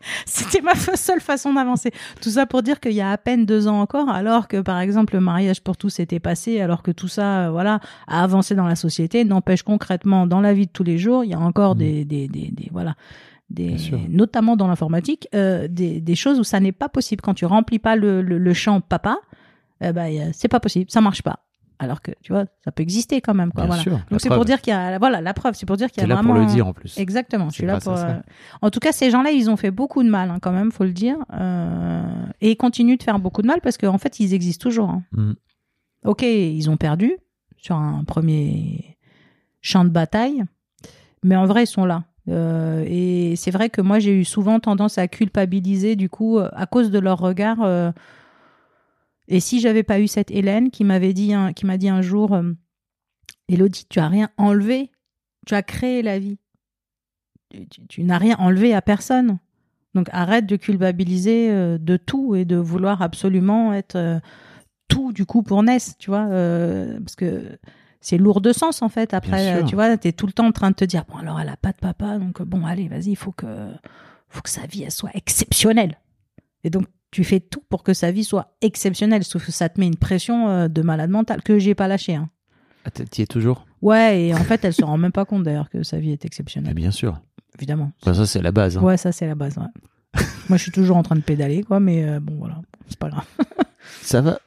C'était 0.26 0.60
ma 0.60 0.74
seule 0.74 1.20
façon 1.20 1.52
d'avancer. 1.52 1.90
Tout 2.22 2.30
ça 2.30 2.46
pour 2.46 2.62
dire 2.62 2.80
qu'il 2.80 2.92
y 2.92 3.00
a 3.00 3.10
à 3.10 3.18
peine 3.18 3.46
deux 3.46 3.66
ans 3.68 3.80
encore, 3.80 4.08
alors 4.08 4.46
que 4.48 4.60
par 4.60 4.78
exemple 4.80 5.14
le 5.14 5.20
mariage 5.20 5.60
pour 5.60 5.76
tous 5.76 5.98
était 6.00 6.20
passé, 6.20 6.60
alors 6.60 6.82
que 6.82 6.90
tout 6.90 7.08
ça, 7.08 7.46
euh, 7.46 7.50
voilà, 7.50 7.80
a 8.06 8.22
avancé 8.22 8.54
dans 8.54 8.66
la 8.66 8.76
société, 8.76 9.24
n'empêche 9.24 9.62
concrètement 9.62 10.26
dans 10.26 10.40
la 10.40 10.52
vie 10.54 10.66
de 10.66 10.72
tous 10.72 10.84
les 10.84 10.98
jours, 10.98 11.24
il 11.24 11.30
y 11.30 11.34
a 11.34 11.40
encore 11.40 11.74
Mm. 11.74 11.78
des, 11.78 12.04
des, 12.04 12.28
des, 12.28 12.50
des- 12.52 12.68
voilà, 12.72 12.94
des, 13.50 13.76
notamment 14.08 14.56
dans 14.56 14.68
l'informatique, 14.68 15.26
euh, 15.34 15.68
des, 15.68 16.00
des 16.00 16.14
choses 16.14 16.38
où 16.38 16.44
ça 16.44 16.60
n'est 16.60 16.72
pas 16.72 16.88
possible 16.88 17.22
quand 17.22 17.34
tu 17.34 17.46
remplis 17.46 17.78
pas 17.78 17.96
le, 17.96 18.22
le, 18.22 18.38
le 18.38 18.54
champ 18.54 18.80
papa, 18.80 19.18
eh 19.80 19.92
ben 19.92 20.30
c'est 20.32 20.48
pas 20.48 20.60
possible, 20.60 20.90
ça 20.90 21.00
marche 21.00 21.22
pas. 21.22 21.40
Alors 21.80 22.02
que 22.02 22.10
tu 22.22 22.32
vois, 22.32 22.44
ça 22.64 22.72
peut 22.72 22.82
exister 22.82 23.20
quand 23.20 23.34
même. 23.34 23.52
Quoi, 23.52 23.62
Bien 23.64 23.68
voilà. 23.68 23.82
sûr. 23.82 24.00
Donc 24.10 24.20
c'est 24.20 24.28
pour 24.30 24.44
dire 24.44 24.60
qu'il 24.60 24.72
y 24.72 24.76
a, 24.76 24.98
voilà, 24.98 25.20
la 25.20 25.32
preuve, 25.32 25.54
c'est 25.54 25.64
pour 25.66 25.76
dire 25.76 25.90
qu'il 25.92 26.00
y 26.00 26.04
a 26.04 26.08
là 26.08 26.16
vraiment. 26.16 26.32
pour 26.34 26.40
le 26.40 26.46
dire 26.46 26.66
en 26.66 26.72
plus. 26.72 26.98
Exactement. 26.98 27.50
Je 27.50 27.54
suis 27.54 27.66
là 27.66 27.78
pour. 27.78 27.92
euh, 27.96 28.14
En 28.62 28.70
tout 28.70 28.80
cas, 28.80 28.90
ces 28.90 29.10
gens-là, 29.12 29.30
ils 29.30 29.48
ont 29.48 29.56
fait 29.56 29.70
beaucoup 29.70 30.02
de 30.02 30.08
mal, 30.08 30.30
hein, 30.30 30.38
quand 30.42 30.50
même, 30.52 30.72
faut 30.72 30.84
le 30.84 30.92
dire, 30.92 31.16
Euh, 31.34 32.02
et 32.40 32.50
ils 32.50 32.56
continuent 32.56 32.96
de 32.96 33.02
faire 33.02 33.18
beaucoup 33.20 33.42
de 33.42 33.46
mal 33.46 33.60
parce 33.60 33.78
qu'en 33.78 33.98
fait, 33.98 34.18
ils 34.20 34.34
existent 34.34 34.62
toujours. 34.68 34.90
hein. 34.90 35.02
Mm. 35.12 35.32
Ok, 36.04 36.22
ils 36.22 36.68
ont 36.70 36.76
perdu 36.76 37.12
sur 37.56 37.76
un 37.76 38.02
premier 38.04 38.96
champ 39.60 39.84
de 39.84 39.90
bataille, 39.90 40.44
mais 41.22 41.36
en 41.36 41.46
vrai, 41.46 41.64
ils 41.64 41.66
sont 41.68 41.84
là. 41.84 42.04
Euh, 42.28 42.84
et 42.86 43.34
c'est 43.36 43.50
vrai 43.50 43.70
que 43.70 43.80
moi, 43.80 43.98
j'ai 44.00 44.12
eu 44.20 44.24
souvent 44.24 44.60
tendance 44.60 44.98
à 44.98 45.08
culpabiliser, 45.08 45.96
du 45.96 46.08
coup, 46.08 46.38
à 46.38 46.66
cause 46.66 46.90
de 46.90 46.98
leur 46.98 47.18
regard. 47.18 47.58
Et 49.28 49.40
si 49.40 49.60
j'avais 49.60 49.82
pas 49.82 50.00
eu 50.00 50.08
cette 50.08 50.30
Hélène 50.30 50.70
qui 50.70 50.84
m'avait 50.84 51.12
dit, 51.12 51.32
un- 51.34 51.52
qui 51.52 51.66
m'a 51.66 51.76
dit 51.78 51.88
un 51.88 52.02
jour, 52.02 52.34
euh, 52.34 52.52
Elodie, 53.48 53.86
tu 53.88 53.98
as 54.00 54.08
rien 54.08 54.28
enlevé, 54.36 54.90
tu 55.46 55.54
as 55.54 55.62
créé 55.62 56.02
la 56.02 56.18
vie. 56.18 56.38
Tu, 57.50 57.66
tu- 57.68 57.86
tu 57.86 58.02
n'as 58.02 58.18
rien 58.18 58.36
enlevé 58.38 58.74
à 58.74 58.82
personne. 58.82 59.38
Donc 59.94 60.08
arrête 60.12 60.44
de 60.46 60.56
culpabiliser 60.56 61.50
euh, 61.50 61.78
de 61.78 61.96
tout 61.96 62.34
et 62.36 62.44
de 62.44 62.56
vouloir 62.56 63.00
absolument 63.00 63.72
être 63.72 63.96
euh, 63.96 64.20
tout 64.86 65.12
du 65.12 65.24
coup 65.24 65.42
pour 65.42 65.62
Ness, 65.62 65.96
tu 65.98 66.10
vois, 66.10 66.26
parce 67.00 67.16
que 67.16 67.58
c'est 68.00 68.18
lourd 68.18 68.40
de 68.40 68.52
sens 68.52 68.82
en 68.82 68.88
fait. 68.90 69.12
Après, 69.14 69.62
tu 69.66 69.74
vois, 69.74 69.96
t'es 69.96 70.12
tout 70.12 70.26
le 70.26 70.32
temps 70.32 70.46
en 70.46 70.52
train 70.52 70.70
de 70.70 70.76
te 70.76 70.84
dire 70.84 71.04
bon 71.06 71.16
alors 71.16 71.40
elle 71.40 71.48
a 71.48 71.56
pas 71.56 71.72
de 71.72 71.78
papa, 71.78 72.18
donc 72.18 72.42
bon 72.42 72.64
allez 72.66 72.86
vas-y, 72.88 73.10
il 73.10 73.16
faut 73.16 73.32
que 73.32 73.46
faut 74.28 74.42
que 74.42 74.50
sa 74.50 74.66
vie 74.66 74.82
elle 74.84 74.90
soit 74.92 75.10
exceptionnelle. 75.14 75.98
Et 76.64 76.70
donc 76.70 76.86
tu 77.10 77.24
fais 77.24 77.40
tout 77.40 77.62
pour 77.68 77.82
que 77.82 77.94
sa 77.94 78.10
vie 78.12 78.24
soit 78.24 78.54
exceptionnelle, 78.60 79.24
sauf 79.24 79.46
que 79.46 79.52
ça 79.52 79.68
te 79.68 79.80
met 79.80 79.86
une 79.86 79.96
pression 79.96 80.48
euh, 80.48 80.68
de 80.68 80.82
malade 80.82 81.10
mental 81.10 81.42
que 81.42 81.58
j'ai 81.58 81.74
pas 81.74 81.88
lâché. 81.88 82.14
Hein. 82.14 82.28
Ah, 82.84 82.90
t'y- 82.90 83.22
es 83.22 83.26
toujours? 83.26 83.66
Ouais, 83.82 84.22
et 84.26 84.34
en 84.34 84.38
fait 84.44 84.64
elle 84.64 84.72
se 84.74 84.84
rend 84.84 84.98
même 84.98 85.12
pas 85.12 85.24
compte 85.24 85.42
d'ailleurs 85.44 85.70
que 85.70 85.82
sa 85.82 85.98
vie 85.98 86.10
est 86.12 86.22
Mais 86.22 86.26
exceptionnelle, 86.26 86.74
Bien 86.74 86.90
sûr. 86.90 87.20
évidemment. 87.56 87.92
Bah, 88.04 88.14
ça, 88.14 88.26
c'est 88.26 88.42
la 88.42 88.52
base. 88.52 88.76
hein. 88.76 88.82
Ouais, 88.82 88.96
ça 88.96 89.12
c'est 89.12 89.26
la 89.26 89.34
base. 89.34 89.56
ouais. 89.58 90.20
Moi 90.48 90.56
je 90.56 90.62
suis 90.62 90.72
toujours 90.72 90.96
en 90.96 91.02
train 91.02 91.16
de 91.16 91.20
pédaler 91.20 91.62
quoi, 91.62 91.80
mais 91.80 92.04
euh, 92.08 92.18
bon 92.20 92.34
voilà, 92.38 92.60
c'est 92.88 92.98
pas 92.98 93.08
grave. 93.10 93.24
Ça 94.08 94.22
va. 94.22 94.38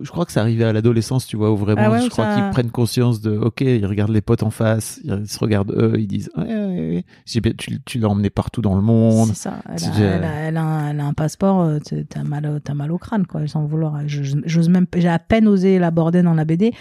Je 0.00 0.10
crois 0.10 0.26
que 0.26 0.32
c'est 0.32 0.38
arrivé 0.40 0.62
à 0.64 0.72
l'adolescence, 0.72 1.26
tu 1.26 1.36
vois, 1.36 1.50
où 1.50 1.56
vraiment, 1.56 1.80
Ah 1.82 1.90
ouais, 1.90 2.00
je 2.02 2.10
crois 2.10 2.26
ça- 2.26 2.34
qu'ils 2.34 2.50
prennent 2.50 2.70
conscience 2.70 3.20
de, 3.22 3.36
ok, 3.36 3.62
ils 3.62 3.86
regardent 3.86 4.12
les 4.12 4.20
potes 4.20 4.42
en 4.42 4.50
face, 4.50 5.00
ils 5.02 5.26
se 5.26 5.38
regardent 5.38 5.72
eux, 5.72 5.94
ils 5.98 6.06
disent, 6.06 6.30
ouais, 6.36 6.44
ouais, 6.44 7.04
ouais. 7.34 7.52
Tu, 7.56 7.80
tu 7.84 7.98
l'as 7.98 8.08
emmené 8.08 8.28
partout 8.28 8.60
dans 8.60 8.76
le 8.76 8.82
monde. 8.82 9.28
C'est 9.28 9.34
ça. 9.34 9.62
Elle 9.66 9.72
a, 9.72 9.76
déjà- 9.76 10.04
elle 10.04 10.24
a- 10.24 10.34
elle 10.48 10.56
a 10.58 10.62
un, 10.62 10.90
elle 10.90 11.00
a 11.00 11.06
un 11.06 11.14
passeport, 11.14 11.62
euh, 11.62 11.78
t'as 12.08 12.22
mal, 12.22 12.60
mal 12.74 12.92
au 12.92 12.98
crâne, 12.98 13.26
quoi, 13.26 13.46
sans 13.48 13.64
vouloir. 13.64 13.98
J'ose 14.06 14.68
même, 14.68 14.86
j'ai 14.94 15.08
à 15.08 15.18
peine 15.18 15.48
osé 15.48 15.78
l'aborder 15.78 16.22
dans 16.22 16.34
la 16.34 16.44
BD 16.44 16.72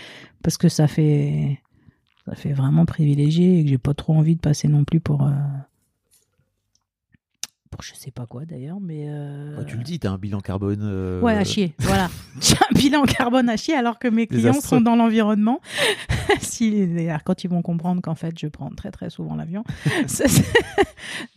parce 0.44 0.58
que 0.58 0.68
ça 0.68 0.88
fait, 0.88 1.60
ça 2.28 2.36
fait 2.36 2.52
vraiment 2.54 2.86
privilégié 2.86 3.60
et 3.60 3.64
que 3.64 3.70
j'ai 3.70 3.78
pas 3.78 3.94
trop 3.94 4.14
envie 4.14 4.36
de 4.36 4.42
passer 4.42 4.68
non 4.68 4.84
plus 4.84 5.00
pour, 5.00 5.24
euh, 5.24 5.32
pour 7.76 7.84
je 7.84 7.94
sais 7.96 8.12
pas 8.12 8.26
quoi 8.26 8.46
d'ailleurs, 8.46 8.80
mais. 8.82 9.06
euh, 9.08 9.56
Bah, 9.58 9.64
tu 9.66 9.78
le 9.78 9.84
dis, 9.84 10.00
t'as 10.00 10.12
un 10.12 10.18
bilan 10.18 10.40
carbone. 10.42 10.80
euh, 10.84 11.22
Ouais, 11.22 11.34
à 11.34 11.44
chier. 11.44 11.74
Voilà. 11.80 12.10
J'ai 12.42 12.56
un 12.56 12.74
bilan 12.78 13.04
carbone 13.04 13.50
à 13.50 13.58
chier 13.58 13.76
alors 13.76 14.00
que 14.00 14.08
mes 14.08 14.28
clients 14.28 14.54
sont 14.62 14.82
dans 14.82 14.96
l'environnement. 14.96 15.60
si, 16.40 16.88
d'ailleurs, 16.88 17.24
quand 17.24 17.44
ils 17.44 17.50
vont 17.50 17.62
comprendre 17.62 18.02
qu'en 18.02 18.16
fait, 18.16 18.38
je 18.40 18.48
prends 18.48 18.70
très 18.70 18.92
très 18.92 19.10
souvent 19.10 19.36
l'avion. 19.36 19.64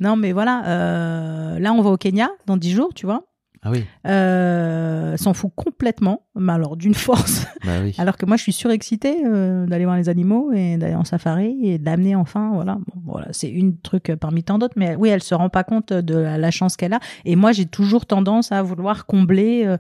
Non, 0.01 0.16
mais 0.16 0.32
voilà. 0.32 0.64
euh, 0.66 1.59
là, 1.59 1.72
on 1.72 1.82
va 1.82 1.91
au 1.91 1.97
Kenya 1.97 2.30
dans 2.47 2.57
10 2.57 2.72
jours, 2.72 2.93
tu 2.95 3.07
vois. 3.07 3.24
Ah 3.63 3.71
oui, 3.73 3.85
Euh, 4.07 5.17
s'en 5.17 5.35
fout 5.35 5.51
complètement, 5.57 6.23
mais 6.37 6.53
alors 6.53 6.77
d'une 6.77 6.95
force. 7.09 7.47
bah 7.65 7.81
oui. 7.83 7.95
Alors 7.99 8.17
que 8.17 8.25
moi, 8.25 8.37
je 8.37 8.43
suis 8.43 8.53
surexcitée 8.53 9.25
euh, 9.27 9.67
d'aller 9.67 9.85
voir 9.85 9.97
les 9.97 10.09
animaux 10.09 10.53
et 10.53 10.77
d'aller 10.77 10.95
en 10.95 11.05
safari 11.05 11.59
et 11.65 11.79
d'amener 11.79 12.15
enfin, 12.15 12.51
voilà. 12.55 12.75
Bon, 12.75 13.03
voilà, 13.05 13.27
c'est 13.33 13.51
une 13.51 13.77
truc 13.79 14.13
parmi 14.21 14.45
tant 14.45 14.59
d'autres, 14.59 14.75
mais 14.77 14.95
oui, 14.95 15.09
elle 15.09 15.23
se 15.23 15.35
rend 15.35 15.49
pas 15.49 15.65
compte 15.65 15.93
de 15.93 16.17
la, 16.17 16.39
la 16.39 16.51
chance 16.53 16.77
qu'elle 16.77 16.93
a. 16.95 17.01
Et 17.25 17.35
moi, 17.37 17.51
j'ai 17.53 17.67
toujours 17.67 18.07
tendance 18.07 18.53
à 18.53 18.63
vouloir 18.63 19.07
combler, 19.07 19.65
euh, 19.67 19.77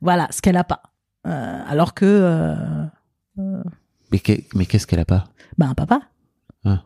voilà, 0.00 0.28
ce 0.30 0.40
qu'elle 0.40 0.56
a 0.56 0.64
pas. 0.64 0.82
Euh, 1.26 1.60
alors 1.68 1.92
que, 1.94 2.04
euh, 2.06 2.54
euh, 3.38 3.62
mais 4.10 4.18
qu'est-ce 4.66 4.86
qu'elle 4.86 4.98
a 5.00 5.04
pas? 5.04 5.24
Bah, 5.58 5.66
un 5.68 5.74
papa. 5.74 6.00
Ah. 6.64 6.82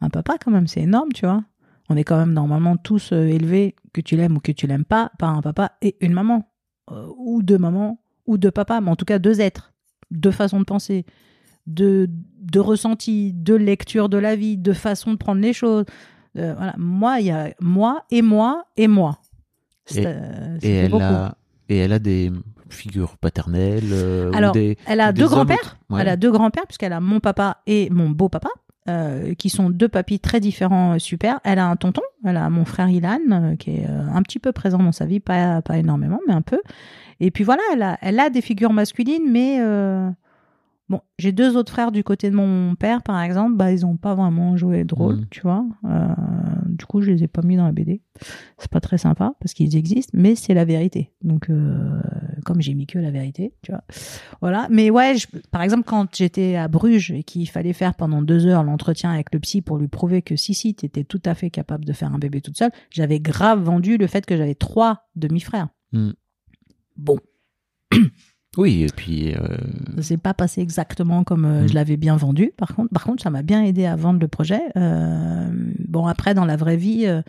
Un 0.00 0.08
papa, 0.08 0.34
quand 0.42 0.50
même, 0.50 0.66
c'est 0.66 0.82
énorme, 0.82 1.12
tu 1.12 1.26
vois. 1.26 1.42
On 1.88 1.96
est 1.96 2.04
quand 2.04 2.16
même 2.18 2.32
normalement 2.32 2.76
tous 2.76 3.12
euh, 3.12 3.26
élevés, 3.26 3.76
que 3.92 4.00
tu 4.00 4.16
l'aimes 4.16 4.36
ou 4.36 4.40
que 4.40 4.52
tu 4.52 4.66
l'aimes 4.66 4.84
pas, 4.84 5.10
par 5.18 5.36
un 5.36 5.40
papa 5.42 5.72
et 5.82 5.96
une 6.00 6.12
maman. 6.12 6.50
Euh, 6.92 7.06
ou 7.18 7.42
deux 7.42 7.58
mamans, 7.58 8.00
ou 8.26 8.38
deux 8.38 8.50
papas, 8.52 8.80
mais 8.80 8.90
en 8.90 8.96
tout 8.96 9.04
cas 9.04 9.18
deux 9.18 9.40
êtres, 9.40 9.72
deux 10.12 10.30
façons 10.30 10.60
de 10.60 10.64
penser, 10.64 11.04
de, 11.66 12.08
de 12.40 12.60
ressenti, 12.60 13.32
de 13.32 13.54
lecture 13.54 14.08
de 14.08 14.18
la 14.18 14.36
vie, 14.36 14.56
de 14.56 14.72
façon 14.72 15.12
de 15.12 15.16
prendre 15.16 15.40
les 15.40 15.52
choses. 15.52 15.84
Euh, 16.36 16.54
voilà. 16.56 16.74
Moi, 16.78 17.18
il 17.20 17.26
y 17.26 17.30
a 17.32 17.52
moi 17.60 18.04
et 18.12 18.22
moi 18.22 18.66
et 18.76 18.86
moi. 18.86 19.18
Et- 19.94 20.06
euh, 20.06 20.58
elle, 20.62 20.90
beaucoup. 20.92 21.02
a, 21.02 21.36
et 21.68 21.78
elle 21.78 21.92
a 21.92 21.98
des 21.98 22.30
figures 22.68 23.16
paternelles 23.18 23.92
Alors, 24.32 24.50
ou 24.50 24.54
des, 24.54 24.76
Elle 24.86 25.00
a 25.00 25.12
deux 25.12 25.26
grands-pères. 25.26 25.78
Elle 25.98 26.08
a 26.08 26.16
deux 26.16 26.30
grands-pères 26.30 26.66
puisqu'elle 26.66 26.92
a 26.92 27.00
mon 27.00 27.18
papa 27.18 27.62
et 27.66 27.90
mon 27.90 28.10
beau-papa, 28.10 28.50
euh, 28.88 29.34
qui 29.34 29.48
sont 29.50 29.70
deux 29.70 29.88
papis 29.88 30.20
très 30.20 30.40
différents, 30.40 30.94
euh, 30.94 30.98
super. 30.98 31.40
Elle 31.44 31.58
a 31.58 31.66
un 31.66 31.76
tonton. 31.76 32.02
Elle 32.24 32.36
a 32.36 32.48
mon 32.50 32.64
frère 32.64 32.88
Ilan, 32.88 33.18
euh, 33.30 33.56
qui 33.56 33.70
est 33.76 33.86
un 33.86 34.22
petit 34.22 34.38
peu 34.38 34.52
présent 34.52 34.78
dans 34.78 34.92
sa 34.92 35.04
vie, 35.06 35.20
pas 35.20 35.62
pas 35.62 35.78
énormément, 35.78 36.20
mais 36.26 36.34
un 36.34 36.42
peu. 36.42 36.60
Et 37.20 37.30
puis 37.30 37.44
voilà, 37.44 37.62
elle 37.72 37.82
a, 37.82 37.98
elle 38.02 38.18
a 38.20 38.30
des 38.30 38.40
figures 38.40 38.72
masculines, 38.72 39.30
mais 39.30 39.58
bon, 40.88 41.00
j'ai 41.18 41.32
deux 41.32 41.56
autres 41.56 41.72
frères 41.72 41.92
du 41.92 42.04
côté 42.04 42.30
de 42.30 42.36
mon 42.36 42.74
père, 42.74 43.02
par 43.02 43.20
exemple, 43.22 43.54
bah 43.56 43.72
ils 43.72 43.84
ont 43.86 43.96
pas 43.96 44.14
vraiment 44.14 44.56
joué 44.56 44.84
de 44.84 44.94
rôle, 44.94 45.16
Mhm. 45.16 45.26
tu 45.30 45.40
vois. 45.42 45.64
Du 46.76 46.84
coup, 46.86 47.00
je 47.00 47.10
les 47.10 47.24
ai 47.24 47.28
pas 47.28 47.42
mis 47.42 47.56
dans 47.56 47.64
la 47.66 47.72
BD. 47.72 48.02
C'est 48.58 48.70
pas 48.70 48.80
très 48.80 48.98
sympa 48.98 49.34
parce 49.40 49.54
qu'ils 49.54 49.76
existent, 49.76 50.12
mais 50.14 50.34
c'est 50.34 50.54
la 50.54 50.64
vérité. 50.64 51.12
Donc, 51.22 51.50
euh, 51.50 52.00
comme 52.44 52.60
j'ai 52.60 52.74
mis 52.74 52.86
que 52.86 52.98
la 52.98 53.10
vérité, 53.10 53.52
tu 53.62 53.72
vois. 53.72 53.82
Voilà. 54.40 54.68
Mais 54.70 54.90
ouais, 54.90 55.16
je- 55.16 55.26
par 55.50 55.62
exemple, 55.62 55.84
quand 55.84 56.14
j'étais 56.14 56.56
à 56.56 56.68
Bruges 56.68 57.10
et 57.10 57.22
qu'il 57.24 57.48
fallait 57.48 57.72
faire 57.72 57.94
pendant 57.94 58.22
deux 58.22 58.46
heures 58.46 58.62
l'entretien 58.64 59.10
avec 59.10 59.32
le 59.32 59.40
psy 59.40 59.62
pour 59.62 59.78
lui 59.78 59.88
prouver 59.88 60.22
que 60.22 60.36
si, 60.36 60.54
si, 60.54 60.74
t'étais 60.74 61.04
tout 61.04 61.22
à 61.24 61.34
fait 61.34 61.50
capable 61.50 61.84
de 61.84 61.92
faire 61.92 62.12
un 62.14 62.18
bébé 62.18 62.40
toute 62.40 62.56
seule, 62.56 62.70
j'avais 62.90 63.20
grave 63.20 63.62
vendu 63.62 63.96
le 63.96 64.06
fait 64.06 64.24
que 64.26 64.36
j'avais 64.36 64.54
trois 64.54 65.08
demi-frères. 65.16 65.68
Hmm. 65.92 66.10
Bon, 66.96 67.18
Oui, 68.56 68.82
et 68.84 68.86
puis 68.94 69.34
euh, 69.34 69.38
ça 69.96 70.02
s'est 70.02 70.16
pas 70.16 70.34
passé 70.34 70.60
exactement 70.62 71.24
comme 71.24 71.44
euh, 71.44 71.64
Mm. 71.64 71.68
je 71.68 71.74
l'avais 71.74 71.96
bien 71.96 72.16
vendu. 72.16 72.52
Par 72.56 72.74
contre, 72.74 72.90
par 72.92 73.04
contre, 73.04 73.22
ça 73.22 73.30
m'a 73.30 73.42
bien 73.42 73.62
aidé 73.62 73.86
à 73.86 73.96
vendre 73.96 74.18
le 74.20 74.28
projet. 74.28 74.60
Euh, 74.76 75.46
bon, 75.88 76.06
après, 76.06 76.34
dans 76.34 76.44
la 76.44 76.56
vraie 76.56 76.76
vie, 76.76 77.06
euh, 77.06 77.22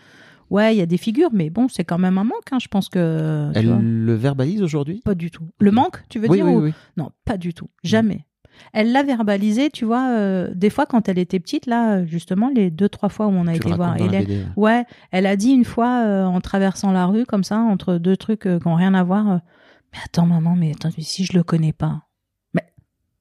ouais, 0.49 0.75
il 0.75 0.77
y 0.77 0.81
a 0.81 0.85
des 0.85 0.97
figures, 0.97 1.29
mais 1.33 1.49
bon, 1.49 1.67
c'est 1.67 1.83
quand 1.83 1.97
même 1.97 2.17
un 2.17 2.23
manque. 2.23 2.51
hein, 2.51 2.57
je 2.61 2.67
pense 2.67 2.87
que 2.89 3.49
elle 3.55 3.67
vois. 3.67 3.79
le 3.81 4.13
verbalise 4.13 4.61
aujourd'hui? 4.61 5.01
Pas 5.03 5.15
du 5.15 5.31
tout. 5.31 5.43
Le 5.59 5.71
manque, 5.71 6.03
tu 6.09 6.19
veux 6.19 6.29
Oui, 6.29 6.37
dire 6.37 6.45
oui, 6.45 6.53
ou- 6.53 6.61
oui. 6.65 6.73
Non, 6.97 7.09
pas 7.25 7.37
du 7.37 7.53
tout. 7.53 7.69
Jamais. 7.83 8.25
Elle 8.73 8.91
l'a 8.91 9.03
verbalisé, 9.03 9.69
tu 9.69 9.85
vois, 9.85 10.09
euh, 10.17 10.49
des 10.55 10.71
fois 10.71 10.87
quand 10.87 11.07
elle 11.09 11.19
était 11.19 11.39
petite, 11.39 11.67
là, 11.67 12.03
justement, 12.05 12.49
les 12.55 12.71
deux, 12.71 12.89
trois 12.89 13.09
fois 13.09 13.27
où 13.27 13.31
on 13.31 13.45
a 13.45 13.51
Tu 13.53 13.57
été 13.57 13.71
voir 13.73 13.97
Hélène. 13.97 14.47
Ouais. 14.55 14.83
Elle 15.11 15.27
a 15.27 15.35
dit 15.35 15.51
une 15.51 15.63
fois, 15.65 16.01
euh, 16.05 16.25
en 16.25 16.41
traversant 16.41 16.91
la 16.91 17.05
rue, 17.05 17.25
comme 17.25 17.43
ça, 17.43 17.59
entre 17.59 17.97
deux 17.99 18.17
trucs 18.17 18.47
euh, 18.47 18.57
qui 18.59 18.67
n'ont 18.67 18.73
rien 18.73 18.95
à 18.95 19.03
voir, 19.03 19.41
mais 19.93 19.99
attends, 20.03 20.25
maman, 20.25 20.55
mais 20.55 20.71
attends, 20.71 20.89
mais 20.97 21.03
si 21.03 21.25
je 21.25 21.33
le 21.33 21.43
connais 21.43 21.73
pas. 21.73 22.03
Mais 22.53 22.73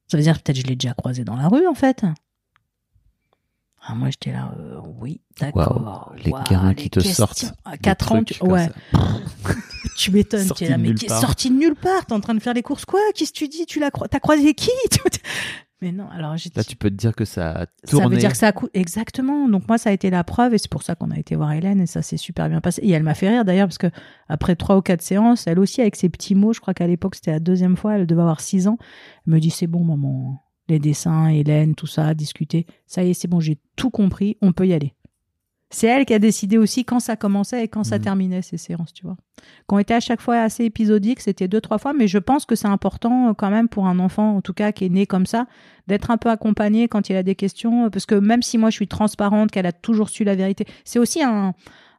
ça 0.08 0.16
veut 0.16 0.22
dire 0.22 0.34
peut-être 0.40 0.56
que 0.56 0.62
je 0.62 0.66
l'ai 0.66 0.76
déjà 0.76 0.94
croisé 0.94 1.24
dans 1.24 1.36
la 1.36 1.48
rue, 1.48 1.66
en 1.66 1.74
fait. 1.74 2.04
Ah, 3.88 3.94
moi, 3.94 4.10
j'étais 4.10 4.32
là, 4.32 4.52
euh, 4.58 4.80
oui, 4.98 5.20
d'accord. 5.38 6.12
Les 6.16 6.32
gamins 6.50 6.70
les 6.70 6.74
qui 6.74 6.90
te 6.90 6.98
sortent 7.00 7.52
À 7.64 7.72
des 7.72 7.78
4 7.78 8.12
ans, 8.12 8.24
tu... 8.24 8.42
ouais. 8.42 8.68
Tu 9.96 10.10
m'étonnes, 10.10 10.50
tu 10.54 10.64
es 10.64 10.68
là, 10.68 10.76
mais 10.76 10.88
nulle 10.88 10.98
qui 10.98 11.06
est 11.06 11.08
part. 11.08 11.20
sorti 11.20 11.48
de 11.48 11.54
nulle 11.54 11.74
part, 11.76 12.04
t'es 12.04 12.12
en 12.12 12.20
train 12.20 12.34
de 12.34 12.40
faire 12.40 12.52
les 12.52 12.62
courses, 12.62 12.84
quoi? 12.84 13.00
Qu'est-ce 13.14 13.32
que 13.32 13.38
tu 13.38 13.48
dis? 13.48 13.64
Tu 13.64 13.78
l'as 13.80 13.88
cro- 13.90 14.06
croisé 14.20 14.52
qui? 14.52 14.70
Mais 15.86 15.92
non, 15.92 16.08
alors 16.10 16.36
j'ai 16.36 16.50
Là, 16.56 16.64
tu 16.64 16.74
peux 16.74 16.90
te 16.90 16.96
dire 16.96 17.14
que 17.14 17.24
ça 17.24 17.50
a 17.50 17.60
ça 17.60 17.66
tourné. 17.88 18.08
veut 18.08 18.16
dire 18.16 18.32
que 18.32 18.36
ça 18.36 18.48
a 18.48 18.52
cou- 18.52 18.68
exactement. 18.74 19.48
Donc 19.48 19.68
moi, 19.68 19.78
ça 19.78 19.90
a 19.90 19.92
été 19.92 20.10
la 20.10 20.24
preuve 20.24 20.52
et 20.52 20.58
c'est 20.58 20.68
pour 20.70 20.82
ça 20.82 20.96
qu'on 20.96 21.12
a 21.12 21.16
été 21.16 21.36
voir 21.36 21.52
Hélène 21.52 21.80
et 21.80 21.86
ça 21.86 22.02
s'est 22.02 22.16
super 22.16 22.48
bien 22.48 22.60
passé. 22.60 22.80
Et 22.82 22.90
elle 22.90 23.04
m'a 23.04 23.14
fait 23.14 23.28
rire 23.28 23.44
d'ailleurs 23.44 23.68
parce 23.68 23.78
que 23.78 23.86
après 24.28 24.56
trois 24.56 24.76
ou 24.76 24.82
quatre 24.82 25.00
séances, 25.02 25.46
elle 25.46 25.60
aussi 25.60 25.80
avec 25.80 25.94
ses 25.94 26.08
petits 26.08 26.34
mots, 26.34 26.52
je 26.52 26.58
crois 26.60 26.74
qu'à 26.74 26.88
l'époque 26.88 27.14
c'était 27.14 27.30
la 27.30 27.38
deuxième 27.38 27.76
fois, 27.76 27.94
elle 27.98 28.06
devait 28.08 28.22
avoir 28.22 28.40
six 28.40 28.66
ans. 28.66 28.78
Elle 29.28 29.34
me 29.34 29.38
dit 29.38 29.50
c'est 29.50 29.68
bon 29.68 29.84
maman, 29.84 30.42
les 30.68 30.80
dessins, 30.80 31.28
Hélène, 31.28 31.76
tout 31.76 31.86
ça, 31.86 32.14
discuter. 32.14 32.66
Ça 32.86 33.04
y 33.04 33.10
est, 33.10 33.14
c'est 33.14 33.28
bon, 33.28 33.38
j'ai 33.38 33.58
tout 33.76 33.90
compris, 33.90 34.36
on 34.42 34.50
peut 34.50 34.66
y 34.66 34.72
aller. 34.72 34.92
C'est 35.70 35.88
elle 35.88 36.04
qui 36.06 36.14
a 36.14 36.20
décidé 36.20 36.58
aussi 36.58 36.84
quand 36.84 37.00
ça 37.00 37.16
commençait 37.16 37.64
et 37.64 37.68
quand 37.68 37.82
ça 37.82 37.98
Mhm. 37.98 38.04
terminait 38.04 38.42
ces 38.42 38.56
séances, 38.56 38.92
tu 38.92 39.04
vois. 39.04 39.16
Ont 39.68 39.78
été 39.80 39.94
à 39.94 40.00
chaque 40.00 40.20
fois 40.20 40.36
assez 40.40 40.64
épisodiques, 40.64 41.20
c'était 41.20 41.48
deux 41.48 41.60
trois 41.60 41.78
fois, 41.78 41.92
mais 41.92 42.06
je 42.06 42.18
pense 42.18 42.46
que 42.46 42.54
c'est 42.54 42.68
important 42.68 43.30
euh, 43.30 43.32
quand 43.34 43.50
même 43.50 43.68
pour 43.68 43.86
un 43.88 43.98
enfant, 43.98 44.36
en 44.36 44.40
tout 44.42 44.52
cas 44.54 44.70
qui 44.70 44.84
est 44.84 44.88
né 44.90 45.06
comme 45.06 45.26
ça, 45.26 45.46
d'être 45.88 46.12
un 46.12 46.18
peu 46.18 46.30
accompagné 46.30 46.86
quand 46.86 47.10
il 47.10 47.16
a 47.16 47.24
des 47.24 47.34
questions, 47.34 47.90
parce 47.90 48.06
que 48.06 48.14
même 48.14 48.42
si 48.42 48.58
moi 48.58 48.70
je 48.70 48.76
suis 48.76 48.86
transparente, 48.88 49.50
qu'elle 49.50 49.66
a 49.66 49.72
toujours 49.72 50.08
su 50.08 50.22
la 50.22 50.36
vérité, 50.36 50.66
c'est 50.84 51.00
aussi 51.00 51.22
un, 51.22 51.52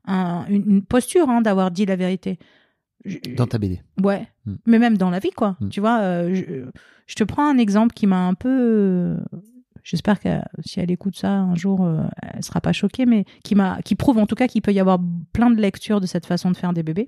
un- 0.05 0.45
une 0.47 0.63
une 0.71 0.81
posture 0.81 1.29
hein, 1.29 1.41
d'avoir 1.41 1.69
dit 1.71 1.85
la 1.85 1.97
vérité. 1.97 2.39
Je- 3.03 3.17
Dans 3.35 3.47
ta 3.47 3.57
BD. 3.57 3.81
Ouais, 4.01 4.27
Mm. 4.45 4.53
mais 4.65 4.79
même 4.79 4.97
dans 4.97 5.09
la 5.09 5.19
vie, 5.19 5.31
quoi. 5.31 5.57
Mm. 5.59 5.69
Tu 5.69 5.81
vois, 5.81 5.99
euh, 5.99 6.33
je, 6.33 6.43
je 7.05 7.15
te 7.15 7.23
prends 7.25 7.47
un 7.47 7.57
exemple 7.57 7.93
qui 7.93 8.07
m'a 8.07 8.25
un 8.27 8.33
peu. 8.33 9.17
Euh, 9.87 9.91
J'espère 9.91 10.19
que 10.19 10.29
si 10.65 10.79
elle 10.79 10.91
écoute 10.91 11.17
ça 11.17 11.31
un 11.31 11.55
jour, 11.55 11.83
euh, 11.83 12.03
elle 12.33 12.43
sera 12.43 12.61
pas 12.61 12.73
choquée, 12.73 13.05
mais 13.05 13.25
qui 13.43 13.55
m'a, 13.55 13.81
qui 13.81 13.95
prouve 13.95 14.17
en 14.17 14.25
tout 14.25 14.35
cas 14.35 14.47
qu'il 14.47 14.61
peut 14.61 14.73
y 14.73 14.79
avoir 14.79 14.99
plein 15.33 15.49
de 15.49 15.59
lectures 15.59 16.01
de 16.01 16.05
cette 16.05 16.25
façon 16.25 16.51
de 16.51 16.57
faire 16.57 16.73
des 16.73 16.83
bébés. 16.83 17.07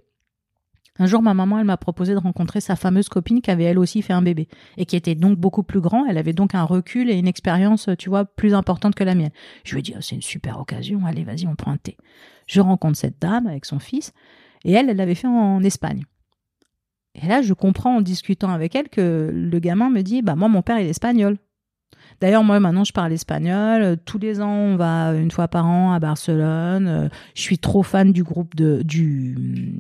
Un 1.02 1.06
jour, 1.06 1.22
ma 1.22 1.34
maman, 1.34 1.60
elle 1.60 1.66
m'a 1.66 1.78
proposé 1.78 2.14
de 2.14 2.20
rencontrer 2.20 2.60
sa 2.60 2.76
fameuse 2.76 3.08
copine 3.08 3.42
qui 3.42 3.50
avait 3.52 3.64
elle 3.64 3.80
aussi 3.80 4.02
fait 4.02 4.12
un 4.12 4.22
bébé 4.22 4.50
et 4.76 4.86
qui 4.86 4.98
était 4.98 5.16
donc 5.16 5.38
beaucoup 5.38 5.64
plus 5.64 5.80
grand. 5.80 6.06
Elle 6.06 6.18
avait 6.18 6.34
donc 6.34 6.56
un 6.56 6.64
recul 6.64 7.10
et 7.10 7.18
une 7.18 7.28
expérience, 7.28 7.88
tu 7.98 8.10
vois, 8.10 8.26
plus 8.26 8.54
importante 8.54 8.96
que 8.96 9.06
la 9.06 9.16
mienne. 9.16 9.32
Je 9.64 9.76
lui 9.76 9.80
ai 9.80 9.82
dit, 9.82 9.94
oh, 9.96 10.02
c'est 10.02 10.16
une 10.16 10.22
super 10.22 10.60
occasion. 10.60 11.06
Allez, 11.06 11.24
vas-y, 11.24 11.48
on 11.48 11.56
prend 11.56 11.72
un 11.72 11.78
thé. 11.78 11.96
Je 12.48 12.60
rencontre 12.60 12.98
cette 12.98 13.22
dame 13.22 13.48
avec 13.48 13.64
son 13.64 13.80
fils 13.80 14.12
et 14.66 14.74
elle, 14.74 14.90
elle 14.90 14.98
l'avait 14.98 15.16
fait 15.16 15.28
en 15.28 15.64
Espagne. 15.64 16.04
Et 17.16 17.28
là, 17.28 17.42
je 17.42 17.54
comprends 17.54 17.98
en 17.98 18.02
discutant 18.02 18.50
avec 18.50 18.76
elle 18.76 18.90
que 18.90 19.32
le 19.34 19.60
gamin 19.60 19.90
me 19.90 20.02
dit, 20.02 20.22
bah 20.22 20.36
moi, 20.36 20.50
mon 20.50 20.62
père, 20.62 20.80
il 20.80 20.88
est 20.88 20.92
espagnol. 20.92 21.38
D'ailleurs, 22.22 22.44
moi, 22.44 22.60
maintenant, 22.60 22.84
je 22.84 22.92
parle 22.94 23.14
espagnol. 23.14 23.82
Euh, 23.82 23.96
Tous 24.04 24.18
les 24.20 24.42
ans, 24.42 24.52
on 24.52 24.76
va 24.76 25.14
une 25.14 25.32
fois 25.32 25.48
par 25.48 25.66
an 25.68 25.94
à 25.94 26.00
Barcelone. 26.00 26.88
Euh, 26.88 27.10
Je 27.36 27.42
suis 27.42 27.58
trop 27.60 27.84
fan 27.84 28.12
du 28.12 28.24
groupe 28.24 28.56
de 28.56 28.82
du 28.84 29.36
hum, 29.38 29.80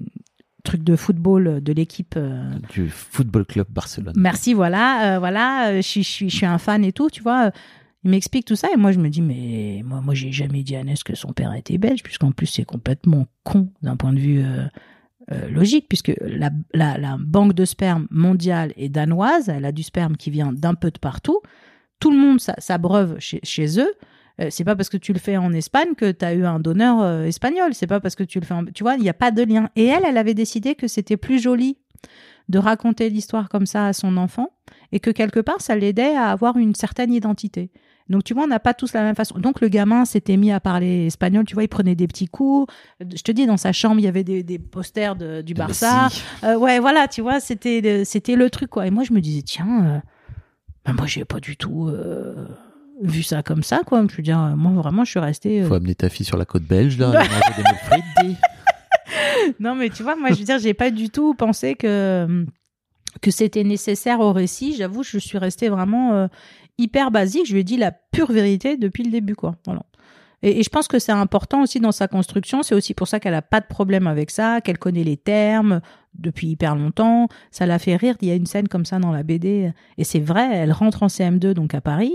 truc 0.64 0.84
de 0.84 0.95
football 0.95 1.62
de 1.62 1.74
l'équipe. 1.74 2.16
euh, 2.18 2.43
Du 2.72 2.89
Football 2.89 3.45
Club 3.45 3.68
Barcelone. 3.70 4.14
Merci, 4.16 4.53
voilà, 4.53 5.16
euh, 5.16 5.20
voilà. 5.20 5.76
Je 5.78 5.82
suis, 5.82 6.03
je 6.03 6.10
suis, 6.10 6.30
je 6.30 6.36
suis 6.36 6.45
un 6.45 6.57
fan 6.57 6.84
et 6.86 6.91
tout, 6.93 7.10
tu 7.10 7.22
vois. 7.22 7.51
Il 8.05 8.12
m'explique 8.12 8.45
tout 8.45 8.55
ça 8.55 8.70
et 8.74 8.78
moi 8.78 8.93
je 8.93 8.99
me 8.99 9.10
dis 9.10 9.22
mais 9.22 9.82
moi 9.84 9.99
moi 9.99 10.14
j'ai 10.14 10.32
jamais 10.32 10.64
dit 10.64 10.78
à 10.78 10.80
Annès 10.80 11.03
que 11.03 11.16
son 11.16 11.34
père 11.34 11.53
était 11.53 11.78
belge 11.78 12.01
puisqu'en 12.01 12.32
plus 12.32 12.45
c'est 12.45 12.64
complètement 12.64 13.28
con 13.43 13.74
d'un 13.82 13.97
point 13.97 14.14
de 14.14 14.20
vue 14.20 14.39
euh, 14.41 14.64
euh, 15.34 15.49
logique 15.49 15.88
puisque 15.89 16.14
la, 16.22 16.49
la, 16.74 16.97
la 16.97 17.18
banque 17.20 17.51
de 17.51 17.66
sperme 17.66 18.07
mondiale 18.10 18.72
est 18.78 18.88
danoise, 18.88 19.49
elle 19.49 19.66
a 19.66 19.74
du 19.74 19.84
sperme 19.84 20.16
qui 20.16 20.30
vient 20.30 20.53
d'un 20.53 20.76
peu 20.76 20.91
de 20.91 20.97
partout. 20.97 21.41
Tout 22.00 22.12
le 22.12 22.18
monde 22.18 22.39
s'a- 22.39 22.56
s'abreuve 22.60 23.18
chez, 23.20 23.39
chez 23.43 23.80
eux. 23.80 23.91
Euh, 24.41 24.47
c'est 24.50 24.64
pas 24.64 24.76
parce 24.76 24.89
que 24.89 24.97
tu 24.97 25.12
le 25.12 25.20
fais 25.20 25.36
en 25.38 25.52
Espagne 25.54 25.95
que 25.97 26.12
tu 26.12 26.24
as 26.24 26.34
eu 26.34 26.45
un 26.45 26.60
donneur 26.60 27.02
euh, 27.02 27.26
espagnol. 27.26 27.74
C'est 27.74 27.88
pas 27.88 28.00
parce 28.00 28.16
que 28.16 28.24
tu 28.24 28.39
le 28.39 28.45
fais 28.45 28.54
en... 28.54 28.66
Tu 28.66 28.84
vois, 28.84 28.95
il 28.95 29.02
n'y 29.02 29.10
a 29.10 29.14
pas 29.14 29.32
de 29.32 29.43
lien. 29.43 29.70
Et 29.76 29.86
elle, 29.86 30.04
elle 30.08 30.18
avait 30.18 30.34
décidé 30.34 30.76
que 30.76 30.88
c'était 30.88 31.18
plus 31.18 31.39
joli 31.41 31.78
de 32.47 32.58
raconter 32.58 33.10
l'histoire 33.10 33.50
comme 33.50 33.66
ça 33.66 33.88
à 33.88 33.93
son 33.93 34.16
enfant 34.18 34.50
et 34.91 35.00
que 35.00 35.12
quelque 35.12 35.39
part, 35.41 35.62
ça 35.62 35.76
l'aidait 35.76 36.16
à 36.16 36.32
avoir 36.32 36.58
une 36.58 36.74
certaine 36.74 37.14
identité. 37.14 37.70
Donc, 38.08 38.24
tu 38.24 38.34
vois, 38.34 38.45
on 38.45 38.47
n'a 38.47 38.60
pas 38.60 38.74
tous 38.74 38.93
la 38.93 39.04
même 39.04 39.14
façon. 39.14 39.38
Donc, 39.38 39.62
le 39.62 39.68
gamin 39.68 40.04
s'était 40.04 40.36
mis 40.38 40.52
à 40.52 40.60
parler 40.60 41.06
espagnol. 41.06 41.45
Tu 41.45 41.54
vois, 41.54 41.62
il 41.64 41.68
prenait 41.68 41.93
des 41.93 42.08
petits 42.08 42.28
cours. 42.28 42.66
Je 43.02 43.22
te 43.22 43.32
dis, 43.32 43.45
dans 43.45 43.58
sa 43.58 43.72
chambre, 43.72 44.00
il 44.00 44.04
y 44.06 44.08
avait 44.08 44.24
des, 44.24 44.41
des 44.41 44.58
posters 44.58 45.16
de- 45.16 45.41
du 45.43 45.54
De 45.54 45.60
Barça. 45.60 46.06
Messi. 46.06 46.24
Euh, 46.43 46.56
ouais, 46.58 46.80
voilà, 46.80 47.08
tu 47.08 47.22
vois, 47.22 47.39
c'était 47.39 47.82
le, 47.82 48.04
c'était 48.06 48.36
le 48.36 48.50
truc, 48.50 48.72
quoi. 48.72 48.88
Et 48.88 48.89
moi, 48.89 49.04
je 49.04 49.14
me 49.14 49.20
disais, 49.22 49.43
tiens, 49.43 49.86
euh, 49.86 50.00
bah, 50.86 50.94
moi, 50.94 51.06
j'ai 51.08 51.26
pas 51.26 51.40
du 51.40 51.58
tout 51.58 51.88
euh, 51.88 52.48
vu 53.02 53.24
ça 53.24 53.44
comme 53.44 53.64
ça, 53.64 53.82
quoi. 53.86 54.06
Je 54.10 54.16
veux 54.18 54.24
dire, 54.24 54.40
euh, 54.40 54.56
moi, 54.56 54.72
vraiment, 54.82 55.04
je 55.06 55.12
suis 55.12 55.20
restée. 55.20 55.62
euh, 55.62 55.68
Faut 55.68 55.74
amener 55.76 55.96
ta 55.96 56.10
fille 56.10 56.26
sur 56.26 56.38
la 56.38 56.46
côte 56.46 56.64
belge, 56.64 56.98
là, 56.98 57.08
manger 57.08 57.24
des 57.58 57.76
frites, 57.86 58.38
non, 59.60 59.76
mais 59.76 59.90
tu 59.90 60.04
vois, 60.04 60.16
moi, 60.16 60.30
je 60.32 60.40
veux 60.40 60.46
dire, 60.46 60.60
j'ai 60.60 60.74
pas 60.74 60.92
du 60.92 61.10
tout 61.10 61.34
pensé 61.34 61.76
que 61.76 62.46
que 63.22 63.32
c'était 63.32 63.64
nécessaire 63.64 64.20
au 64.20 64.32
récit. 64.32 64.76
J'avoue, 64.76 65.04
je 65.04 65.18
suis 65.18 65.38
restée 65.38 65.68
vraiment 65.70 66.14
euh, 66.14 66.28
hyper 66.78 67.10
basique. 67.12 67.48
Je 67.48 67.54
lui 67.54 67.62
ai 67.62 67.64
dit 67.64 67.76
la 67.78 67.92
pure 67.92 68.32
vérité 68.32 68.78
depuis 68.78 69.04
le 69.04 69.12
début, 69.12 69.36
quoi. 69.36 69.56
Voilà. 69.66 69.82
Et, 70.42 70.64
je 70.64 70.70
pense 70.70 70.88
que 70.88 71.00
c'est 71.00 71.12
important 71.12 71.64
aussi 71.64 71.80
dans 71.80 71.92
sa 71.92 72.08
construction. 72.08 72.64
C'est 72.64 72.76
aussi 72.76 72.94
pour 72.94 73.08
ça 73.08 73.20
qu'elle 73.20 73.34
a 73.34 73.42
pas 73.42 73.60
de 73.60 73.68
problème 73.68 74.08
avec 74.08 74.32
ça, 74.32 74.62
qu'elle 74.62 74.78
connaît 74.78 75.04
les 75.04 75.18
termes 75.18 75.82
depuis 76.14 76.48
hyper 76.48 76.76
longtemps. 76.76 77.28
Ça 77.52 77.66
l'a 77.66 77.80
fait 77.80 77.96
rire. 77.96 78.16
Il 78.22 78.28
y 78.28 78.32
a 78.32 78.36
une 78.36 78.46
scène 78.46 78.68
comme 78.68 78.86
ça 78.86 79.00
dans 79.00 79.12
la 79.12 79.24
BD. 79.24 79.72
Et 79.98 80.04
c'est 80.04 80.20
vrai, 80.20 80.50
elle 80.54 80.72
rentre 80.72 81.04
en 81.04 81.08
CM2, 81.08 81.52
donc 81.52 81.74
à 81.74 81.82
Paris. 81.82 82.14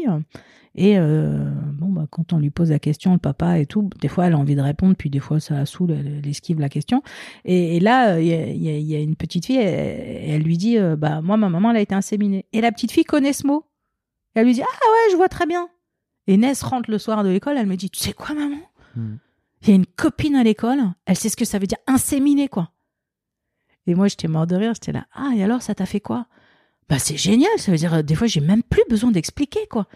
Et 0.76 0.98
euh, 0.98 1.38
bon, 1.72 1.88
bah, 1.88 2.06
quand 2.10 2.32
on 2.32 2.38
lui 2.38 2.50
pose 2.50 2.70
la 2.70 2.80
question, 2.80 3.12
le 3.12 3.18
papa 3.18 3.58
et 3.60 3.66
tout, 3.66 3.90
des 4.00 4.08
fois 4.08 4.26
elle 4.26 4.32
a 4.32 4.38
envie 4.38 4.56
de 4.56 4.60
répondre, 4.60 4.96
puis 4.96 5.08
des 5.08 5.20
fois 5.20 5.38
ça 5.38 5.54
la 5.54 5.66
saoule, 5.66 5.92
elle, 5.92 6.26
esquive 6.28 6.58
la 6.58 6.68
question. 6.68 7.02
Et, 7.44 7.78
là, 7.78 8.18
il 8.18 8.26
y 8.26 8.34
a, 8.34 8.46
il 8.46 8.56
y 8.56 8.82
y 8.82 8.96
a 8.96 8.98
une 8.98 9.14
petite 9.14 9.46
fille, 9.46 9.58
elle, 9.58 10.30
elle 10.30 10.42
lui 10.42 10.58
dit, 10.58 10.78
euh, 10.78 10.96
bah 10.96 11.20
moi 11.22 11.36
ma 11.36 11.48
maman 11.48 11.70
elle 11.70 11.76
a 11.76 11.80
été 11.80 11.94
inséminée. 11.94 12.46
Et 12.52 12.60
la 12.60 12.72
petite 12.72 12.90
fille 12.90 13.04
connaît 13.04 13.32
ce 13.32 13.46
mot. 13.46 13.64
Elle 14.34 14.46
lui 14.46 14.54
dit, 14.54 14.62
ah 14.62 14.64
ouais, 14.66 15.12
je 15.12 15.16
vois 15.16 15.28
très 15.28 15.46
bien. 15.46 15.68
Et 16.26 16.36
Ness 16.36 16.62
rentre 16.62 16.90
le 16.90 16.98
soir 16.98 17.22
de 17.24 17.28
l'école, 17.28 17.56
elle 17.58 17.66
me 17.66 17.76
dit, 17.76 17.90
tu 17.90 18.00
sais 18.00 18.12
quoi 18.12 18.34
maman 18.34 18.60
Hmm. 18.96 19.16
Il 19.62 19.68
y 19.68 19.72
a 19.72 19.74
une 19.74 19.86
copine 19.86 20.36
à 20.36 20.42
l'école, 20.42 20.78
elle 21.06 21.16
sait 21.16 21.28
ce 21.28 21.36
que 21.36 21.44
ça 21.44 21.58
veut 21.58 21.66
dire 21.66 21.78
inséminer 21.86 22.48
quoi. 22.48 22.70
Et 23.86 23.94
moi 23.94 24.08
j'étais 24.08 24.28
mort 24.28 24.46
de 24.46 24.56
rire, 24.56 24.74
j'étais 24.74 24.92
là, 24.92 25.06
ah 25.14 25.32
et 25.34 25.42
alors 25.42 25.62
ça 25.62 25.74
t'a 25.74 25.86
fait 25.86 26.00
quoi? 26.00 26.26
Bah 26.88 26.98
c'est 26.98 27.16
génial, 27.16 27.50
ça 27.58 27.72
veut 27.72 27.78
dire 27.78 27.94
euh, 27.94 28.02
des 28.02 28.14
fois 28.14 28.26
j'ai 28.26 28.40
même 28.40 28.62
plus 28.62 28.82
besoin 28.88 29.10
d'expliquer 29.10 29.66
quoi. 29.70 29.86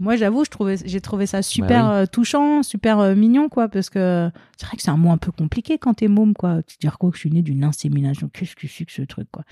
Moi, 0.00 0.16
j'avoue, 0.16 0.44
je 0.44 0.50
trouvais, 0.50 0.76
j'ai 0.84 1.00
trouvé 1.00 1.26
ça 1.26 1.42
super 1.42 1.84
Bah 1.86 1.94
euh, 1.94 2.06
touchant, 2.06 2.62
super 2.62 2.98
euh, 2.98 3.14
mignon, 3.14 3.48
quoi, 3.48 3.68
parce 3.68 3.88
que 3.90 4.30
c'est 4.56 4.66
vrai 4.66 4.76
que 4.76 4.82
c'est 4.82 4.90
un 4.90 4.96
mot 4.96 5.10
un 5.12 5.16
peu 5.18 5.30
compliqué 5.30 5.78
quand 5.78 5.94
t'es 5.94 6.08
môme, 6.08 6.34
quoi. 6.34 6.62
Tu 6.66 6.76
dire 6.80 6.98
quoi 6.98 7.10
que 7.10 7.16
je 7.16 7.20
suis 7.20 7.30
né 7.30 7.42
d'une 7.42 7.62
insémination, 7.62 8.28
qu'est-ce 8.32 8.56
que 8.56 8.66
c'est 8.66 8.84
que 8.84 8.92
ce 8.92 9.02
truc, 9.02 9.28
quoi? 9.30 9.44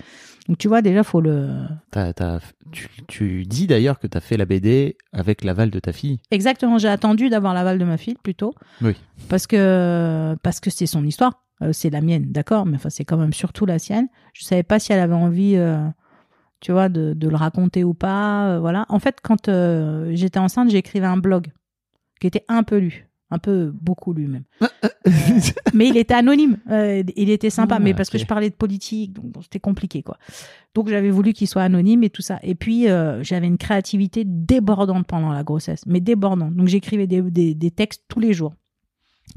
Donc 0.49 0.57
tu 0.57 0.67
vois, 0.67 0.81
déjà, 0.81 1.03
faut 1.03 1.21
le. 1.21 1.49
T'as- 1.91 2.11
t'as- 2.13 2.39
tu, 2.71 2.87
tu 3.07 3.43
dis 3.45 3.67
d'ailleurs 3.67 3.99
que 3.99 4.07
tu 4.07 4.17
as 4.17 4.21
fait 4.21 4.35
la 4.37 4.45
BD 4.45 4.97
avec 5.13 5.43
l'aval 5.43 5.69
de 5.69 5.79
ta 5.79 5.93
fille. 5.93 6.19
Exactement, 6.31 6.77
j'ai 6.77 6.89
attendu 6.89 7.29
d'avoir 7.29 7.53
l'aval 7.53 7.77
de 7.77 7.85
ma 7.85 7.97
fille 7.97 8.15
plutôt. 8.21 8.53
Oui. 8.81 8.95
Parce 9.29 9.47
que 9.47 10.35
parce 10.43 10.59
que 10.59 10.69
c'est 10.69 10.87
son 10.87 11.05
histoire, 11.05 11.43
Euh, 11.63 11.73
c'est 11.73 11.91
la 11.91 12.01
mienne, 12.01 12.31
d'accord, 12.31 12.65
mais 12.65 12.77
enfin 12.77 12.89
c'est 12.89 13.05
quand 13.05 13.17
même 13.17 13.33
surtout 13.33 13.67
la 13.67 13.77
sienne. 13.77 14.07
Je 14.33 14.43
savais 14.43 14.63
pas 14.63 14.79
si 14.79 14.93
elle 14.93 14.99
avait 14.99 15.13
envie, 15.13 15.53
euh, 15.57 15.77
tu 16.61 16.71
vois, 16.71 16.89
de, 16.89 17.13
de 17.13 17.27
le 17.27 17.35
raconter 17.35 17.83
ou 17.83 17.93
pas, 17.93 18.51
euh, 18.51 18.59
voilà. 18.59 18.85
En 18.89 18.99
fait, 18.99 19.17
quand 19.21 19.49
euh, 19.49 20.11
j'étais 20.13 20.39
enceinte, 20.39 20.69
j'écrivais 20.69 21.07
un 21.07 21.17
blog 21.17 21.47
qui 22.19 22.27
était 22.27 22.45
un 22.47 22.63
peu 22.63 22.77
lu, 22.77 23.09
un 23.31 23.39
peu 23.39 23.71
beaucoup 23.73 24.13
lu 24.13 24.27
même. 24.27 24.43
Euh, 24.61 24.67
mais 25.73 25.87
il 25.87 25.97
était 25.97 26.13
anonyme, 26.13 26.57
euh, 26.69 27.03
il 27.15 27.29
était 27.31 27.49
sympa, 27.49 27.75
Ah, 27.75 27.79
mais 27.79 27.93
parce 27.93 28.09
que 28.09 28.17
je 28.17 28.25
parlais 28.25 28.49
de 28.49 28.55
politique, 28.55 29.13
donc 29.13 29.43
c'était 29.43 29.59
compliqué 29.59 30.03
quoi. 30.03 30.17
Donc 30.75 30.87
j'avais 30.87 31.09
voulu 31.09 31.33
qu'il 31.33 31.47
soit 31.47 31.63
anonyme 31.63 32.03
et 32.03 32.09
tout 32.09 32.21
ça. 32.21 32.39
Et 32.43 32.55
puis 32.55 32.87
euh, 32.87 33.23
j'avais 33.23 33.47
une 33.47 33.57
créativité 33.57 34.23
débordante 34.25 35.07
pendant 35.07 35.31
la 35.33 35.43
grossesse, 35.43 35.81
mais 35.87 35.99
débordante. 35.99 36.53
Donc 36.55 36.67
j'écrivais 36.67 37.07
des, 37.07 37.21
des, 37.21 37.55
des 37.55 37.71
textes 37.71 38.03
tous 38.07 38.19
les 38.19 38.33
jours 38.33 38.53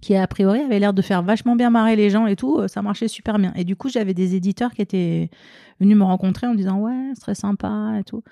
qui 0.03 0.15
a 0.17 0.27
priori 0.27 0.61
avaient 0.61 0.79
l'air 0.79 0.93
de 0.95 1.03
faire 1.03 1.23
vachement 1.23 1.57
bien 1.57 1.71
marrer 1.71 1.97
les 1.97 2.11
gens 2.11 2.27
et 2.27 2.37
tout, 2.37 2.59
euh, 2.59 2.69
ça 2.69 2.83
marchait 2.83 3.09
super 3.09 3.39
bien. 3.39 3.53
Et 3.57 3.65
du 3.65 3.77
coup, 3.77 3.89
j'avais 3.89 4.15
des 4.15 4.35
éditeurs 4.35 4.73
qui 4.73 4.83
étaient 4.83 5.31
venus 5.81 5.97
me 5.97 6.05
rencontrer 6.05 6.47
en 6.47 6.53
me 6.53 6.57
disant 6.57 6.79
ouais, 6.79 7.11
c'est 7.15 7.21
très 7.21 7.35
sympa 7.35 7.97
et 8.01 8.05
tout. 8.05 8.23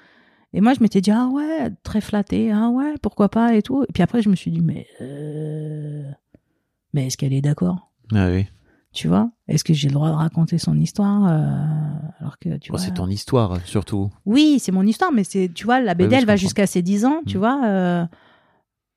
Et 0.54 0.60
moi, 0.60 0.74
je 0.74 0.80
m'étais 0.80 1.00
dit 1.00 1.10
ah 1.10 1.28
ouais, 1.28 1.70
très 1.82 2.00
flatté, 2.02 2.52
ah 2.52 2.68
ouais, 2.68 2.94
pourquoi 3.00 3.28
pas 3.30 3.54
et 3.54 3.62
tout. 3.62 3.84
Et 3.84 3.92
puis 3.92 4.02
après, 4.02 4.20
je 4.22 4.28
me 4.28 4.34
suis 4.36 4.50
dit 4.50 4.60
mais 4.60 4.86
euh, 5.00 6.02
mais 6.92 7.06
est-ce 7.06 7.16
qu'elle 7.16 7.32
est 7.32 7.40
d'accord? 7.40 7.90
Ah 8.14 8.28
oui. 8.30 8.46
Tu 8.92 9.08
vois? 9.08 9.30
Est-ce 9.48 9.64
que 9.64 9.72
j'ai 9.72 9.88
le 9.88 9.94
droit 9.94 10.10
de 10.10 10.14
raconter 10.14 10.58
son 10.58 10.78
histoire 10.78 11.24
euh, 11.26 12.10
alors 12.20 12.38
que 12.38 12.58
tu 12.58 12.70
vois 12.72 12.78
c'est 12.78 12.92
ton 12.92 13.08
histoire, 13.08 13.56
surtout. 13.66 14.10
oui, 14.26 14.58
c'est 14.60 14.72
mon 14.72 14.86
histoire, 14.86 15.10
mais 15.12 15.24
c'est, 15.24 15.50
tu 15.54 15.64
vois, 15.64 15.80
la 15.80 15.94
BD, 15.94 16.14
elle 16.16 16.26
va 16.26 16.36
jusqu'à 16.36 16.66
ses 16.66 16.82
10 16.82 17.06
ans, 17.06 17.22
tu 17.26 17.38
Mm. 17.38 17.40
vois. 17.40 17.60
euh, 17.64 18.04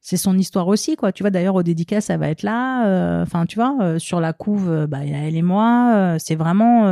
c'est 0.08 0.18
son 0.18 0.38
histoire 0.38 0.68
aussi, 0.68 0.95
quoi. 0.95 1.12
Tu 1.12 1.24
vois, 1.24 1.32
d'ailleurs, 1.32 1.56
au 1.56 1.64
dédicace, 1.64 2.06
ça 2.06 2.18
va 2.18 2.30
être 2.30 2.43
là. 2.43 2.86
euh, 2.88 3.24
Enfin, 3.24 3.47
tu 3.47 3.56
vois, 3.56 3.76
euh, 3.82 3.97
sur 3.97 4.20
la 4.20 4.34
couve, 4.34 4.70
euh, 4.70 4.86
bah, 4.86 5.03
il 5.03 5.10
y 5.12 5.16
a 5.16 5.18
elle 5.18 5.36
et 5.36 5.41
moi. 5.41 5.93
euh, 5.95 6.16
c'est 6.20 6.36
vraiment. 6.36 6.86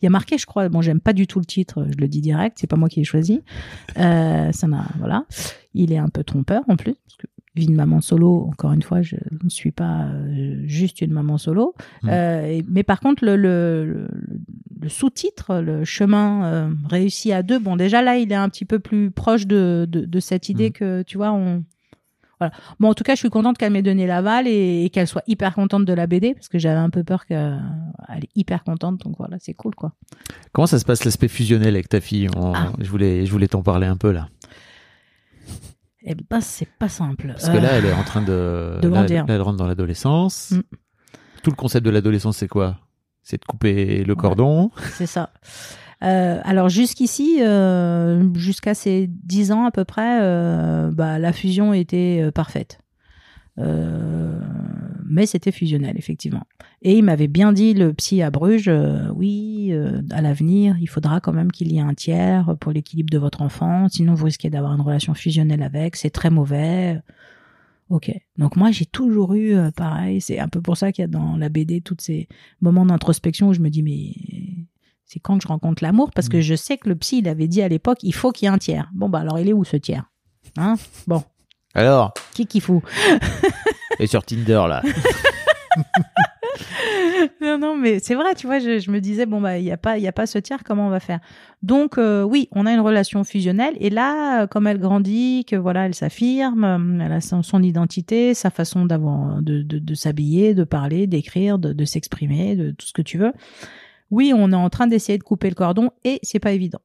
Il 0.00 0.04
y 0.04 0.06
a 0.06 0.10
marqué, 0.10 0.38
je 0.38 0.46
crois. 0.46 0.66
Bon, 0.70 0.80
j'aime 0.80 1.00
pas 1.00 1.12
du 1.12 1.26
tout 1.26 1.38
le 1.40 1.44
titre, 1.44 1.86
je 1.90 2.00
le 2.00 2.08
dis 2.08 2.22
direct. 2.22 2.56
C'est 2.58 2.66
pas 2.66 2.76
moi 2.76 2.88
qui 2.88 3.00
l'ai 3.00 3.04
choisi. 3.04 3.42
Ça 3.96 4.66
m'a, 4.66 4.86
voilà. 4.98 5.26
Il 5.74 5.92
est 5.92 5.98
un 5.98 6.08
peu 6.08 6.24
trompeur 6.24 6.62
en 6.68 6.76
plus. 6.76 6.94
Parce 6.94 7.16
que 7.18 7.26
vie 7.54 7.66
de 7.66 7.72
maman 7.74 8.00
solo, 8.00 8.48
encore 8.50 8.72
une 8.72 8.82
fois, 8.82 9.02
je 9.02 9.16
ne 9.42 9.48
suis 9.50 9.70
pas 9.72 10.06
juste 10.64 11.02
une 11.02 11.12
maman 11.12 11.36
solo. 11.36 11.74
Mm. 12.02 12.08
Euh, 12.10 12.46
et- 12.46 12.64
mais 12.68 12.82
par 12.82 13.00
contre, 13.00 13.24
le, 13.26 13.36
le, 13.36 13.84
le, 13.84 14.08
le 14.80 14.88
sous-titre, 14.88 15.56
le 15.60 15.84
chemin 15.84 16.44
euh, 16.46 16.70
réussi 16.88 17.32
à 17.32 17.42
deux, 17.42 17.58
bon, 17.58 17.76
déjà 17.76 18.00
là, 18.00 18.16
il 18.16 18.32
est 18.32 18.36
un 18.36 18.48
petit 18.48 18.64
peu 18.64 18.78
plus 18.78 19.10
proche 19.10 19.46
de, 19.46 19.86
de, 19.88 20.06
de 20.06 20.20
cette 20.20 20.48
idée 20.48 20.70
Mm. 20.70 20.72
que, 20.72 21.02
tu 21.02 21.18
vois, 21.18 21.32
on. 21.32 21.62
Voilà. 22.40 22.52
Bon, 22.80 22.88
en 22.90 22.94
tout 22.94 23.04
cas, 23.04 23.14
je 23.14 23.20
suis 23.20 23.30
contente 23.30 23.56
qu'elle 23.58 23.72
m'ait 23.72 23.82
donné 23.82 24.06
l'aval 24.06 24.46
et, 24.48 24.84
et 24.84 24.90
qu'elle 24.90 25.06
soit 25.06 25.22
hyper 25.26 25.54
contente 25.54 25.84
de 25.84 25.92
la 25.92 26.06
BD 26.06 26.34
parce 26.34 26.48
que 26.48 26.58
j'avais 26.58 26.78
un 26.80 26.90
peu 26.90 27.04
peur 27.04 27.26
qu'elle 27.26 27.60
est 28.22 28.30
hyper 28.34 28.64
contente. 28.64 29.00
Donc 29.04 29.16
voilà, 29.18 29.36
c'est 29.40 29.54
cool, 29.54 29.74
quoi. 29.74 29.92
Comment 30.52 30.66
ça 30.66 30.78
se 30.78 30.84
passe 30.84 31.04
l'aspect 31.04 31.28
fusionnel 31.28 31.74
avec 31.74 31.88
ta 31.88 32.00
fille? 32.00 32.28
On- 32.36 32.52
Ah. 32.54 32.72
Je 32.80 32.90
voulais, 32.90 33.24
je 33.26 33.30
voulais 33.32 33.48
t'en 33.48 33.62
parler 33.62 33.86
un 33.86 33.96
peu 33.96 34.10
là. 34.12 34.28
Eh 36.06 36.14
ben, 36.14 36.40
c'est 36.40 36.68
pas 36.68 36.88
simple. 36.88 37.28
Parce 37.28 37.48
que 37.48 37.56
Euh, 37.56 37.60
là, 37.60 37.68
elle 37.72 37.86
est 37.86 37.92
en 37.92 38.02
train 38.04 38.20
de. 38.20 38.78
de 38.82 38.88
là, 38.88 39.06
elle 39.28 39.40
rentre 39.42 39.56
dans 39.56 39.66
l'adolescence. 39.66 40.50
Mm. 40.50 40.60
Tout 41.42 41.50
le 41.50 41.56
concept 41.56 41.84
de 41.84 41.90
l'adolescence, 41.90 42.36
c'est 42.38 42.48
quoi? 42.48 42.78
C'est 43.22 43.40
de 43.40 43.44
couper 43.46 44.04
le 44.04 44.14
cordon. 44.14 44.70
C'est 44.92 45.06
ça. 45.06 45.30
Euh, 46.04 46.40
alors 46.44 46.68
jusqu'ici, 46.68 47.38
euh, 47.40 48.32
jusqu'à 48.34 48.74
ces 48.74 49.06
10 49.08 49.52
ans 49.52 49.64
à 49.64 49.70
peu 49.70 49.84
près, 49.84 50.20
euh, 50.20 50.90
bah, 50.90 51.18
la 51.18 51.32
fusion 51.32 51.72
était 51.72 52.30
parfaite. 52.34 52.78
Mais 55.06 55.26
c'était 55.26 55.52
fusionnel, 55.52 55.96
effectivement. 55.96 56.42
Et 56.82 56.98
il 56.98 57.04
m'avait 57.04 57.28
bien 57.28 57.52
dit, 57.52 57.72
le 57.72 57.92
psy 57.94 58.20
à 58.20 58.30
Bruges, 58.30 58.70
oui, 59.14 59.72
à 60.10 60.20
l'avenir, 60.22 60.76
il 60.80 60.88
faudra 60.88 61.20
quand 61.20 61.32
même 61.32 61.52
qu'il 61.52 61.70
y 61.70 61.76
ait 61.78 61.80
un 61.80 61.94
tiers 61.94 62.56
pour 62.58 62.72
l'équilibre 62.72 63.10
de 63.10 63.18
votre 63.18 63.42
enfant, 63.42 63.88
sinon 63.88 64.14
vous 64.14 64.24
risquez 64.24 64.50
d'avoir 64.50 64.72
une 64.72 64.80
relation 64.80 65.14
fusionnelle 65.14 65.62
avec, 65.62 65.94
c'est 65.94 66.10
très 66.10 66.30
mauvais. 66.30 67.00
Ok. 67.90 68.10
Donc 68.38 68.56
moi, 68.56 68.72
j'ai 68.72 68.86
toujours 68.86 69.34
eu, 69.34 69.54
pareil, 69.76 70.20
c'est 70.20 70.40
un 70.40 70.48
peu 70.48 70.60
pour 70.60 70.76
ça 70.76 70.90
qu'il 70.90 71.02
y 71.02 71.04
a 71.04 71.08
dans 71.08 71.36
la 71.36 71.48
BD 71.48 71.80
tous 71.80 71.96
ces 72.00 72.26
moments 72.60 72.86
d'introspection 72.86 73.48
où 73.48 73.52
je 73.52 73.60
me 73.60 73.70
dis, 73.70 73.84
mais 73.84 74.33
c'est 75.14 75.20
quand 75.20 75.40
je 75.40 75.46
rencontre 75.48 75.82
l'amour 75.84 76.10
Parce 76.12 76.28
que 76.28 76.40
je 76.40 76.54
sais 76.56 76.76
que 76.76 76.88
le 76.88 76.96
psy, 76.96 77.18
il 77.18 77.28
avait 77.28 77.46
dit 77.48 77.62
à 77.62 77.68
l'époque, 77.68 77.98
il 78.02 78.12
faut 78.14 78.32
qu'il 78.32 78.46
y 78.46 78.50
ait 78.50 78.54
un 78.54 78.58
tiers. 78.58 78.90
Bon, 78.94 79.08
bah 79.08 79.20
alors 79.20 79.38
il 79.38 79.48
est 79.48 79.52
où 79.52 79.64
ce 79.64 79.76
tiers? 79.76 80.04
Hein? 80.56 80.74
Bon, 81.06 81.22
Alors, 81.74 82.12
qui 82.34 82.46
qu'il 82.46 82.60
fout? 82.60 82.82
Et 84.00 84.06
sur 84.08 84.24
Tinder 84.24 84.64
là. 84.68 84.82
Non, 87.40 87.58
non, 87.58 87.76
mais 87.76 87.98
c'est 88.00 88.14
vrai, 88.14 88.34
tu 88.34 88.46
vois, 88.46 88.58
je, 88.58 88.78
je 88.78 88.90
me 88.90 89.00
disais, 89.00 89.26
bon, 89.26 89.40
bah, 89.40 89.58
il 89.58 89.64
n'y 89.64 89.70
a, 89.72 89.76
pas- 89.76 89.98
il 89.98 90.02
y 90.04 90.08
a 90.08 90.12
pas 90.12 90.26
ce 90.26 90.38
tiers, 90.38 90.62
comment 90.64 90.86
on 90.86 90.90
va 90.90 91.00
faire? 91.00 91.20
Donc, 91.62 91.98
euh, 91.98 92.22
oui, 92.22 92.48
on 92.52 92.66
a 92.66 92.72
une 92.72 92.80
relation 92.80 93.24
fusionnelle, 93.24 93.74
et 93.80 93.90
là, 93.90 94.42
euh, 94.42 94.46
comme 94.46 94.66
elle 94.66 94.78
grandit, 94.78 95.44
que 95.48 95.56
voilà, 95.56 95.86
elle 95.86 95.94
s'affirme, 95.94 96.64
euh, 96.64 97.04
elle 97.04 97.12
a 97.12 97.20
son, 97.20 97.42
son 97.42 97.62
identité, 97.62 98.34
sa 98.34 98.50
façon 98.50 98.84
d'avoir, 98.86 99.40
de, 99.42 99.62
de, 99.62 99.78
de 99.78 99.94
s'habiller, 99.94 100.54
de 100.54 100.64
parler, 100.64 101.06
d'écrire, 101.06 101.58
de, 101.58 101.72
de 101.72 101.84
s'exprimer, 101.84 102.56
de 102.56 102.70
tout 102.72 102.86
ce 102.86 102.92
que 102.92 103.02
tu 103.02 103.18
veux. 103.18 103.32
Oui, 104.10 104.32
on 104.34 104.52
est 104.52 104.56
en 104.56 104.70
train 104.70 104.86
d'essayer 104.86 105.18
de 105.18 105.24
couper 105.24 105.48
le 105.48 105.54
cordon, 105.54 105.90
et 106.04 106.20
c'est 106.22 106.38
pas 106.38 106.52
évident. 106.52 106.80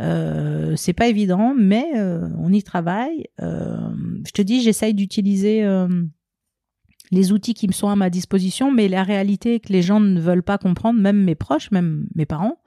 Euh, 0.00 0.74
c'est 0.76 0.92
pas 0.92 1.06
évident, 1.06 1.54
mais 1.56 1.86
euh, 1.96 2.28
on 2.38 2.52
y 2.52 2.62
travaille. 2.62 3.26
Euh, 3.40 3.90
je 4.26 4.32
te 4.32 4.42
dis, 4.42 4.60
j'essaye 4.62 4.92
d'utiliser 4.92 5.64
euh, 5.64 5.86
les 7.12 7.32
outils 7.32 7.54
qui 7.54 7.68
me 7.68 7.72
sont 7.72 7.88
à 7.88 7.96
ma 7.96 8.10
disposition, 8.10 8.72
mais 8.72 8.88
la 8.88 9.04
réalité 9.04 9.54
est 9.54 9.60
que 9.60 9.72
les 9.72 9.82
gens 9.82 10.00
ne 10.00 10.20
veulent 10.20 10.42
pas 10.42 10.58
comprendre, 10.58 10.98
même 11.00 11.22
mes 11.22 11.36
proches, 11.36 11.70
même 11.70 12.08
mes 12.14 12.26
parents, 12.26 12.58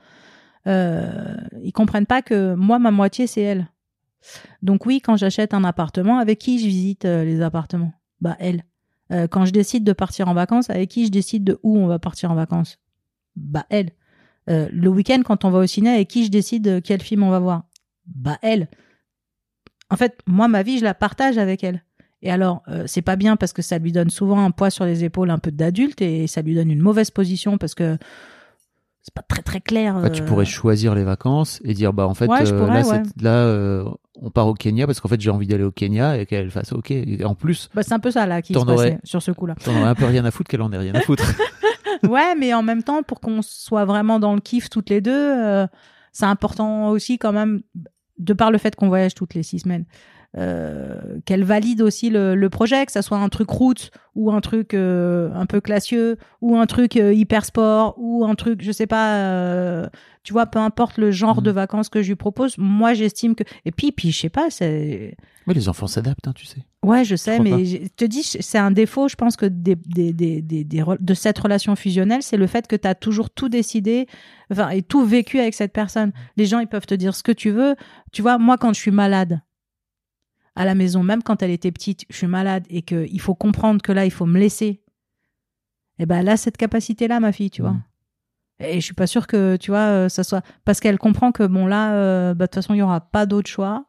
ils 0.66 1.72
comprennent 1.74 2.06
pas 2.06 2.22
que 2.22 2.54
moi, 2.56 2.78
ma 2.78 2.92
moitié, 2.92 3.26
c'est 3.26 3.42
elle. 3.42 3.68
Donc 4.62 4.86
oui, 4.86 5.00
quand 5.00 5.16
j'achète 5.16 5.54
un 5.54 5.64
appartement, 5.64 6.18
avec 6.18 6.40
qui 6.40 6.60
je 6.60 6.66
visite 6.66 7.06
les 7.06 7.42
appartements? 7.42 7.94
Bah 8.20 8.36
elle. 8.40 8.64
Quand 9.30 9.46
je 9.46 9.52
décide 9.52 9.86
de 9.86 9.94
partir 9.94 10.28
en 10.28 10.34
vacances, 10.34 10.70
avec 10.70 10.90
qui 10.90 11.06
je 11.06 11.12
décide 11.12 11.46
de 11.46 11.58
où 11.64 11.78
on 11.78 11.88
va 11.88 12.00
partir 12.00 12.32
en 12.32 12.36
vacances? 12.36 12.80
Bah 13.38 13.66
elle. 13.70 13.92
Euh, 14.50 14.68
le 14.72 14.90
week-end, 14.90 15.22
quand 15.26 15.46
on 15.46 15.50
va 15.52 15.60
au 15.60 15.68
ciné, 15.68 15.90
avec 15.92 16.08
qui 16.08 16.26
je 16.26 16.32
décide 16.32 16.64
de 16.64 16.80
quel 16.80 17.02
film 17.02 17.24
on 17.24 17.30
va 17.30 17.40
voir? 17.40 17.64
Bah 18.08 18.38
elle. 18.42 18.68
En 19.90 19.96
fait, 19.96 20.18
moi, 20.26 20.48
ma 20.48 20.64
vie, 20.64 20.80
je 20.80 20.84
la 20.84 20.94
partage 20.94 21.38
avec 21.38 21.64
elle. 21.64 21.84
Et 22.24 22.32
alors, 22.32 22.64
euh, 22.68 22.84
c'est 22.88 23.02
pas 23.04 23.16
bien 23.16 23.36
parce 23.36 23.54
que 23.54 23.62
ça 23.62 23.78
lui 23.78 23.92
donne 23.92 24.10
souvent 24.10 24.44
un 24.44 24.52
poids 24.52 24.70
sur 24.72 24.86
les 24.86 25.04
épaules 25.04 25.30
un 25.30 25.38
peu 25.38 25.52
d'adulte 25.52 26.02
et 26.02 26.26
ça 26.28 26.42
lui 26.42 26.56
donne 26.56 26.72
une 26.72 26.82
mauvaise 26.82 27.12
position 27.12 27.58
parce 27.60 27.76
que 27.76 27.98
c'est 29.04 29.14
pas 29.14 29.22
très 29.22 29.44
très 29.44 29.62
clair. 29.62 30.00
Bah, 30.02 30.10
tu 30.10 30.24
euh, 30.24 30.26
pourrais 30.26 30.46
choisir 30.46 30.96
les 30.96 31.04
vacances 31.04 31.62
et 31.64 31.74
dire 31.76 31.94
bah 31.94 32.08
en 32.08 32.14
fait 32.16 32.28
Ouais, 32.28 32.46
je 32.46 32.54
euh, 32.54 32.60
pourrais, 32.60 32.82
là, 32.82 32.88
ouais. 32.88 33.04
c'est- 33.06 33.22
là 33.22 33.36
euh, 33.46 33.86
on 34.20 34.32
part 34.32 34.48
au 34.48 34.54
Kenya 34.56 34.86
parce 34.88 35.00
qu'en 35.00 35.08
fait 35.10 35.22
j'ai 35.22 35.30
envie 35.30 35.48
d'aller 35.48 35.64
au 35.64 35.72
Kenya 35.72 36.18
et 36.18 36.26
qu'elle 36.26 36.50
fasse 36.50 36.74
ok. 36.74 36.90
Et 36.92 37.24
en 37.24 37.36
plus, 37.36 37.70
Bah, 37.76 37.84
c'est 37.84 37.94
un 37.94 38.00
peu 38.00 38.12
ça 38.12 38.26
là 38.26 38.42
qui 38.42 38.54
se 38.56 38.60
passait 38.66 39.00
sur 39.04 39.22
ce 39.22 39.32
coup-là. 39.32 39.56
t'en 39.64 39.72
aurais 39.80 39.90
un 39.90 39.96
peu 39.96 40.06
rien 40.06 40.26
à 40.26 40.32
foutre 40.32 40.50
qu'elle 40.50 40.64
en 40.64 40.72
ait 40.74 40.78
rien 40.78 40.96
à 40.96 41.02
foutre. 41.02 41.24
ouais, 42.04 42.36
mais 42.36 42.54
en 42.54 42.64
même 42.64 42.84
temps, 42.84 43.04
pour 43.04 43.20
qu'on 43.20 43.42
soit 43.42 43.86
vraiment 43.86 44.20
dans 44.20 44.34
le 44.34 44.42
kiff 44.42 44.70
toutes 44.70 44.90
les 44.90 45.02
deux, 45.02 45.12
euh, 45.12 45.68
c'est 46.12 46.26
important 46.26 46.90
aussi 46.90 47.18
quand 47.18 47.34
même, 47.34 47.62
de 48.18 48.34
par 48.34 48.52
le 48.52 48.58
fait 48.58 48.76
qu'on 48.76 48.88
voyage 48.88 49.14
toutes 49.14 49.34
les 49.34 49.44
six 49.44 49.60
semaines, 49.60 49.86
euh, 50.36 51.20
qu'elle 51.26 51.44
valide 51.44 51.82
aussi 51.82 52.10
le, 52.10 52.36
le 52.36 52.50
projet, 52.50 52.86
que 52.86 52.92
ça 52.92 53.02
soit 53.02 53.18
un 53.18 53.30
truc 53.30 53.50
route 53.50 53.92
ou 54.16 54.32
un 54.32 54.42
truc 54.42 54.74
euh, 54.74 55.32
un 55.34 55.46
peu 55.46 55.62
classieux 55.62 56.18
ou 56.42 56.58
un 56.58 56.66
truc 56.66 56.98
euh, 56.98 57.14
hyper 57.14 57.46
sport 57.46 57.96
ou 57.98 58.26
un 58.26 58.36
truc, 58.36 58.62
je 58.62 58.72
sais 58.72 58.88
pas, 58.88 59.90
tu 60.24 60.34
vois, 60.34 60.46
peu 60.46 60.60
importe 60.60 60.98
le 60.98 61.12
genre 61.12 61.38
Mhm. 61.38 61.44
de 61.44 61.52
vacances 61.52 61.90
que 61.90 62.02
je 62.02 62.10
lui 62.10 62.16
propose, 62.16 62.58
moi 62.58 62.94
j'estime 62.94 63.36
que 63.36 63.44
et 63.66 63.72
puis 63.72 63.92
puis 63.92 64.12
je 64.12 64.20
sais 64.20 64.30
pas, 64.30 64.50
c'est 64.50 65.16
Oui, 65.48 65.54
les 65.56 65.70
enfants 65.70 65.88
s'adaptent, 65.88 66.28
hein, 66.28 66.34
tu 66.36 66.46
sais. 66.46 66.62
Ouais, 66.84 67.04
je 67.04 67.16
sais, 67.16 67.40
mais 67.40 67.66
je 67.66 67.78
te 67.98 68.06
dis, 68.06 68.24
c'est 68.24 68.58
un 68.58 68.72
défaut, 68.72 69.08
je 69.10 69.16
pense 69.16 69.36
que 69.36 69.46
des, 69.46 69.76
des, 69.76 70.14
des, 70.14 70.42
des, 70.42 70.64
des 70.64 70.82
re- 70.82 71.02
de 71.04 71.14
cette 71.14 71.38
relation 71.38 71.76
fusionnelle, 71.76 72.22
c'est 72.22 72.38
le 72.38 72.48
fait 72.48 72.68
que 72.68 72.76
tu 72.76 72.88
as 72.88 72.96
toujours 72.96 73.30
tout 73.30 73.50
décidé, 73.50 74.08
enfin, 74.52 74.70
et 74.70 74.84
tout 74.84 75.04
vécu 75.06 75.40
avec 75.40 75.54
cette 75.54 75.74
personne. 75.74 76.12
Les 76.38 76.46
gens, 76.46 76.60
ils 76.60 76.68
peuvent 76.68 76.86
te 76.86 76.94
dire 76.96 77.14
ce 77.16 77.24
que 77.24 77.32
tu 77.34 77.50
veux. 77.50 77.76
Tu 78.14 78.22
vois, 78.22 78.38
moi, 78.38 78.58
quand 78.58 78.74
je 78.74 78.80
suis 78.80 78.92
malade 78.92 79.42
à 80.58 80.66
la 80.66 80.76
maison, 80.76 81.04
même 81.04 81.22
quand 81.22 81.44
elle 81.44 81.52
était 81.52 81.72
petite, 81.72 82.06
je 82.10 82.18
suis 82.18 82.28
malade 82.28 82.66
et 82.70 82.82
qu'il 82.82 83.22
faut 83.22 83.36
comprendre 83.36 83.82
que 83.82 83.92
là, 83.92 84.06
il 84.06 84.12
faut 84.12 84.26
me 84.26 84.40
laisser. 84.40 84.82
Et 86.00 86.06
ben, 86.06 86.18
elle 86.18 86.30
a 86.30 86.38
cette 86.38 86.58
capacité-là, 86.58 87.20
ma 87.20 87.32
fille, 87.32 87.52
tu 87.52 87.62
vois. 87.62 87.72
Mhm. 87.72 87.82
Et 88.60 88.76
je 88.76 88.86
suis 88.86 88.96
pas 88.96 89.06
sûre 89.06 89.28
que, 89.28 89.56
tu 89.58 89.70
vois, 89.70 89.80
euh, 89.80 90.10
ça 90.10 90.24
soit. 90.24 90.44
Parce 90.66 90.80
qu'elle 90.80 90.98
comprend 90.98 91.32
que, 91.32 91.44
bon, 91.44 91.68
là, 91.68 91.94
euh, 91.94 92.34
bah, 92.34 92.46
de 92.46 92.48
toute 92.48 92.56
façon, 92.56 92.74
il 92.74 92.78
y 92.78 92.82
aura 92.82 93.02
pas 93.02 93.28
d'autre 93.28 93.50
choix. 93.50 93.86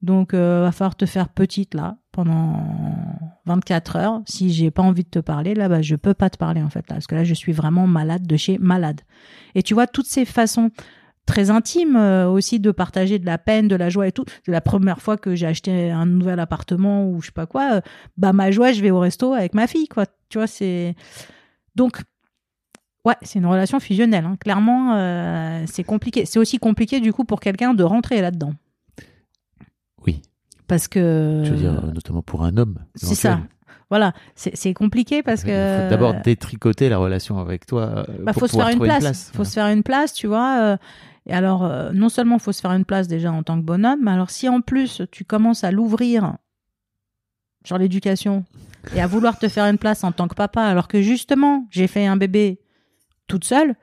Donc, 0.00 0.32
euh, 0.32 0.62
va 0.62 0.72
falloir 0.72 0.94
te 0.96 1.06
faire 1.06 1.28
petite 1.28 1.74
là 1.74 1.98
pendant 2.12 2.64
24 3.46 3.96
heures. 3.96 4.22
Si 4.26 4.50
j'ai 4.50 4.70
pas 4.70 4.82
envie 4.82 5.02
de 5.02 5.10
te 5.10 5.18
parler, 5.18 5.54
là, 5.54 5.68
bah, 5.68 5.82
je 5.82 5.96
peux 5.96 6.14
pas 6.14 6.30
te 6.30 6.38
parler 6.38 6.62
en 6.62 6.70
fait 6.70 6.88
là, 6.88 6.94
parce 6.94 7.06
que 7.06 7.16
là, 7.16 7.24
je 7.24 7.34
suis 7.34 7.52
vraiment 7.52 7.86
malade 7.86 8.26
de 8.26 8.36
chez 8.36 8.58
malade. 8.58 9.00
Et 9.54 9.62
tu 9.62 9.74
vois 9.74 9.86
toutes 9.86 10.06
ces 10.06 10.24
façons 10.24 10.70
très 11.30 11.50
intimes 11.50 11.96
euh, 11.96 12.28
aussi 12.28 12.60
de 12.60 12.70
partager 12.70 13.18
de 13.18 13.26
la 13.26 13.38
peine, 13.38 13.68
de 13.68 13.76
la 13.76 13.88
joie 13.88 14.06
et 14.06 14.12
tout. 14.12 14.24
C'est 14.44 14.52
la 14.52 14.60
première 14.60 15.00
fois 15.00 15.16
que 15.16 15.34
j'ai 15.34 15.46
acheté 15.46 15.90
un 15.90 16.06
nouvel 16.06 16.40
appartement 16.40 17.06
ou 17.08 17.20
je 17.20 17.26
sais 17.26 17.32
pas 17.32 17.46
quoi. 17.46 17.74
euh, 17.76 17.80
bah 18.16 18.32
ma 18.32 18.50
joie, 18.50 18.72
je 18.72 18.80
vais 18.82 18.90
au 18.90 18.98
resto 19.00 19.32
avec 19.34 19.54
ma 19.54 19.66
fille 19.66 19.88
quoi. 19.88 20.06
Tu 20.28 20.38
vois, 20.38 20.46
c'est 20.46 20.94
donc 21.74 22.02
Ouais, 23.06 23.14
c'est 23.22 23.38
une 23.38 23.46
relation 23.46 23.80
fusionnelle. 23.80 24.26
hein. 24.26 24.36
Clairement, 24.38 24.94
euh, 24.94 25.64
c'est 25.66 25.84
compliqué. 25.84 26.26
C'est 26.26 26.38
aussi 26.38 26.58
compliqué 26.58 27.00
du 27.00 27.14
coup 27.14 27.24
pour 27.24 27.40
quelqu'un 27.40 27.72
de 27.72 27.82
rentrer 27.82 28.20
là-dedans. 28.20 28.52
Oui, 30.06 30.20
Parce 30.68 30.86
que. 30.88 31.42
je 31.44 31.50
veux 31.50 31.56
dire, 31.56 31.82
notamment 31.94 32.22
pour 32.22 32.44
un 32.44 32.56
homme. 32.58 32.78
C'est 32.96 33.14
ça. 33.14 33.40
Voilà, 33.88 34.12
c'est 34.34 34.72
compliqué 34.74 35.22
parce 35.22 35.42
Il 35.42 35.46
que. 35.46 35.78
faut 35.84 35.90
d'abord 35.90 36.14
détricoter 36.22 36.88
la 36.88 36.98
relation 36.98 37.38
avec 37.38 37.66
toi. 37.66 38.06
bah, 38.20 38.32
pour 38.32 38.40
faut 38.42 38.46
se 38.46 38.56
faire 38.56 38.68
une 38.68 38.78
place. 38.78 39.30
Faut 39.30 39.36
Voilà. 39.38 39.48
se 39.48 39.54
faire 39.54 39.66
une 39.68 39.82
place, 39.82 40.12
tu 40.12 40.26
vois. 40.28 40.76
Et 41.26 41.32
alors, 41.32 41.64
euh, 41.64 41.92
non 41.92 42.08
seulement 42.08 42.38
faut 42.38 42.52
se 42.52 42.60
faire 42.60 42.72
une 42.72 42.84
place 42.84 43.08
déjà 43.08 43.32
en 43.32 43.42
tant 43.42 43.60
que 43.60 43.64
bonhomme, 43.64 44.00
mais 44.02 44.10
alors 44.10 44.30
si 44.30 44.48
en 44.48 44.60
plus 44.60 45.02
tu 45.10 45.24
commences 45.24 45.64
à 45.64 45.70
l'ouvrir 45.70 46.36
sur 47.64 47.78
l'éducation 47.78 48.44
et 48.94 49.00
à 49.00 49.06
vouloir 49.06 49.38
te 49.38 49.48
faire 49.48 49.66
une 49.66 49.78
place 49.78 50.02
en 50.02 50.12
tant 50.12 50.28
que 50.28 50.34
papa, 50.34 50.62
alors 50.62 50.88
que 50.88 51.02
justement 51.02 51.66
j'ai 51.70 51.86
fait 51.86 52.06
un 52.06 52.16
bébé 52.16 52.60
toute 53.26 53.44
seule, 53.44 53.74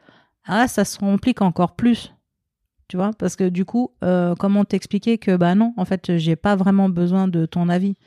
ah 0.46 0.68
ça 0.68 0.84
se 0.84 0.98
complique 0.98 1.42
encore 1.42 1.76
plus. 1.76 2.14
Tu 2.88 2.96
vois, 2.96 3.12
parce 3.18 3.36
que 3.36 3.50
du 3.50 3.66
coup, 3.66 3.92
euh, 4.04 4.34
comment 4.36 4.64
t'expliquer 4.64 5.18
que 5.18 5.36
bah 5.36 5.56
non, 5.56 5.74
en 5.76 5.84
fait, 5.84 6.18
j'ai 6.18 6.38
pas 6.38 6.56
vraiment 6.56 6.88
besoin 6.88 7.28
de 7.28 7.46
ton 7.46 7.68
avis 7.68 7.98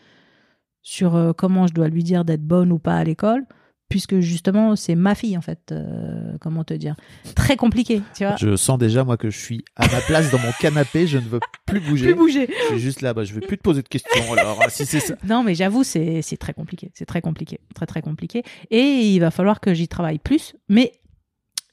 sur 0.81 1.17
euh, 1.17 1.33
comment 1.35 1.67
je 1.67 1.75
dois 1.75 1.89
lui 1.89 2.03
dire 2.03 2.25
d'être 2.25 2.43
bonne 2.43 2.73
ou 2.73 2.79
pas 2.79 2.97
à 2.97 3.05
l'école, 3.05 3.45
puisque 3.91 4.21
justement 4.21 4.75
c'est 4.77 4.95
ma 4.95 5.15
fille 5.15 5.37
en 5.37 5.43
fait. 5.43 5.73
euh, 5.73 6.39
comment 6.41 6.65
te 6.65 6.73
dire 6.73 6.97
Très 7.35 7.57
compliqué, 7.57 8.01
tu 8.17 8.25
vois. 8.25 8.37
Je 8.37 8.57
sens 8.57 8.79
déjà, 8.79 9.05
moi, 9.05 9.19
que 9.19 9.29
je 9.29 9.39
suis 9.39 9.63
à 9.77 9.87
ma 9.91 10.01
place 10.01 10.31
dans 10.31 10.39
mon 10.39 10.53
canapé. 10.61 11.07
Je 11.07 11.19
ne 11.19 11.25
veux 11.29 11.41
plus 11.67 11.81
bouger. 11.81 12.07
Plus 12.07 12.15
bouger. 12.15 12.47
Je 12.49 12.67
suis 12.69 12.79
juste 12.81 13.03
là. 13.03 13.13
Bah, 13.13 13.25
je 13.25 13.35
vais 13.35 13.41
plus 13.41 13.59
te 13.59 13.63
poser 13.63 13.83
de 13.83 13.89
questions. 13.89 14.33
Alors, 14.33 14.65
si 14.71 14.87
c'est 14.87 15.01
ça. 15.01 15.15
Non, 15.25 15.43
mais 15.43 15.55
j'avoue, 15.55 15.83
c'est 15.85 16.23
c'est 16.23 16.37
très 16.39 16.55
compliqué. 16.55 16.91
C'est 16.95 17.05
très 17.07 17.21
compliqué. 17.21 17.61
Très, 17.75 17.85
très 17.87 18.01
compliqué. 18.01 18.43
Et 18.71 18.81
il 19.13 19.19
va 19.19 19.31
falloir 19.31 19.61
que 19.61 19.75
j'y 19.75 19.89
travaille 19.89 20.19
plus. 20.19 20.55
Mais 20.69 20.93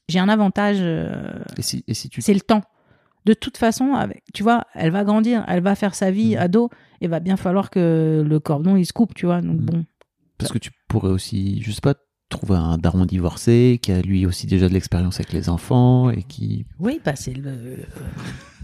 j'ai 0.09 0.20
un 0.20 0.30
avantage, 0.30 0.78
euh, 0.82 1.39
Et 1.57 1.61
si, 1.61 1.84
et 1.88 1.93
si 1.93 2.09
tu 2.09 2.22
c'est 2.22 2.34
le 2.34 2.41
temps. 2.41 2.63
De 3.26 3.34
toute 3.34 3.57
façon, 3.57 3.93
avec, 3.93 4.24
tu 4.34 4.41
vois, 4.41 4.63
elle 4.74 4.89
va 4.91 5.03
grandir, 5.03 5.43
elle 5.49 5.61
va 5.61 5.76
faire 5.76 5.93
sa 5.95 6.11
vie 6.11 6.36
Mhm. 6.36 6.41
ado, 6.41 6.70
et 7.01 7.07
va 7.07 7.20
bien 7.20 7.36
falloir 7.36 7.70
que 7.70 8.24
le 8.26 8.39
cordon 8.39 8.78
il 8.78 8.86
se 8.86 8.93
coupe, 8.93 9.13
tu 9.13 9.26
vois. 9.26 9.41
Donc 9.41 9.57
Mhm. 9.59 9.65
bon, 9.65 9.86
Parce 10.38 10.51
que 10.51 10.59
tu 10.59 10.72
pourrais 10.88 11.09
aussi, 11.09 11.61
je 11.61 11.72
sais 11.72 11.82
pas, 11.82 11.95
trouver 12.30 12.56
un 12.58 12.78
daron 12.78 13.06
divorcé 13.06 13.80
qui 13.82 13.92
a 13.92 14.02
lui 14.02 14.26
aussi 14.26 14.48
déjà 14.48 14.68
de 14.68 14.74
l'expérience 14.74 15.16
avec 15.16 15.32
les 15.34 15.50
enfants 15.50 16.10
et 16.10 16.24
qui. 16.24 16.66
oui, 16.80 17.00
bah 17.04 17.16
c'est 17.16 17.34
le. 17.34 17.48
euh, 17.50 17.76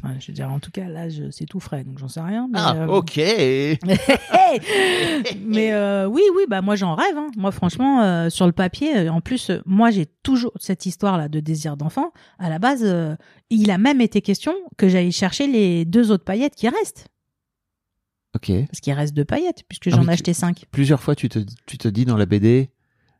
ouais, 0.03 0.11
je 0.19 0.27
veux 0.27 0.33
dire, 0.33 0.51
en 0.51 0.59
tout 0.59 0.71
cas, 0.71 0.87
là, 0.89 1.05
c'est 1.31 1.45
tout 1.45 1.61
frais, 1.61 1.83
donc 1.85 1.97
j'en 1.97 2.09
sais 2.09 2.19
rien. 2.21 2.47
Mais, 2.51 2.59
Ah, 2.61 2.75
euh, 2.75 2.87
ok. 2.87 3.15
mais 5.45 5.73
euh, 5.73 6.07
oui, 6.07 6.21
oui, 6.35 6.43
bah 6.47 6.61
moi 6.61 6.75
j'en 6.75 6.95
rêve. 6.95 7.17
hein. 7.17 7.27
Moi, 7.37 7.51
franchement, 7.51 8.01
euh, 8.03 8.29
sur 8.29 8.45
le 8.45 8.51
papier, 8.51 9.09
en 9.09 9.21
plus, 9.21 9.51
moi 9.65 9.91
j'ai 9.91 10.05
toujours 10.23 10.51
cette 10.59 10.85
histoire-là 10.85 11.29
de 11.29 11.39
désir 11.39 11.77
d'enfant. 11.77 12.11
À 12.39 12.49
la 12.49 12.59
base, 12.59 12.81
euh, 12.83 13.15
il 13.49 13.71
a 13.71 13.77
même 13.77 14.01
été 14.01 14.21
question 14.21 14.53
que 14.77 14.87
j'aille 14.89 15.11
chercher 15.11 15.47
les 15.47 15.85
deux 15.85 16.11
autres 16.11 16.23
paillettes 16.25 16.55
qui 16.55 16.67
restent, 16.69 17.07
Ok. 18.35 18.51
parce 18.67 18.79
qu'il 18.81 18.93
reste 18.93 19.13
deux 19.13 19.25
paillettes 19.25 19.63
puisque 19.67 19.89
j'en 19.89 20.07
ai 20.07 20.11
acheté 20.13 20.33
cinq. 20.33 20.65
Plusieurs 20.71 21.01
fois, 21.01 21.15
tu 21.15 21.29
te, 21.29 21.39
tu 21.65 21.77
te 21.77 21.87
dis 21.87 22.05
dans 22.05 22.17
la 22.17 22.25
BD, 22.25 22.69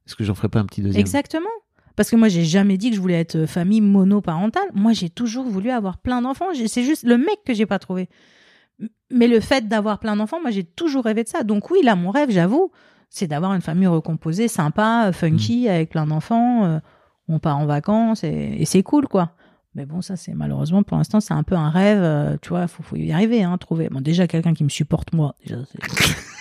est-ce 0.07 0.15
que 0.15 0.23
j'en 0.23 0.35
ferais 0.35 0.49
pas 0.49 0.59
un 0.59 0.65
petit 0.65 0.81
deuxième? 0.81 0.99
Exactement. 1.01 1.49
Parce 1.95 2.09
que 2.09 2.15
moi, 2.15 2.27
j'ai 2.27 2.43
jamais 2.43 2.77
dit 2.77 2.89
que 2.89 2.95
je 2.95 3.01
voulais 3.01 3.19
être 3.19 3.35
euh, 3.35 3.47
famille 3.47 3.81
monoparentale. 3.81 4.67
Moi, 4.73 4.93
j'ai 4.93 5.09
toujours 5.09 5.45
voulu 5.45 5.69
avoir 5.69 5.97
plein 5.99 6.21
d'enfants. 6.21 6.47
C'est 6.67 6.83
juste 6.83 7.03
le 7.03 7.17
mec 7.17 7.37
que 7.45 7.53
j'ai 7.53 7.65
pas 7.67 7.77
trouvé. 7.79 8.09
Mais 9.11 9.27
le 9.27 9.39
fait 9.39 9.67
d'avoir 9.67 9.99
plein 9.99 10.15
d'enfants, 10.15 10.41
moi, 10.41 10.49
j'ai 10.51 10.63
toujours 10.63 11.05
rêvé 11.05 11.23
de 11.23 11.29
ça. 11.29 11.43
Donc 11.43 11.69
oui, 11.69 11.79
là, 11.83 11.95
mon 11.95 12.09
rêve, 12.09 12.31
j'avoue, 12.31 12.71
c'est 13.09 13.27
d'avoir 13.27 13.53
une 13.53 13.61
famille 13.61 13.85
recomposée, 13.87 14.47
sympa, 14.47 15.11
funky, 15.13 15.69
avec 15.69 15.89
plein 15.91 16.07
d'enfants. 16.07 16.65
euh, 16.65 16.79
on 17.29 17.39
part 17.39 17.57
en 17.57 17.65
vacances 17.65 18.23
et, 18.23 18.55
et 18.57 18.65
c'est 18.65 18.83
cool, 18.83 19.07
quoi. 19.07 19.31
Mais 19.75 19.85
bon, 19.85 20.01
ça, 20.01 20.15
c'est 20.17 20.33
malheureusement, 20.33 20.83
pour 20.83 20.97
l'instant, 20.97 21.19
c'est 21.19 21.33
un 21.33 21.43
peu 21.43 21.55
un 21.55 21.69
rêve. 21.69 21.99
euh, 22.01 22.37
tu 22.41 22.49
vois, 22.49 22.67
faut, 22.67 22.83
faut 22.83 22.95
y 22.95 23.11
arriver, 23.11 23.43
hein, 23.43 23.57
trouver. 23.59 23.87
Bon, 23.89 24.01
déjà, 24.01 24.27
quelqu'un 24.27 24.53
qui 24.53 24.63
me 24.63 24.69
supporte, 24.69 25.13
moi. 25.13 25.35
Déjà, 25.45 25.59
c'est- 25.71 25.79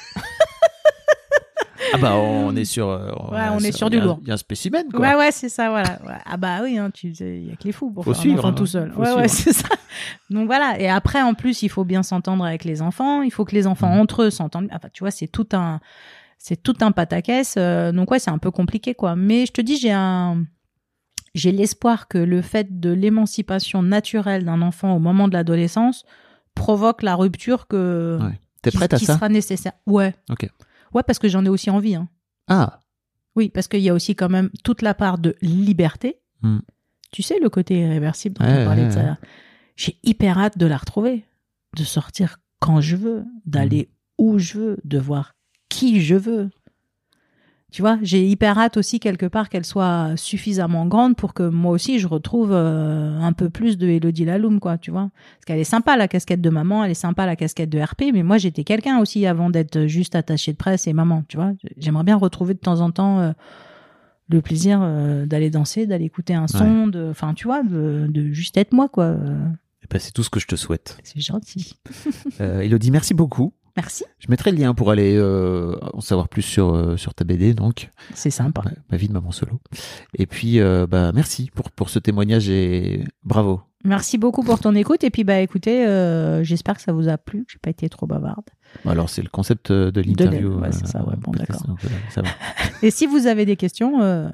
Ah 1.93 1.99
bah, 1.99 2.17
on 2.17 2.55
est 2.57 2.65
sur. 2.65 2.89
euh, 2.89 3.11
Ouais, 3.31 3.41
on 3.53 3.59
est 3.59 3.73
sur 3.73 3.91
du 3.91 4.01
lourd. 4.01 4.19
Il 4.23 4.29
y 4.29 4.31
a 4.31 4.35
un 4.35 4.39
spécimen, 4.39 4.85
quoi. 4.91 5.01
Ouais, 5.01 5.15
ouais, 5.15 5.31
c'est 5.33 5.49
ça, 5.49 5.71
voilà. 5.71 5.99
Ah 6.27 6.37
bah 6.37 6.61
oui, 6.63 6.79
hein, 6.79 6.91
tu 6.93 7.09
il 7.09 7.47
y 7.49 7.53
a 7.53 7.57
que 7.57 7.65
les 7.65 7.73
fous 7.73 7.91
pour 7.91 8.05
Faut 8.05 8.13
faire 8.15 8.21
suivre, 8.21 8.37
un 8.37 8.39
enfant 8.41 8.49
hein. 8.49 8.53
tout 8.55 8.67
seul. 8.67 8.93
Faut 8.93 9.01
Ouais, 9.03 9.13
ouais, 9.15 9.29
c'est 9.29 9.53
ça. 9.53 9.69
Donc 10.31 10.47
voilà. 10.47 10.79
Et 10.81 10.89
après, 10.89 11.21
en 11.23 11.35
plus, 11.35 11.63
il 11.63 11.69
faut 11.69 11.85
bien 11.85 12.03
s'entendre 12.03 12.45
avec 12.45 12.65
les 12.65 12.83
enfants. 12.83 13.23
Il 13.23 13.31
faut 13.31 13.45
que 13.45 13.55
les 13.55 13.67
enfants 13.67 13.93
Mhm. 13.95 14.01
entre 14.01 14.23
eux 14.23 14.31
s'entendent. 14.31 14.69
Enfin, 14.73 14.89
tu 14.93 15.03
vois, 15.05 15.11
c'est 15.11 15.29
tout 15.29 15.49
un, 15.53 15.81
c'est 16.39 16.63
tout 16.63 16.77
un 16.81 16.93
pataquès. 16.93 17.55
Euh, 17.59 17.93
donc 17.93 18.11
ouais, 18.11 18.19
c'est 18.19 18.31
un 18.31 18.39
peu 18.39 18.51
compliqué, 18.51 18.95
quoi. 18.95 19.15
Mais 19.17 19.47
je 19.47 19.53
te 19.53 19.61
dis, 19.61 19.77
j'ai 19.77 19.93
un, 19.93 20.45
j'ai 21.35 21.53
l'espoir 21.53 22.09
que 22.09 22.19
le 22.19 22.43
fait 22.43 22.81
de 22.81 22.91
l'émancipation 22.91 23.83
naturelle 23.83 24.45
d'un 24.45 24.63
enfant 24.63 24.95
au 24.95 24.99
moment 24.99 25.29
de 25.29 25.33
l'adolescence 25.35 26.05
provoque 26.55 27.03
la 27.03 27.15
rupture 27.17 27.67
que 27.67 28.19
Ouais. 28.21 28.39
T'es 28.63 28.71
qui, 28.71 28.77
prête 28.77 28.95
à 28.95 28.99
qui 28.99 29.07
ça? 29.07 29.15
sera 29.15 29.29
nécessaire. 29.29 29.73
Ouais. 29.87 30.15
Ok. 30.31 30.49
Ouais, 30.95 31.03
parce 31.03 31.19
que 31.19 31.29
j'en 31.29 31.45
ai 31.45 31.49
aussi 31.49 31.71
envie. 31.71 31.95
Hein. 31.95 32.09
Ah, 32.49 32.81
Oui, 33.37 33.49
parce 33.49 33.67
qu'il 33.69 33.81
y 33.81 33.89
a 33.89 33.95
aussi 33.95 34.15
quand 34.15 34.29
même 34.29 34.51
toute 34.65 34.83
la 34.83 34.95
part 34.95 35.19
de 35.19 35.37
liberté. 35.41 36.21
Hmm. 36.43 36.59
Tu 37.11 37.23
sais, 37.23 37.39
le 37.41 37.49
côté 37.51 37.81
irréversible 37.81 38.37
dont 38.39 38.45
Ouais, 38.45 38.63
on 38.63 38.65
parlait 38.67 38.83
ouais, 38.83 38.89
de 38.89 38.93
ça. 38.93 39.19
J'ai 39.77 39.99
hyper 40.03 40.39
hâte 40.39 40.59
de 40.59 40.67
la 40.67 40.77
retrouver, 40.77 41.25
de 41.77 41.85
sortir 41.85 42.39
quand 42.59 42.81
je 42.81 42.97
veux, 42.97 43.25
d'aller 43.47 43.89
Hmm. 44.19 44.25
où 44.25 44.39
je 44.39 44.59
veux, 44.59 44.79
de 44.85 44.99
voir 44.99 45.35
qui 45.69 46.01
je 46.03 46.15
veux. 46.15 46.51
Tu 47.73 47.81
vois, 47.81 47.99
j'ai 48.03 48.23
hyper 48.29 48.59
hâte 48.59 48.77
aussi 48.77 49.01
quelque 49.01 49.25
part 49.25 49.49
qu'elle 49.49 49.65
soit 49.65 50.13
suffisamment 50.17 50.85
grande 50.85 51.17
pour 51.17 51.33
que 51.33 51.43
moi 51.43 51.73
aussi 51.73 51.99
je 51.99 52.07
retrouve 52.07 52.51
euh, 52.53 53.19
un 53.19 53.33
peu 53.33 53.49
plus 53.49 53.79
de 53.79 53.89
Elodie 53.89 54.27
Laloum, 54.27 54.61
quoi, 54.61 54.77
tu 54.77 54.91
vois. 54.91 55.11
Parce 55.37 55.47
qu'elle 55.47 55.59
est 55.59 55.65
sympa 55.65 55.97
la 55.97 56.07
casquette 56.07 56.43
de 56.43 56.51
maman, 56.51 56.85
elle 56.85 56.91
est 56.91 56.95
sympa 56.95 57.25
la 57.25 57.35
casquette 57.35 57.71
de 57.71 57.81
RP, 57.81 58.13
mais 58.13 58.23
moi 58.23 58.37
j'étais 58.37 58.63
quelqu'un 58.63 58.99
aussi 58.99 59.25
avant 59.25 59.49
d'être 59.49 59.87
juste 59.87 60.15
attachée 60.15 60.53
de 60.53 60.59
presse 60.59 60.87
et 60.87 60.93
maman, 60.93 61.25
tu 61.29 61.39
vois. 61.39 61.53
J'aimerais 61.79 62.05
bien 62.05 62.17
retrouver 62.17 62.53
de 62.53 62.59
temps 62.59 62.81
en 62.81 62.91
temps 62.91 63.21
euh, 63.21 63.33
le 64.29 64.43
plaisir 64.43 64.81
euh, 64.83 65.25
d'aller 65.25 65.49
danser, 65.49 65.87
d'aller 65.87 66.05
écouter 66.05 66.35
un 66.35 66.49
son, 66.49 66.89
de, 66.89 67.09
enfin 67.11 67.33
tu 67.33 67.47
vois, 67.47 67.63
de, 67.63 68.07
de 68.11 68.33
juste 68.33 68.59
être 68.59 68.75
moi, 68.75 68.91
quoi. 68.91 69.17
Eh 69.83 69.87
ben, 69.91 69.99
c'est 69.99 70.13
tout 70.13 70.23
ce 70.23 70.29
que 70.29 70.41
je 70.41 70.47
te 70.47 70.57
souhaite. 70.57 70.99
C'est 71.05 71.21
gentil. 71.21 71.79
Elodie, 72.39 72.91
merci 72.91 73.15
beaucoup. 73.15 73.55
Merci. 73.77 74.05
Je 74.19 74.27
mettrai 74.29 74.51
le 74.53 74.59
lien 74.59 74.75
pour 74.75 74.91
aller 74.91 75.17
euh, 75.17 75.77
en 75.95 76.01
savoir 76.01 76.29
plus 76.29 76.43
sur, 76.43 76.75
euh, 76.75 76.97
sur 76.97 77.15
ta 77.15 77.25
BD, 77.25 77.55
donc. 77.55 77.91
C'est 78.15 78.31
sympa. 78.31 78.63
Ma, 78.65 78.71
ma 78.91 78.97
vie 78.97 79.09
de 79.09 79.13
maman 79.13 79.31
solo. 79.31 79.61
Et 80.15 80.27
puis, 80.27 80.61
euh, 80.61 80.87
bah, 80.87 81.13
merci 81.13 81.51
pour, 81.55 81.71
pour 81.71 81.89
ce 81.89 81.99
témoignage 81.99 82.49
et 82.49 83.05
bravo. 83.25 83.63
Merci 83.85 84.17
beaucoup 84.17 84.45
pour 84.45 84.61
ton 84.61 84.77
écoute 84.77 85.03
et 85.03 85.11
puis 85.11 85.25
bah 85.25 85.41
écoutez, 85.41 85.85
j'espère 86.45 86.77
que 86.77 86.83
ça 86.83 86.93
vous 86.93 87.09
a 87.09 87.19
plu, 87.19 87.45
que 87.45 87.53
j'ai 87.53 87.59
pas 87.59 87.71
été 87.71 87.89
trop 87.89 88.07
bavarde. 88.07 88.45
Alors, 88.87 89.11
c'est 89.11 89.23
le 89.23 89.29
concept 89.29 89.73
de 89.73 90.01
l'interview. 90.01 90.61
ouais, 90.61 90.71
c'est 90.71 90.87
ça, 90.87 91.05
ouais, 91.05 91.17
bon, 91.19 91.33
d'accord. 91.33 91.67
Et 92.83 92.93
si 92.93 93.07
vous 93.07 93.27
avez 93.27 93.45
des 93.45 93.57
questions, 93.57 94.31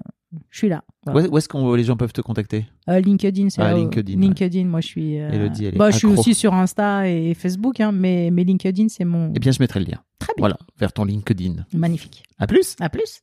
Je 0.51 0.59
suis 0.59 0.69
là. 0.69 0.85
Voilà. 1.05 1.21
Où 1.21 1.25
est- 1.25 1.29
où 1.29 1.39
est-ce 1.39 1.49
que 1.49 1.75
les 1.77 1.85
gens 1.85 1.97
peuvent 1.97 2.13
te 2.13 2.21
contacter? 2.21 2.67
Euh, 2.89 3.01
LinkedIn, 3.01 3.49
c'est 3.49 3.63
Ah, 3.63 3.73
LinkedIn, 3.73 4.15
ouais. 4.19 4.21
LinkedIn, 4.27 4.65
moi 4.67 4.81
je 4.83 4.87
suis. 4.87 5.19
euh, 5.19 5.31
Elodie, 5.31 5.65
elle 5.67 5.75
est 5.75 5.79
bah, 5.79 5.91
je 5.91 5.97
suis 5.97 6.07
aussi 6.07 6.35
sur 6.35 6.53
Insta 6.55 7.09
et 7.09 7.33
Facebook, 7.35 7.81
hein, 7.81 7.93
mais, 7.93 8.31
mais 8.31 8.45
LinkedIn, 8.45 8.89
c'est 8.89 9.05
mon. 9.07 9.33
Eh 9.35 9.39
bien, 9.39 9.53
je 9.53 9.59
mettrai 9.61 9.81
le 9.81 9.87
lien. 9.87 9.99
Très 10.19 10.33
bien. 10.37 10.43
Voilà, 10.43 10.59
vers 10.79 10.93
ton 10.93 11.05
LinkedIn. 11.05 11.65
Magnifique. 11.73 12.23
À 12.39 12.47
plus 12.47 12.77
À 12.81 12.91
plus. 12.91 13.23